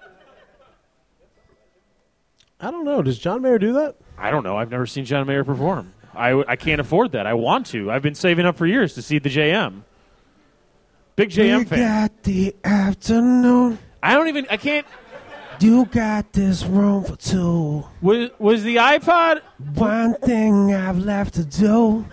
I 2.59 2.71
don't 2.71 2.83
know. 2.83 3.03
Does 3.03 3.19
John 3.19 3.43
Mayer 3.43 3.59
do 3.59 3.73
that? 3.73 3.97
I 4.23 4.31
don't 4.31 4.43
know. 4.43 4.57
I've 4.57 4.71
never 4.71 4.85
seen 4.85 5.03
John 5.03 5.27
Mayer 5.27 5.43
perform. 5.43 5.93
I, 6.15 6.31
I 6.47 6.55
can't 6.55 6.79
afford 6.79 7.11
that. 7.11 7.27
I 7.27 7.33
want 7.33 7.65
to. 7.67 7.91
I've 7.91 8.01
been 8.01 8.15
saving 8.15 8.45
up 8.45 8.55
for 8.55 8.65
years 8.65 8.93
to 8.93 9.01
see 9.01 9.19
the 9.19 9.27
JM. 9.29 9.81
Big 11.17 11.29
JM 11.29 11.67
fan. 11.67 11.79
got 11.79 12.23
the 12.23 12.55
afternoon. 12.63 13.77
I 14.01 14.13
don't 14.13 14.29
even. 14.29 14.47
I 14.49 14.55
can't. 14.55 14.87
You 15.59 15.85
got 15.85 16.31
this 16.31 16.63
room 16.63 17.03
for 17.03 17.17
two. 17.17 17.83
Was 18.01 18.29
was 18.39 18.63
the 18.63 18.77
iPod? 18.77 19.41
One 19.75 20.15
thing 20.15 20.73
I've 20.73 20.99
left 20.99 21.33
to 21.33 21.43
do. 21.43 22.05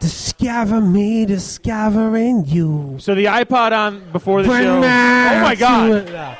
Discover 0.00 0.82
me, 0.82 1.24
discovering 1.24 2.44
you. 2.44 2.96
So 3.00 3.14
the 3.14 3.24
iPod 3.24 3.72
on 3.72 4.12
before 4.12 4.42
the 4.42 4.48
When 4.50 4.62
show. 4.62 4.76
Oh 4.76 4.80
my 5.42 5.54
god! 5.58 6.38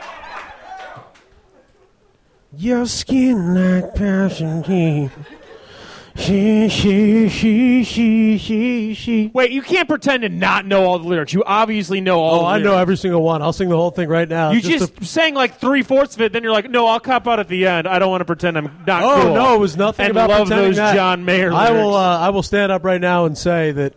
Your 2.60 2.84
skin 2.84 3.54
like 3.54 3.94
passion 3.94 4.62
heat. 4.64 5.10
She, 6.14 6.68
she, 6.68 7.30
she, 7.30 7.84
she, 7.84 8.36
she, 8.36 8.92
she. 8.92 9.30
Wait, 9.32 9.50
you 9.50 9.62
can't 9.62 9.88
pretend 9.88 10.24
to 10.24 10.28
not 10.28 10.66
know 10.66 10.84
all 10.84 10.98
the 10.98 11.08
lyrics. 11.08 11.32
You 11.32 11.42
obviously 11.42 12.02
know 12.02 12.20
all. 12.20 12.40
Oh, 12.42 12.44
I 12.46 12.58
know 12.58 12.76
every 12.76 12.98
single 12.98 13.22
one. 13.22 13.40
I'll 13.40 13.54
sing 13.54 13.70
the 13.70 13.76
whole 13.76 13.90
thing 13.92 14.10
right 14.10 14.28
now. 14.28 14.50
You 14.50 14.60
just, 14.60 14.94
to- 14.94 15.04
sang 15.06 15.34
like 15.34 15.58
three 15.58 15.82
fourths 15.82 16.16
of 16.16 16.20
it, 16.20 16.34
then 16.34 16.42
you're 16.42 16.52
like, 16.52 16.68
"No, 16.68 16.86
I'll 16.86 17.00
cop 17.00 17.26
out 17.26 17.40
at 17.40 17.48
the 17.48 17.66
end. 17.66 17.88
I 17.88 17.98
don't 17.98 18.10
want 18.10 18.20
to 18.20 18.26
pretend 18.26 18.58
I'm 18.58 18.84
not 18.86 19.04
Oh 19.04 19.22
cool." 19.22 19.34
no, 19.34 19.54
it 19.54 19.58
was 19.58 19.78
nothing 19.78 20.04
and 20.04 20.10
about 20.10 20.28
love 20.28 20.48
pretending 20.48 20.68
those 20.72 20.76
that. 20.76 20.94
John 20.94 21.24
Mayer. 21.24 21.50
Lyrics. 21.50 21.70
I 21.70 21.70
will. 21.70 21.94
Uh, 21.94 22.18
I 22.18 22.28
will 22.28 22.42
stand 22.42 22.70
up 22.70 22.84
right 22.84 23.00
now 23.00 23.24
and 23.24 23.38
say 23.38 23.70
that 23.72 23.94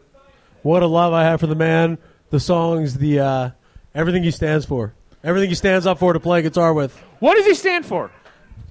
what 0.62 0.84
a 0.84 0.88
love 0.88 1.12
I 1.12 1.24
have 1.24 1.42
for 1.42 1.48
the 1.48 1.56
man, 1.56 1.98
the 2.30 2.40
songs, 2.40 2.94
the 2.98 3.20
uh, 3.20 3.50
everything 3.94 4.24
he 4.24 4.32
stands 4.32 4.66
for, 4.66 4.94
everything 5.22 5.50
he 5.50 5.56
stands 5.56 5.86
up 5.86 6.00
for 6.00 6.14
to 6.14 6.20
play 6.22 6.42
guitar 6.44 6.74
with, 6.74 6.98
what 7.20 7.36
does 7.36 7.46
he 7.46 7.56
stand 7.56 7.86
for? 7.86 8.10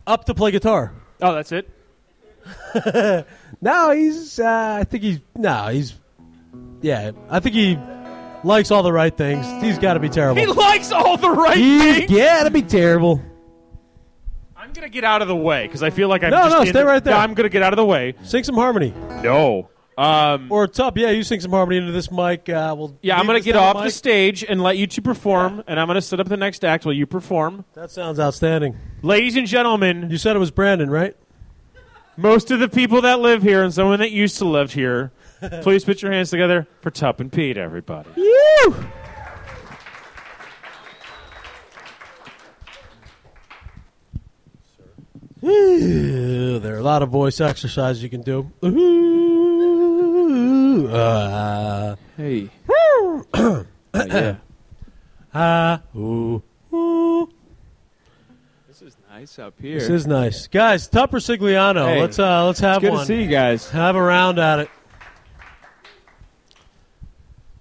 Up 0.07 0.25
to 0.27 0.35
play 0.35 0.51
guitar. 0.51 0.93
Oh, 1.21 1.35
that's 1.35 1.53
it. 1.53 1.69
No, 3.65 3.93
he's. 3.93 4.41
Uh, 4.41 4.79
I 4.81 4.85
think 4.85 5.05
he's. 5.05 5.21
No, 5.37 5.69
he's. 5.69 5.95
Yeah, 6.81 7.13
I 7.31 7.39
think 7.39 7.55
he 7.55 7.79
likes 8.43 8.73
all 8.73 8.83
the 8.83 8.93
right 8.93 9.17
things. 9.17 9.47
He's 9.63 9.79
got 9.79 9.95
to 9.95 10.01
be 10.01 10.09
terrible. 10.09 10.41
He 10.41 10.47
likes 10.49 10.91
all 10.91 11.17
the 11.17 11.31
right 11.31 11.57
He's 11.57 11.99
things. 11.99 12.11
got 12.11 12.43
to 12.43 12.51
be 12.51 12.63
terrible. 12.63 13.23
I'm 14.57 14.73
gonna 14.73 14.89
get 14.89 15.05
out 15.05 15.23
of 15.23 15.29
the 15.29 15.37
way 15.37 15.67
because 15.69 15.83
I 15.85 15.91
feel 15.91 16.09
like 16.09 16.25
I'm 16.25 16.31
No, 16.31 16.39
just 16.39 16.51
no, 16.51 16.61
in 16.63 16.67
stay 16.69 16.81
the- 16.81 16.87
right 16.87 17.05
there. 17.05 17.15
I'm 17.15 17.35
gonna 17.35 17.49
get 17.49 17.63
out 17.63 17.73
of 17.73 17.77
the 17.77 17.85
way. 17.85 18.15
Sing 18.25 18.43
some 18.43 18.57
harmony. 18.57 18.93
No, 19.23 19.69
Um, 19.99 20.51
Or 20.51 20.66
Tup, 20.66 20.97
yeah, 20.97 21.11
you 21.11 21.22
sing 21.22 21.40
some 21.40 21.51
harmony 21.51 21.76
into 21.78 21.93
this 21.93 22.11
mic. 22.11 22.49
Uh, 22.49 22.74
we'll 22.76 22.97
yeah, 23.03 23.18
I'm 23.18 23.26
going 23.26 23.38
to 23.38 23.45
get 23.45 23.57
off 23.57 23.82
the 23.84 23.90
stage 23.90 24.43
and 24.43 24.62
let 24.62 24.78
you 24.78 24.86
two 24.86 25.03
perform, 25.03 25.62
and 25.66 25.78
I'm 25.78 25.86
going 25.86 25.97
to 25.97 26.03
set 26.03 26.18
up 26.20 26.28
the 26.28 26.36
next 26.36 26.64
act 26.64 26.84
while 26.86 26.95
you 26.95 27.07
perform. 27.07 27.64
That 27.74 27.90
sounds 27.90 28.18
outstanding. 28.18 28.76
Ladies 29.03 29.36
and 29.36 29.47
gentlemen, 29.47 30.09
You 30.11 30.16
said 30.18 30.34
it 30.34 30.38
was 30.38 30.51
Brandon, 30.51 30.90
right? 30.90 31.16
most 32.16 32.51
of 32.51 32.61
the 32.61 32.68
people 32.68 33.01
that 33.03 33.20
live 33.20 33.43
here 33.43 33.62
and 33.62 33.72
someone 33.72 33.99
that 34.01 34.11
used 34.11 34.36
to 34.38 34.45
live 34.45 34.72
here, 34.74 35.11
please 35.62 35.84
put 35.84 36.03
your 36.03 36.12
hands 36.12 36.30
together 36.30 36.66
for 36.80 36.90
Tup 36.90 37.20
and 37.20 37.32
Pete, 37.32 37.57
everybody. 37.57 38.11
Ooh, 45.45 46.59
there 46.61 46.74
are 46.74 46.78
a 46.78 46.82
lot 46.82 47.03
of 47.03 47.09
voice 47.09 47.40
exercises 47.40 48.03
you 48.03 48.09
can 48.09 48.22
do. 48.22 48.51
Ooh, 48.64 48.68
uh, 50.93 51.97
Hey. 52.16 52.51
yeah. 53.95 54.36
ah, 55.34 55.80
ooh, 55.97 56.43
ooh. 56.72 57.28
This 58.68 58.82
is 58.82 58.97
nice 59.11 59.38
up 59.38 59.55
here. 59.61 59.78
This 59.78 59.88
is 59.88 60.07
nice, 60.07 60.47
guys. 60.47 60.88
Tupper 60.88 61.18
Sigliano. 61.18 61.86
Hey, 61.86 62.01
let's 62.01 62.18
uh, 62.18 62.47
let's 62.47 62.61
have 62.61 62.80
good 62.82 62.93
one. 62.93 63.01
to 63.01 63.07
see 63.07 63.22
you 63.22 63.28
guys. 63.28 63.70
Have 63.70 63.97
a 63.97 64.03
round 64.03 64.38
at 64.38 64.61
it. 64.61 64.70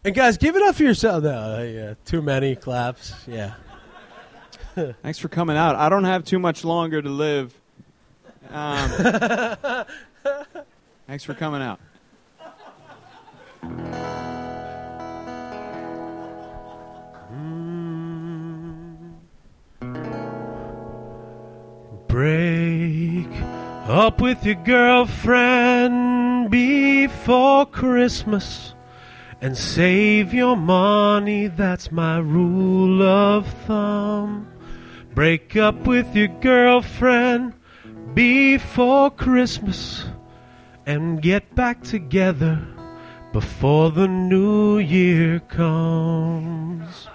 And 0.03 0.15
guys, 0.15 0.37
give 0.37 0.55
it 0.55 0.63
up 0.63 0.75
for 0.75 0.83
yourself. 0.83 1.23
No, 1.23 1.61
yeah, 1.63 1.93
too 2.05 2.21
many 2.21 2.55
claps. 2.55 3.13
Yeah. 3.27 3.53
Thanks 5.03 5.19
for 5.19 5.27
coming 5.27 5.57
out. 5.57 5.75
I 5.75 5.89
don't 5.89 6.05
have 6.05 6.23
too 6.23 6.39
much 6.39 6.63
longer 6.63 7.01
to 7.01 7.09
live. 7.09 7.53
Um, 8.49 8.89
thanks 11.07 11.23
for 11.23 11.33
coming 11.33 11.61
out. 11.61 11.79
Break 22.07 23.31
up 23.87 24.19
with 24.19 24.45
your 24.45 24.55
girlfriend 24.55 26.49
before 26.49 27.65
Christmas 27.65 28.75
and 29.39 29.57
save 29.57 30.33
your 30.33 30.57
money. 30.57 31.47
That's 31.47 31.91
my 31.91 32.17
rule 32.19 33.01
of 33.01 33.47
thumb. 33.65 34.51
Break 35.15 35.55
up 35.55 35.87
with 35.87 36.15
your 36.15 36.27
girlfriend 36.27 37.53
before 38.13 39.09
Christmas 39.09 40.05
and 40.85 41.21
get 41.21 41.55
back 41.55 41.81
together 41.81 42.67
before 43.31 43.91
the 43.91 44.07
new 44.07 44.77
year 44.77 45.39
comes. 45.39 47.07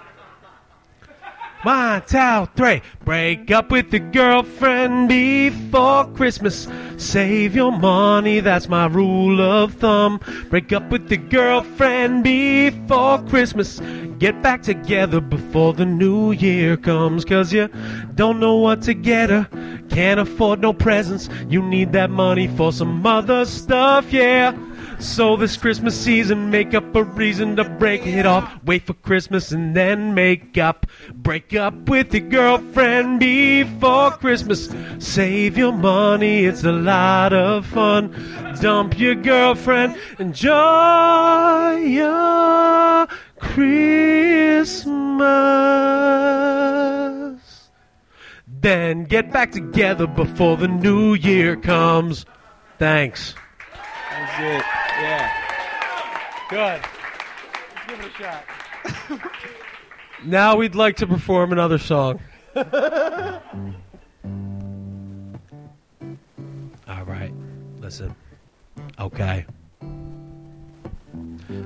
One, 1.63 2.01
two, 2.07 2.47
three. 2.55 2.81
Break 3.03 3.51
up 3.51 3.71
with 3.71 3.91
your 3.91 4.09
girlfriend 4.11 5.09
before 5.09 6.05
Christmas. 6.13 6.67
Save 6.97 7.55
your 7.55 7.71
money, 7.71 8.39
that's 8.39 8.69
my 8.69 8.85
rule 8.85 9.41
of 9.41 9.73
thumb. 9.73 10.21
Break 10.49 10.71
up 10.71 10.89
with 10.91 11.11
your 11.11 11.21
girlfriend 11.29 12.23
before 12.23 13.21
Christmas. 13.23 13.79
Get 14.19 14.41
back 14.41 14.61
together 14.63 15.19
before 15.19 15.73
the 15.73 15.85
new 15.85 16.31
year 16.31 16.77
comes. 16.77 17.25
Cause 17.25 17.51
you 17.51 17.69
don't 18.15 18.39
know 18.39 18.55
what 18.55 18.81
to 18.83 18.93
get 18.93 19.29
her. 19.29 19.47
Can't 19.89 20.19
afford 20.19 20.61
no 20.61 20.73
presents. 20.73 21.27
You 21.49 21.61
need 21.61 21.91
that 21.93 22.09
money 22.09 22.47
for 22.47 22.71
some 22.71 23.05
other 23.05 23.45
stuff, 23.45 24.13
yeah. 24.13 24.55
So 24.99 25.35
this 25.35 25.57
Christmas 25.57 25.99
season, 25.99 26.49
make 26.49 26.73
up 26.73 26.95
a 26.95 27.03
reason 27.03 27.55
to 27.57 27.63
break 27.63 28.07
it 28.07 28.25
off. 28.25 28.51
Wait 28.63 28.83
for 28.83 28.95
Christmas 28.95 29.51
and 29.51 29.75
then 29.75 30.15
make 30.15 30.57
up. 30.57 30.87
Break 31.13 31.53
up 31.55 31.87
with 31.87 32.13
your 32.13 32.27
girlfriend 32.27 33.19
before 33.19 34.11
Christmas. 34.11 34.69
Save 34.97 35.55
your 35.57 35.71
money, 35.71 36.45
it's 36.45 36.63
a 36.63 36.71
lot 36.71 37.31
of 37.31 37.67
fun. 37.67 38.11
Dump 38.59 38.97
your 38.99 39.13
girlfriend, 39.13 39.97
enjoy 40.17 41.75
your 41.75 43.07
Christmas. 43.37 44.87
Then 48.47 49.03
get 49.03 49.31
back 49.31 49.51
together 49.51 50.07
before 50.07 50.57
the 50.57 50.67
new 50.67 51.13
year 51.13 51.55
comes. 51.55 52.25
Thanks. 52.79 53.35
That's 54.09 54.65
it. 54.65 54.86
Yeah. 54.99 55.31
Good. 56.49 56.81
Let's 57.75 57.87
give 57.87 57.99
it 57.99 58.05
a 58.05 58.09
shot. 58.17 58.43
now 60.25 60.55
we'd 60.55 60.75
like 60.75 60.95
to 60.97 61.07
perform 61.07 61.51
another 61.51 61.77
song. 61.77 62.19
All 62.55 62.63
right. 67.05 67.31
Listen. 67.79 68.15
Okay. 68.99 69.45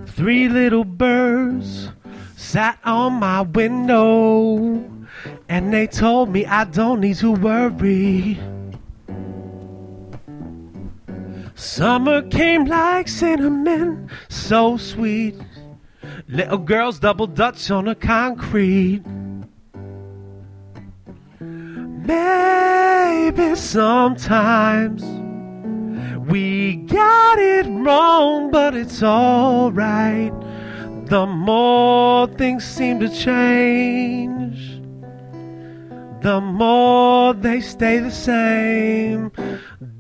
Three 0.07 0.49
little 0.49 0.83
birds 0.83 1.89
sat 2.35 2.79
on 2.83 3.13
my 3.13 3.41
window 3.41 4.57
and 5.47 5.73
they 5.73 5.87
told 5.87 6.29
me 6.29 6.45
I 6.45 6.65
don't 6.65 6.99
need 6.99 7.15
to 7.17 7.31
worry. 7.31 8.39
Summer 11.61 12.23
came 12.23 12.65
like 12.65 13.07
cinnamon, 13.07 14.09
so 14.29 14.77
sweet. 14.77 15.35
Little 16.27 16.57
girls 16.57 16.97
double 16.97 17.27
dutch 17.27 17.69
on 17.69 17.85
the 17.85 17.93
concrete. 17.93 19.03
Maybe 21.39 23.53
sometimes 23.53 25.03
we 26.27 26.77
got 26.77 27.37
it 27.37 27.67
wrong, 27.67 28.49
but 28.49 28.75
it's 28.75 29.03
alright. 29.03 30.33
The 31.05 31.27
more 31.27 32.25
things 32.25 32.65
seem 32.65 32.99
to 33.01 33.09
change, 33.09 34.81
the 36.23 36.41
more 36.41 37.35
they 37.35 37.61
stay 37.61 37.99
the 37.99 38.09
same. 38.09 39.31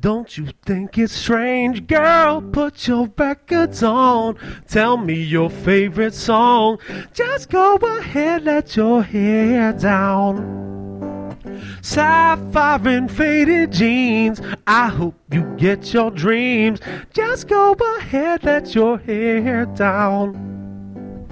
Don't 0.01 0.35
you 0.35 0.47
think 0.65 0.97
it's 0.97 1.13
strange, 1.13 1.85
girl? 1.85 2.41
Put 2.41 2.87
your 2.87 3.07
records 3.15 3.83
on. 3.83 4.35
Tell 4.67 4.97
me 4.97 5.13
your 5.13 5.51
favorite 5.51 6.15
song. 6.15 6.79
Just 7.13 7.51
go 7.51 7.75
ahead, 7.75 8.43
let 8.43 8.75
your 8.75 9.03
hair 9.03 9.73
down. 9.73 11.37
Sapphire 11.83 12.87
and 12.87 13.11
faded 13.11 13.73
jeans. 13.73 14.41
I 14.65 14.87
hope 14.87 15.19
you 15.31 15.43
get 15.57 15.93
your 15.93 16.09
dreams. 16.09 16.79
Just 17.13 17.47
go 17.47 17.73
ahead, 17.99 18.43
let 18.43 18.73
your 18.73 18.97
hair 18.97 19.67
down. 19.67 21.27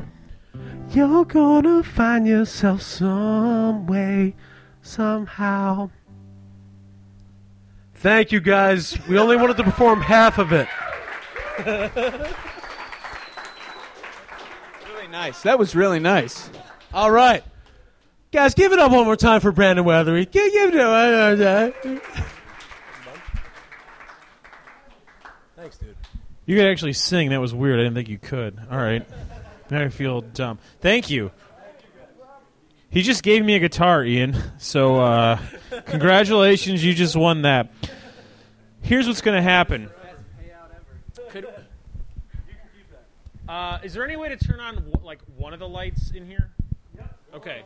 You're 0.91 1.25
gonna 1.25 1.81
find 1.81 2.27
yourself 2.27 2.83
some 2.83 3.87
way, 3.87 4.35
somehow. 4.83 5.89
Thank 7.99 8.31
you 8.31 8.39
guys. 8.39 8.97
We 9.07 9.17
only 9.17 9.35
wanted 9.35 9.57
to 9.57 9.63
perform 9.63 10.01
half 10.01 10.37
of 10.37 10.53
it. 10.53 10.67
Really 14.87 15.07
nice. 15.11 15.41
That 15.43 15.59
was 15.59 15.75
really 15.75 15.99
nice. 15.99 16.49
All 16.93 17.11
right. 17.11 17.43
Guys, 18.31 18.53
give 18.53 18.71
it 18.71 18.79
up 18.79 18.91
one 18.91 19.05
more 19.05 19.15
time 19.15 19.41
for 19.41 19.51
Brandon 19.51 19.83
Weathery. 19.83 20.31
Give, 20.31 20.51
give 20.53 20.73
it 20.73 20.79
up. 20.79 21.73
Thanks, 25.55 25.77
dude. 25.77 25.97
You 26.45 26.55
could 26.55 26.67
actually 26.67 26.93
sing. 26.93 27.29
That 27.31 27.41
was 27.41 27.53
weird. 27.53 27.79
I 27.79 27.83
didn't 27.83 27.95
think 27.95 28.07
you 28.07 28.17
could. 28.17 28.57
All 28.71 28.77
right. 28.77 29.05
Now 29.69 29.81
I 29.81 29.89
feel 29.89 30.21
dumb. 30.21 30.59
Thank 30.79 31.09
you. 31.09 31.31
He 32.91 33.03
just 33.03 33.21
gave 33.21 33.45
me 33.45 33.55
a 33.55 33.59
guitar, 33.59 34.03
Ian. 34.03 34.35
So, 34.57 34.99
uh, 34.99 35.39
congratulations. 35.85 36.83
You 36.83 36.93
just 36.93 37.15
won 37.15 37.43
that. 37.43 37.71
Here's 38.81 39.07
what's 39.07 39.21
going 39.21 39.37
to 39.37 39.43
happen. 39.43 39.89
Could, 41.29 41.47
uh, 43.47 43.79
is 43.83 43.93
there 43.93 44.03
any 44.03 44.15
way 44.15 44.29
to 44.29 44.37
turn 44.37 44.59
on 44.59 44.91
like 45.03 45.19
one 45.37 45.53
of 45.53 45.59
the 45.59 45.67
lights 45.67 46.11
in 46.11 46.25
here? 46.25 46.49
Okay. 47.33 47.61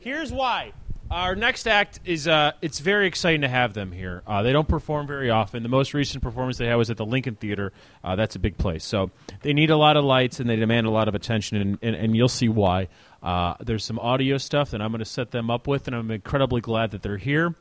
Here's 0.00 0.32
why. 0.32 0.72
Our 1.10 1.34
next 1.34 1.66
act 1.66 2.00
is 2.04 2.28
uh, 2.28 2.52
it's 2.60 2.80
very 2.80 3.06
exciting 3.06 3.40
to 3.40 3.48
have 3.48 3.72
them 3.72 3.92
here. 3.92 4.22
Uh, 4.26 4.42
they 4.42 4.52
don't 4.52 4.68
perform 4.68 5.06
very 5.06 5.30
often. 5.30 5.62
The 5.62 5.68
most 5.68 5.94
recent 5.94 6.22
performance 6.22 6.58
they 6.58 6.66
had 6.66 6.74
was 6.74 6.90
at 6.90 6.98
the 6.98 7.06
Lincoln 7.06 7.34
Theater. 7.34 7.72
Uh, 8.04 8.14
that's 8.14 8.36
a 8.36 8.38
big 8.38 8.58
place. 8.58 8.84
So 8.84 9.10
they 9.40 9.54
need 9.54 9.70
a 9.70 9.76
lot 9.76 9.96
of 9.96 10.04
lights 10.04 10.38
and 10.38 10.50
they 10.50 10.56
demand 10.56 10.86
a 10.86 10.90
lot 10.90 11.08
of 11.08 11.14
attention, 11.14 11.56
and, 11.56 11.78
and, 11.80 11.96
and 11.96 12.16
you'll 12.16 12.28
see 12.28 12.48
why. 12.48 12.88
Uh, 13.22 13.54
there's 13.60 13.84
some 13.84 13.98
audio 13.98 14.38
stuff 14.38 14.70
that 14.70 14.80
I'm 14.80 14.90
going 14.90 15.00
to 15.00 15.04
set 15.04 15.32
them 15.32 15.50
up 15.50 15.66
with, 15.66 15.88
and 15.88 15.96
I'm 15.96 16.10
incredibly 16.10 16.60
glad 16.60 16.92
that 16.92 17.02
they're 17.02 17.16
here. 17.16 17.54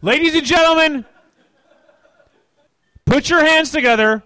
Ladies 0.00 0.34
and 0.34 0.44
gentlemen, 0.44 1.04
put 3.04 3.28
your 3.28 3.44
hands 3.44 3.70
together 3.70 4.22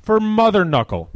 for 0.00 0.20
Mother 0.20 0.64
Knuckle. 0.64 1.10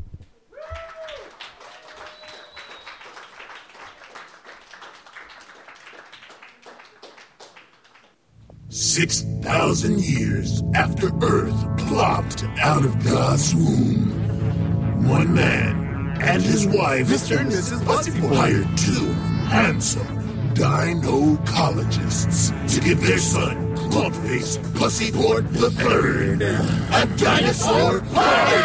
Six 8.69 9.23
thousand 9.43 10.01
years 10.01 10.63
after 10.75 11.11
Earth 11.23 11.79
plopped 11.79 12.45
out 12.61 12.85
of 12.85 13.05
God's 13.05 13.55
womb, 13.55 15.07
one 15.09 15.33
man 15.35 15.96
and 16.21 16.43
his 16.43 16.67
wife 16.67 17.09
Mr. 17.09 17.39
and 17.41 17.51
Mrs. 17.51 17.85
Pussyfoot. 17.85 18.35
hired 18.35 18.69
two 18.79 19.13
handsome 19.49 20.53
dino-cologists 20.55 22.51
to 22.75 22.81
give 22.81 23.01
their 23.03 23.19
son, 23.19 23.77
Clumpface 23.77 24.59
Pussyport 24.73 25.53
the 25.53 25.71
Third, 25.71 26.41
a 26.43 27.07
dinosaur 27.17 28.01
party. 28.01 28.57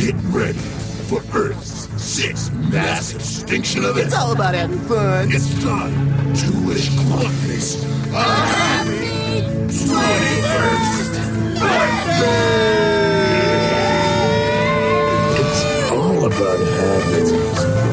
Get 0.00 0.14
ready 0.32 0.58
for 1.08 1.22
Earth's 1.34 1.88
sixth 2.02 2.52
mass 2.52 3.14
extinction 3.14 3.84
event. 3.84 4.06
It's 4.06 4.14
all 4.14 4.32
about 4.32 4.54
having 4.54 4.78
fun. 4.80 5.28
It's 5.30 5.52
time 5.62 6.34
to 6.34 6.66
wish 6.66 6.88
Clumpface 6.90 7.84
a 8.10 8.22
happy 8.22 9.08
21st 9.68 11.14
birthday! 11.60 12.97
About 16.28 16.58
having 16.58 17.26
fun. 17.54 17.88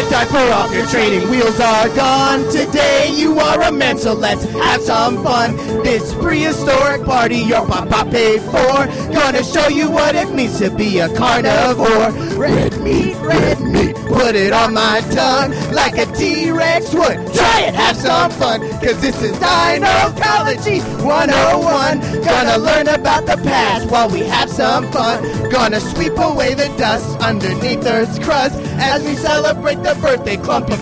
Anti-pull 0.00 0.52
off 0.52 0.72
your 0.72 0.86
training 0.86 1.28
wheels 1.30 1.58
are 1.60 1.88
gone. 1.90 2.44
Today 2.50 3.12
you 3.14 3.38
are 3.38 3.60
a 3.62 3.72
man, 3.72 3.98
so 3.98 4.12
let's 4.12 4.44
have 4.44 4.80
some 4.80 5.22
fun. 5.22 5.56
This 5.82 6.14
prehistoric 6.14 7.04
party 7.04 7.38
your 7.38 7.66
papa 7.66 8.08
paid 8.10 8.40
for. 8.40 8.86
Gonna 9.12 9.42
show 9.44 9.68
you 9.68 9.90
what 9.90 10.14
it 10.14 10.30
means 10.32 10.58
to 10.58 10.70
be 10.70 11.00
a 11.00 11.08
carnivore. 11.14 12.10
Red 12.36 12.80
meat, 12.80 13.16
red 13.16 13.60
meat, 13.60 13.79
put 14.10 14.34
it 14.34 14.52
on 14.52 14.74
my 14.74 15.00
tongue 15.12 15.52
like 15.72 15.96
a 15.98 16.06
T-Rex 16.14 16.92
would. 16.94 17.18
Try 17.34 17.60
it, 17.62 17.74
have 17.74 17.96
some 17.96 18.30
fun, 18.32 18.60
cause 18.80 19.00
this 19.00 19.20
is 19.22 19.32
Dinocology 19.38 20.80
101. 21.04 22.24
Gonna 22.24 22.58
learn 22.58 22.88
about 22.88 23.26
the 23.26 23.36
past 23.42 23.90
while 23.90 24.10
we 24.10 24.20
have 24.20 24.50
some 24.50 24.90
fun. 24.92 25.50
Gonna 25.50 25.80
sweep 25.80 26.16
away 26.18 26.54
the 26.54 26.68
dust 26.76 27.18
underneath 27.20 27.86
Earth's 27.86 28.18
crust 28.18 28.56
as 28.78 29.04
we 29.04 29.14
celebrate 29.14 29.82
the 29.82 29.96
birthday 30.00 30.36
clump 30.36 30.66
clumpy 30.66 30.76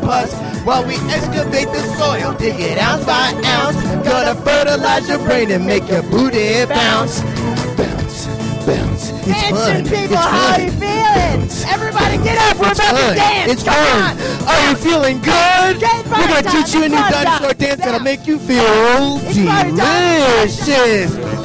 pus. 0.00 0.32
While 0.64 0.86
we 0.86 0.96
excavate 1.08 1.68
the 1.68 1.82
soil, 1.96 2.34
dig 2.34 2.60
it 2.60 2.78
ounce 2.78 3.04
by 3.04 3.32
ounce. 3.44 3.76
Gonna 4.06 4.34
fertilize 4.42 5.08
your 5.08 5.18
brain 5.18 5.50
and 5.50 5.66
make 5.66 5.88
your 5.88 6.02
booty 6.02 6.66
bounce. 6.66 7.22
Bounce. 8.68 9.08
It's 9.24 9.28
Action, 9.28 9.56
fun. 9.56 9.84
people, 9.84 10.04
it's 10.04 10.14
how 10.14 10.52
fun. 10.52 10.60
you 10.64 10.70
feeling? 10.72 11.72
Everybody 11.72 12.16
get 12.22 12.36
up, 12.36 12.58
we're 12.60 12.68
It's 12.70 12.78
about 12.80 12.96
fun. 13.00 13.08
to 13.08 13.14
dance. 13.16 13.52
It's 13.52 13.62
Come 13.62 13.72
fun. 13.74 14.18
on. 14.18 14.48
Are 14.48 14.60
you 14.68 14.76
feeling 14.76 15.18
good? 15.22 15.76
We're 15.80 16.28
gonna 16.28 16.42
teach 16.52 16.74
you 16.74 16.84
a 16.84 16.88
new 16.90 16.96
dinosaur 16.96 17.54
dance 17.54 17.80
that'll 17.80 18.00
make 18.00 18.26
you 18.26 18.38
feel 18.38 19.20
It's 19.24 19.38
party 19.48 19.72
time. 19.72 19.76
delicious. 19.76 21.37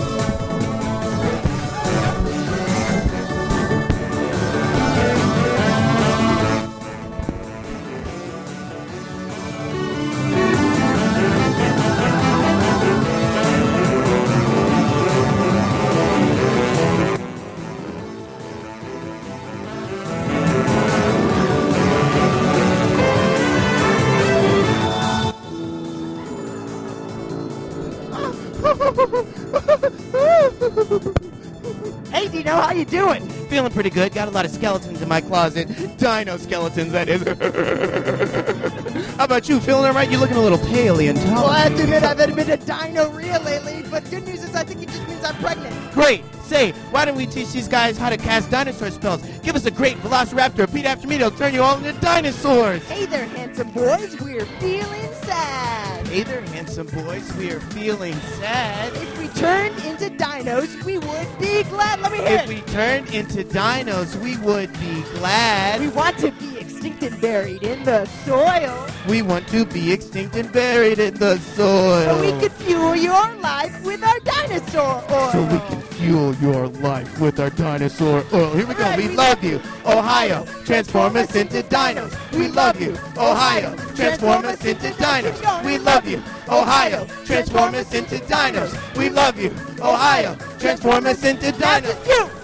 Doing? 32.93 33.27
Feeling 33.49 33.71
pretty 33.71 33.89
good. 33.89 34.13
Got 34.13 34.27
a 34.27 34.31
lot 34.31 34.45
of 34.45 34.51
skeletons 34.51 35.01
in 35.01 35.09
my 35.09 35.19
closet. 35.19 35.67
Dino 35.97 36.37
skeletons, 36.37 36.91
that 36.91 37.09
is. 37.09 37.23
How 39.17 39.25
about 39.25 39.49
you? 39.49 39.59
Feeling 39.59 39.85
all 39.85 39.93
right? 39.93 40.09
You're 40.09 40.19
looking 40.19 40.37
a 40.37 40.41
little 40.41 40.59
paley 40.59 41.07
and 41.07 41.19
tall. 41.19 41.43
Well. 41.43 41.47
I 41.47 41.59
have 41.61 41.75
to 41.75 41.83
admit, 41.83 42.03
I've 42.03 42.17
been 42.17 42.49
a 42.51 42.57
dino 42.57 43.09
real 43.09 43.41
lately, 43.41 43.83
but 43.89 44.07
good 44.11 44.25
news 44.25 44.43
is 44.43 44.55
I 44.55 44.63
think 44.63 44.83
it 44.83 44.89
just 44.89 45.07
means 45.07 45.23
I'm 45.23 45.35
pregnant. 45.37 45.91
Great. 45.93 46.23
Say, 46.43 46.71
why 46.91 47.05
don't 47.05 47.15
we 47.17 47.25
teach 47.25 47.51
these 47.51 47.67
guys 47.67 47.97
how 47.97 48.09
to 48.09 48.17
cast 48.17 48.51
dinosaur 48.51 48.91
spells? 48.91 49.23
Give 49.39 49.55
us 49.55 49.65
a 49.65 49.71
great 49.71 49.97
velociraptor. 49.97 50.59
Repeat 50.59 50.85
after 50.85 51.07
me. 51.07 51.17
They'll 51.17 51.31
turn 51.31 51.53
you 51.53 51.63
all 51.63 51.77
into 51.77 51.99
dinosaurs. 51.99 52.83
Hey 52.87 53.07
there, 53.07 53.25
handsome 53.25 53.71
boys, 53.71 54.19
we're 54.21 54.45
feeling 54.45 55.11
sad. 55.23 56.05
Hey 56.07 56.21
there, 56.21 56.41
handsome 56.41 56.87
boys. 56.87 57.33
We 57.37 57.49
are 57.51 57.59
feeling 57.59 58.13
sad. 58.13 58.93
If 58.93 59.17
we 59.17 59.27
turned 59.29 59.72
into 59.93 60.09
dinos, 60.17 60.83
we 60.83 60.97
would 60.97 61.39
be 61.39 61.63
glad. 61.63 62.01
Let 62.01 62.11
me 62.11 62.17
hear 62.19 62.27
If 62.27 62.41
it. 62.43 62.47
we 62.49 62.61
turned 62.73 63.13
into 63.13 63.43
dinos, 63.43 64.15
we 64.21 64.37
would 64.37 64.71
be 64.79 65.01
glad. 65.15 65.79
We 65.81 65.87
want 65.89 66.17
to 66.19 66.31
be 66.31 66.57
extinct 66.57 67.03
and 67.03 67.19
buried 67.21 67.63
in 67.63 67.83
the 67.83 68.05
soil 68.25 68.87
We 69.07 69.21
want 69.21 69.47
to 69.49 69.65
be 69.65 69.91
extinct 69.91 70.35
and 70.35 70.51
buried 70.51 70.99
in 70.99 71.13
the 71.15 71.37
soil. 71.37 72.05
so 72.05 72.21
we 72.21 72.39
could 72.41 72.51
fuel 72.53 72.95
your 72.95 73.35
life 73.41 73.83
with 73.85 74.03
our 74.03 74.19
dinosaur 74.21 75.03
oil. 75.11 75.31
So 75.31 75.41
we 75.43 75.59
can 75.69 75.81
fuel 75.93 76.35
your 76.35 76.67
life 76.67 77.19
with 77.19 77.39
our 77.39 77.49
dinosaur 77.49 78.23
oil. 78.33 78.53
Here 78.55 78.67
we 78.67 78.73
go. 78.73 78.95
We 78.97 79.07
love 79.09 79.43
you, 79.43 79.61
Ohio. 79.85 80.45
Transform 80.65 81.15
us 81.15 81.35
into 81.35 81.63
dinos. 81.63 82.13
We 82.31 82.47
love 82.47 82.79
you, 82.81 82.91
Ohio. 83.17 83.75
Transform 83.95 84.45
us 84.45 84.65
into 84.65 84.89
dinos. 84.91 85.63
We 85.63 85.77
love 85.77 86.07
you, 86.07 86.21
Ohio. 86.49 87.05
Transform 87.25 87.75
us 87.75 87.93
into 87.93 88.15
dinos. 88.15 88.95
We 88.97 89.09
love 89.09 89.39
you, 89.39 89.51
Ohio. 89.79 90.35
Transform 90.59 91.05
us 91.05 91.23
into 91.23 91.51
dinos. 91.51 92.42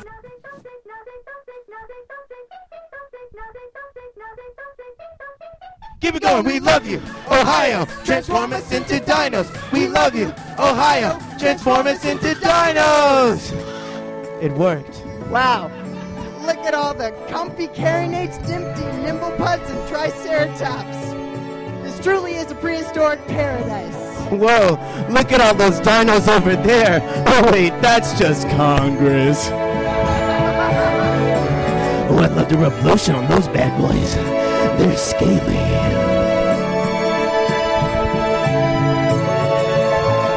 Keep 6.00 6.16
it 6.16 6.22
going. 6.22 6.46
We 6.46 6.62
love 6.62 6.88
you, 6.88 6.98
Ohio. 7.28 7.86
Transform 8.06 8.54
us 8.54 8.72
into 8.72 9.00
dinos. 9.00 9.50
We 9.74 9.90
love 9.90 10.16
you, 10.16 10.28
Ohio. 10.58 11.20
Transform 11.38 11.88
us 11.88 12.06
into 12.06 12.36
dinos. 12.36 13.52
It 14.42 14.54
worked. 14.54 15.04
Wow. 15.30 15.70
Look 16.46 16.60
at 16.60 16.74
all 16.74 16.94
the 16.94 17.12
comfy 17.28 17.68
carinates, 17.68 18.38
dimpty, 18.48 18.84
nimble 19.04 19.32
puds, 19.32 19.70
and 19.70 19.90
triceratops. 19.90 20.98
This 21.84 22.00
truly 22.00 22.36
is 22.36 22.50
a 22.50 22.56
prehistoric 22.56 23.26
paradise. 23.28 23.94
Whoa, 24.32 24.80
look 25.10 25.34
at 25.34 25.42
all 25.42 25.54
those 25.54 25.82
dinos 25.82 26.30
over 26.30 26.56
there. 26.56 27.02
Oh, 27.28 27.52
wait, 27.52 27.72
that's 27.82 28.18
just 28.18 28.48
Congress. 28.50 29.50
Oh, 32.12 32.18
I'd 32.18 32.32
love 32.32 32.48
to 32.48 32.58
rub 32.58 32.74
lotion 32.84 33.14
on 33.14 33.30
those 33.30 33.48
bad 33.50 33.80
boys. 33.80 34.39
They're 34.80 34.96
scaly. 34.96 35.60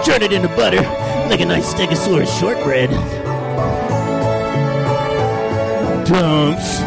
Turn 0.04 0.20
it 0.20 0.32
into 0.32 0.48
butter, 0.48 0.82
like 1.30 1.38
a 1.40 1.46
nice 1.46 1.72
Stegosaurus 1.72 2.40
shortbread. 2.40 2.90
Dumps. 6.08 6.80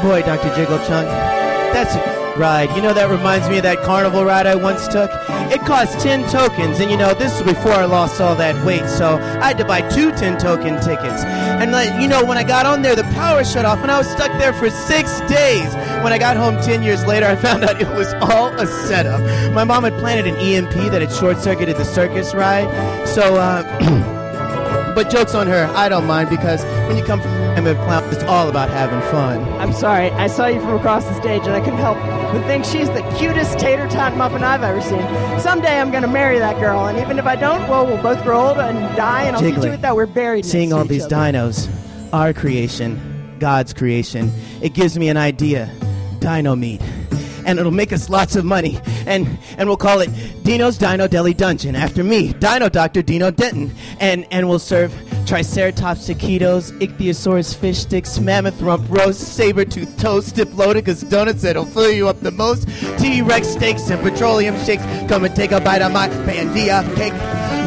Boy, 0.00 0.22
Dr. 0.22 0.54
Jiggle 0.54 0.78
Chunk, 0.86 1.08
that's 1.74 1.96
a 1.96 2.17
ride. 2.38 2.74
You 2.74 2.82
know, 2.82 2.94
that 2.94 3.10
reminds 3.10 3.48
me 3.48 3.58
of 3.58 3.64
that 3.64 3.82
carnival 3.82 4.24
ride 4.24 4.46
I 4.46 4.54
once 4.54 4.86
took. 4.88 5.10
It 5.50 5.60
cost 5.66 6.00
10 6.00 6.30
tokens, 6.30 6.78
and 6.80 6.90
you 6.90 6.96
know, 6.96 7.12
this 7.14 7.36
is 7.36 7.42
before 7.42 7.72
I 7.72 7.84
lost 7.84 8.20
all 8.20 8.34
that 8.36 8.64
weight, 8.64 8.88
so 8.88 9.16
I 9.16 9.48
had 9.48 9.58
to 9.58 9.64
buy 9.64 9.80
two 9.88 10.12
10 10.12 10.38
token 10.38 10.80
tickets. 10.80 11.24
And, 11.24 11.72
like, 11.72 12.00
you 12.00 12.08
know, 12.08 12.24
when 12.24 12.38
I 12.38 12.44
got 12.44 12.66
on 12.66 12.82
there, 12.82 12.94
the 12.94 13.04
power 13.14 13.44
shut 13.44 13.64
off, 13.64 13.80
and 13.80 13.90
I 13.90 13.98
was 13.98 14.08
stuck 14.08 14.30
there 14.38 14.52
for 14.52 14.70
six 14.70 15.20
days. 15.22 15.74
When 16.04 16.12
I 16.12 16.18
got 16.18 16.36
home 16.36 16.56
10 16.62 16.82
years 16.82 17.04
later, 17.04 17.26
I 17.26 17.36
found 17.36 17.64
out 17.64 17.80
it 17.80 17.88
was 17.88 18.12
all 18.14 18.48
a 18.58 18.66
setup. 18.66 19.20
My 19.52 19.64
mom 19.64 19.84
had 19.84 19.98
planted 19.98 20.26
an 20.26 20.36
EMP 20.36 20.92
that 20.92 21.02
had 21.02 21.12
short 21.12 21.38
circuited 21.38 21.76
the 21.76 21.84
circus 21.84 22.34
ride, 22.34 22.68
so, 23.08 23.36
uh, 23.36 23.62
but 24.94 25.10
joke's 25.10 25.34
on 25.34 25.46
her. 25.46 25.66
I 25.74 25.88
don't 25.88 26.06
mind 26.06 26.30
because 26.30 26.62
when 26.88 26.96
you 26.96 27.04
come 27.04 27.20
from 27.20 27.32
of 27.66 27.76
clown, 27.78 28.04
it's 28.12 28.22
all 28.24 28.48
about 28.48 28.70
having 28.70 29.00
fun. 29.10 29.42
I'm 29.60 29.72
sorry. 29.72 30.10
I 30.10 30.28
saw 30.28 30.46
you 30.46 30.60
from 30.60 30.74
across 30.74 31.04
the 31.04 31.14
stage 31.20 31.42
and 31.42 31.52
I 31.52 31.60
couldn't 31.60 31.80
help 31.80 31.98
but 32.32 32.46
think 32.46 32.64
she's 32.64 32.88
the 32.90 33.02
cutest 33.18 33.58
tater 33.58 33.88
tot 33.88 34.16
muffin 34.16 34.42
I've 34.44 34.62
ever 34.62 34.80
seen. 34.80 35.00
Someday 35.40 35.80
I'm 35.80 35.90
going 35.90 36.02
to 36.02 36.08
marry 36.08 36.38
that 36.38 36.58
girl, 36.60 36.86
and 36.86 36.98
even 36.98 37.18
if 37.18 37.26
I 37.26 37.36
don't, 37.36 37.68
well, 37.68 37.86
we'll 37.86 38.02
both 38.02 38.22
grow 38.22 38.48
old 38.48 38.58
and 38.58 38.96
die, 38.96 39.24
and 39.24 39.36
I'll 39.36 39.42
see 39.42 39.52
Jiggly. 39.52 39.62
to 39.62 39.72
it 39.74 39.82
that 39.82 39.96
we're 39.96 40.06
buried. 40.06 40.44
In 40.44 40.50
Seeing 40.50 40.72
all 40.72 40.84
these 40.84 41.04
other. 41.04 41.16
dinos, 41.16 41.68
our 42.12 42.32
creation, 42.32 43.36
God's 43.38 43.72
creation. 43.72 44.30
It 44.60 44.74
gives 44.74 44.98
me 44.98 45.08
an 45.08 45.16
idea 45.16 45.70
dino 46.20 46.54
meat. 46.56 46.80
And 47.46 47.58
it'll 47.58 47.72
make 47.72 47.94
us 47.94 48.10
lots 48.10 48.36
of 48.36 48.44
money. 48.44 48.78
And 49.06 49.38
and 49.56 49.68
we'll 49.70 49.78
call 49.78 50.00
it 50.00 50.10
Dino's 50.42 50.76
Dino 50.76 51.08
Deli 51.08 51.32
Dungeon 51.32 51.76
after 51.76 52.04
me, 52.04 52.34
Dino 52.34 52.68
Doctor 52.68 53.00
Dino 53.00 53.30
Denton. 53.30 53.74
And 54.00 54.26
and 54.30 54.50
we'll 54.50 54.58
serve 54.58 54.92
Triceratops 55.28 56.08
taquitos, 56.08 56.72
Ichthyosaurus 56.80 57.54
fish 57.54 57.80
sticks, 57.80 58.18
mammoth 58.18 58.62
rump 58.62 58.88
roast, 58.88 59.20
saber 59.20 59.66
tooth 59.66 59.94
toast, 59.98 60.34
Diplodocus 60.34 61.06
donuts 61.10 61.42
that'll 61.42 61.66
fill 61.66 61.92
you 61.92 62.08
up 62.08 62.18
the 62.20 62.30
most, 62.30 62.66
T 62.98 63.20
Rex 63.20 63.48
steaks 63.48 63.90
and 63.90 64.00
petroleum 64.00 64.58
shakes. 64.64 64.82
Come 65.06 65.26
and 65.26 65.36
take 65.36 65.52
a 65.52 65.60
bite 65.60 65.82
of 65.82 65.92
my 65.92 66.08
Pandia 66.08 66.82
cake. 66.96 67.12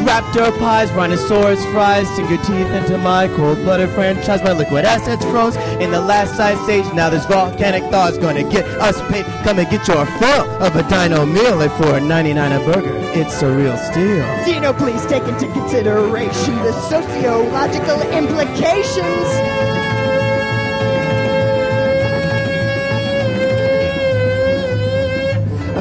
Raptor 0.04 0.56
pies, 0.58 0.90
rhinoceros 0.92 1.64
fries, 1.66 2.08
sink 2.16 2.28
your 2.28 2.42
teeth 2.42 2.66
into 2.68 2.98
my 2.98 3.28
cold-blooded 3.28 3.90
franchise. 3.90 4.42
My 4.42 4.52
liquid 4.52 4.84
assets 4.84 5.24
froze 5.24 5.56
in 5.80 5.90
the 5.90 6.00
last 6.00 6.38
ice 6.40 6.68
age. 6.68 6.84
Now 6.92 7.08
this 7.08 7.24
volcanic 7.26 7.84
thaw's 7.90 8.18
gonna 8.18 8.42
get 8.42 8.64
us 8.80 9.00
paid. 9.10 9.24
Come 9.44 9.58
and 9.58 9.70
get 9.70 9.86
your 9.86 10.04
fill 10.18 10.50
of 10.62 10.74
a 10.76 10.82
dino 10.88 11.24
meal 11.24 11.62
at 11.62 11.70
$4.99 11.80 12.60
a 12.60 12.72
burger. 12.72 12.98
It's 13.14 13.42
a 13.42 13.50
real 13.50 13.76
steal. 13.76 14.26
Dino, 14.44 14.72
please 14.72 15.04
take 15.06 15.24
into 15.24 15.46
consideration 15.52 16.56
the 16.56 16.72
sociological 16.88 18.02
implications. 18.12 20.01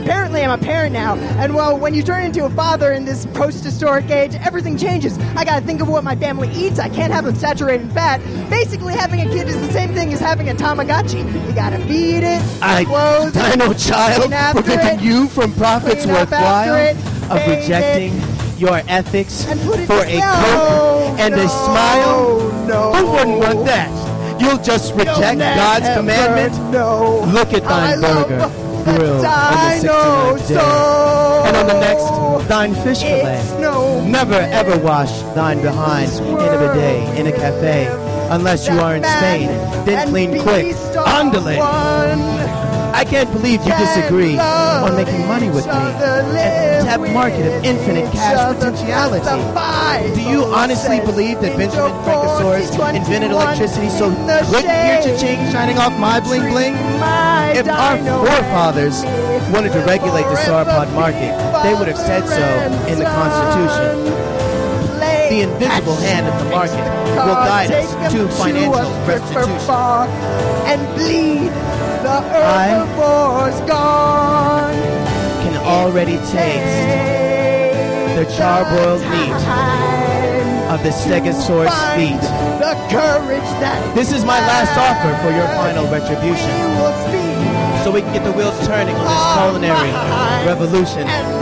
Apparently, 0.01 0.41
I'm 0.43 0.49
a 0.49 0.57
parent 0.57 0.93
now, 0.93 1.15
and 1.15 1.53
well, 1.53 1.77
when 1.77 1.93
you 1.93 2.01
turn 2.01 2.23
into 2.23 2.43
a 2.45 2.49
father 2.49 2.93
in 2.93 3.05
this 3.05 3.27
post 3.27 3.63
historic 3.63 4.09
age, 4.09 4.33
everything 4.33 4.75
changes. 4.75 5.15
I 5.35 5.45
gotta 5.45 5.63
think 5.63 5.79
of 5.79 5.89
what 5.89 6.03
my 6.03 6.15
family 6.15 6.49
eats, 6.49 6.79
I 6.79 6.89
can't 6.89 7.13
have 7.13 7.25
them 7.25 7.35
saturated 7.35 7.83
in 7.83 7.91
fat. 7.91 8.19
Basically, 8.49 8.93
having 8.93 9.21
a 9.21 9.25
kid 9.25 9.47
is 9.47 9.61
the 9.61 9.71
same 9.71 9.93
thing 9.93 10.11
as 10.11 10.19
having 10.19 10.49
a 10.49 10.55
Tamagotchi. 10.55 11.19
You 11.47 11.53
gotta 11.53 11.77
feed 11.85 12.23
it, 12.23 12.41
I, 12.63 12.83
clothe 12.83 13.37
it, 13.37 13.59
Dino 13.59 13.73
Child, 13.73 14.21
clean 14.23 14.33
after 14.33 14.63
preventing 14.63 14.99
it, 14.99 15.03
you 15.03 15.27
from 15.27 15.53
profits 15.53 16.07
worthwhile 16.07 16.73
it, 16.73 16.97
of 17.29 17.47
rejecting 17.47 18.13
it, 18.15 18.59
your 18.59 18.81
ethics 18.87 19.45
it 19.47 19.57
for 19.85 20.03
a 20.03 20.19
no, 20.19 20.33
coke 20.41 21.19
and 21.19 21.35
no, 21.35 21.43
a 21.43 21.47
smile. 21.47 22.65
No, 22.67 22.93
Who 22.93 23.11
wouldn't 23.11 23.37
want 23.37 23.65
that? 23.67 24.41
You'll 24.41 24.63
just 24.63 24.95
reject 24.95 25.37
God's 25.37 25.89
commandment. 25.89 26.71
know 26.71 27.23
Look 27.31 27.53
at 27.53 27.63
thine 27.63 28.01
burger 28.01 28.70
the 28.85 28.97
grilled 28.97 29.25
on 29.25 29.79
the 29.79 29.87
69th 29.87 30.47
day. 30.47 31.47
And 31.47 31.57
on 31.57 31.67
the 31.67 31.79
next, 31.79 32.47
thine 32.47 32.73
fish 32.75 33.01
fillet. 33.01 33.61
no 33.61 34.05
Never 34.05 34.35
ever 34.35 34.77
wash 34.79 35.21
thine 35.35 35.61
behind 35.61 36.11
in 36.11 36.35
a 36.35 36.57
bidet 36.57 37.19
in 37.19 37.27
a 37.27 37.31
cafe 37.31 37.87
unless 38.29 38.67
you 38.67 38.79
are 38.79 38.95
in 38.95 39.03
Spain. 39.03 39.47
Then 39.85 40.09
clean 40.09 40.41
quick. 40.41 40.75
Andale. 40.95 42.60
I 42.93 43.05
can't 43.05 43.31
believe 43.31 43.61
you 43.65 43.73
disagree 43.77 44.37
on 44.37 44.95
making 44.95 45.27
money 45.27 45.49
with 45.49 45.65
me. 45.65 45.71
And 45.71 46.85
tap 46.85 46.99
market 47.13 47.45
of 47.47 47.63
infinite 47.63 48.11
cash 48.11 48.55
potentiality. 48.55 49.25
Do 50.15 50.21
you 50.21 50.43
honestly 50.45 50.99
believe 50.99 51.41
that 51.41 51.57
Benjamin 51.57 51.91
Frankosaurus 52.03 52.95
invented 52.95 53.31
electricity 53.31 53.89
so 53.89 54.09
he 54.09 54.15
couldn't 54.51 54.69
hear 54.69 55.01
cha-ching 55.01 55.51
shining 55.51 55.77
off 55.77 55.97
my 55.99 56.19
bling 56.19 56.49
bling? 56.51 56.75
If 57.55 57.67
our 57.67 57.97
forefathers 57.97 59.03
wanted 59.51 59.71
to 59.73 59.79
regulate 59.85 60.23
the 60.23 60.35
sauropod 60.35 60.93
market, 60.93 61.35
they 61.63 61.73
would 61.73 61.87
have 61.87 61.97
said 61.97 62.27
so 62.27 62.47
in 62.91 62.99
the 62.99 63.05
Constitution. 63.05 64.20
The 65.31 65.43
invisible 65.43 65.95
hand 65.95 66.27
of 66.27 66.43
the 66.43 66.49
market 66.51 66.83
will 67.15 67.39
guide 67.39 67.71
us 67.71 67.87
to 68.11 68.27
financial 68.35 68.91
restitution. 69.07 69.47
And 70.67 70.81
bleed. 70.99 71.47
The 72.03 72.19
herbivore's 72.19 73.61
gone. 73.61 74.75
Can 75.39 75.55
already 75.63 76.17
taste 76.35 76.83
the 78.19 78.25
charboiled 78.35 78.99
meat 79.07 79.31
of 80.67 80.83
the 80.83 80.89
Stegosaurus 80.89 81.79
feet. 81.95 82.19
The 82.59 82.75
courage 82.91 83.51
that 83.63 83.95
This 83.95 84.11
is 84.11 84.25
my 84.25 84.39
last 84.41 84.75
offer 84.75 85.15
for 85.23 85.31
your 85.31 85.47
final 85.55 85.87
retribution. 85.87 86.51
So 87.85 87.89
we 87.89 88.01
can 88.01 88.11
get 88.11 88.25
the 88.25 88.33
wheels 88.33 88.67
turning 88.67 88.95
on 88.97 89.07
this 89.07 89.23
culinary 89.39 89.91
revolution. 90.45 91.40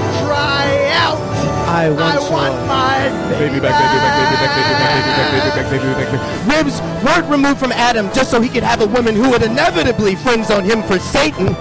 And 1.70 1.98
cry 1.98 2.10
out. 2.10 2.10
I 2.10 2.16
I 2.16 2.20
want 2.20 2.32
want 2.32 2.54
your 2.54 2.66
my 2.68 3.10
baby 3.38 3.60
back, 3.60 3.76
baby 3.78 3.98
back, 4.00 4.14
baby 4.18 4.36
back, 4.40 4.54
baby 4.58 4.76
back, 4.80 4.94
baby 4.98 5.14
back, 5.14 5.30
baby 5.30 5.50
back, 5.50 5.68
baby 5.70 5.94
back, 5.94 6.10
baby 6.10 6.18
back. 6.18 6.48
Ribs 6.50 6.82
weren't 7.06 7.28
removed 7.30 7.60
from 7.60 7.72
Adam 7.72 8.12
just 8.14 8.32
so 8.32 8.42
he 8.42 8.50
could 8.50 8.64
have 8.64 8.82
a 8.82 8.88
woman 8.88 9.16
who 9.16 9.30
would 9.30 9.44
inevitably 9.44 10.16
friend 10.16 10.46
zone 10.46 10.64
him 10.64 10.82
for 10.84 11.00
Satan. 11.00 11.54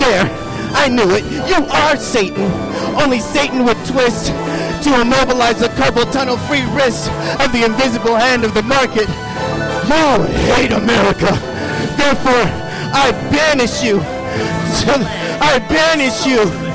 There, 0.00 0.24
I 0.72 0.88
knew 0.88 1.10
it. 1.10 1.24
You 1.48 1.66
are 1.66 1.96
Satan. 1.96 2.50
Only 2.96 3.20
Satan 3.20 3.64
would 3.64 3.78
twist 3.84 4.32
to 4.84 5.00
immobilize 5.00 5.60
the 5.60 5.68
carpal 5.76 6.10
tunnel 6.10 6.36
free 6.48 6.64
wrist 6.72 7.10
of 7.40 7.52
the 7.52 7.64
invisible 7.64 8.16
hand 8.16 8.44
of 8.44 8.54
the 8.54 8.62
market. 8.62 9.08
You 9.90 10.22
hate 10.54 10.72
America. 10.72 11.36
Therefore, 11.98 12.46
I 12.92 13.10
banish 13.30 13.82
you. 13.82 14.00
I 15.42 15.58
banish 15.68 16.26
you 16.26 16.70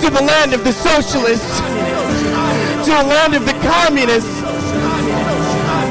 to 0.00 0.08
the 0.08 0.22
land 0.22 0.54
of 0.54 0.64
the 0.64 0.72
socialists, 0.72 1.60
to 2.84 2.90
the 2.90 3.04
land 3.04 3.34
of 3.34 3.44
the 3.44 3.52
communists. 3.60 4.40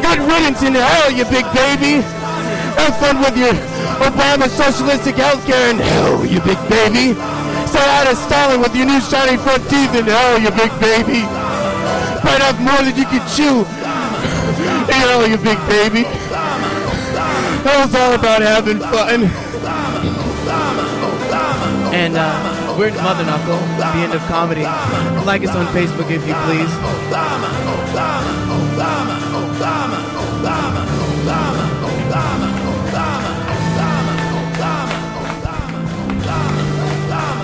Good 0.02 0.20
riddance 0.26 0.64
in 0.64 0.74
hell, 0.74 1.12
you 1.12 1.26
big 1.26 1.46
baby. 1.54 2.02
Have 2.82 2.98
fun 2.98 3.20
with 3.20 3.38
your 3.38 3.54
Obama 4.02 4.50
socialistic 4.50 5.16
healthcare 5.16 5.72
in 5.72 5.78
hell, 5.78 6.26
you 6.26 6.40
big 6.42 6.58
baby. 6.70 7.14
Say 7.70 7.86
hi 7.86 8.10
to 8.10 8.16
Stalin 8.16 8.62
with 8.62 8.76
your 8.76 8.88
new 8.88 9.00
shiny 9.00 9.38
front 9.38 9.62
teeth 9.70 9.94
in 9.94 10.06
hell, 10.06 10.40
you 10.42 10.50
big 10.52 10.74
baby. 10.82 11.22
Bite 12.26 12.42
off 12.42 12.58
more 12.60 12.82
than 12.82 12.98
you 12.98 13.06
can 13.06 13.22
chew. 13.30 13.64
Hell, 14.90 15.28
you 15.28 15.38
big 15.38 15.60
baby. 15.70 16.04
Hell's 17.64 17.94
all 17.94 18.14
about 18.14 18.42
having 18.42 18.80
fun. 18.80 19.30
And 21.94 22.18
uh, 22.18 22.59
we're 22.80 22.94
Mother 22.94 23.26
Knuckle, 23.26 23.58
the 23.76 24.00
end 24.00 24.14
of 24.14 24.22
comedy. 24.22 24.64
Like 25.26 25.44
us 25.44 25.54
on 25.54 25.66
Facebook 25.76 26.10
if 26.10 26.26
you 26.26 26.34
please. 26.46 26.72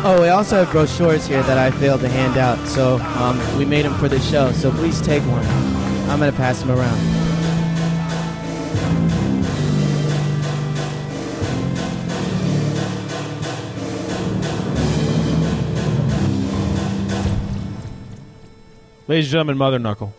Oh, 0.08 0.22
we 0.22 0.30
also 0.30 0.64
have 0.64 0.72
brochures 0.72 1.28
here 1.28 1.44
that 1.44 1.58
I 1.58 1.70
failed 1.70 2.00
to 2.02 2.08
hand 2.08 2.38
out, 2.38 2.66
so 2.66 3.00
um, 3.00 3.38
we 3.58 3.66
made 3.66 3.84
them 3.84 3.96
for 3.96 4.08
the 4.08 4.22
show. 4.22 4.54
So 4.54 4.72
please 4.72 5.02
take 5.02 5.24
one. 5.24 5.46
I'm 6.10 6.20
gonna 6.20 6.32
pass 6.32 6.62
them 6.62 6.72
around. 6.72 7.15
Ladies 19.08 19.26
and 19.26 19.32
gentlemen, 19.34 19.58
Mother 19.60 19.78
Knuckle. 19.78 20.14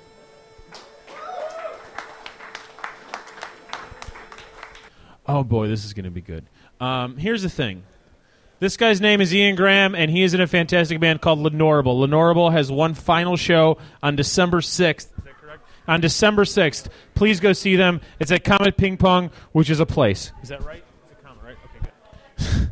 Oh 5.26 5.42
boy, 5.42 5.66
this 5.66 5.84
is 5.84 5.92
going 5.92 6.04
to 6.04 6.10
be 6.10 6.20
good. 6.20 6.44
Um, 6.80 7.16
here's 7.16 7.42
the 7.42 7.50
thing. 7.50 7.82
This 8.60 8.76
guy's 8.76 9.00
name 9.00 9.20
is 9.20 9.34
Ian 9.34 9.56
Graham, 9.56 9.96
and 9.96 10.08
he 10.08 10.22
is 10.22 10.34
in 10.34 10.40
a 10.40 10.46
fantastic 10.46 11.00
band 11.00 11.20
called 11.20 11.40
Lenorable. 11.40 11.98
Lenorable 11.98 12.52
has 12.52 12.70
one 12.70 12.94
final 12.94 13.36
show 13.36 13.78
on 14.04 14.14
December 14.14 14.60
6th. 14.60 14.96
Is 14.96 15.08
that 15.24 15.36
correct? 15.40 15.62
On 15.88 16.00
December 16.00 16.44
6th. 16.44 16.86
Please 17.16 17.40
go 17.40 17.52
see 17.52 17.74
them. 17.74 18.00
It's 18.20 18.30
at 18.30 18.44
Comet 18.44 18.76
Ping 18.76 18.98
Pong, 18.98 19.30
which 19.50 19.68
is 19.68 19.80
a 19.80 19.86
place. 19.86 20.32
Is 20.44 20.48
that 20.50 20.64
right? 20.64 20.82
It's 21.02 21.12
a 21.12 21.26
Comet, 21.26 21.42
right? 21.42 21.56
Okay, 21.74 21.90
good. 22.38 22.70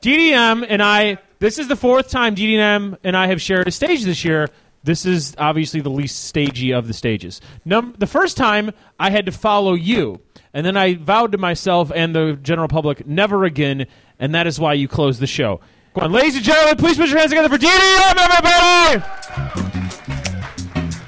DDM 0.00 0.64
and 0.66 0.82
I, 0.82 1.18
this 1.38 1.58
is 1.58 1.68
the 1.68 1.76
fourth 1.76 2.08
time 2.08 2.34
DDM 2.34 2.96
and 3.04 3.14
I 3.14 3.26
have 3.26 3.42
shared 3.42 3.68
a 3.68 3.70
stage 3.70 4.04
this 4.04 4.24
year. 4.24 4.48
This 4.86 5.04
is 5.04 5.34
obviously 5.36 5.80
the 5.80 5.90
least 5.90 6.26
stagey 6.26 6.72
of 6.72 6.86
the 6.86 6.94
stages. 6.94 7.40
Num- 7.64 7.96
the 7.98 8.06
first 8.06 8.36
time 8.36 8.70
I 9.00 9.10
had 9.10 9.26
to 9.26 9.32
follow 9.32 9.74
you, 9.74 10.20
and 10.54 10.64
then 10.64 10.76
I 10.76 10.94
vowed 10.94 11.32
to 11.32 11.38
myself 11.38 11.90
and 11.92 12.14
the 12.14 12.38
general 12.40 12.68
public 12.68 13.04
never 13.04 13.42
again, 13.42 13.88
and 14.20 14.32
that 14.36 14.46
is 14.46 14.60
why 14.60 14.74
you 14.74 14.86
closed 14.86 15.18
the 15.18 15.26
show. 15.26 15.60
Go 15.92 16.02
on, 16.02 16.12
ladies 16.12 16.36
and 16.36 16.44
gentlemen, 16.44 16.76
please 16.76 16.96
put 16.96 17.08
your 17.08 17.18
hands 17.18 17.32
together 17.32 17.48
for 17.48 17.58
DDM, 17.58 18.14
everybody! 18.16 19.02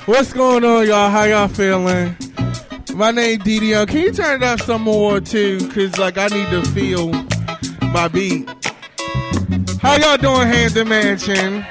What's 0.06 0.32
going 0.32 0.64
on, 0.64 0.84
y'all? 0.88 1.08
How 1.08 1.22
y'all 1.22 1.46
feeling? 1.46 2.16
My 2.96 3.12
name 3.12 3.38
DDO. 3.38 3.86
Can 3.86 3.98
you 3.98 4.10
turn 4.10 4.42
it 4.42 4.46
up 4.46 4.60
some 4.60 4.82
more 4.82 5.20
too? 5.20 5.58
Cause 5.70 5.98
like 5.98 6.18
I 6.18 6.26
need 6.26 6.50
to 6.50 6.62
feel 6.72 7.12
my 7.92 8.08
beat. 8.08 8.50
How 9.80 9.94
y'all 9.94 10.16
doing, 10.16 10.48
Hampton 10.48 10.88
Mansion? 10.88 11.64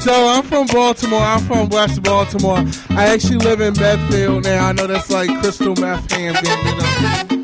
So 0.00 0.28
I'm 0.28 0.42
from 0.42 0.66
Baltimore. 0.66 1.20
I'm 1.20 1.40
from 1.40 1.68
West 1.68 2.02
Baltimore. 2.02 2.64
I 2.88 3.08
actually 3.12 3.36
live 3.36 3.60
in 3.60 3.74
Medfield 3.74 4.44
now. 4.44 4.68
I 4.68 4.72
know 4.72 4.86
that's 4.86 5.10
like 5.10 5.28
crystal 5.40 5.76
meth 5.76 6.10
ham 6.10 6.34
you 6.36 6.42
know. 6.42 7.40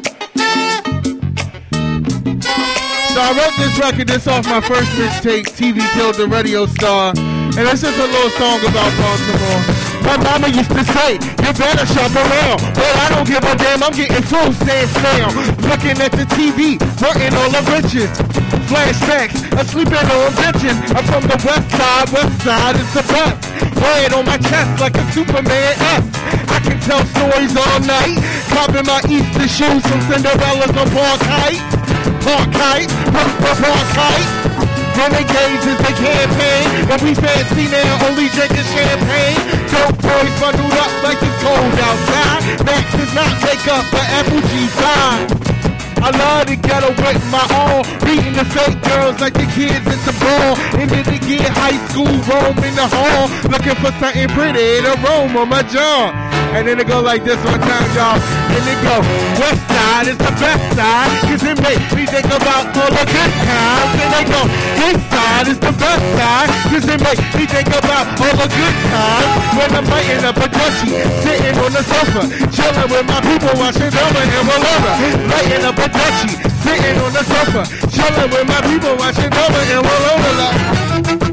So 3.12 3.20
I 3.20 3.32
wrote 3.36 3.56
this 3.58 3.78
record. 3.78 4.08
This 4.08 4.26
off 4.26 4.46
my 4.46 4.62
first 4.62 4.88
mixtape, 4.92 5.44
TV 5.52 5.80
Killed 5.92 6.14
the 6.14 6.28
Radio 6.28 6.64
Star, 6.64 7.12
and 7.16 7.58
it's 7.58 7.82
just 7.82 7.98
a 7.98 8.06
little 8.08 8.30
song 8.30 8.60
about 8.64 8.92
Baltimore. 8.96 9.60
My 10.04 10.16
mama 10.16 10.48
used 10.48 10.70
to 10.70 10.84
say, 10.84 11.14
you 11.14 11.52
better 11.52 11.86
shop 11.92 12.14
around. 12.14 12.60
But 12.72 12.96
I 12.96 13.08
don't 13.14 13.26
give 13.26 13.44
a 13.44 13.56
damn, 13.56 13.82
I'm 13.82 13.92
getting 13.92 14.22
full 14.22 14.52
stance 14.52 14.94
now. 15.02 15.28
Looking 15.68 16.00
at 16.00 16.12
the 16.12 16.24
TV, 16.32 16.80
wanting 17.02 17.34
all 17.36 17.50
the 17.50 17.60
riches. 17.72 18.55
Flashbacks, 18.66 19.46
I'm 19.54 19.66
sleeping 19.66 19.94
on 19.94 20.34
benches. 20.34 20.74
I'm 20.90 21.06
from 21.06 21.22
the 21.22 21.38
west 21.38 21.70
side, 21.70 22.08
west 22.10 22.36
side 22.42 22.74
is 22.74 22.90
the 22.98 23.04
best. 23.06 23.46
Head 23.78 24.12
on 24.12 24.26
my 24.26 24.38
chest 24.38 24.80
like 24.82 24.98
a 24.98 25.04
Superman 25.14 25.78
S. 25.78 26.04
I 26.50 26.58
can 26.58 26.78
tell 26.82 27.02
stories 27.14 27.54
all 27.54 27.80
night. 27.86 28.18
Copping 28.50 28.86
my 28.90 28.98
Easter 29.06 29.46
shoes 29.46 29.82
from 29.86 30.00
Cinderella's 30.10 30.74
on 30.74 30.88
Park 30.90 31.22
Heights. 31.30 31.62
Park 32.26 32.50
Heights, 32.58 32.94
Park, 33.14 33.90
Heights. 33.94 34.32
Renegades 34.98 35.62
is 35.62 35.78
the 35.78 35.94
campaign, 36.02 36.66
and 36.90 37.00
we 37.06 37.14
fancy 37.14 37.70
now, 37.70 38.08
only 38.10 38.26
drinking 38.34 38.66
champagne. 38.74 39.38
Dope 39.70 39.94
boys 40.02 40.34
bundled 40.42 40.74
up 40.74 40.92
like 41.06 41.22
it's 41.22 41.38
cold 41.38 41.74
outside. 41.86 42.42
Max 42.66 42.84
does 42.98 43.14
not 43.14 43.32
make 43.46 43.64
up 43.70 43.84
for 43.94 44.02
Apple 44.02 44.42
G5. 44.42 45.55
I 46.02 46.10
love 46.12 46.46
to 46.46 46.56
get 46.56 46.82
away 46.84 47.14
from 47.16 47.30
my 47.32 47.46
all, 47.56 47.82
beating 48.04 48.36
the 48.36 48.44
fake 48.52 48.78
girls 48.84 49.18
like 49.20 49.34
the 49.34 49.48
kids 49.56 49.84
at 49.86 50.00
the 50.04 50.14
ball. 50.20 50.54
And 50.80 50.90
then 50.90 51.04
to 51.04 51.18
get 51.18 51.48
high 51.56 51.78
school, 51.88 52.12
roam 52.28 52.56
in 52.62 52.74
the 52.76 52.88
hall, 52.88 53.28
looking 53.48 53.76
for 53.80 53.92
something 53.98 54.28
pretty 54.36 54.84
to 54.84 54.92
roam 55.02 55.36
on 55.36 55.48
my 55.48 55.62
jaw. 55.62 56.12
And 56.54 56.66
then 56.68 56.80
it 56.80 56.86
go 56.86 57.00
like 57.00 57.24
this 57.24 57.40
one 57.44 57.60
time, 57.60 57.88
y'all. 57.96 58.16
And 58.16 58.64
it 58.64 58.78
go, 58.84 58.96
West 59.40 59.62
Side 59.68 60.08
is 60.08 60.18
the 60.18 60.32
best 60.38 60.64
side, 60.76 61.12
cause 61.28 61.42
it 61.42 61.58
make 61.60 61.82
me 61.96 62.06
think 62.06 62.26
about 62.26 62.64
all 62.76 62.92
the 62.92 63.04
good 63.04 63.32
times. 63.44 63.92
And 64.00 64.10
they 64.14 64.24
go, 64.30 64.40
East 64.88 65.04
Side 65.10 65.25
is 65.44 65.60
the 65.60 65.72
best 65.76 66.00
side, 66.16 66.48
cause 66.72 66.88
it 66.88 67.00
make 67.04 67.20
me 67.36 67.44
think 67.44 67.68
about 67.68 68.08
all 68.16 68.36
the 68.40 68.48
good 68.48 68.76
times. 68.88 69.28
When 69.60 69.70
I'm 69.76 69.84
biting 69.84 70.24
up 70.24 70.36
a 70.40 70.48
dutchie, 70.48 70.96
sitting 71.20 71.56
on 71.60 71.72
the 71.76 71.84
sofa, 71.84 72.22
chilling 72.56 72.88
with 72.88 73.06
my 73.06 73.20
people, 73.20 73.52
watching 73.60 73.92
Velma 73.92 74.20
and. 74.24 75.28
Lighting 75.28 75.64
up 75.68 75.76
a 75.76 75.86
dutchie, 75.92 76.34
sitting 76.64 76.96
on 77.04 77.12
the 77.12 77.24
sofa, 77.28 77.62
chilling 77.92 78.30
with 78.32 78.48
my 78.48 78.60
people, 78.64 78.96
watching 78.96 79.30
Velma 79.30 79.60
and 79.68 79.84
Rolova. 79.84 80.30
Like, 80.40 81.25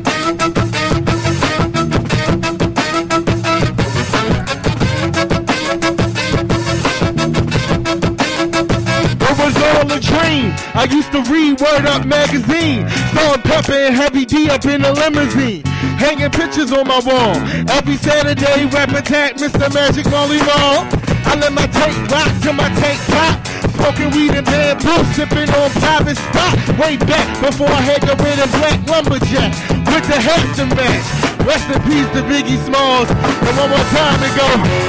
a 10.34 10.42
dream. 10.42 10.54
I 10.74 10.88
used 10.90 11.12
to 11.12 11.22
read 11.32 11.60
Word 11.62 11.86
Up 11.86 12.06
magazine. 12.06 12.90
Saw 13.14 13.38
Pepper 13.38 13.74
and 13.74 13.96
Heavy 13.96 14.26
D 14.26 14.50
up 14.50 14.66
in 14.66 14.82
the 14.82 14.94
limousine. 14.94 15.64
Hanging 15.98 16.32
pictures 16.32 16.72
on 16.72 16.88
my 16.88 17.00
wall. 17.00 17.36
Every 17.70 17.98
Saturday, 17.98 18.66
rap 18.66 18.90
attack, 18.90 19.36
Mr. 19.36 19.74
Magic 19.74 20.06
Molly 20.10 20.40
Mall. 20.40 20.88
I 21.26 21.36
let 21.40 21.54
my 21.54 21.68
tape 21.68 21.98
rock 22.12 22.32
till 22.42 22.54
my 22.54 22.70
tape 22.82 23.00
top. 23.08 23.48
Smoking 23.76 24.12
weed 24.12 24.32
and 24.32 24.46
bamboo, 24.46 25.04
sipping 25.14 25.50
on 25.50 25.70
private 25.82 26.18
stock. 26.18 26.56
Way 26.80 26.98
back 26.98 27.28
before 27.42 27.68
I 27.68 27.82
had 27.82 28.02
the 28.02 28.16
red 28.24 28.40
and 28.40 28.52
black 28.52 28.80
lumberjack 28.88 29.73
with 29.94 30.10
the 30.10 30.18
to 30.58 30.66
match. 30.74 31.08
Rest 31.46 31.70
in 31.70 31.78
peace 31.86 32.10
to 32.18 32.22
Biggie 32.26 32.58
Smalls. 32.66 33.10
And 33.14 33.54
one 33.60 33.70
more 33.70 33.88
time 33.94 34.18
it 34.26 34.34
go, 34.34 34.48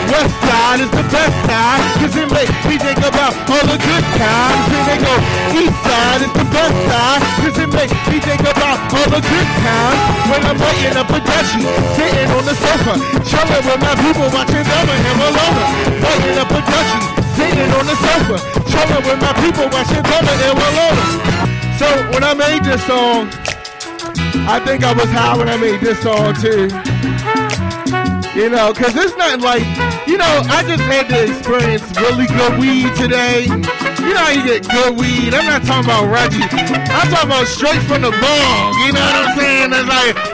West 0.09 0.32
Side 0.40 0.80
is 0.80 0.90
the 0.96 1.05
best 1.12 1.36
side. 1.44 1.82
Cause 2.00 2.14
it 2.16 2.28
make 2.32 2.52
me 2.64 2.76
think 2.80 3.00
about 3.05 3.34
all 3.52 3.66
the 3.68 3.76
good 3.76 4.05
times. 4.16 4.64
And 4.72 4.84
they 4.88 4.98
go, 5.02 5.14
East 5.61 5.76
Side 5.84 6.22
is 6.24 6.32
the 6.32 6.46
best 6.48 6.76
side. 6.88 7.20
Cause 7.42 7.57
it 7.61 7.70
make 7.74 7.92
me 8.09 8.16
think 8.22 8.42
about 8.48 8.78
all 8.96 9.09
the 9.12 9.20
good 9.20 9.48
times. 9.61 10.00
When 10.30 10.40
I'm 10.48 10.59
waiting 10.62 10.96
up 10.96 11.11
a 11.12 11.20
dutchie, 11.20 11.64
sitting 12.00 12.28
on 12.32 12.44
the 12.48 12.57
sofa. 12.57 12.94
Chilling 13.28 13.64
with 13.68 13.80
my 13.84 13.94
people 14.00 14.28
watching 14.32 14.64
Velma 14.64 14.94
and 14.94 15.16
Rolova. 15.20 15.64
Waiting 16.00 16.38
up 16.40 16.50
a 16.55 16.61
dutchie, 16.64 17.02
sitting 17.36 17.70
on 17.76 17.84
the 17.84 17.96
sofa. 17.98 18.36
Chilling 18.72 19.05
with 19.05 19.20
my 19.20 19.34
people 19.42 19.66
watching 19.68 20.00
Velma 20.00 20.32
and 20.32 20.57
Rolova. 20.57 21.44
So 21.76 21.86
when 22.14 22.22
I 22.22 22.32
made 22.32 22.62
this 22.64 22.80
song, 22.86 23.43
I 24.47 24.61
think 24.64 24.85
I 24.85 24.93
was 24.93 25.11
high 25.11 25.37
when 25.37 25.49
I 25.49 25.57
made 25.57 25.80
this 25.80 26.01
song 26.03 26.35
too. 26.35 26.68
You 28.39 28.51
know, 28.51 28.74
cause 28.74 28.97
it's 28.97 29.16
not 29.16 29.41
like, 29.41 29.62
you 30.09 30.18
know, 30.18 30.43
I 30.51 30.66
just 30.66 30.82
had 30.91 31.09
to 31.09 31.30
experience 31.30 31.87
really 32.03 32.26
good 32.26 32.59
weed 32.59 32.91
today. 32.97 33.45
You 33.47 34.12
know 34.12 34.20
how 34.20 34.30
you 34.35 34.43
get 34.43 34.68
good 34.68 34.99
weed. 34.99 35.32
I'm 35.35 35.47
not 35.47 35.62
talking 35.62 35.87
about 35.87 36.11
Reggie. 36.11 36.43
I'm 36.43 37.07
talking 37.14 37.30
about 37.30 37.47
straight 37.47 37.82
from 37.87 38.03
the 38.03 38.11
bong. 38.11 38.66
You 38.82 38.93
know 38.93 39.07
what 39.07 39.14
I'm 39.22 39.39
saying? 39.39 39.70
It's 39.72 39.87
like, 39.87 40.34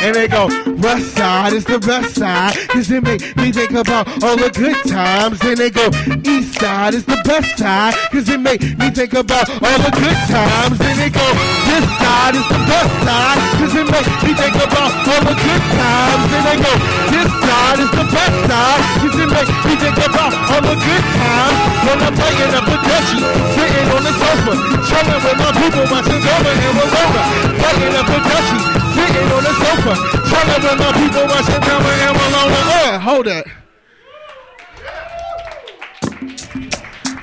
and 0.00 0.14
they 0.14 0.28
go, 0.28 0.46
West 0.78 1.16
Side 1.16 1.52
is 1.52 1.64
the 1.64 1.78
best 1.78 2.14
side, 2.14 2.54
cause 2.68 2.90
it 2.90 3.02
make 3.02 3.20
me 3.36 3.52
think 3.52 3.72
about 3.72 4.06
all 4.22 4.36
the 4.36 4.50
good 4.50 4.76
times. 4.86 5.40
And 5.42 5.56
they 5.58 5.70
go, 5.70 5.90
East 6.22 6.58
Side 6.60 6.94
is 6.94 7.04
the 7.04 7.20
best 7.24 7.58
side, 7.58 7.94
cause 8.12 8.28
it 8.28 8.40
make 8.40 8.62
me 8.62 8.90
think 8.90 9.14
about 9.14 9.48
all 9.50 9.78
the 9.82 9.92
good 9.94 10.18
times. 10.30 10.78
And 10.80 10.96
they 10.98 11.10
go, 11.10 11.26
this 11.66 11.86
side 11.98 12.34
is 12.34 12.46
the 12.48 12.60
best 12.68 12.92
side, 13.02 13.38
cause 13.58 13.74
it 13.74 13.86
make 13.90 14.08
me 14.22 14.32
think 14.34 14.56
about 14.56 14.90
all 15.08 15.22
the 15.26 15.34
good 15.34 15.64
times. 15.74 16.28
And 16.36 16.44
they 16.46 16.58
go, 16.62 16.72
this 17.10 17.30
side 17.42 17.78
is 17.82 17.90
the 17.90 18.06
best 18.08 18.36
side, 18.46 18.82
cause 19.02 19.16
it 19.18 19.30
make 19.30 19.50
me 19.66 19.74
think 19.82 19.98
about 19.98 20.32
all 20.52 20.62
the 20.62 20.76
good 20.78 21.04
times. 21.16 21.58
When 21.86 21.98
I'm 22.06 22.14
playing 22.14 22.52
a 22.54 22.60
dutchie, 22.62 23.22
sitting 23.54 23.88
on 23.90 24.02
the 24.04 24.12
sofa, 24.14 24.52
chilling 24.86 25.22
with 25.26 25.38
my 25.42 25.50
people, 25.58 25.84
watching 25.90 26.20
Velma 26.22 26.50
and 26.54 26.74
Rolova. 26.76 27.22
Playing 27.58 27.94
up 27.98 28.08
a 28.08 28.18
dutchie, 28.28 28.77
sitting 29.08 29.32
on 29.32 29.42
the 29.42 29.52
sofa, 29.52 29.94
chilling 30.28 30.62
with 30.62 30.78
my 30.78 30.92
people, 30.92 31.24
watching 31.26 31.62
Velma 31.62 31.88
and 31.88 32.16
Rolova. 32.16 32.60
Uh, 32.68 32.98
hold 32.98 33.26
that. 33.26 33.46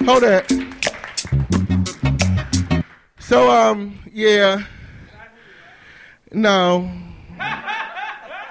Hold 0.06 0.24
that. 0.24 0.46
So, 3.20 3.50
um, 3.50 4.00
yeah. 4.12 4.64
No. 6.32 6.92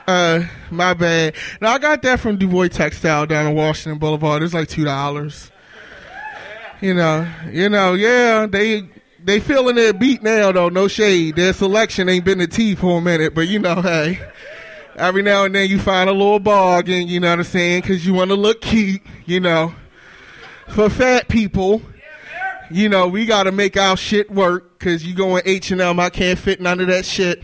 Uh, 0.07 0.45
my 0.71 0.93
bad. 0.95 1.35
Now 1.61 1.73
I 1.73 1.79
got 1.79 2.03
that 2.03 2.21
from 2.21 2.37
DuBois 2.37 2.69
Textile 2.69 3.27
down 3.27 3.47
in 3.47 3.55
Washington 3.55 3.99
Boulevard. 3.99 4.43
It's 4.43 4.53
like 4.53 4.69
two 4.69 4.85
dollars. 4.85 5.51
You 6.81 6.93
know, 6.93 7.27
you 7.51 7.69
know, 7.71 7.95
yeah, 7.95 8.47
they 8.47 8.87
they 9.25 9.41
feeling 9.41 9.77
their 9.77 9.93
beat 9.93 10.23
now 10.23 10.53
though. 10.53 10.69
No 10.69 10.87
shade. 10.87 11.37
Their 11.37 11.53
selection 11.53 12.09
ain't 12.09 12.25
been 12.25 12.39
the 12.39 12.47
T 12.47 12.75
for 12.75 12.99
a 12.99 13.01
minute, 13.01 13.35
but 13.35 13.49
you 13.49 13.59
know, 13.59 13.75
hey, 13.83 14.21
every 14.97 15.23
now 15.23 15.45
and 15.45 15.55
then 15.55 15.69
you 15.69 15.79
find 15.79 16.09
a 16.09 16.13
little 16.13 16.41
bargain. 16.41 17.09
You 17.09 17.21
know 17.21 17.31
what 17.31 17.39
I'm 17.41 17.45
saying? 17.45 17.83
Because 17.83 18.07
you 18.07 18.15
want 18.15 18.31
to 18.31 18.37
look 18.37 18.61
cute. 18.61 19.03
You 19.27 19.41
know, 19.41 19.75
for 20.69 20.89
fat 20.91 21.29
people. 21.29 21.83
You 22.71 22.89
know, 22.89 23.07
we 23.07 23.27
got 23.27 23.43
to 23.43 23.53
make 23.53 23.77
our 23.77 23.95
shit 23.95 24.31
work 24.31 24.79
because 24.79 25.05
you 25.05 25.15
going 25.15 25.43
H&M, 25.45 26.01
I 26.01 26.09
can't 26.09 26.39
fit 26.39 26.63
none 26.63 26.81
of 26.81 26.87
that 26.87 27.05
shit. 27.05 27.43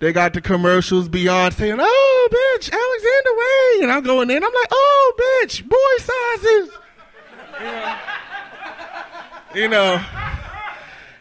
They 0.00 0.12
got 0.12 0.34
the 0.34 0.42
commercials 0.42 1.08
beyond 1.08 1.54
saying, 1.54 1.78
oh, 1.80 2.28
bitch, 2.30 2.70
Alexander 2.70 3.30
Wayne. 3.38 3.82
And 3.84 3.92
I'm 3.92 4.02
going 4.02 4.30
in, 4.30 4.44
I'm 4.44 4.52
like, 4.52 4.68
oh, 4.70 5.40
bitch, 5.42 5.66
boy 5.66 5.78
sizes. 5.98 6.70
You 9.54 9.68
know, 9.68 10.04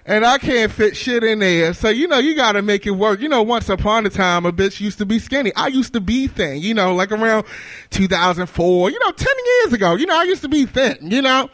and 0.05 0.25
I 0.25 0.37
can't 0.37 0.71
fit 0.71 0.97
shit 0.97 1.23
in 1.23 1.39
there. 1.39 1.73
So, 1.73 1.89
you 1.89 2.07
know, 2.07 2.17
you 2.17 2.35
got 2.35 2.53
to 2.53 2.61
make 2.61 2.85
it 2.85 2.91
work. 2.91 3.21
You 3.21 3.29
know, 3.29 3.41
once 3.41 3.69
upon 3.69 4.05
a 4.05 4.09
time, 4.09 4.45
a 4.45 4.51
bitch 4.51 4.79
used 4.81 4.97
to 4.97 5.05
be 5.05 5.19
skinny. 5.19 5.53
I 5.55 5.67
used 5.67 5.93
to 5.93 6.01
be 6.01 6.27
thin, 6.27 6.59
you 6.59 6.73
know, 6.73 6.93
like 6.93 7.11
around 7.11 7.45
2004, 7.91 8.89
you 8.89 8.99
know, 8.99 9.11
10 9.11 9.33
years 9.45 9.73
ago. 9.73 9.95
You 9.95 10.05
know, 10.05 10.19
I 10.19 10.23
used 10.23 10.41
to 10.41 10.49
be 10.49 10.65
thin, 10.65 10.97
you 11.01 11.21
know. 11.21 11.49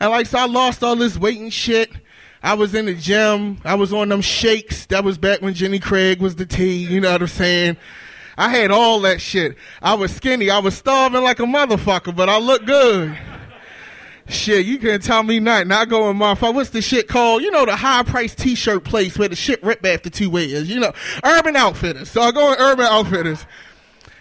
And 0.00 0.10
like, 0.10 0.26
so 0.26 0.38
I 0.38 0.46
lost 0.46 0.82
all 0.82 0.96
this 0.96 1.18
weight 1.18 1.38
and 1.38 1.52
shit. 1.52 1.90
I 2.42 2.54
was 2.54 2.74
in 2.74 2.86
the 2.86 2.94
gym. 2.94 3.60
I 3.64 3.74
was 3.74 3.92
on 3.92 4.08
them 4.08 4.20
shakes. 4.20 4.86
That 4.86 5.04
was 5.04 5.16
back 5.16 5.42
when 5.42 5.54
Jenny 5.54 5.78
Craig 5.78 6.20
was 6.20 6.36
the 6.36 6.46
T. 6.46 6.72
You 6.72 7.00
know 7.00 7.12
what 7.12 7.22
I'm 7.22 7.28
saying? 7.28 7.76
I 8.36 8.48
had 8.48 8.70
all 8.70 9.00
that 9.02 9.20
shit. 9.20 9.56
I 9.82 9.94
was 9.94 10.12
skinny. 10.12 10.50
I 10.50 10.58
was 10.58 10.74
starving 10.76 11.22
like 11.22 11.38
a 11.38 11.44
motherfucker, 11.44 12.16
but 12.16 12.28
I 12.28 12.38
looked 12.38 12.66
good. 12.66 13.16
Shit, 14.28 14.66
you 14.66 14.78
can't 14.78 15.02
tell 15.02 15.22
me 15.22 15.40
not. 15.40 15.70
I 15.70 15.84
go 15.84 16.08
in 16.10 16.16
my 16.16 16.34
What's 16.34 16.70
the 16.70 16.80
shit 16.82 17.08
called? 17.08 17.42
You 17.42 17.50
know, 17.50 17.66
the 17.66 17.76
high 17.76 18.02
price 18.02 18.34
t 18.34 18.54
shirt 18.54 18.84
place 18.84 19.18
where 19.18 19.28
the 19.28 19.36
shit 19.36 19.62
rip 19.62 19.84
after 19.84 20.10
two 20.10 20.30
wears. 20.30 20.70
You 20.70 20.80
know, 20.80 20.92
Urban 21.24 21.56
Outfitters. 21.56 22.10
So 22.10 22.20
I 22.22 22.30
go 22.30 22.52
in 22.52 22.58
Urban 22.58 22.86
Outfitters. 22.86 23.44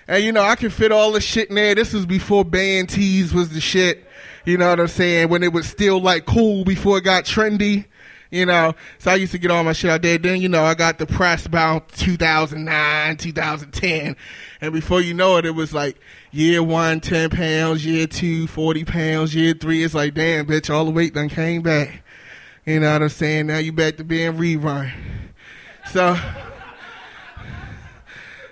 And 0.08 0.24
you 0.24 0.32
know, 0.32 0.42
I 0.42 0.56
can 0.56 0.70
fit 0.70 0.92
all 0.92 1.12
the 1.12 1.22
shit 1.22 1.50
in 1.50 1.56
there. 1.56 1.76
This 1.76 1.94
was 1.94 2.06
before 2.06 2.44
band 2.44 2.90
tees 2.90 3.34
was 3.34 3.50
the 3.50 3.62
shit. 3.62 4.06
You 4.46 4.58
know 4.58 4.70
what 4.70 4.80
I'm 4.80 4.88
saying? 4.88 5.30
When 5.30 5.44
it 5.44 5.54
was 5.54 5.68
still 5.68 6.02
like 6.02 6.26
cool 6.26 6.66
before 6.66 6.98
it 6.98 7.04
got 7.04 7.26
trendy. 7.26 7.86
You 8.32 8.46
know, 8.46 8.76
so 8.98 9.12
I 9.12 9.16
used 9.16 9.34
to 9.34 9.38
get 9.38 9.52
all 9.52 9.62
my 9.64 9.74
shit 9.74 9.92
out 9.92 10.02
there. 10.02 10.18
Then, 10.18 10.40
you 10.40 10.48
know, 10.48 10.64
I 10.64 10.74
got 10.74 10.98
the 10.98 11.06
depressed 11.06 11.46
about 11.46 11.90
2009, 11.90 13.18
2010. 13.18 14.16
And 14.62 14.72
before 14.72 15.02
you 15.02 15.16
know 15.16 15.38
it, 15.38 15.46
it 15.46 15.56
was 15.56 15.74
like 15.74 15.98
year 16.32 16.62
one, 16.62 17.00
10 17.00 17.32
pounds, 17.32 17.84
year 17.84 18.06
two, 18.06 18.46
40 18.46 18.86
pounds, 18.86 19.34
year 19.34 19.56
three. 19.56 19.84
It's 19.84 19.96
like, 19.96 20.14
damn, 20.14 20.46
bitch, 20.46 20.72
all 20.72 20.86
the 20.86 20.92
weight 20.92 21.16
done 21.16 21.30
came 21.30 21.64
back. 21.64 22.04
You 22.66 22.80
know 22.80 22.94
what 22.94 23.02
I'm 23.02 23.10
saying? 23.10 23.48
Now 23.48 23.58
you 23.58 23.74
back 23.74 23.98
to 23.98 24.04
being 24.04 24.34
rerun. 24.34 24.92
So, 25.92 26.16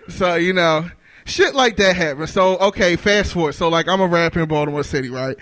so, 0.08 0.34
you 0.34 0.52
know, 0.52 0.90
shit 1.26 1.54
like 1.54 1.78
that 1.78 1.96
happens. 1.96 2.34
So, 2.34 2.58
okay, 2.58 2.96
fast 2.96 3.34
forward. 3.34 3.54
So, 3.54 3.70
like, 3.70 3.88
I'm 3.88 4.02
a 4.02 4.08
rapper 4.08 4.40
in 4.40 4.48
Baltimore 4.48 4.84
City, 4.84 5.12
right? 5.12 5.38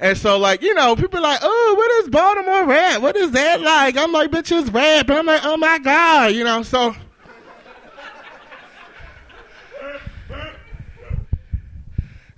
And 0.00 0.18
so, 0.18 0.36
like, 0.36 0.60
you 0.60 0.74
know, 0.74 0.96
people 0.96 1.22
like, 1.22 1.40
oh, 1.42 1.74
what 1.78 1.90
is 2.04 2.10
Baltimore 2.10 2.66
rap? 2.66 3.00
What 3.00 3.16
is 3.16 3.30
that 3.30 3.62
like? 3.62 3.96
I'm 3.96 4.12
like, 4.12 4.30
bitch, 4.30 4.54
it's 4.54 4.70
rap. 4.70 5.08
And 5.08 5.18
I'm 5.18 5.26
like, 5.26 5.40
oh 5.44 5.56
my 5.56 5.78
God, 5.78 6.34
you 6.34 6.44
know, 6.44 6.62
so. 6.62 6.94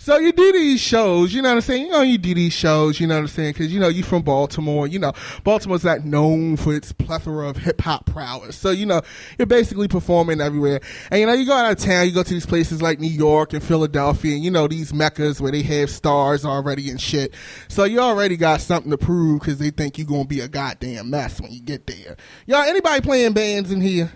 So 0.03 0.19
you 0.19 0.33
do 0.33 0.51
these 0.51 0.81
shows, 0.81 1.33
you 1.33 1.43
know 1.43 1.51
what 1.51 1.55
I'm 1.55 1.61
saying? 1.61 1.87
You 1.87 1.93
know, 1.93 2.03
you 2.03 2.19
do 2.19 2.35
these 2.35 2.53
shows, 2.53 2.99
you 2.99 3.07
know 3.07 3.15
what 3.15 3.20
I'm 3.20 3.29
saying? 3.29 3.53
Because, 3.53 3.73
you 3.73 3.79
know, 3.79 3.87
you 3.87 4.03
from 4.03 4.23
Baltimore. 4.23 4.89
You 4.89 4.99
know, 4.99 5.12
Baltimore's 5.45 5.85
not 5.85 6.05
known 6.05 6.57
for 6.57 6.74
its 6.74 6.91
plethora 6.91 7.49
of 7.49 7.57
hip 7.59 7.81
hop 7.81 8.07
prowess. 8.07 8.57
So, 8.57 8.70
you 8.70 8.85
know, 8.85 9.03
you're 9.39 9.47
basically 9.47 9.87
performing 9.87 10.41
everywhere. 10.41 10.81
And, 11.12 11.20
you 11.20 11.27
know, 11.27 11.35
you 11.35 11.47
go 11.47 11.53
out 11.53 11.70
of 11.70 11.79
town, 11.79 12.07
you 12.07 12.12
go 12.12 12.24
to 12.24 12.35
these 12.35 12.47
places 12.47 12.83
like 12.83 12.99
New 12.99 13.07
York 13.07 13.53
and 13.53 13.62
Philadelphia, 13.62 14.35
and, 14.35 14.43
you 14.43 14.51
know, 14.51 14.66
these 14.66 14.93
meccas 14.93 15.41
where 15.41 15.53
they 15.53 15.62
have 15.62 15.89
stars 15.89 16.45
already 16.45 16.91
and 16.91 17.01
shit. 17.01 17.33
So 17.69 17.85
you 17.85 18.01
already 18.01 18.37
got 18.37 18.61
something 18.61 18.91
to 18.91 18.99
prove 18.99 19.39
because 19.39 19.61
they 19.61 19.70
think 19.70 19.99
you're 19.99 20.07
going 20.09 20.24
to 20.24 20.29
be 20.29 20.41
a 20.41 20.49
goddamn 20.49 21.11
mess 21.11 21.41
when 21.41 21.53
you 21.53 21.61
get 21.61 21.87
there. 21.87 22.16
Y'all, 22.47 22.62
anybody 22.62 23.03
playing 23.03 23.35
bands 23.35 23.70
in 23.70 23.81
here? 23.81 24.11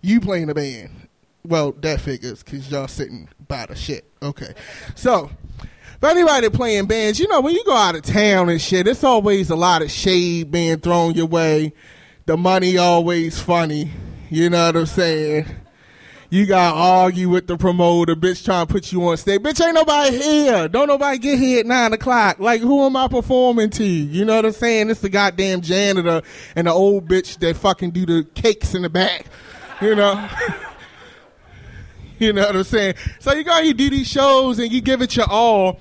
You 0.00 0.20
playing 0.20 0.50
a 0.50 0.54
band. 0.54 1.05
Well, 1.46 1.72
that 1.72 2.00
figures 2.00 2.42
because 2.42 2.70
y'all 2.70 2.88
sitting 2.88 3.28
by 3.46 3.66
the 3.66 3.74
shit. 3.74 4.04
Okay. 4.22 4.54
So, 4.94 5.30
for 6.00 6.08
anybody 6.08 6.50
playing 6.50 6.86
bands, 6.86 7.18
you 7.18 7.28
know, 7.28 7.40
when 7.40 7.54
you 7.54 7.64
go 7.64 7.74
out 7.74 7.94
of 7.94 8.02
town 8.02 8.48
and 8.48 8.60
shit, 8.60 8.86
it's 8.86 9.04
always 9.04 9.50
a 9.50 9.56
lot 9.56 9.82
of 9.82 9.90
shade 9.90 10.50
being 10.50 10.78
thrown 10.78 11.14
your 11.14 11.26
way. 11.26 11.72
The 12.26 12.36
money 12.36 12.76
always 12.76 13.40
funny. 13.40 13.90
You 14.28 14.50
know 14.50 14.66
what 14.66 14.76
I'm 14.76 14.86
saying? 14.86 15.46
You 16.28 16.44
got 16.44 16.72
to 16.72 16.76
argue 16.76 17.28
with 17.28 17.46
the 17.46 17.56
promoter, 17.56 18.16
bitch 18.16 18.44
trying 18.44 18.66
to 18.66 18.72
put 18.72 18.90
you 18.90 19.06
on 19.08 19.16
stage. 19.16 19.40
Bitch, 19.40 19.64
ain't 19.64 19.74
nobody 19.74 20.16
here. 20.16 20.68
Don't 20.68 20.88
nobody 20.88 21.18
get 21.18 21.38
here 21.38 21.60
at 21.60 21.66
9 21.66 21.92
o'clock. 21.92 22.40
Like, 22.40 22.60
who 22.60 22.84
am 22.84 22.96
I 22.96 23.06
performing 23.06 23.70
to? 23.70 23.84
You 23.84 24.24
know 24.24 24.36
what 24.36 24.44
I'm 24.44 24.52
saying? 24.52 24.90
It's 24.90 25.00
the 25.00 25.08
goddamn 25.08 25.60
janitor 25.60 26.22
and 26.56 26.66
the 26.66 26.72
old 26.72 27.08
bitch 27.08 27.38
that 27.38 27.56
fucking 27.56 27.92
do 27.92 28.06
the 28.06 28.24
cakes 28.34 28.74
in 28.74 28.82
the 28.82 28.90
back. 28.90 29.26
You 29.80 29.94
know? 29.94 30.28
You 32.20 32.32
know 32.32 32.46
what 32.46 32.56
I'm 32.56 32.64
saying? 32.64 32.94
So 33.20 33.34
you 33.34 33.44
go, 33.44 33.58
you 33.58 33.74
do 33.74 33.90
these 33.90 34.08
shows 34.08 34.58
and 34.58 34.72
you 34.72 34.80
give 34.80 35.02
it 35.02 35.16
your 35.16 35.30
all. 35.30 35.78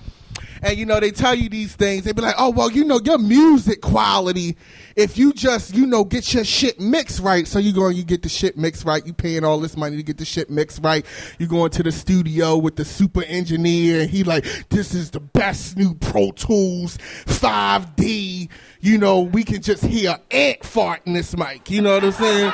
And 0.62 0.78
you 0.78 0.86
know, 0.86 1.00
they 1.00 1.12
tell 1.12 1.36
you 1.36 1.48
these 1.48 1.76
things. 1.76 2.06
They 2.06 2.12
be 2.12 2.22
like, 2.22 2.36
oh, 2.38 2.50
well, 2.50 2.72
you 2.72 2.84
know, 2.86 3.00
your 3.04 3.20
music 3.20 3.82
quality, 3.82 4.58
if 4.96 5.18
you 5.18 5.32
just, 5.32 5.76
you 5.76 5.86
know, 5.86 6.04
get 6.04 6.34
your 6.34 6.44
shit 6.44 6.80
mixed 6.80 7.20
right. 7.20 7.48
So 7.48 7.60
you 7.60 7.72
go 7.72 7.86
and 7.86 7.96
you 7.96 8.04
get 8.04 8.24
the 8.24 8.30
shit 8.30 8.58
mixed 8.58 8.84
right. 8.84 9.06
You 9.06 9.14
paying 9.14 9.44
all 9.44 9.60
this 9.60 9.78
money 9.78 9.96
to 9.98 10.04
get 10.04 10.18
the 10.18 10.26
shit 10.26 10.50
mixed 10.50 10.84
right. 10.84 11.06
You 11.38 11.48
going 11.48 11.70
to 11.72 11.84
the 11.84 11.92
studio 11.92 12.58
with 12.58 12.78
the 12.78 12.86
super 12.86 13.24
engineer 13.24 14.02
and 14.02 14.10
he 14.10 14.24
like, 14.24 14.46
this 14.70 14.96
is 14.96 15.12
the 15.12 15.20
best 15.20 15.78
new 15.78 15.94
Pro 15.94 16.32
Tools 16.32 16.98
5D. 17.26 18.50
You 18.82 18.98
know, 18.98 19.22
we 19.22 19.44
can 19.44 19.62
just 19.62 19.86
hear 19.86 20.18
ant 20.32 20.66
fart 20.66 21.02
in 21.06 21.14
this 21.14 21.38
mic. 21.38 21.70
You 21.70 21.82
know 21.82 21.94
what 21.94 22.04
I'm 22.04 22.12
saying? 22.12 22.54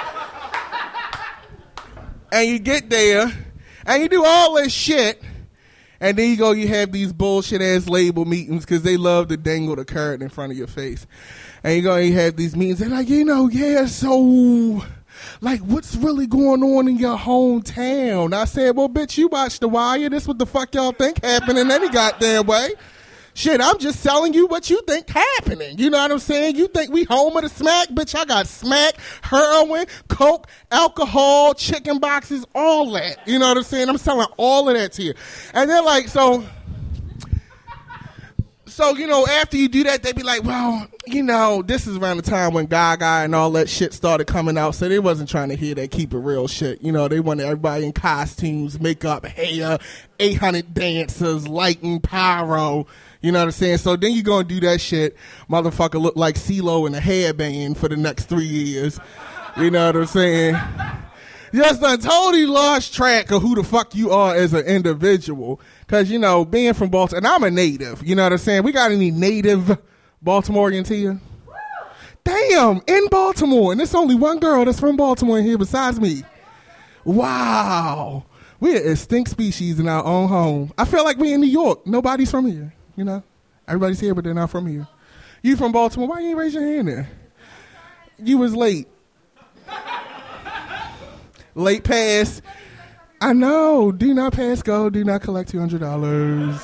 and 2.32 2.48
you 2.50 2.60
get 2.60 2.90
there 2.90 3.32
and 3.92 4.04
you 4.04 4.10
do 4.10 4.24
all 4.26 4.56
this 4.56 4.72
shit, 4.72 5.22
and 6.00 6.18
then 6.18 6.30
you 6.30 6.38
go, 6.38 6.52
you 6.52 6.68
have 6.70 6.94
these 6.94 7.12
bullshit 7.12 7.62
ass 7.62 7.90
label 7.90 8.24
meetings 8.24 8.66
because 8.66 8.84
they 8.84 8.96
love 8.96 9.28
to 9.28 9.38
dangle 9.38 9.76
the 9.76 9.84
carrot 9.84 10.22
in 10.22 10.30
front 10.30 10.52
of 10.54 10.58
your 10.58 10.68
face. 10.68 11.06
And 11.64 11.76
you 11.76 11.82
go, 11.82 11.96
and 11.96 12.08
you 12.08 12.14
have 12.14 12.38
these 12.38 12.56
meetings, 12.56 12.82
and 12.82 12.92
like, 12.92 13.10
you 13.10 13.26
know, 13.26 13.50
yeah, 13.50 13.86
so, 13.86 14.82
like, 15.42 15.60
what's 15.60 15.96
really 15.96 16.26
going 16.26 16.64
on 16.64 16.88
in 16.88 16.98
your 16.98 17.18
hometown? 17.18 18.34
I 18.34 18.46
said, 18.46 18.78
well, 18.78 18.88
bitch, 18.88 19.18
you 19.18 19.28
watch 19.28 19.60
The 19.60 19.68
Wire. 19.68 20.10
This 20.10 20.26
what 20.26 20.40
the 20.40 20.46
fuck 20.46 20.74
y'all 20.74 20.94
think 20.94 21.24
happening 21.24 21.70
any 21.70 21.90
goddamn 21.90 22.48
way. 22.48 22.70
Shit, 23.34 23.62
I'm 23.62 23.80
just 23.80 24.04
telling 24.04 24.34
you 24.34 24.48
what 24.48 24.70
you 24.70 24.82
think 24.88 25.10
happening. 25.10 25.78
You 25.78 25.90
know 25.90 26.00
what 26.00 26.12
I'm 26.12 26.20
saying? 26.20 26.58
You 26.58 26.68
think 26.68 26.92
we 26.92 27.06
home 27.06 27.36
of 27.38 27.44
the 27.44 27.50
smack? 27.50 27.90
Bitch, 27.90 28.14
I 28.14 28.26
got 28.26 28.48
smack, 28.48 28.96
heroin, 29.22 29.86
coke, 30.10 30.48
alcohol, 30.70 31.54
chicken 31.54 32.00
boxes, 32.00 32.46
all 32.54 32.92
that. 32.92 33.26
You 33.28 33.40
know 33.40 33.48
what 33.48 33.58
I'm 33.58 33.64
saying? 33.64 33.90
I'm 33.90 33.98
selling 33.98 34.28
all 34.38 34.68
of 34.68 34.76
that 34.76 34.92
to 34.94 35.04
you. 35.04 35.14
And 35.54 35.70
they're 35.70 35.82
like, 35.82 36.10
so 36.10 36.44
so 38.72 38.96
you 38.96 39.06
know, 39.06 39.28
after 39.28 39.58
you 39.58 39.68
do 39.68 39.84
that, 39.84 40.02
they 40.02 40.14
be 40.14 40.24
like, 40.24 40.44
"Well, 40.44 40.88
you 41.06 41.24
know, 41.24 41.62
this 41.62 41.88
is 41.88 41.98
around 41.98 42.18
the 42.18 42.24
time 42.24 42.54
when 42.54 42.66
Gaga 42.68 43.06
and 43.06 43.36
all 43.36 43.52
that 43.52 43.70
shit 43.70 43.94
started 43.94 44.28
coming 44.28 44.58
out, 44.58 44.76
so 44.76 44.88
they 44.88 45.00
wasn't 45.00 45.30
trying 45.30 45.50
to 45.50 45.56
hear 45.56 45.76
that 45.76 45.92
keep 45.92 46.14
it 46.14 46.18
real 46.18 46.48
shit. 46.48 46.82
You 46.82 46.92
know, 46.92 47.08
they 47.08 47.20
wanted 47.20 47.44
everybody 47.44 47.86
in 47.86 47.92
costumes, 47.92 48.80
makeup, 48.80 49.26
hair, 49.26 49.78
eight 50.20 50.38
hundred 50.38 50.74
dancers, 50.74 51.48
lighting, 51.48 52.00
pyro. 52.00 52.88
You 53.22 53.32
know 53.32 53.40
what 53.40 53.46
I'm 53.46 53.52
saying? 53.52 53.78
So 53.78 53.96
then 53.96 54.14
you 54.14 54.24
gonna 54.24 54.44
do 54.44 54.60
that 54.62 54.82
shit, 54.82 55.16
motherfucker, 55.50 56.02
look 56.02 56.16
like 56.16 56.36
CeeLo 56.36 56.88
in 56.88 56.96
a 56.96 57.00
headband 57.00 57.78
for 57.78 57.88
the 57.88 57.98
next 57.98 58.26
three 58.26 58.46
years. 58.46 59.00
You 59.58 59.70
know 59.70 59.86
what 59.88 59.96
I'm 59.96 60.06
saying? 60.08 60.56
just 61.54 61.82
done 61.82 62.00
totally 62.00 62.46
lost 62.46 62.94
track 62.94 63.32
of 63.32 63.42
who 63.42 63.56
the 63.56 63.64
fuck 63.64 63.94
you 63.94 64.12
are 64.12 64.36
as 64.36 64.54
an 64.54 64.66
individual. 64.66 65.60
Cause 65.88 66.10
you 66.10 66.18
know, 66.18 66.46
being 66.46 66.74
from 66.74 66.90
Baltimore, 66.90 67.18
and 67.18 67.28
I'm 67.28 67.44
a 67.44 67.52
native. 67.52 68.06
You 68.06 68.16
know 68.16 68.24
what 68.24 68.32
I'm 68.32 68.38
saying? 68.38 68.64
We 68.64 68.72
got 68.72 68.92
any 68.92 69.12
native 69.12 69.78
Baltimoreans 70.24 70.88
here? 70.88 71.20
Damn, 72.24 72.82
in 72.88 73.08
Baltimore, 73.08 73.72
and 73.72 73.80
there's 73.80 73.96
only 73.96 74.16
one 74.16 74.40
girl 74.40 74.64
that's 74.64 74.80
from 74.80 74.96
Baltimore 74.96 75.40
in 75.40 75.46
here 75.46 75.58
besides 75.58 76.00
me. 76.00 76.24
Wow, 77.04 78.26
we're 78.60 78.92
extinct 78.92 79.32
species 79.32 79.80
in 79.80 79.90
our 79.90 80.04
own 80.06 80.30
home. 80.30 80.72
I 80.78 80.86
feel 80.86 81.04
like 81.04 81.18
we're 81.18 81.34
in 81.34 81.42
New 81.42 81.48
York. 81.48 81.86
Nobody's 81.88 82.30
from 82.30 82.46
here. 82.46 82.74
You 83.02 83.06
know, 83.06 83.24
everybody's 83.68 84.00
here, 84.00 84.14
but 84.14 84.24
they're 84.24 84.36
not 84.36 84.52
from 84.52 84.68
here. 84.68 84.88
You 85.42 85.58
from 85.58 85.72
Baltimore? 85.72 86.08
Why 86.08 86.20
you 86.20 86.38
raise 86.38 86.54
your 86.54 86.62
hand 86.62 86.88
there? 86.88 87.10
You 88.20 88.38
was 88.38 88.56
late. 88.56 88.88
late 91.56 91.84
pass. 91.84 92.44
I 93.20 93.34
know. 93.34 93.92
Do 93.92 94.14
not 94.14 94.34
pass 94.34 94.62
go. 94.62 94.92
Do 94.92 95.04
not 95.04 95.24
collect 95.24 95.50
two 95.50 95.58
hundred 95.58 95.80
dollars. 95.80 96.62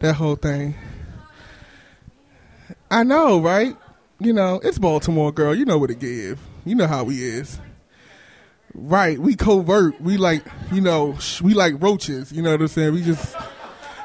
That 0.00 0.14
whole 0.14 0.34
thing. 0.34 0.74
I 2.90 3.04
know, 3.04 3.40
right? 3.40 3.76
You 4.18 4.32
know, 4.32 4.58
it's 4.64 4.80
Baltimore, 4.80 5.30
girl. 5.30 5.54
You 5.54 5.66
know 5.66 5.78
what 5.78 5.92
it 5.92 6.00
give. 6.00 6.40
You 6.64 6.74
know 6.74 6.88
how 6.88 7.04
we 7.04 7.22
is. 7.22 7.60
Right. 8.74 9.20
We 9.20 9.36
covert. 9.36 10.00
We 10.00 10.16
like, 10.16 10.44
you 10.72 10.80
know, 10.80 11.16
we 11.40 11.54
like 11.54 11.80
roaches. 11.80 12.32
You 12.32 12.42
know 12.42 12.50
what 12.50 12.60
I'm 12.60 12.66
saying? 12.66 12.92
We 12.92 13.02
just 13.02 13.36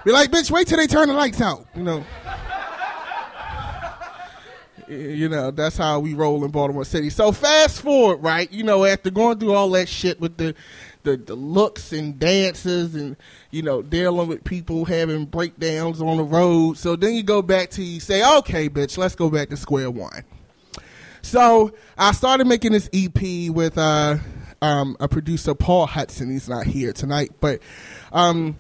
be 0.05 0.11
like, 0.11 0.31
bitch, 0.31 0.51
wait 0.51 0.67
till 0.67 0.77
they 0.77 0.87
turn 0.87 1.07
the 1.07 1.13
lights 1.13 1.41
out. 1.41 1.65
You 1.75 1.83
know. 1.83 2.05
You 4.89 5.29
know, 5.29 5.49
that's 5.49 5.77
how 5.77 5.99
we 5.99 6.13
roll 6.13 6.43
in 6.43 6.51
Baltimore 6.51 6.85
City. 6.85 7.09
So 7.09 7.31
fast 7.31 7.81
forward, 7.81 8.17
right? 8.17 8.51
You 8.51 8.63
know, 8.63 8.83
after 8.85 9.09
going 9.09 9.39
through 9.39 9.53
all 9.53 9.69
that 9.71 9.87
shit 9.87 10.19
with 10.19 10.37
the 10.37 10.55
the, 11.03 11.17
the 11.17 11.35
looks 11.35 11.91
and 11.91 12.17
dances 12.17 12.95
and 12.95 13.17
you 13.51 13.61
know 13.61 13.81
dealing 13.81 14.27
with 14.27 14.43
people 14.43 14.85
having 14.85 15.25
breakdowns 15.25 16.01
on 16.01 16.17
the 16.17 16.23
road. 16.23 16.77
So 16.77 16.95
then 16.95 17.13
you 17.13 17.23
go 17.23 17.41
back 17.41 17.69
to 17.71 17.83
you 17.83 17.99
say, 17.99 18.23
okay, 18.37 18.69
bitch, 18.69 18.97
let's 18.97 19.15
go 19.15 19.29
back 19.29 19.49
to 19.49 19.57
square 19.57 19.91
one. 19.91 20.23
So 21.21 21.73
I 21.97 22.11
started 22.11 22.47
making 22.47 22.73
this 22.73 22.89
EP 22.93 23.49
with 23.49 23.77
uh, 23.77 24.17
um, 24.61 24.97
a 24.99 25.07
producer, 25.07 25.55
Paul 25.55 25.87
Hudson. 25.87 26.29
He's 26.29 26.49
not 26.49 26.65
here 26.65 26.93
tonight, 26.93 27.31
but 27.39 27.61
um, 28.11 28.57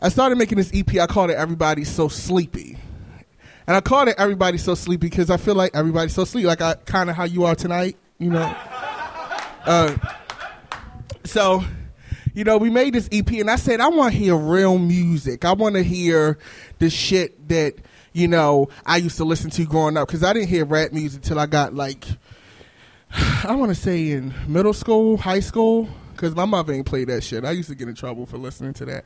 I 0.00 0.08
started 0.08 0.36
making 0.36 0.58
this 0.58 0.70
EP. 0.74 0.96
I 0.98 1.06
called 1.06 1.30
it 1.30 1.34
"Everybody's 1.34 1.88
So 1.88 2.08
Sleepy." 2.08 2.78
And 3.66 3.76
I 3.76 3.80
called 3.80 4.08
it 4.08 4.16
"Everybody's 4.18 4.62
So 4.62 4.74
Sleepy" 4.74 5.08
because 5.08 5.30
I 5.30 5.36
feel 5.36 5.54
like 5.54 5.74
everybody's 5.74 6.14
so 6.14 6.24
sleepy, 6.24 6.46
like 6.46 6.60
I 6.60 6.74
kind 6.74 7.10
of 7.10 7.16
how 7.16 7.24
you 7.24 7.44
are 7.44 7.54
tonight, 7.54 7.96
you 8.18 8.30
know. 8.30 8.54
Uh, 9.64 9.96
so 11.24 11.64
you 12.36 12.44
know, 12.44 12.58
we 12.58 12.68
made 12.68 12.92
this 12.92 13.08
EP, 13.10 13.30
and 13.32 13.50
I 13.50 13.56
said, 13.56 13.80
I 13.80 13.88
want 13.88 14.12
to 14.12 14.18
hear 14.18 14.36
real 14.36 14.76
music. 14.76 15.46
I 15.46 15.54
want 15.54 15.74
to 15.74 15.82
hear 15.82 16.38
the 16.78 16.90
shit 16.90 17.48
that 17.48 17.76
you 18.12 18.28
know 18.28 18.68
I 18.84 18.98
used 18.98 19.16
to 19.16 19.24
listen 19.24 19.48
to 19.52 19.64
growing 19.64 19.96
up 19.96 20.08
because 20.08 20.22
I 20.22 20.34
didn't 20.34 20.48
hear 20.48 20.66
rap 20.66 20.92
music 20.92 21.22
till 21.22 21.38
I 21.38 21.46
got 21.46 21.74
like, 21.74 22.04
I 23.10 23.54
want 23.54 23.70
to 23.70 23.74
say 23.74 24.10
in 24.10 24.34
middle 24.46 24.74
school, 24.74 25.16
high 25.16 25.40
school. 25.40 25.88
Because 26.16 26.34
my 26.34 26.44
mother 26.44 26.72
ain't 26.72 26.86
played 26.86 27.08
that 27.08 27.22
shit. 27.22 27.44
I 27.44 27.52
used 27.52 27.68
to 27.68 27.74
get 27.74 27.88
in 27.88 27.94
trouble 27.94 28.26
for 28.26 28.38
listening 28.38 28.72
to 28.74 28.84
that. 28.86 29.04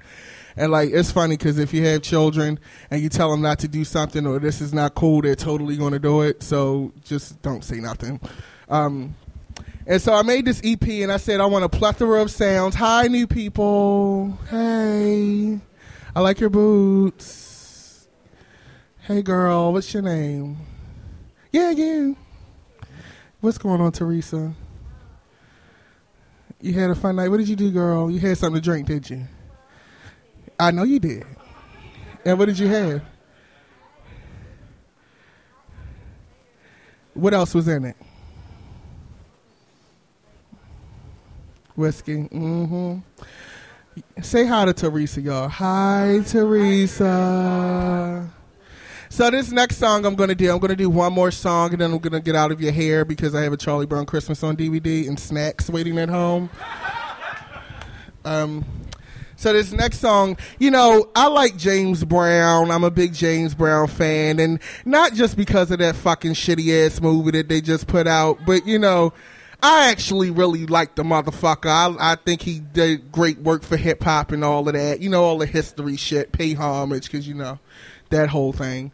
And 0.57 0.73
like, 0.73 0.91
it's 0.91 1.11
funny 1.11 1.37
because 1.37 1.59
if 1.59 1.74
you 1.74 1.85
have 1.87 2.03
children 2.03 2.59
and 2.91 3.03
you 3.03 3.09
tell 3.09 3.31
them 3.31 3.43
not 3.43 3.59
to 3.61 3.69
do 3.69 3.85
something 3.85 4.27
or 4.27 4.39
this 4.39 4.61
is 4.61 4.73
not 4.73 4.95
cool, 4.95 5.23
they're 5.23 5.35
totally 5.35 5.77
going 5.77 5.93
to 5.93 5.99
do 5.99 6.23
it. 6.23 6.43
So 6.43 6.93
just 7.05 7.41
don't 7.43 7.65
say 7.65 7.77
nothing. 7.77 8.20
Um, 8.69 9.15
and 9.87 10.01
so 10.01 10.15
I 10.15 10.23
made 10.23 10.45
this 10.45 10.61
EP 10.65 10.82
and 10.89 11.11
I 11.11 11.16
said 11.16 11.41
I 11.41 11.47
want 11.47 11.65
a 11.65 11.69
plethora 11.69 12.23
of 12.23 12.31
sounds. 12.31 12.74
Hi, 12.77 13.09
new 13.09 13.27
people. 13.27 14.39
Hey, 14.49 15.59
I 16.15 16.20
like 16.20 16.41
your 16.41 16.51
boots. 16.51 18.09
Hey, 19.03 19.23
girl, 19.23 19.73
what's 19.73 19.93
your 19.93 20.03
name? 20.03 20.59
Yeah, 21.51 21.70
you. 21.70 22.16
What's 23.41 23.59
going 23.59 23.81
on, 23.81 23.91
Teresa? 23.91 24.55
You 26.61 26.74
had 26.74 26.91
a 26.91 26.95
fun 26.95 27.16
night. 27.16 27.28
What 27.28 27.39
did 27.39 27.49
you 27.49 27.57
do, 27.57 27.70
girl? 27.70 28.11
You 28.11 28.19
had 28.19 28.37
something 28.37 28.61
to 28.61 28.65
drink, 28.65 28.87
did 28.87 29.09
you? 29.09 29.27
I 30.59 30.70
know 30.70 30.82
you 30.82 30.99
did. 30.99 31.24
And 32.24 32.39
what 32.39 32.47
did 32.47 32.59
you 32.59 32.69
have? 32.69 33.03
What 37.15 37.32
else 37.32 37.55
was 37.55 37.66
in 37.66 37.87
it? 37.87 37.97
Whiskey. 41.77 42.24
Mm-hmm. 42.24 42.99
Say 44.23 44.47
hi 44.47 44.65
to 44.66 44.73
Teresa, 44.73 45.20
y'all. 45.20 45.49
Hi, 45.49 46.20
Teresa. 46.27 48.31
So 49.12 49.28
this 49.28 49.51
next 49.51 49.78
song 49.78 50.07
I'm 50.07 50.15
gonna 50.15 50.37
do, 50.37 50.53
I'm 50.53 50.61
gonna 50.61 50.77
do 50.77 50.89
one 50.89 51.12
more 51.12 51.32
song, 51.32 51.73
and 51.73 51.81
then 51.81 51.93
I'm 51.93 51.99
gonna 51.99 52.20
get 52.20 52.37
out 52.37 52.53
of 52.53 52.61
your 52.61 52.70
hair 52.70 53.05
because 53.05 53.35
I 53.35 53.43
have 53.43 53.53
a 53.53 53.57
Charlie 53.57 53.85
Brown 53.85 54.07
Christmas 54.07 54.45
on 54.45 54.57
DVD 54.57 55.09
and 55.09 55.19
snacks 55.19 55.69
waiting 55.69 55.99
at 55.99 56.09
home. 56.09 56.49
Um, 58.24 58.65
so 59.35 59.53
this 59.53 59.73
next 59.73 59.99
song, 59.99 60.39
you 60.61 60.70
know, 60.70 61.11
I 61.16 61.27
like 61.27 61.57
James 61.57 62.05
Brown. 62.05 62.70
I'm 62.70 62.85
a 62.85 62.91
big 62.91 63.12
James 63.12 63.53
Brown 63.53 63.89
fan, 63.89 64.39
and 64.39 64.61
not 64.85 65.12
just 65.12 65.37
because 65.37 65.73
of 65.73 65.81
that 65.81 65.97
fucking 65.97 66.35
shitty 66.35 66.87
ass 66.87 67.01
movie 67.01 67.32
that 67.32 67.49
they 67.49 67.61
just 67.61 67.89
put 67.89 68.07
out, 68.07 68.39
but 68.47 68.65
you 68.65 68.78
know, 68.78 69.12
I 69.61 69.91
actually 69.91 70.31
really 70.31 70.66
like 70.66 70.95
the 70.95 71.03
motherfucker. 71.03 71.66
I, 71.66 72.12
I 72.12 72.15
think 72.15 72.43
he 72.43 72.61
did 72.61 73.11
great 73.11 73.39
work 73.41 73.65
for 73.65 73.77
hip 73.77 74.05
hop 74.05 74.31
and 74.31 74.45
all 74.45 74.69
of 74.69 74.74
that. 74.74 75.01
You 75.01 75.09
know, 75.09 75.24
all 75.24 75.39
the 75.39 75.47
history 75.47 75.97
shit, 75.97 76.31
pay 76.31 76.55
homage, 76.55 77.11
because 77.11 77.27
you 77.27 77.35
know 77.35 77.59
that 78.11 78.28
whole 78.28 78.53
thing. 78.53 78.93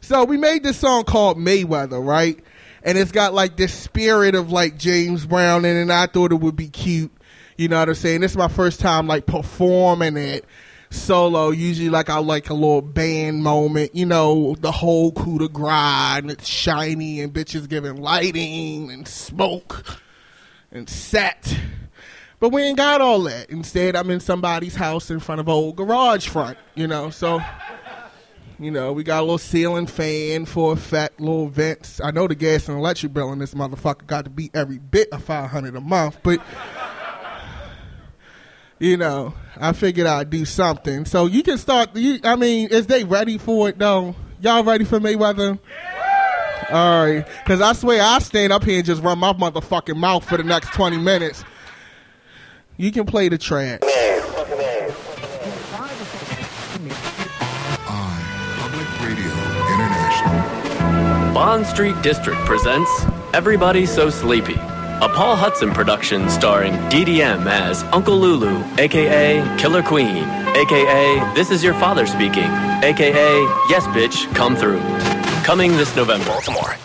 So 0.00 0.24
we 0.24 0.36
made 0.36 0.62
this 0.62 0.76
song 0.76 1.04
called 1.04 1.38
Mayweather, 1.38 2.04
right? 2.04 2.38
And 2.82 2.98
it's 2.98 3.12
got 3.12 3.32
like 3.32 3.56
this 3.56 3.72
spirit 3.72 4.34
of 4.34 4.52
like 4.52 4.76
James 4.76 5.24
Brown 5.24 5.64
in 5.64 5.76
it, 5.76 5.82
and 5.82 5.92
I 5.92 6.06
thought 6.06 6.32
it 6.32 6.40
would 6.40 6.56
be 6.56 6.68
cute. 6.68 7.12
You 7.56 7.68
know 7.68 7.78
what 7.78 7.88
I'm 7.88 7.94
saying? 7.94 8.20
This 8.20 8.32
is 8.32 8.36
my 8.36 8.48
first 8.48 8.80
time 8.80 9.06
like 9.06 9.26
performing 9.26 10.16
it 10.16 10.44
solo. 10.90 11.50
Usually 11.50 11.88
like 11.88 12.10
I 12.10 12.18
like 12.18 12.50
a 12.50 12.54
little 12.54 12.82
band 12.82 13.42
moment, 13.42 13.94
you 13.94 14.06
know, 14.06 14.56
the 14.60 14.72
whole 14.72 15.12
coup 15.12 15.38
de 15.38 15.48
grace 15.48 16.18
and 16.18 16.30
it's 16.30 16.46
shiny 16.46 17.20
and 17.20 17.32
bitches 17.32 17.68
giving 17.68 17.96
lighting 17.96 18.90
and 18.90 19.06
smoke 19.06 20.00
and 20.70 20.88
set. 20.88 21.56
But 22.40 22.50
we 22.50 22.62
ain't 22.62 22.76
got 22.76 23.00
all 23.00 23.22
that. 23.22 23.50
Instead, 23.50 23.96
I'm 23.96 24.10
in 24.10 24.20
somebody's 24.20 24.74
house 24.74 25.10
in 25.10 25.20
front 25.20 25.40
of 25.40 25.48
an 25.48 25.54
old 25.54 25.76
garage 25.76 26.28
front, 26.28 26.58
you 26.74 26.86
know, 26.86 27.10
so 27.10 27.40
you 28.58 28.70
know, 28.70 28.92
we 28.92 29.02
got 29.02 29.20
a 29.20 29.22
little 29.22 29.38
ceiling 29.38 29.86
fan 29.86 30.46
for 30.46 30.72
effect, 30.72 31.20
little 31.20 31.48
vents. 31.48 32.00
I 32.00 32.10
know 32.10 32.28
the 32.28 32.34
gas 32.34 32.68
and 32.68 32.78
electric 32.78 33.12
bill 33.12 33.32
in 33.32 33.38
this 33.38 33.54
motherfucker 33.54 34.06
got 34.06 34.24
to 34.24 34.30
be 34.30 34.50
every 34.54 34.78
bit 34.78 35.08
of 35.10 35.24
five 35.24 35.50
hundred 35.50 35.74
a 35.74 35.80
month, 35.80 36.18
but 36.22 36.40
you 38.78 38.96
know, 38.96 39.34
I 39.56 39.72
figured 39.72 40.06
I'd 40.06 40.30
do 40.30 40.44
something. 40.44 41.04
So 41.04 41.26
you 41.26 41.42
can 41.42 41.58
start. 41.58 41.96
You, 41.96 42.20
I 42.22 42.36
mean, 42.36 42.68
is 42.68 42.86
they 42.86 43.04
ready 43.04 43.38
for 43.38 43.68
it 43.68 43.78
though? 43.78 44.14
Y'all 44.40 44.62
ready 44.62 44.84
for 44.84 45.00
Mayweather? 45.00 45.58
All 46.70 47.04
right, 47.04 47.26
because 47.44 47.60
I 47.60 47.72
swear 47.72 48.02
I 48.02 48.20
stand 48.20 48.52
up 48.52 48.64
here 48.64 48.78
and 48.78 48.86
just 48.86 49.02
run 49.02 49.18
my 49.18 49.32
motherfucking 49.32 49.96
mouth 49.96 50.24
for 50.24 50.36
the 50.36 50.44
next 50.44 50.72
twenty 50.72 50.96
minutes. 50.96 51.44
You 52.76 52.90
can 52.92 53.04
play 53.04 53.28
the 53.28 53.38
track. 53.38 53.80
Public 53.80 54.13
Bond 61.34 61.66
Street 61.66 62.00
District 62.00 62.38
presents 62.46 62.88
Everybody 63.32 63.86
So 63.86 64.08
Sleepy, 64.08 64.54
a 64.54 65.08
Paul 65.12 65.34
Hudson 65.34 65.72
production 65.72 66.30
starring 66.30 66.74
DDM 66.90 67.50
as 67.50 67.82
Uncle 67.92 68.16
Lulu, 68.16 68.62
aka 68.78 69.42
Killer 69.58 69.82
Queen, 69.82 70.18
aka 70.54 71.34
This 71.34 71.50
Is 71.50 71.64
Your 71.64 71.74
Father 71.74 72.06
Speaking, 72.06 72.44
aka 72.84 73.32
Yes 73.68 73.84
Bitch, 73.88 74.32
Come 74.36 74.54
Through. 74.54 74.78
Coming 75.44 75.76
this 75.76 75.96
November. 75.96 76.26
Baltimore. 76.26 76.76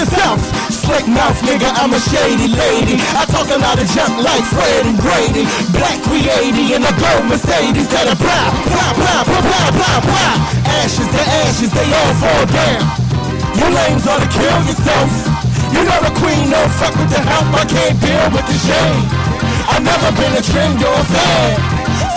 Yourself. 0.00 0.40
Slick 0.72 1.04
mouth 1.04 1.36
nigga, 1.44 1.68
I'm 1.76 1.92
a 1.92 2.00
shady 2.00 2.48
lady. 2.48 2.96
I 3.12 3.28
talk 3.28 3.52
a 3.52 3.60
lot 3.60 3.76
of 3.76 3.84
junk 3.92 4.16
like 4.24 4.40
Fred 4.48 4.88
and 4.88 4.96
Grady. 4.96 5.44
Black 5.76 6.00
380 6.08 6.72
in 6.72 6.82
a 6.88 6.92
gold 6.96 7.28
Mercedes 7.28 7.84
that 7.92 8.08
a 8.08 8.16
blah, 8.16 8.48
blah, 8.64 8.92
blah, 8.96 9.22
blah, 9.28 9.44
blah, 9.44 9.68
blah, 9.76 9.98
blah. 10.00 10.34
Ashes 10.80 11.04
to 11.04 11.22
ashes, 11.44 11.70
they 11.76 11.84
all 11.84 12.14
fall 12.16 12.44
down. 12.48 12.82
You 13.60 13.66
lames 13.68 14.08
ought 14.08 14.24
to 14.24 14.30
kill 14.32 14.58
yourself. 14.64 15.12
You 15.68 15.84
know 15.84 16.00
the 16.00 16.14
queen 16.16 16.48
don't 16.48 16.72
fuck 16.80 16.96
with 16.96 17.12
the 17.12 17.20
help, 17.20 17.52
I 17.52 17.64
can't 17.68 18.00
deal 18.00 18.26
with 18.32 18.46
the 18.48 18.56
shame. 18.56 19.04
I've 19.68 19.84
never 19.84 20.10
been 20.16 20.32
a 20.32 20.42
trend 20.42 20.80
or 20.80 20.96
a 20.96 21.06
fan. 21.12 21.52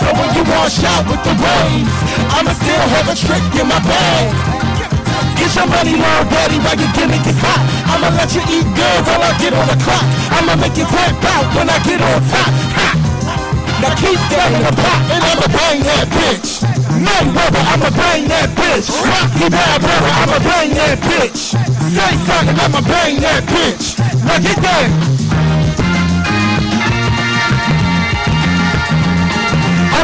So 0.00 0.08
when 0.16 0.30
you 0.32 0.42
wash 0.56 0.80
out 0.88 1.04
with 1.04 1.20
the 1.20 1.36
waves, 1.36 1.96
I'ma 2.32 2.56
still 2.56 2.86
have 2.96 3.06
a 3.12 3.14
trick 3.14 3.44
in 3.60 3.68
my 3.68 3.78
bag. 3.84 4.53
Get 5.44 5.56
your 5.56 5.66
money 5.68 5.92
now, 6.00 6.24
daddy, 6.24 6.56
while 6.56 6.72
your 6.72 6.88
gimmick 6.96 7.20
is 7.28 7.36
hot. 7.36 7.60
I'ma 7.92 8.08
let 8.16 8.32
you 8.32 8.40
eat 8.48 8.64
good 8.64 9.00
till 9.04 9.20
I 9.20 9.28
get 9.36 9.52
on 9.52 9.68
the 9.68 9.76
clock. 9.84 10.00
I'ma 10.32 10.56
make 10.56 10.72
you 10.72 10.88
tap 10.88 11.12
out 11.20 11.44
when 11.52 11.68
I 11.68 11.76
get 11.84 12.00
on 12.00 12.16
top. 12.32 12.48
Now 13.76 13.92
keep 13.92 14.16
standing 14.24 14.64
the 14.64 14.72
pop 14.72 15.04
and 15.12 15.20
I'ma 15.20 15.44
bang 15.52 15.84
that 15.84 16.08
bitch. 16.08 16.64
Mayweather, 16.96 17.60
I'ma 17.60 17.92
bang 17.92 18.24
that 18.32 18.56
bitch. 18.56 18.88
Rocky 18.88 19.52
Bad 19.52 19.84
brother, 19.84 20.12
I'ma 20.24 20.38
bang 20.40 20.72
that 20.80 20.98
bitch. 21.04 21.52
Say 21.92 22.12
something, 22.24 22.56
I'ma 22.64 22.80
bang 22.80 23.20
that 23.20 23.44
bitch. 23.44 24.00
Now 24.24 24.40
get 24.40 24.56
down. 24.64 25.13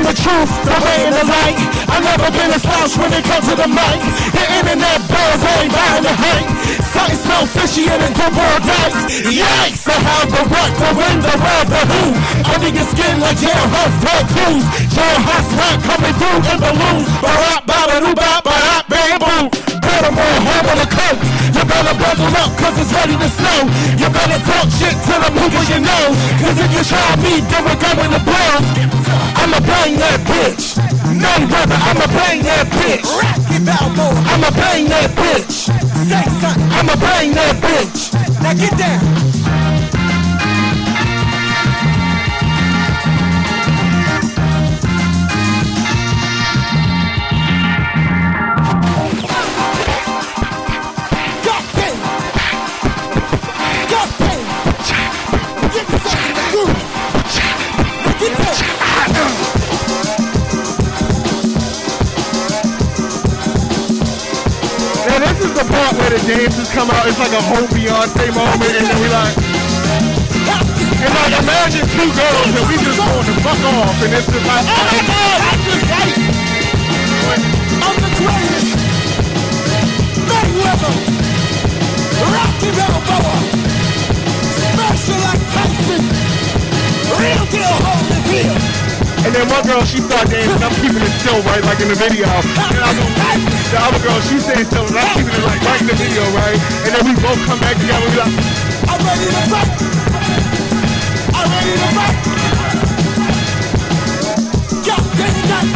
I'm 0.01 0.09
the 0.09 0.16
truth, 0.16 0.48
the 0.64 0.78
way 0.81 0.98
and 1.05 1.12
the 1.12 1.27
light. 1.28 1.60
I've 1.93 2.01
never 2.01 2.32
been 2.32 2.48
a 2.48 2.56
slouch 2.56 2.97
when 2.97 3.12
it 3.12 3.20
comes 3.20 3.44
to 3.52 3.55
the 3.55 3.68
mic. 3.68 4.01
The 4.32 4.44
internet 4.48 4.97
buzz 5.12 5.44
ain't 5.44 5.68
buying 5.68 6.05
the 6.09 6.14
hype. 6.16 6.48
Something 6.89 7.20
smell 7.20 7.44
fishy 7.44 7.85
and 7.85 8.01
it's 8.09 8.16
double 8.16 8.56
dice. 8.64 8.97
Yikes! 9.28 9.85
I 9.93 10.01
have 10.01 10.32
the 10.32 10.40
what, 10.48 10.72
the 10.81 10.89
when, 10.97 11.20
the 11.20 11.35
where, 11.36 11.64
the 11.68 11.82
who. 11.85 12.02
Under 12.48 12.72
your 12.72 12.89
skin 12.89 13.20
like 13.20 13.36
jailhouse 13.44 13.97
tattoos. 14.01 14.64
Jailhouse 14.89 15.52
rap 15.60 15.77
coming 15.85 16.16
through 16.16 16.48
in 16.48 16.59
balloons. 16.64 17.05
Ba-rap, 17.20 17.62
ba-da-doo, 17.68 18.16
ba 18.16 18.40
ba 18.40 18.56
bamboo. 18.89 19.52
Better 19.85 20.12
more 20.16 20.39
hammer 20.48 20.77
the 20.81 20.89
You 21.60 21.66
better 21.66 21.92
bundle 21.92 22.32
up 22.40 22.56
cause 22.56 22.72
it's 22.80 22.90
ready 22.90 23.20
to 23.20 23.28
snow. 23.28 23.68
You 24.00 24.08
better 24.08 24.40
talk 24.48 24.64
shit 24.80 24.96
to 24.96 25.14
the 25.20 25.28
people 25.28 25.60
you 25.68 25.84
know. 25.84 26.04
Cause 26.40 26.56
if 26.56 26.72
you 26.72 26.80
try 26.88 27.04
me, 27.20 27.44
then 27.52 27.68
we're 27.68 27.76
going 27.76 28.12
to 28.16 28.22
blow. 28.24 28.52
I'ma 29.36 29.60
bang 29.68 30.00
that 30.00 30.24
bitch. 30.24 30.80
Mayweather, 31.20 31.76
I'ma 31.76 32.06
bang 32.16 32.40
that 32.48 32.64
bitch. 32.64 33.04
Rocky 33.04 33.60
Balboa, 33.60 34.24
I'ma 34.32 34.50
bang 34.56 34.88
that 34.88 35.10
bitch. 35.12 35.68
Say 36.08 36.24
something, 36.40 36.64
I'ma 36.72 36.96
bang 36.96 37.32
that 37.36 37.56
bitch. 37.60 38.08
Now 38.40 38.54
get 38.54 38.78
down. 38.78 39.59
The 65.60 65.72
part 65.72 65.92
where 65.92 66.10
the 66.10 66.20
dancers 66.24 66.72
come 66.72 66.88
out. 66.88 67.04
It's 67.04 67.18
like 67.20 67.32
a 67.36 67.42
whole 67.52 67.68
Beyonce 67.68 68.32
moment, 68.32 68.72
and 68.72 68.86
then 68.88 68.98
we 69.00 69.08
like. 69.12 69.36
And 71.00 71.12
like 71.16 71.32
imagine 71.36 71.84
two 71.84 72.08
girls 72.12 72.52
and 72.56 72.64
we 72.68 72.76
just 72.76 72.96
going 72.96 73.24
to 73.24 73.34
fuck 73.44 73.60
off, 73.68 73.96
and 74.04 74.12
it's 74.12 74.28
just 74.28 74.46
like, 74.46 74.64
oh 74.64 74.84
my 74.88 75.00
god, 75.04 75.36
that's 75.44 75.64
just 75.68 75.84
right. 75.84 76.16
I'm 77.84 77.96
the 78.00 78.12
greatest. 78.20 78.72
Mayweather. 80.28 80.94
Rocky 82.20 82.70
Balboa. 82.76 83.36
Smasher 84.56 85.18
like 85.24 85.44
Tyson. 85.52 86.04
Real 87.20 87.44
deal 87.52 87.76
home 87.84 88.08
is 88.16 88.24
here. 88.32 88.80
And 89.20 89.36
then 89.36 89.44
one 89.52 89.64
girl, 89.68 89.84
she 89.84 90.01
start 90.01 90.32
dancing. 90.32 90.62
I'm 90.64 90.72
keeping 90.80 91.05
it 91.05 91.12
still, 91.20 91.40
right, 91.44 91.60
like 91.64 91.80
in 91.84 91.88
the 91.92 91.98
video. 91.98 92.24
And 92.24 92.80
I 92.80 92.90
go, 92.97 93.05
back. 93.20 93.36
the 93.68 93.78
other 93.78 94.01
girl, 94.01 94.18
she 94.24 94.40
staying 94.40 94.64
still, 94.64 94.88
and 94.88 94.97
I'm 94.97 95.12
keeping 95.12 95.36
it 95.36 95.44
like 95.44 95.60
right 95.60 95.80
in 95.80 95.88
the 95.92 95.97
video, 96.01 96.24
right? 96.32 96.56
And 96.88 96.90
then 96.97 97.02
we 97.05 97.12
both 97.20 97.40
come 97.44 97.60
back 97.60 97.76
together. 97.76 98.01
We 98.09 98.16
like, 98.16 98.32
I'm 98.88 99.01
ready 99.05 99.28
to 99.28 99.42
fight. 99.52 99.70
I'm 101.36 101.47
ready 101.52 101.74
to 101.76 101.88
fight. 101.92 102.30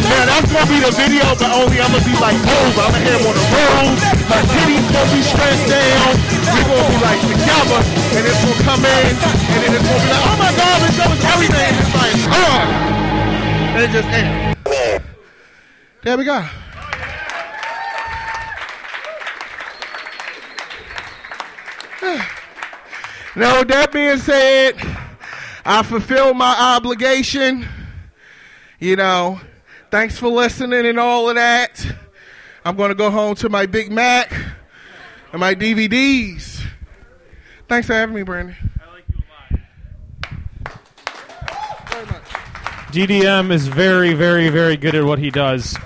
man, 0.09 0.25
that's 0.25 0.49
gonna 0.49 0.71
be 0.71 0.81
the 0.81 0.93
video, 0.97 1.27
but 1.37 1.51
only 1.53 1.79
I'm 1.85 1.93
gonna 1.93 2.07
be 2.07 2.16
like 2.16 2.41
over. 2.41 2.81
I'm 2.81 2.97
gonna 2.97 3.05
have 3.05 3.21
him 3.21 3.29
on 3.29 3.35
the 3.37 3.45
road. 3.53 3.93
My 4.31 4.41
titties 4.41 4.87
gonna 4.89 5.12
be 5.12 5.21
stretched 5.21 5.69
down. 5.69 6.12
We 6.49 6.61
gonna 6.65 6.89
be 6.89 6.99
like 7.05 7.21
together, 7.29 7.81
and 8.16 8.23
it's 8.25 8.41
gonna 8.41 8.65
come 8.65 8.83
in, 8.89 9.12
and 9.21 9.59
then 9.61 9.71
it's 9.75 9.85
gonna 9.85 10.01
be 10.01 10.09
like, 10.09 10.25
oh 10.33 10.37
my 10.41 10.53
god, 10.57 10.77
this 10.81 10.97
show 10.97 11.09
is 11.12 11.23
everything. 11.29 11.73
It's 11.77 11.93
like, 11.93 12.16
oh, 12.33 12.94
it 13.77 13.91
just 13.91 14.09
ends. 14.09 15.05
There 16.03 16.17
we 16.17 16.25
go. 16.25 16.47
Now, 23.37 23.65
that 23.65 23.91
being 23.91 24.19
said, 24.19 24.75
I 25.65 25.83
fulfilled 25.83 26.37
my 26.37 26.55
obligation. 26.77 27.67
You 28.79 28.95
know, 28.95 29.41
thanks 29.91 30.17
for 30.19 30.29
listening 30.29 30.87
and 30.87 31.01
all 31.01 31.29
of 31.29 31.35
that. 31.35 31.85
I'm 32.65 32.77
going 32.77 32.91
to 32.91 32.95
go 32.95 33.11
home 33.11 33.35
to 33.37 33.49
my 33.49 33.67
Big 33.67 33.91
Mac 33.91 34.33
and 35.33 35.41
my 35.41 35.55
DVDs. 35.55 36.65
Thanks 37.69 37.89
for 37.89 37.95
having 37.95 38.15
me, 38.15 38.23
Brandon. 38.23 38.55
DDM 42.95 43.51
is 43.51 43.66
very, 43.66 44.15
very, 44.15 44.49
very 44.51 44.77
good 44.77 44.95
at 44.95 45.03
what 45.03 45.19
he 45.19 45.29
does. 45.29 45.77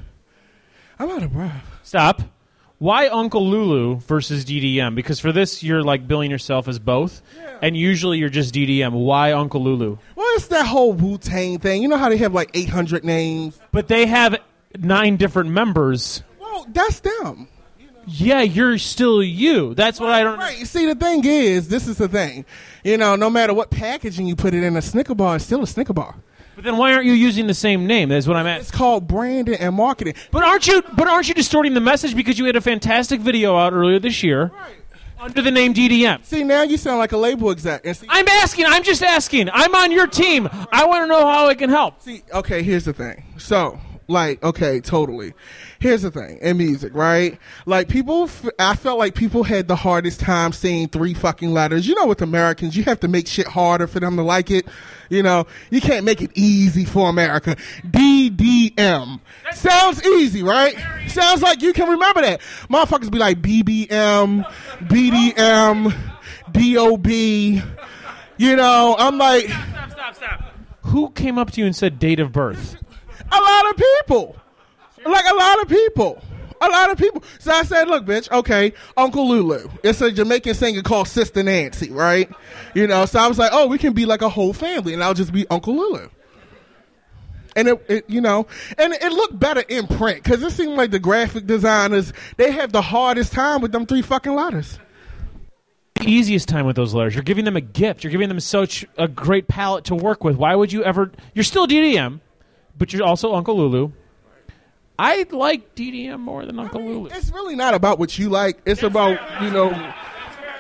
I'm 1.00 1.10
out 1.10 1.24
of 1.24 1.34
breath. 1.34 1.66
Stop. 1.82 2.22
Why 2.78 3.08
Uncle 3.08 3.48
Lulu 3.48 4.00
versus 4.02 4.44
DDM? 4.44 4.96
Because 4.96 5.20
for 5.20 5.32
this 5.32 5.64
you're 5.64 5.84
like 5.84 6.08
billing 6.08 6.30
yourself 6.30 6.68
as 6.68 6.78
both, 6.78 7.22
and 7.62 7.76
usually 7.76 8.18
you're 8.18 8.30
just 8.30 8.54
DDM. 8.54 8.92
Why 8.92 9.32
Uncle 9.32 9.64
Lulu? 9.64 9.98
Well, 10.16 10.28
it's 10.36 10.48
that 10.48 10.66
whole 10.66 10.92
Wu 10.92 11.18
Tang 11.18 11.60
thing. 11.60 11.82
You 11.82 11.88
know 11.88 11.98
how 11.98 12.10
they 12.10 12.18
have 12.18 12.34
like 12.34 12.52
800 12.54 13.06
names? 13.06 13.58
But 13.72 13.88
they 13.88 14.06
have 14.06 14.38
nine 14.78 15.16
different 15.16 15.52
members. 15.52 16.22
Well, 16.40 16.68
that's 16.70 17.00
them. 17.00 17.48
Yeah, 18.08 18.42
you're 18.42 18.78
still 18.78 19.24
you. 19.24 19.74
That's 19.74 20.00
what 20.00 20.10
I 20.10 20.24
don't. 20.24 20.38
Right. 20.38 20.68
See, 20.68 20.86
the 20.86 20.96
thing 20.96 21.26
is, 21.26 21.70
this 21.70 21.88
is 21.88 21.98
the 21.98 22.08
thing. 22.08 22.46
You 22.84 22.98
know, 22.98 23.16
no 23.16 23.30
matter 23.30 23.54
what 23.54 23.72
packaging 23.72 24.28
you 24.28 24.36
put 24.36 24.54
it 24.54 24.64
in, 24.64 24.76
a 24.76 24.82
Snicker 24.82 25.16
bar 25.16 25.38
is 25.38 25.46
still 25.46 25.64
a 25.64 25.68
Snicker 25.68 25.94
bar. 25.94 26.16
But 26.56 26.64
then 26.64 26.78
why 26.78 26.94
aren't 26.94 27.06
you 27.06 27.14
using 27.14 27.48
the 27.48 27.54
same 27.54 27.86
name? 27.86 28.10
That's 28.10 28.28
what 28.28 28.38
I'm 28.38 28.48
at. 28.48 28.62
It's 28.62 28.72
called 28.72 29.08
branding 29.08 29.56
and 29.56 29.76
marketing. 29.76 30.16
But 30.32 30.44
aren't 30.44 30.68
you? 30.68 30.82
But 30.96 31.08
aren't 31.08 31.28
you 31.28 31.34
distorting 31.34 31.74
the 31.74 31.82
message 31.82 32.16
because 32.16 32.40
you 32.40 32.46
had 32.46 32.56
a 32.56 32.62
fantastic 32.62 33.20
video 33.20 33.58
out 33.58 33.74
earlier 33.74 34.00
this 34.00 34.24
year 34.24 34.52
under 35.20 35.42
the 35.42 35.52
name 35.52 35.74
DDM? 35.74 36.24
See, 36.24 36.44
now 36.44 36.64
you 36.64 36.78
sound 36.78 37.00
like 37.00 37.12
a 37.12 37.18
label 37.18 37.50
exec. 37.52 37.86
And 37.86 37.96
see, 37.96 38.08
I'm 38.10 38.28
asking. 38.28 38.66
I'm 38.68 38.84
just 38.84 39.04
asking. 39.04 39.50
I'm 39.52 39.76
on 39.76 39.92
your 39.92 40.08
team. 40.08 40.48
I 40.72 40.86
want 40.86 41.04
to 41.04 41.08
know 41.08 41.26
how 41.28 41.48
I 41.48 41.56
can 41.56 41.70
help. 41.70 42.02
See, 42.02 42.24
okay, 42.34 42.64
here's 42.64 42.86
the 42.86 42.94
thing. 42.94 43.24
So, 43.38 43.80
like, 44.08 44.44
okay, 44.44 44.80
totally. 44.82 45.34
Here's 45.80 46.04
the 46.04 46.12
thing 46.12 46.38
in 46.42 46.58
music, 46.58 46.94
right? 46.94 47.40
Like, 47.66 47.88
people, 47.90 48.24
f- 48.26 48.46
I 48.60 48.76
felt 48.76 49.00
like 49.00 49.16
people 49.16 49.44
had 49.44 49.68
the 49.68 49.76
hardest 49.76 50.20
time 50.20 50.52
saying 50.52 50.90
three 50.90 51.14
fucking 51.14 51.52
letters. 51.54 51.88
You 51.88 51.96
know, 51.96 52.06
with 52.06 52.22
Americans, 52.22 52.76
you 52.78 52.84
have 52.84 53.00
to 53.02 53.08
make 53.08 53.28
shit 53.28 53.48
harder 53.48 53.88
for 53.88 54.00
them 54.00 54.16
to 54.18 54.22
like 54.24 54.52
it. 54.52 54.68
You 55.10 55.24
know, 55.24 55.46
you 55.70 55.82
can't 55.82 56.06
make 56.06 56.22
it 56.22 56.32
easy 56.36 56.86
for 56.86 57.10
America. 57.10 57.56
DDM. 57.86 59.20
Sounds 59.54 60.06
easy, 60.06 60.44
right? 60.44 60.76
Sounds 61.08 61.42
like 61.42 61.62
you 61.62 61.74
can 61.74 61.90
remember 61.90 62.22
that. 62.22 62.42
Motherfuckers 62.70 63.12
be 63.12 63.18
like 63.20 63.42
BBM, 63.42 64.44
BDM, 64.82 65.94
DOB. 66.52 67.08
You 68.38 68.56
know, 68.56 68.96
I'm 68.98 69.18
like, 69.18 69.46
Stop! 69.48 69.92
Stop! 69.92 70.16
Stop! 70.16 70.42
Who 70.84 71.10
came 71.12 71.38
up 71.38 71.52
to 71.52 71.62
you 71.62 71.66
and 71.66 71.76
said 71.76 72.00
date 72.00 72.20
of 72.20 72.32
birth? 72.32 72.78
A 73.32 73.40
lot 73.40 73.70
of 73.70 73.78
people. 73.78 74.36
Like 75.06 75.26
a 75.30 75.36
lot 75.36 75.62
of 75.62 75.68
people. 75.68 76.22
A 76.62 76.70
lot 76.70 76.90
of 76.90 76.98
people. 76.98 77.24
So 77.40 77.52
I 77.52 77.64
said, 77.64 77.88
look, 77.88 78.06
bitch, 78.06 78.32
okay, 78.32 78.74
Uncle 78.96 79.28
Lulu. 79.28 79.70
It's 79.84 80.02
a 80.02 80.12
Jamaican 80.12 80.54
singer 80.56 80.82
called 80.82 81.08
Sister 81.08 81.44
Nancy, 81.44 81.92
right? 81.92 82.30
You 82.74 82.88
know, 82.88 83.06
so 83.06 83.20
I 83.20 83.28
was 83.28 83.38
like, 83.38 83.52
oh, 83.54 83.68
we 83.68 83.78
can 83.78 83.94
be 83.94 84.06
like 84.06 84.22
a 84.22 84.30
whole 84.30 84.54
family, 84.54 84.94
and 84.94 85.04
I'll 85.04 85.14
just 85.14 85.34
be 85.34 85.46
Uncle 85.50 85.76
Lulu. 85.76 86.10
And 87.58 87.70
it, 87.70 87.86
it 87.88 88.10
you 88.10 88.20
know, 88.20 88.48
and 88.78 88.94
it 88.94 89.12
looked 89.12 89.40
better 89.40 89.64
in 89.68 89.88
print 89.88 90.24
because 90.24 90.44
it 90.44 90.52
seemed 90.52 90.76
like 90.76 90.92
the 90.92 91.00
graphic 91.00 91.46
designers 91.46 92.12
they 92.36 92.52
have 92.52 92.74
the 92.74 92.82
hardest 92.82 93.32
time 93.32 93.62
with 93.62 93.72
them 93.72 93.86
three 93.86 94.02
fucking 94.02 94.34
letters. 94.34 94.78
Easiest 96.02 96.50
time 96.50 96.66
with 96.66 96.76
those 96.76 96.94
letters. 96.94 97.16
You're 97.16 97.24
giving 97.24 97.46
them 97.46 97.56
a 97.56 97.62
gift. 97.62 98.04
You're 98.04 98.12
giving 98.12 98.28
them 98.28 98.42
such 98.42 98.86
a 98.98 99.08
great 99.08 99.48
palette 99.48 99.86
to 99.86 99.96
work 99.96 100.24
with. 100.24 100.36
Why 100.36 100.54
would 100.54 100.74
you 100.74 100.84
ever? 100.84 101.12
You're 101.34 101.46
still 101.46 101.66
DDM, 101.66 102.20
but 102.78 102.94
you're 102.94 103.06
also 103.06 103.34
Uncle 103.34 103.58
Lulu. 103.58 103.92
I 104.98 105.26
like 105.32 105.76
DDM 105.76 106.20
more 106.20 106.46
than 106.46 106.58
Uncle 106.60 106.82
Lulu. 106.82 107.10
It's 107.12 107.30
really 107.32 107.56
not 107.56 107.74
about 107.74 108.00
what 108.00 108.18
you 108.18 108.30
like. 108.30 108.60
It's 108.66 108.84
about 108.84 109.20
you 109.42 109.52
know, 109.52 109.70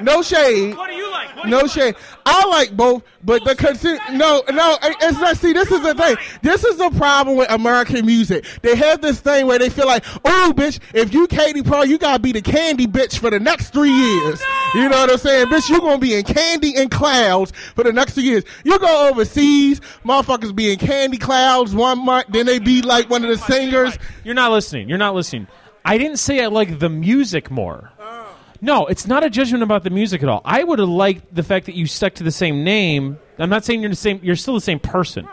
no 0.01 0.21
shade. 0.21 0.75
What 0.75 0.89
do 0.89 0.95
you 0.95 1.09
like? 1.11 1.35
What 1.35 1.47
No 1.47 1.67
shade. 1.67 1.95
I 2.25 2.45
like 2.47 2.75
both, 2.75 3.03
but 3.23 3.43
the 3.45 3.55
consi- 3.55 3.99
no, 4.13 4.43
no. 4.51 4.77
Eh, 4.81 4.93
it's 5.01 5.19
not. 5.19 5.37
See, 5.37 5.53
this 5.53 5.71
is 5.71 5.81
the 5.81 5.93
thing. 5.93 6.17
This 6.41 6.63
is 6.63 6.77
the 6.77 6.89
problem 6.91 7.37
with 7.37 7.49
American 7.51 8.05
music. 8.05 8.45
They 8.61 8.75
have 8.75 9.01
this 9.01 9.19
thing 9.19 9.47
where 9.47 9.59
they 9.59 9.69
feel 9.69 9.85
like, 9.85 10.03
oh, 10.25 10.53
bitch, 10.55 10.79
if 10.93 11.13
you 11.13 11.27
Katy 11.27 11.63
Perry, 11.63 11.89
you 11.89 11.97
gotta 11.97 12.19
be 12.19 12.31
the 12.31 12.41
candy 12.41 12.87
bitch 12.87 13.19
for 13.19 13.29
the 13.29 13.39
next 13.39 13.71
three 13.71 13.91
years. 13.91 14.41
No. 14.41 14.81
You 14.81 14.89
know 14.89 14.97
what 14.97 15.11
I'm 15.11 15.17
saying, 15.17 15.47
bitch? 15.47 15.69
You're 15.69 15.79
gonna 15.79 15.97
be 15.99 16.15
in 16.15 16.23
candy 16.23 16.75
and 16.75 16.89
clouds 16.89 17.51
for 17.75 17.83
the 17.83 17.93
next 17.93 18.13
three 18.13 18.23
years. 18.23 18.43
You 18.63 18.77
go 18.79 19.09
overseas, 19.09 19.79
motherfuckers 20.03 20.55
be 20.55 20.71
in 20.71 20.79
candy 20.79 21.17
clouds 21.17 21.73
one 21.75 22.03
month, 22.03 22.27
then 22.29 22.45
they 22.45 22.59
be 22.59 22.81
like 22.81 23.09
one 23.09 23.23
of 23.23 23.29
the 23.29 23.37
singers. 23.37 23.97
You're 24.23 24.35
not 24.35 24.51
listening. 24.51 24.89
You're 24.89 24.97
not 24.97 25.15
listening. 25.15 25.47
I 25.87 25.99
didn't 25.99 26.17
say 26.17 26.43
I 26.43 26.47
like 26.47 26.79
the 26.79 26.89
music 26.89 27.51
more. 27.51 27.91
No, 28.65 28.87
it's 28.87 29.05
not 29.05 29.23
a 29.23 29.29
judgment 29.29 29.61
about 29.61 29.83
the 29.83 29.91
music 29.91 30.23
at 30.23 30.27
all. 30.27 30.41
I 30.43 30.63
would 30.63 30.79
have 30.79 30.89
liked 30.89 31.35
the 31.35 31.43
fact 31.43 31.67
that 31.67 31.75
you 31.75 31.85
stuck 31.85 32.15
to 32.15 32.23
the 32.23 32.31
same 32.31 32.63
name. 32.63 33.19
I'm 33.37 33.49
not 33.49 33.63
saying 33.63 33.81
you're 33.81 33.91
the 33.91 33.95
same. 33.95 34.19
You're 34.23 34.35
still 34.35 34.55
the 34.55 34.61
same 34.61 34.79
person. 34.79 35.29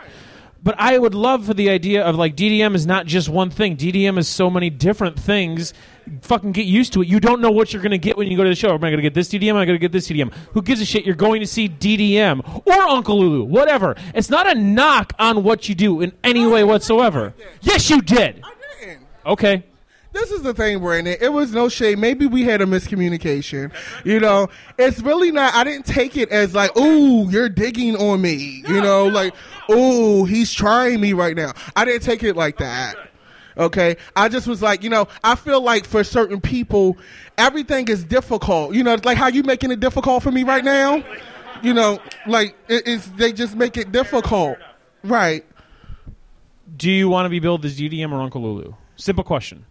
But 0.63 0.75
I 0.79 0.99
would 0.99 1.15
love 1.15 1.47
for 1.47 1.55
the 1.55 1.71
idea 1.71 2.05
of 2.05 2.17
like 2.17 2.37
DDM 2.37 2.75
is 2.75 2.87
not 2.87 3.07
just 3.07 3.31
one 3.31 3.49
thing. 3.49 3.79
DDM 3.79 4.19
is 4.19 4.29
so 4.29 4.51
many 4.51 4.69
different 4.69 5.19
things. 5.19 5.73
Fucking 6.21 6.53
get 6.53 6.67
used 6.67 6.93
to 6.93 7.01
it. 7.01 7.09
You 7.09 7.21
don't 7.21 7.41
know 7.41 7.51
what 7.51 7.73
you're 7.73 7.81
going 7.81 7.93
to 7.93 7.99
get 7.99 8.19
when 8.19 8.29
you 8.29 8.37
go 8.37 8.45
to 8.45 8.51
the 8.51 8.55
show. 8.55 8.69
Am 8.69 8.85
I 8.85 8.91
going 8.91 8.99
to 8.99 9.03
get 9.03 9.15
this 9.15 9.31
DDM? 9.31 9.49
Am 9.49 9.57
I 9.57 9.65
going 9.65 9.77
to 9.77 9.81
get 9.81 9.93
this 9.93 10.09
DDM? 10.09 10.31
Who 10.53 10.61
gives 10.61 10.83
a 10.83 10.85
shit? 10.85 11.07
You're 11.07 11.15
going 11.15 11.41
to 11.41 11.47
see 11.47 11.71
DDM 11.71 12.67
or 12.67 12.83
Uncle 12.83 13.19
Lulu, 13.19 13.45
whatever. 13.45 13.97
It's 14.15 14.29
not 14.29 14.47
a 14.47 14.55
knock 14.55 15.15
on 15.19 15.43
what 15.43 15.71
you 15.71 15.75
do 15.75 16.03
in 16.03 16.13
any 16.23 16.47
way 16.47 16.65
whatsoever. 16.65 17.33
Yes, 17.63 17.89
you 17.89 18.03
did. 18.03 18.45
Okay. 19.25 19.65
This 20.13 20.31
is 20.31 20.43
the 20.43 20.53
thing, 20.53 20.79
Brandon. 20.81 21.17
It 21.21 21.33
was 21.33 21.53
no 21.53 21.69
shade. 21.69 21.99
Maybe 21.99 22.27
we 22.27 22.45
had 22.45 22.61
a 22.61 22.67
miscommunication. 22.67 23.73
You 24.05 24.21
know, 24.21 24.49
it's 24.79 25.01
really 25.01 25.31
not. 25.31 25.55
I 25.55 25.65
didn't 25.65 25.87
take 25.87 26.17
it 26.17 26.29
as 26.29 26.55
like, 26.55 26.77
"Ooh, 26.77 27.31
you're 27.31 27.49
digging 27.49 27.97
on 27.97 28.21
me." 28.21 28.63
You 28.69 28.81
know, 28.81 29.07
like, 29.07 29.35
"Ooh, 29.71 30.25
he's 30.25 30.53
trying 30.53 31.01
me 31.01 31.15
right 31.15 31.35
now." 31.35 31.53
I 31.75 31.85
didn't 31.85 32.03
take 32.03 32.23
it 32.23 32.37
like 32.37 32.59
that. 32.59 32.97
Okay, 33.57 33.97
I 34.17 34.29
just 34.29 34.47
was 34.47 34.63
like, 34.63 34.83
you 34.83 34.91
know, 34.91 35.09
I 35.23 35.35
feel 35.35 35.61
like 35.61 35.85
for 35.85 36.05
certain 36.05 36.41
people, 36.41 36.97
everything 37.37 37.89
is 37.89 38.05
difficult. 38.05 38.75
You 38.75 38.83
know, 38.83 38.97
like 39.05 39.19
how 39.19 39.29
you 39.29 39.43
making 39.43 39.71
it 39.71 39.81
difficult 39.81 40.23
for 40.23 40.31
me 40.31 40.43
right 40.43 40.65
now. 40.65 41.03
You 41.63 41.75
know, 41.75 42.01
like 42.27 42.57
it, 42.69 42.87
it's 42.87 43.07
they 43.09 43.33
just 43.33 43.55
make 43.57 43.77
it 43.77 43.93
difficult, 43.93 44.59
right? 45.05 45.45
Do 46.77 46.91
you 46.91 47.09
want 47.09 47.27
to 47.27 47.31
be 47.31 47.41
billed 47.41 47.65
as 47.65 47.79
DDM 47.79 48.13
or 48.13 48.21
Uncle 48.21 48.43
Lulu? 48.43 48.75
Simple 48.97 49.25
question. 49.25 49.67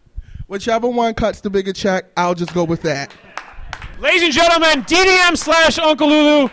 Whichever 0.52 0.90
one 0.90 1.14
cuts 1.14 1.40
the 1.40 1.49
bigger 1.49 1.72
check, 1.72 2.07
I'll 2.18 2.36
just 2.36 2.53
go 2.53 2.65
with 2.65 2.82
that. 2.82 3.14
Ladies 4.02 4.23
and 4.23 4.34
gentlemen, 4.34 4.84
DDM 4.84 5.38
slash 5.38 5.80
Uncle 5.80 6.10
Lulu. 6.10 6.49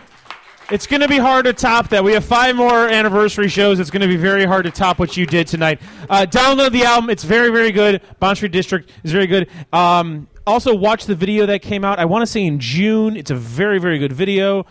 It's 0.70 0.86
going 0.86 1.00
to 1.00 1.08
be 1.08 1.18
hard 1.18 1.46
to 1.46 1.52
top 1.52 1.88
that. 1.88 2.04
We 2.04 2.12
have 2.12 2.24
five 2.24 2.54
more 2.54 2.86
anniversary 2.86 3.48
shows. 3.48 3.80
It's 3.80 3.90
going 3.90 4.02
to 4.02 4.06
be 4.06 4.14
very 4.14 4.44
hard 4.44 4.66
to 4.66 4.70
top 4.70 5.00
what 5.00 5.16
you 5.16 5.26
did 5.26 5.48
tonight. 5.48 5.80
Uh, 6.08 6.26
download 6.30 6.70
the 6.70 6.84
album. 6.84 7.10
It's 7.10 7.24
very, 7.24 7.50
very 7.50 7.72
good. 7.72 8.00
Bond 8.20 8.36
Street 8.36 8.52
District 8.52 8.88
is 9.02 9.10
very 9.10 9.26
good. 9.26 9.48
Um, 9.72 10.28
also, 10.46 10.76
watch 10.76 11.06
the 11.06 11.16
video 11.16 11.46
that 11.46 11.62
came 11.62 11.84
out. 11.84 11.98
I 11.98 12.04
want 12.04 12.22
to 12.22 12.26
say 12.26 12.44
in 12.44 12.60
June. 12.60 13.16
It's 13.16 13.32
a 13.32 13.36
very, 13.36 13.80
very 13.80 13.98
good 13.98 14.12
video. 14.12 14.64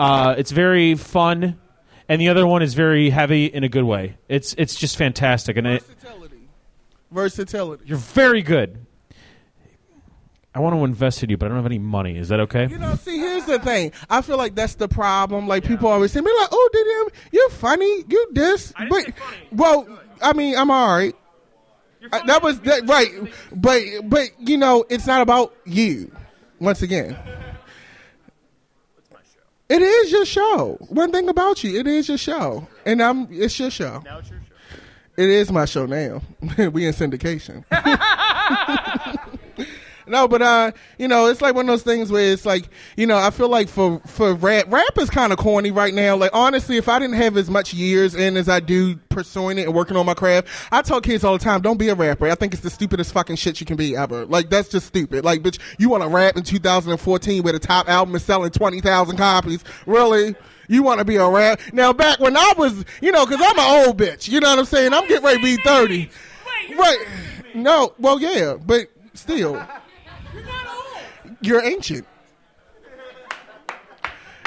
Uh, 0.00 0.34
it's 0.36 0.50
very 0.50 0.96
fun, 0.96 1.60
and 2.08 2.20
the 2.20 2.28
other 2.28 2.44
one 2.44 2.60
is 2.60 2.74
very 2.74 3.10
heavy 3.10 3.46
in 3.46 3.62
a 3.62 3.68
good 3.68 3.84
way. 3.84 4.16
It's 4.28 4.52
it's 4.58 4.74
just 4.74 4.96
fantastic, 4.96 5.56
and 5.56 5.64
it, 5.68 5.84
Versatility. 7.14 7.84
you're 7.86 7.98
very 7.98 8.42
good. 8.42 8.84
I 10.56 10.60
want 10.60 10.76
to 10.76 10.84
invest 10.84 11.22
in 11.22 11.30
you, 11.30 11.36
but 11.36 11.46
I 11.46 11.48
don't 11.48 11.56
have 11.58 11.66
any 11.66 11.80
money. 11.80 12.16
Is 12.16 12.28
that 12.28 12.38
okay? 12.40 12.68
You 12.68 12.78
know, 12.78 12.94
see, 12.94 13.18
here's 13.18 13.44
the 13.44 13.58
thing. 13.58 13.90
I 14.08 14.22
feel 14.22 14.36
like 14.36 14.54
that's 14.54 14.76
the 14.76 14.86
problem. 14.86 15.48
Like 15.48 15.64
people 15.64 15.88
always 15.88 16.12
say, 16.12 16.20
"Me 16.20 16.30
like, 16.38 16.48
oh, 16.52 16.70
did 16.72 16.86
you? 16.86 17.08
You're 17.32 17.50
funny. 17.50 18.04
You 18.08 18.28
this." 18.32 18.72
but 18.88 19.12
well, 19.50 19.86
I 20.22 20.32
mean, 20.32 20.56
I'm 20.56 20.70
all 20.70 20.96
right. 20.96 21.14
I- 22.12 22.18
uh, 22.18 22.26
that 22.26 22.42
was 22.42 22.60
that, 22.60 22.86
right, 22.88 23.10
but 23.54 23.82
but 24.04 24.28
you 24.38 24.56
know, 24.56 24.84
it's 24.90 25.06
not 25.06 25.22
about 25.22 25.54
you. 25.64 26.12
Once 26.60 26.82
again, 26.82 27.16
it 29.68 29.82
is 29.82 30.12
your 30.12 30.24
show. 30.24 30.76
One 30.88 31.10
thing 31.10 31.28
about 31.28 31.64
you, 31.64 31.80
it 31.80 31.86
is 31.88 32.08
your 32.08 32.18
show, 32.18 32.68
and 32.86 33.02
I'm. 33.02 33.26
It's 33.30 33.58
your 33.58 33.70
show. 33.70 34.02
Now 34.04 34.18
it's 34.18 34.30
your 34.30 34.38
show. 34.40 34.43
It 35.16 35.28
is 35.28 35.52
my 35.52 35.64
show 35.64 35.86
now. 35.86 36.22
we 36.70 36.86
in 36.86 36.92
syndication. 36.92 37.64
No, 40.06 40.28
but 40.28 40.42
uh, 40.42 40.72
you 40.98 41.08
know, 41.08 41.26
it's 41.26 41.40
like 41.40 41.54
one 41.54 41.64
of 41.64 41.72
those 41.72 41.82
things 41.82 42.10
where 42.12 42.32
it's 42.32 42.44
like, 42.44 42.68
you 42.96 43.06
know, 43.06 43.16
I 43.16 43.30
feel 43.30 43.48
like 43.48 43.68
for 43.68 44.00
for 44.06 44.34
rap, 44.34 44.66
rap 44.68 44.98
is 44.98 45.08
kind 45.08 45.32
of 45.32 45.38
corny 45.38 45.70
right 45.70 45.94
now. 45.94 46.16
Like 46.16 46.30
honestly, 46.34 46.76
if 46.76 46.88
I 46.88 46.98
didn't 46.98 47.16
have 47.16 47.36
as 47.36 47.48
much 47.48 47.72
years 47.72 48.14
in 48.14 48.36
as 48.36 48.48
I 48.48 48.60
do 48.60 48.96
pursuing 49.08 49.58
it 49.58 49.62
and 49.66 49.74
working 49.74 49.96
on 49.96 50.04
my 50.04 50.14
craft, 50.14 50.48
I 50.70 50.82
tell 50.82 51.00
kids 51.00 51.24
all 51.24 51.36
the 51.38 51.42
time, 51.42 51.62
don't 51.62 51.78
be 51.78 51.88
a 51.88 51.94
rapper. 51.94 52.28
I 52.28 52.34
think 52.34 52.52
it's 52.52 52.62
the 52.62 52.70
stupidest 52.70 53.12
fucking 53.12 53.36
shit 53.36 53.60
you 53.60 53.66
can 53.66 53.76
be 53.76 53.96
ever. 53.96 54.26
Like 54.26 54.50
that's 54.50 54.68
just 54.68 54.86
stupid. 54.86 55.24
Like, 55.24 55.42
bitch, 55.42 55.58
you 55.78 55.88
want 55.88 56.02
to 56.02 56.08
rap 56.08 56.36
in 56.36 56.42
2014 56.42 57.42
where 57.42 57.52
the 57.52 57.58
top 57.58 57.88
album 57.88 58.14
is 58.14 58.22
selling 58.22 58.50
20,000 58.50 59.16
copies? 59.16 59.64
Really? 59.86 60.34
You 60.68 60.82
want 60.82 60.98
to 60.98 61.04
be 61.04 61.16
around. 61.16 61.58
Now, 61.72 61.92
back 61.92 62.20
when 62.20 62.36
I 62.36 62.52
was, 62.56 62.84
you 63.00 63.12
know, 63.12 63.26
because 63.26 63.40
I'm 63.44 63.58
an 63.58 63.86
old 63.86 63.98
bitch. 63.98 64.28
You 64.28 64.40
know 64.40 64.50
what 64.50 64.58
I'm 64.58 64.64
saying? 64.64 64.92
I'm 64.92 65.06
getting 65.08 65.24
ready 65.24 65.38
to 65.38 65.42
be 65.42 65.56
30. 65.62 66.10
Right? 66.76 67.06
No, 67.54 67.94
well, 67.98 68.20
yeah, 68.20 68.54
but 68.64 68.86
still 69.14 69.52
You're 70.34 70.44
not 70.44 70.66
old. 70.68 71.36
you're 71.40 71.62
ancient. 71.62 72.06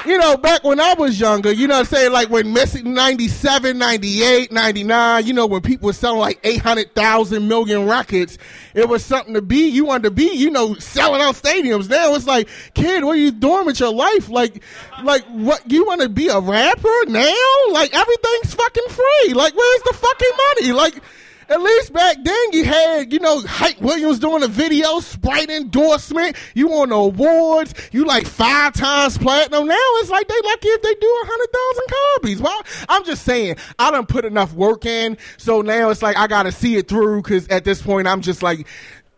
You 0.08 0.16
know, 0.16 0.38
back 0.38 0.64
when 0.64 0.80
I 0.80 0.94
was 0.94 1.20
younger, 1.20 1.52
you 1.52 1.68
know 1.68 1.74
what 1.74 1.80
I'm 1.80 1.84
saying? 1.84 2.12
Like 2.12 2.30
when 2.30 2.54
Messi 2.54 2.82
97, 2.82 3.76
98, 3.76 4.50
99, 4.50 5.26
you 5.26 5.34
know, 5.34 5.44
when 5.44 5.60
people 5.60 5.88
were 5.88 5.92
selling 5.92 6.18
like 6.18 6.40
800,000 6.44 7.46
million 7.46 7.86
records, 7.86 8.38
it 8.72 8.88
was 8.88 9.04
something 9.04 9.34
to 9.34 9.42
be. 9.42 9.68
You 9.68 9.84
wanted 9.84 10.04
to 10.04 10.10
be, 10.10 10.32
you 10.32 10.50
know, 10.50 10.72
selling 10.76 11.20
out 11.20 11.34
stadiums. 11.34 11.90
Now 11.90 12.14
it's 12.14 12.26
like, 12.26 12.48
kid, 12.72 13.04
what 13.04 13.16
are 13.16 13.20
you 13.20 13.30
doing 13.30 13.66
with 13.66 13.80
your 13.80 13.92
life? 13.92 14.30
Like, 14.30 14.62
like 15.02 15.26
what, 15.26 15.70
you 15.70 15.84
want 15.84 16.00
to 16.00 16.08
be 16.08 16.28
a 16.28 16.40
rapper 16.40 17.04
now? 17.08 17.34
Like 17.72 17.94
everything's 17.94 18.54
fucking 18.54 18.88
free. 18.88 19.34
Like, 19.34 19.54
where's 19.54 19.82
the 19.82 19.92
fucking 19.92 20.30
money? 20.36 20.72
Like, 20.72 21.02
at 21.48 21.60
least 21.60 21.92
back 21.92 22.16
then 22.22 22.52
you 22.52 22.64
had, 22.64 23.12
you 23.12 23.18
know, 23.18 23.40
Hype 23.40 23.80
Williams 23.80 24.18
doing 24.18 24.42
a 24.42 24.48
video, 24.48 25.00
Sprite 25.00 25.50
endorsement. 25.50 26.36
You 26.54 26.68
won 26.68 26.90
the 26.90 26.96
awards. 26.96 27.74
You 27.92 28.04
like 28.04 28.26
five 28.26 28.74
times 28.74 29.16
platinum. 29.16 29.66
Now 29.66 29.76
it's 29.76 30.10
like 30.10 30.28
they 30.28 30.40
lucky 30.44 30.68
if 30.68 30.82
they 30.82 30.94
do 30.94 31.20
a 31.22 31.26
hundred 31.26 31.52
thousand 31.52 31.84
copies. 32.14 32.42
Well, 32.42 32.62
I'm 32.88 33.04
just 33.04 33.24
saying, 33.24 33.56
I 33.78 33.90
don't 33.90 34.08
put 34.08 34.24
enough 34.24 34.52
work 34.52 34.84
in, 34.84 35.16
so 35.36 35.62
now 35.62 35.90
it's 35.90 36.02
like 36.02 36.16
I 36.16 36.26
gotta 36.26 36.52
see 36.52 36.76
it 36.76 36.88
through. 36.88 37.22
Because 37.22 37.48
at 37.48 37.64
this 37.64 37.80
point, 37.80 38.06
I'm 38.06 38.20
just 38.20 38.42
like 38.42 38.66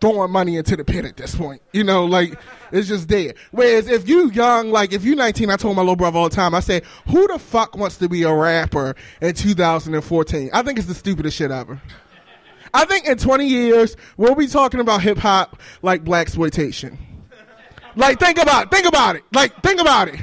throwing 0.01 0.31
money 0.31 0.57
into 0.57 0.77
the 0.77 0.85
pit. 0.85 1.05
At 1.05 1.17
this 1.17 1.35
point, 1.35 1.61
you 1.73 1.83
know, 1.83 2.05
like 2.05 2.39
it's 2.71 2.87
just 2.87 3.09
there. 3.09 3.35
Whereas 3.51 3.89
if 3.89 4.09
you 4.09 4.31
young, 4.31 4.71
like 4.71 4.93
if 4.93 5.05
you 5.05 5.17
19, 5.17 5.51
I 5.51 5.57
told 5.57 5.75
my 5.75 5.83
little 5.83 5.97
brother 5.97 6.19
all 6.19 6.29
the 6.29 6.37
time. 6.37 6.55
I 6.55 6.61
said, 6.61 6.85
who 7.09 7.27
the 7.27 7.39
fuck 7.41 7.77
wants 7.77 7.97
to 7.99 8.09
be 8.09 8.23
a 8.23 8.33
rapper 8.33 8.95
in 9.21 9.35
2014? 9.35 10.51
I 10.53 10.63
think 10.63 10.79
it's 10.79 10.89
the 10.89 10.95
stupidest 10.95 11.37
shit 11.37 11.51
ever. 11.51 11.81
I 12.73 12.85
think 12.85 13.07
in 13.07 13.19
20 13.19 13.47
years 13.47 13.97
we'll 14.17 14.35
be 14.35 14.47
talking 14.47 14.81
about 14.81 15.03
hip 15.03 15.19
hop 15.19 15.61
like 15.83 16.05
black 16.05 16.23
exploitation. 16.23 16.99
Like 17.97 18.21
think 18.21 18.39
about 18.39 18.65
it, 18.65 18.71
think 18.71 18.87
about 18.87 19.17
it. 19.17 19.25
Like 19.33 19.63
think 19.63 19.81
about 19.81 20.09
it. 20.09 20.21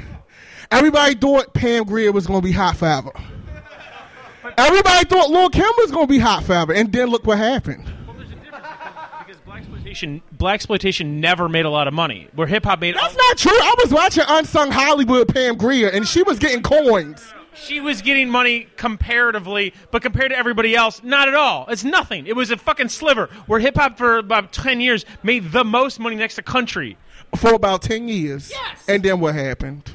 Everybody 0.70 1.14
thought 1.14 1.54
Pam 1.54 1.84
Grier 1.84 2.12
was 2.12 2.26
gonna 2.26 2.42
be 2.42 2.52
hot 2.52 2.76
forever. 2.76 3.12
Everybody 4.56 5.04
thought 5.06 5.30
Lil 5.30 5.50
Kim 5.50 5.70
was 5.78 5.90
gonna 5.90 6.06
be 6.06 6.18
hot 6.18 6.44
forever, 6.44 6.72
and 6.72 6.92
then 6.92 7.08
look 7.08 7.26
what 7.26 7.38
happened. 7.38 7.84
Because 9.26 9.40
black 9.44 9.60
exploitation, 9.60 10.22
black 10.32 10.54
exploitation 10.54 11.20
never 11.20 11.48
made 11.48 11.64
a 11.64 11.70
lot 11.70 11.88
of 11.88 11.94
money. 11.94 12.28
Where 12.34 12.46
hip 12.46 12.64
hop 12.64 12.80
made. 12.80 12.96
That's 12.96 13.16
not 13.16 13.38
true. 13.38 13.52
I 13.52 13.74
was 13.82 13.92
watching 13.92 14.24
Unsung 14.26 14.70
Hollywood 14.70 15.28
Pam 15.28 15.56
Grier, 15.56 15.88
and 15.88 16.06
she 16.08 16.22
was 16.22 16.38
getting 16.38 16.62
coins. 16.62 17.32
She 17.62 17.80
was 17.80 18.02
getting 18.02 18.30
money 18.30 18.68
comparatively, 18.76 19.74
but 19.90 20.02
compared 20.02 20.30
to 20.30 20.38
everybody 20.38 20.74
else, 20.74 21.02
not 21.02 21.28
at 21.28 21.34
all. 21.34 21.66
It's 21.68 21.84
nothing. 21.84 22.26
It 22.26 22.36
was 22.36 22.50
a 22.50 22.56
fucking 22.56 22.88
sliver. 22.88 23.26
Where 23.46 23.60
hip 23.60 23.76
hop 23.76 23.98
for 23.98 24.18
about 24.18 24.52
ten 24.52 24.80
years 24.80 25.04
made 25.22 25.52
the 25.52 25.64
most 25.64 25.98
money 26.00 26.16
next 26.16 26.36
to 26.36 26.42
country. 26.42 26.96
For 27.36 27.54
about 27.54 27.82
10 27.82 28.08
years. 28.08 28.50
Yes. 28.50 28.84
And 28.88 29.02
then 29.02 29.20
what 29.20 29.34
happened? 29.34 29.90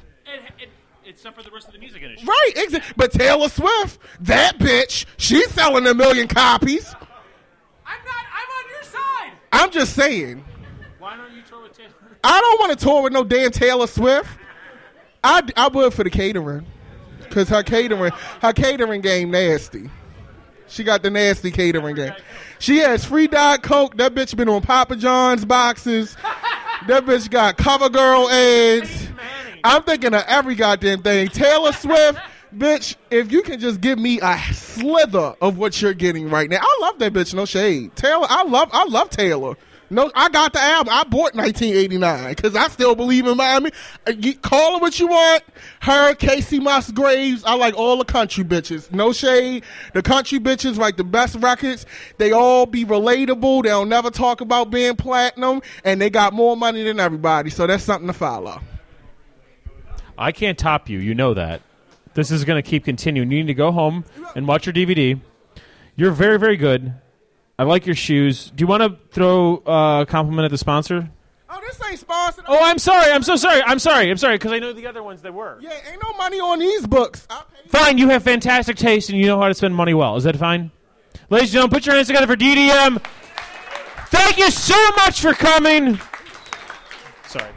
Except 1.06 1.36
for 1.38 1.44
the 1.44 1.52
rest 1.52 1.68
of 1.68 1.74
the 1.74 1.80
music 1.80 2.02
industry. 2.02 2.28
Right, 2.28 2.52
exactly. 2.56 2.94
But 2.98 3.12
Taylor 3.12 3.48
Swift, 3.48 4.00
that 4.22 4.58
bitch, 4.58 5.06
she's 5.18 5.50
selling 5.52 5.86
a 5.86 5.94
million 5.94 6.28
copies. 6.28 6.94
I'm 7.86 8.04
not. 8.06 8.26
I'm 8.34 8.66
on 8.66 8.70
your 8.70 8.84
side. 8.84 9.32
I'm 9.52 9.72
just 9.72 9.96
saying. 9.96 10.44
Why 11.00 11.16
don't 11.16 11.34
you 11.34 11.42
tour 11.48 11.62
with 11.64 11.78
Taylor? 11.78 11.92
I 12.24 12.40
don't 12.42 12.60
want 12.60 12.78
to 12.78 12.84
tour 12.84 13.04
with 13.04 13.14
no 13.14 13.24
damn 13.24 13.52
Taylor 13.52 13.88
Swift. 13.88 14.30
I, 15.24 15.44
I 15.56 15.68
would 15.68 15.94
for 15.94 16.04
the 16.04 16.10
catering. 16.10 16.66
Because 17.34 17.50
her 17.50 17.64
catering, 17.64 18.12
her 18.42 18.54
catering 18.54 19.02
game 19.02 19.32
nasty. 19.32 19.90
She 20.68 20.84
got 20.84 21.02
the 21.02 21.10
nasty 21.10 21.50
catering 21.50 21.96
game. 21.96 22.14
She 22.60 22.78
has 22.78 23.04
free 23.04 23.26
Diet 23.26 23.64
Coke. 23.64 23.98
That 23.98 24.14
bitch 24.14 24.36
been 24.38 24.48
on 24.48 24.62
Papa 24.62 24.96
John's 24.96 25.44
boxes. 25.44 26.16
That 26.88 27.08
bitch 27.08 27.32
got 27.32 27.58
CoverGirl 27.58 28.30
ads. 28.82 29.08
I'm 29.64 29.82
thinking 29.82 30.14
of 30.14 30.24
every 30.28 30.54
goddamn 30.54 31.02
thing. 31.02 31.30
Taylor 31.30 31.72
Swift, 31.72 32.20
bitch, 32.56 32.98
if 33.10 33.32
you 33.32 33.42
can 33.42 33.60
just 33.60 33.82
give 33.82 33.98
me 33.98 34.20
a 34.22 34.38
slither 34.54 35.34
of 35.42 35.58
what 35.58 35.82
you're 35.82 35.96
getting 35.96 36.30
right 36.30 36.52
now. 36.52 36.60
I 36.62 36.78
love 36.82 37.00
that 37.00 37.14
bitch, 37.14 37.34
no 37.34 37.46
shade. 37.46 37.96
Taylor, 37.96 38.28
I 38.30 38.44
love 38.44 38.70
I 38.74 38.86
love 38.86 39.10
Taylor. 39.10 39.56
No, 39.94 40.12
I 40.16 40.30
got 40.30 40.54
the 40.54 40.60
album. 40.62 40.94
I 40.94 41.04
bought 41.04 41.36
1989 41.36 42.30
because 42.36 42.56
I 42.56 42.68
still 42.68 42.96
believe 42.96 43.26
in 43.28 43.38
Miami. 43.38 43.72
Uh, 44.08 44.12
you- 44.18 44.36
Call 44.36 44.74
her 44.74 44.80
what 44.80 45.00
you 45.00 45.08
want. 45.08 45.44
Her, 45.82 46.16
Casey 46.16 46.60
Musgraves. 46.60 47.44
I 47.44 47.54
like 47.56 47.76
all 47.76 47.98
the 47.98 48.06
country 48.06 48.44
bitches. 48.44 48.92
No 48.92 49.14
shade. 49.14 49.64
The 49.94 50.02
country 50.02 50.40
bitches 50.40 50.78
write 50.78 50.98
the 50.98 51.04
best 51.04 51.36
records. 51.36 51.86
They 52.18 52.32
all 52.32 52.66
be 52.66 52.84
relatable. 52.86 53.64
They'll 53.64 53.86
never 53.86 54.10
talk 54.10 54.42
about 54.42 54.70
being 54.72 54.96
platinum, 54.96 55.62
and 55.84 56.02
they 56.02 56.10
got 56.10 56.34
more 56.34 56.58
money 56.58 56.84
than 56.84 57.00
everybody. 57.00 57.50
So 57.50 57.68
that's 57.68 57.84
something 57.84 58.08
to 58.08 58.14
follow. 58.14 58.60
I 60.18 60.32
can't 60.32 60.58
top 60.58 60.90
you. 60.90 61.00
You 61.00 61.16
know 61.16 61.34
that. 61.34 61.62
This 62.14 62.30
is 62.32 62.46
going 62.46 62.62
to 62.62 62.68
keep 62.68 62.86
continuing. 62.86 63.32
You 63.32 63.40
need 63.40 63.48
to 63.48 63.54
go 63.54 63.72
home 63.72 64.06
and 64.36 64.48
watch 64.48 64.66
your 64.66 64.74
DVD. 64.74 65.20
You're 65.96 66.12
very, 66.12 66.38
very 66.38 66.58
good. 66.58 66.94
I 67.58 67.64
like 67.64 67.86
your 67.86 67.96
shoes. 67.96 68.52
Do 68.56 68.62
you 68.64 68.68
want 68.68 68.84
to 68.84 68.98
throw 69.12 69.58
uh, 69.66 70.02
a 70.02 70.06
compliment 70.06 70.46
at 70.46 70.52
the 70.52 70.58
sponsor? 70.58 71.10
Oh, 71.50 71.62
this 71.62 71.80
ain't 71.88 72.00
sponsored. 72.00 72.46
Oh, 72.48 72.58
I'm 72.64 72.80
sorry. 72.80 73.12
I'm 73.12 73.22
so 73.22 73.36
sorry. 73.36 73.62
I'm 73.62 73.78
sorry. 73.78 74.10
I'm 74.10 74.18
sorry 74.18 74.36
because 74.36 74.52
I 74.52 74.60
know 74.60 74.74
the 74.74 74.88
other 74.88 75.04
ones 75.04 75.22
that 75.22 75.34
were. 75.34 75.60
Yeah, 75.62 75.72
ain't 75.92 76.02
no 76.02 76.14
money 76.14 76.40
on 76.40 76.58
these 76.58 76.88
books. 76.88 77.28
Fine. 77.68 78.00
You 78.00 78.10
have 78.10 78.24
fantastic 78.24 78.76
taste 78.76 79.10
and 79.10 79.20
you 79.20 79.28
know 79.28 79.40
how 79.40 79.48
to 79.48 79.54
spend 79.54 79.76
money 79.76 79.94
well. 79.94 80.16
Is 80.16 80.24
that 80.24 80.36
fine? 80.36 80.72
Ladies 81.30 81.50
and 81.50 81.54
gentlemen, 81.54 81.74
put 81.76 81.86
your 81.86 81.96
hands 81.96 82.08
together 82.08 82.26
for 82.26 82.36
DDM. 82.36 83.00
Thank 84.08 84.38
you 84.38 84.50
so 84.50 84.90
much 84.98 85.22
for 85.22 85.34
coming. 85.34 86.00
Sorry. 87.28 87.52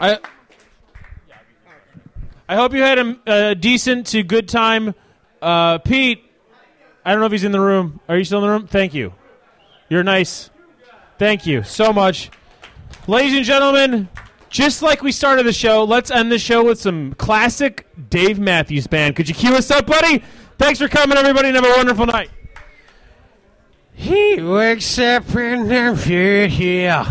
I 0.00 0.18
I 2.48 2.56
hope 2.56 2.72
you 2.72 2.82
had 2.82 2.98
a, 2.98 3.16
a 3.26 3.54
decent 3.54 4.08
to 4.08 4.22
good 4.22 4.48
time. 4.48 4.94
Uh, 5.40 5.78
Pete, 5.78 6.24
I 7.04 7.12
don't 7.12 7.20
know 7.20 7.26
if 7.26 7.32
he's 7.32 7.44
in 7.44 7.52
the 7.52 7.60
room. 7.60 8.00
Are 8.08 8.16
you 8.16 8.24
still 8.24 8.38
in 8.38 8.44
the 8.44 8.50
room? 8.50 8.66
Thank 8.66 8.94
you. 8.94 9.14
You're 9.88 10.04
nice. 10.04 10.50
Thank 11.18 11.46
you 11.46 11.62
so 11.62 11.92
much. 11.92 12.30
Ladies 13.06 13.34
and 13.34 13.44
gentlemen, 13.44 14.08
just 14.48 14.82
like 14.82 15.02
we 15.02 15.12
started 15.12 15.46
the 15.46 15.52
show, 15.52 15.84
let's 15.84 16.10
end 16.10 16.30
the 16.30 16.38
show 16.38 16.64
with 16.64 16.80
some 16.80 17.14
classic 17.14 17.86
Dave 18.10 18.38
Matthews 18.38 18.86
Band. 18.86 19.16
Could 19.16 19.28
you 19.28 19.34
cue 19.34 19.54
us 19.54 19.70
up, 19.70 19.86
buddy? 19.86 20.22
Thanks 20.58 20.78
for 20.78 20.88
coming, 20.88 21.16
everybody, 21.16 21.48
and 21.48 21.56
have 21.56 21.64
a 21.64 21.76
wonderful 21.76 22.06
night. 22.06 22.30
He 23.92 24.42
wakes 24.42 24.98
up 24.98 25.34
in 25.34 25.68
the 25.68 25.96
future. 25.96 27.06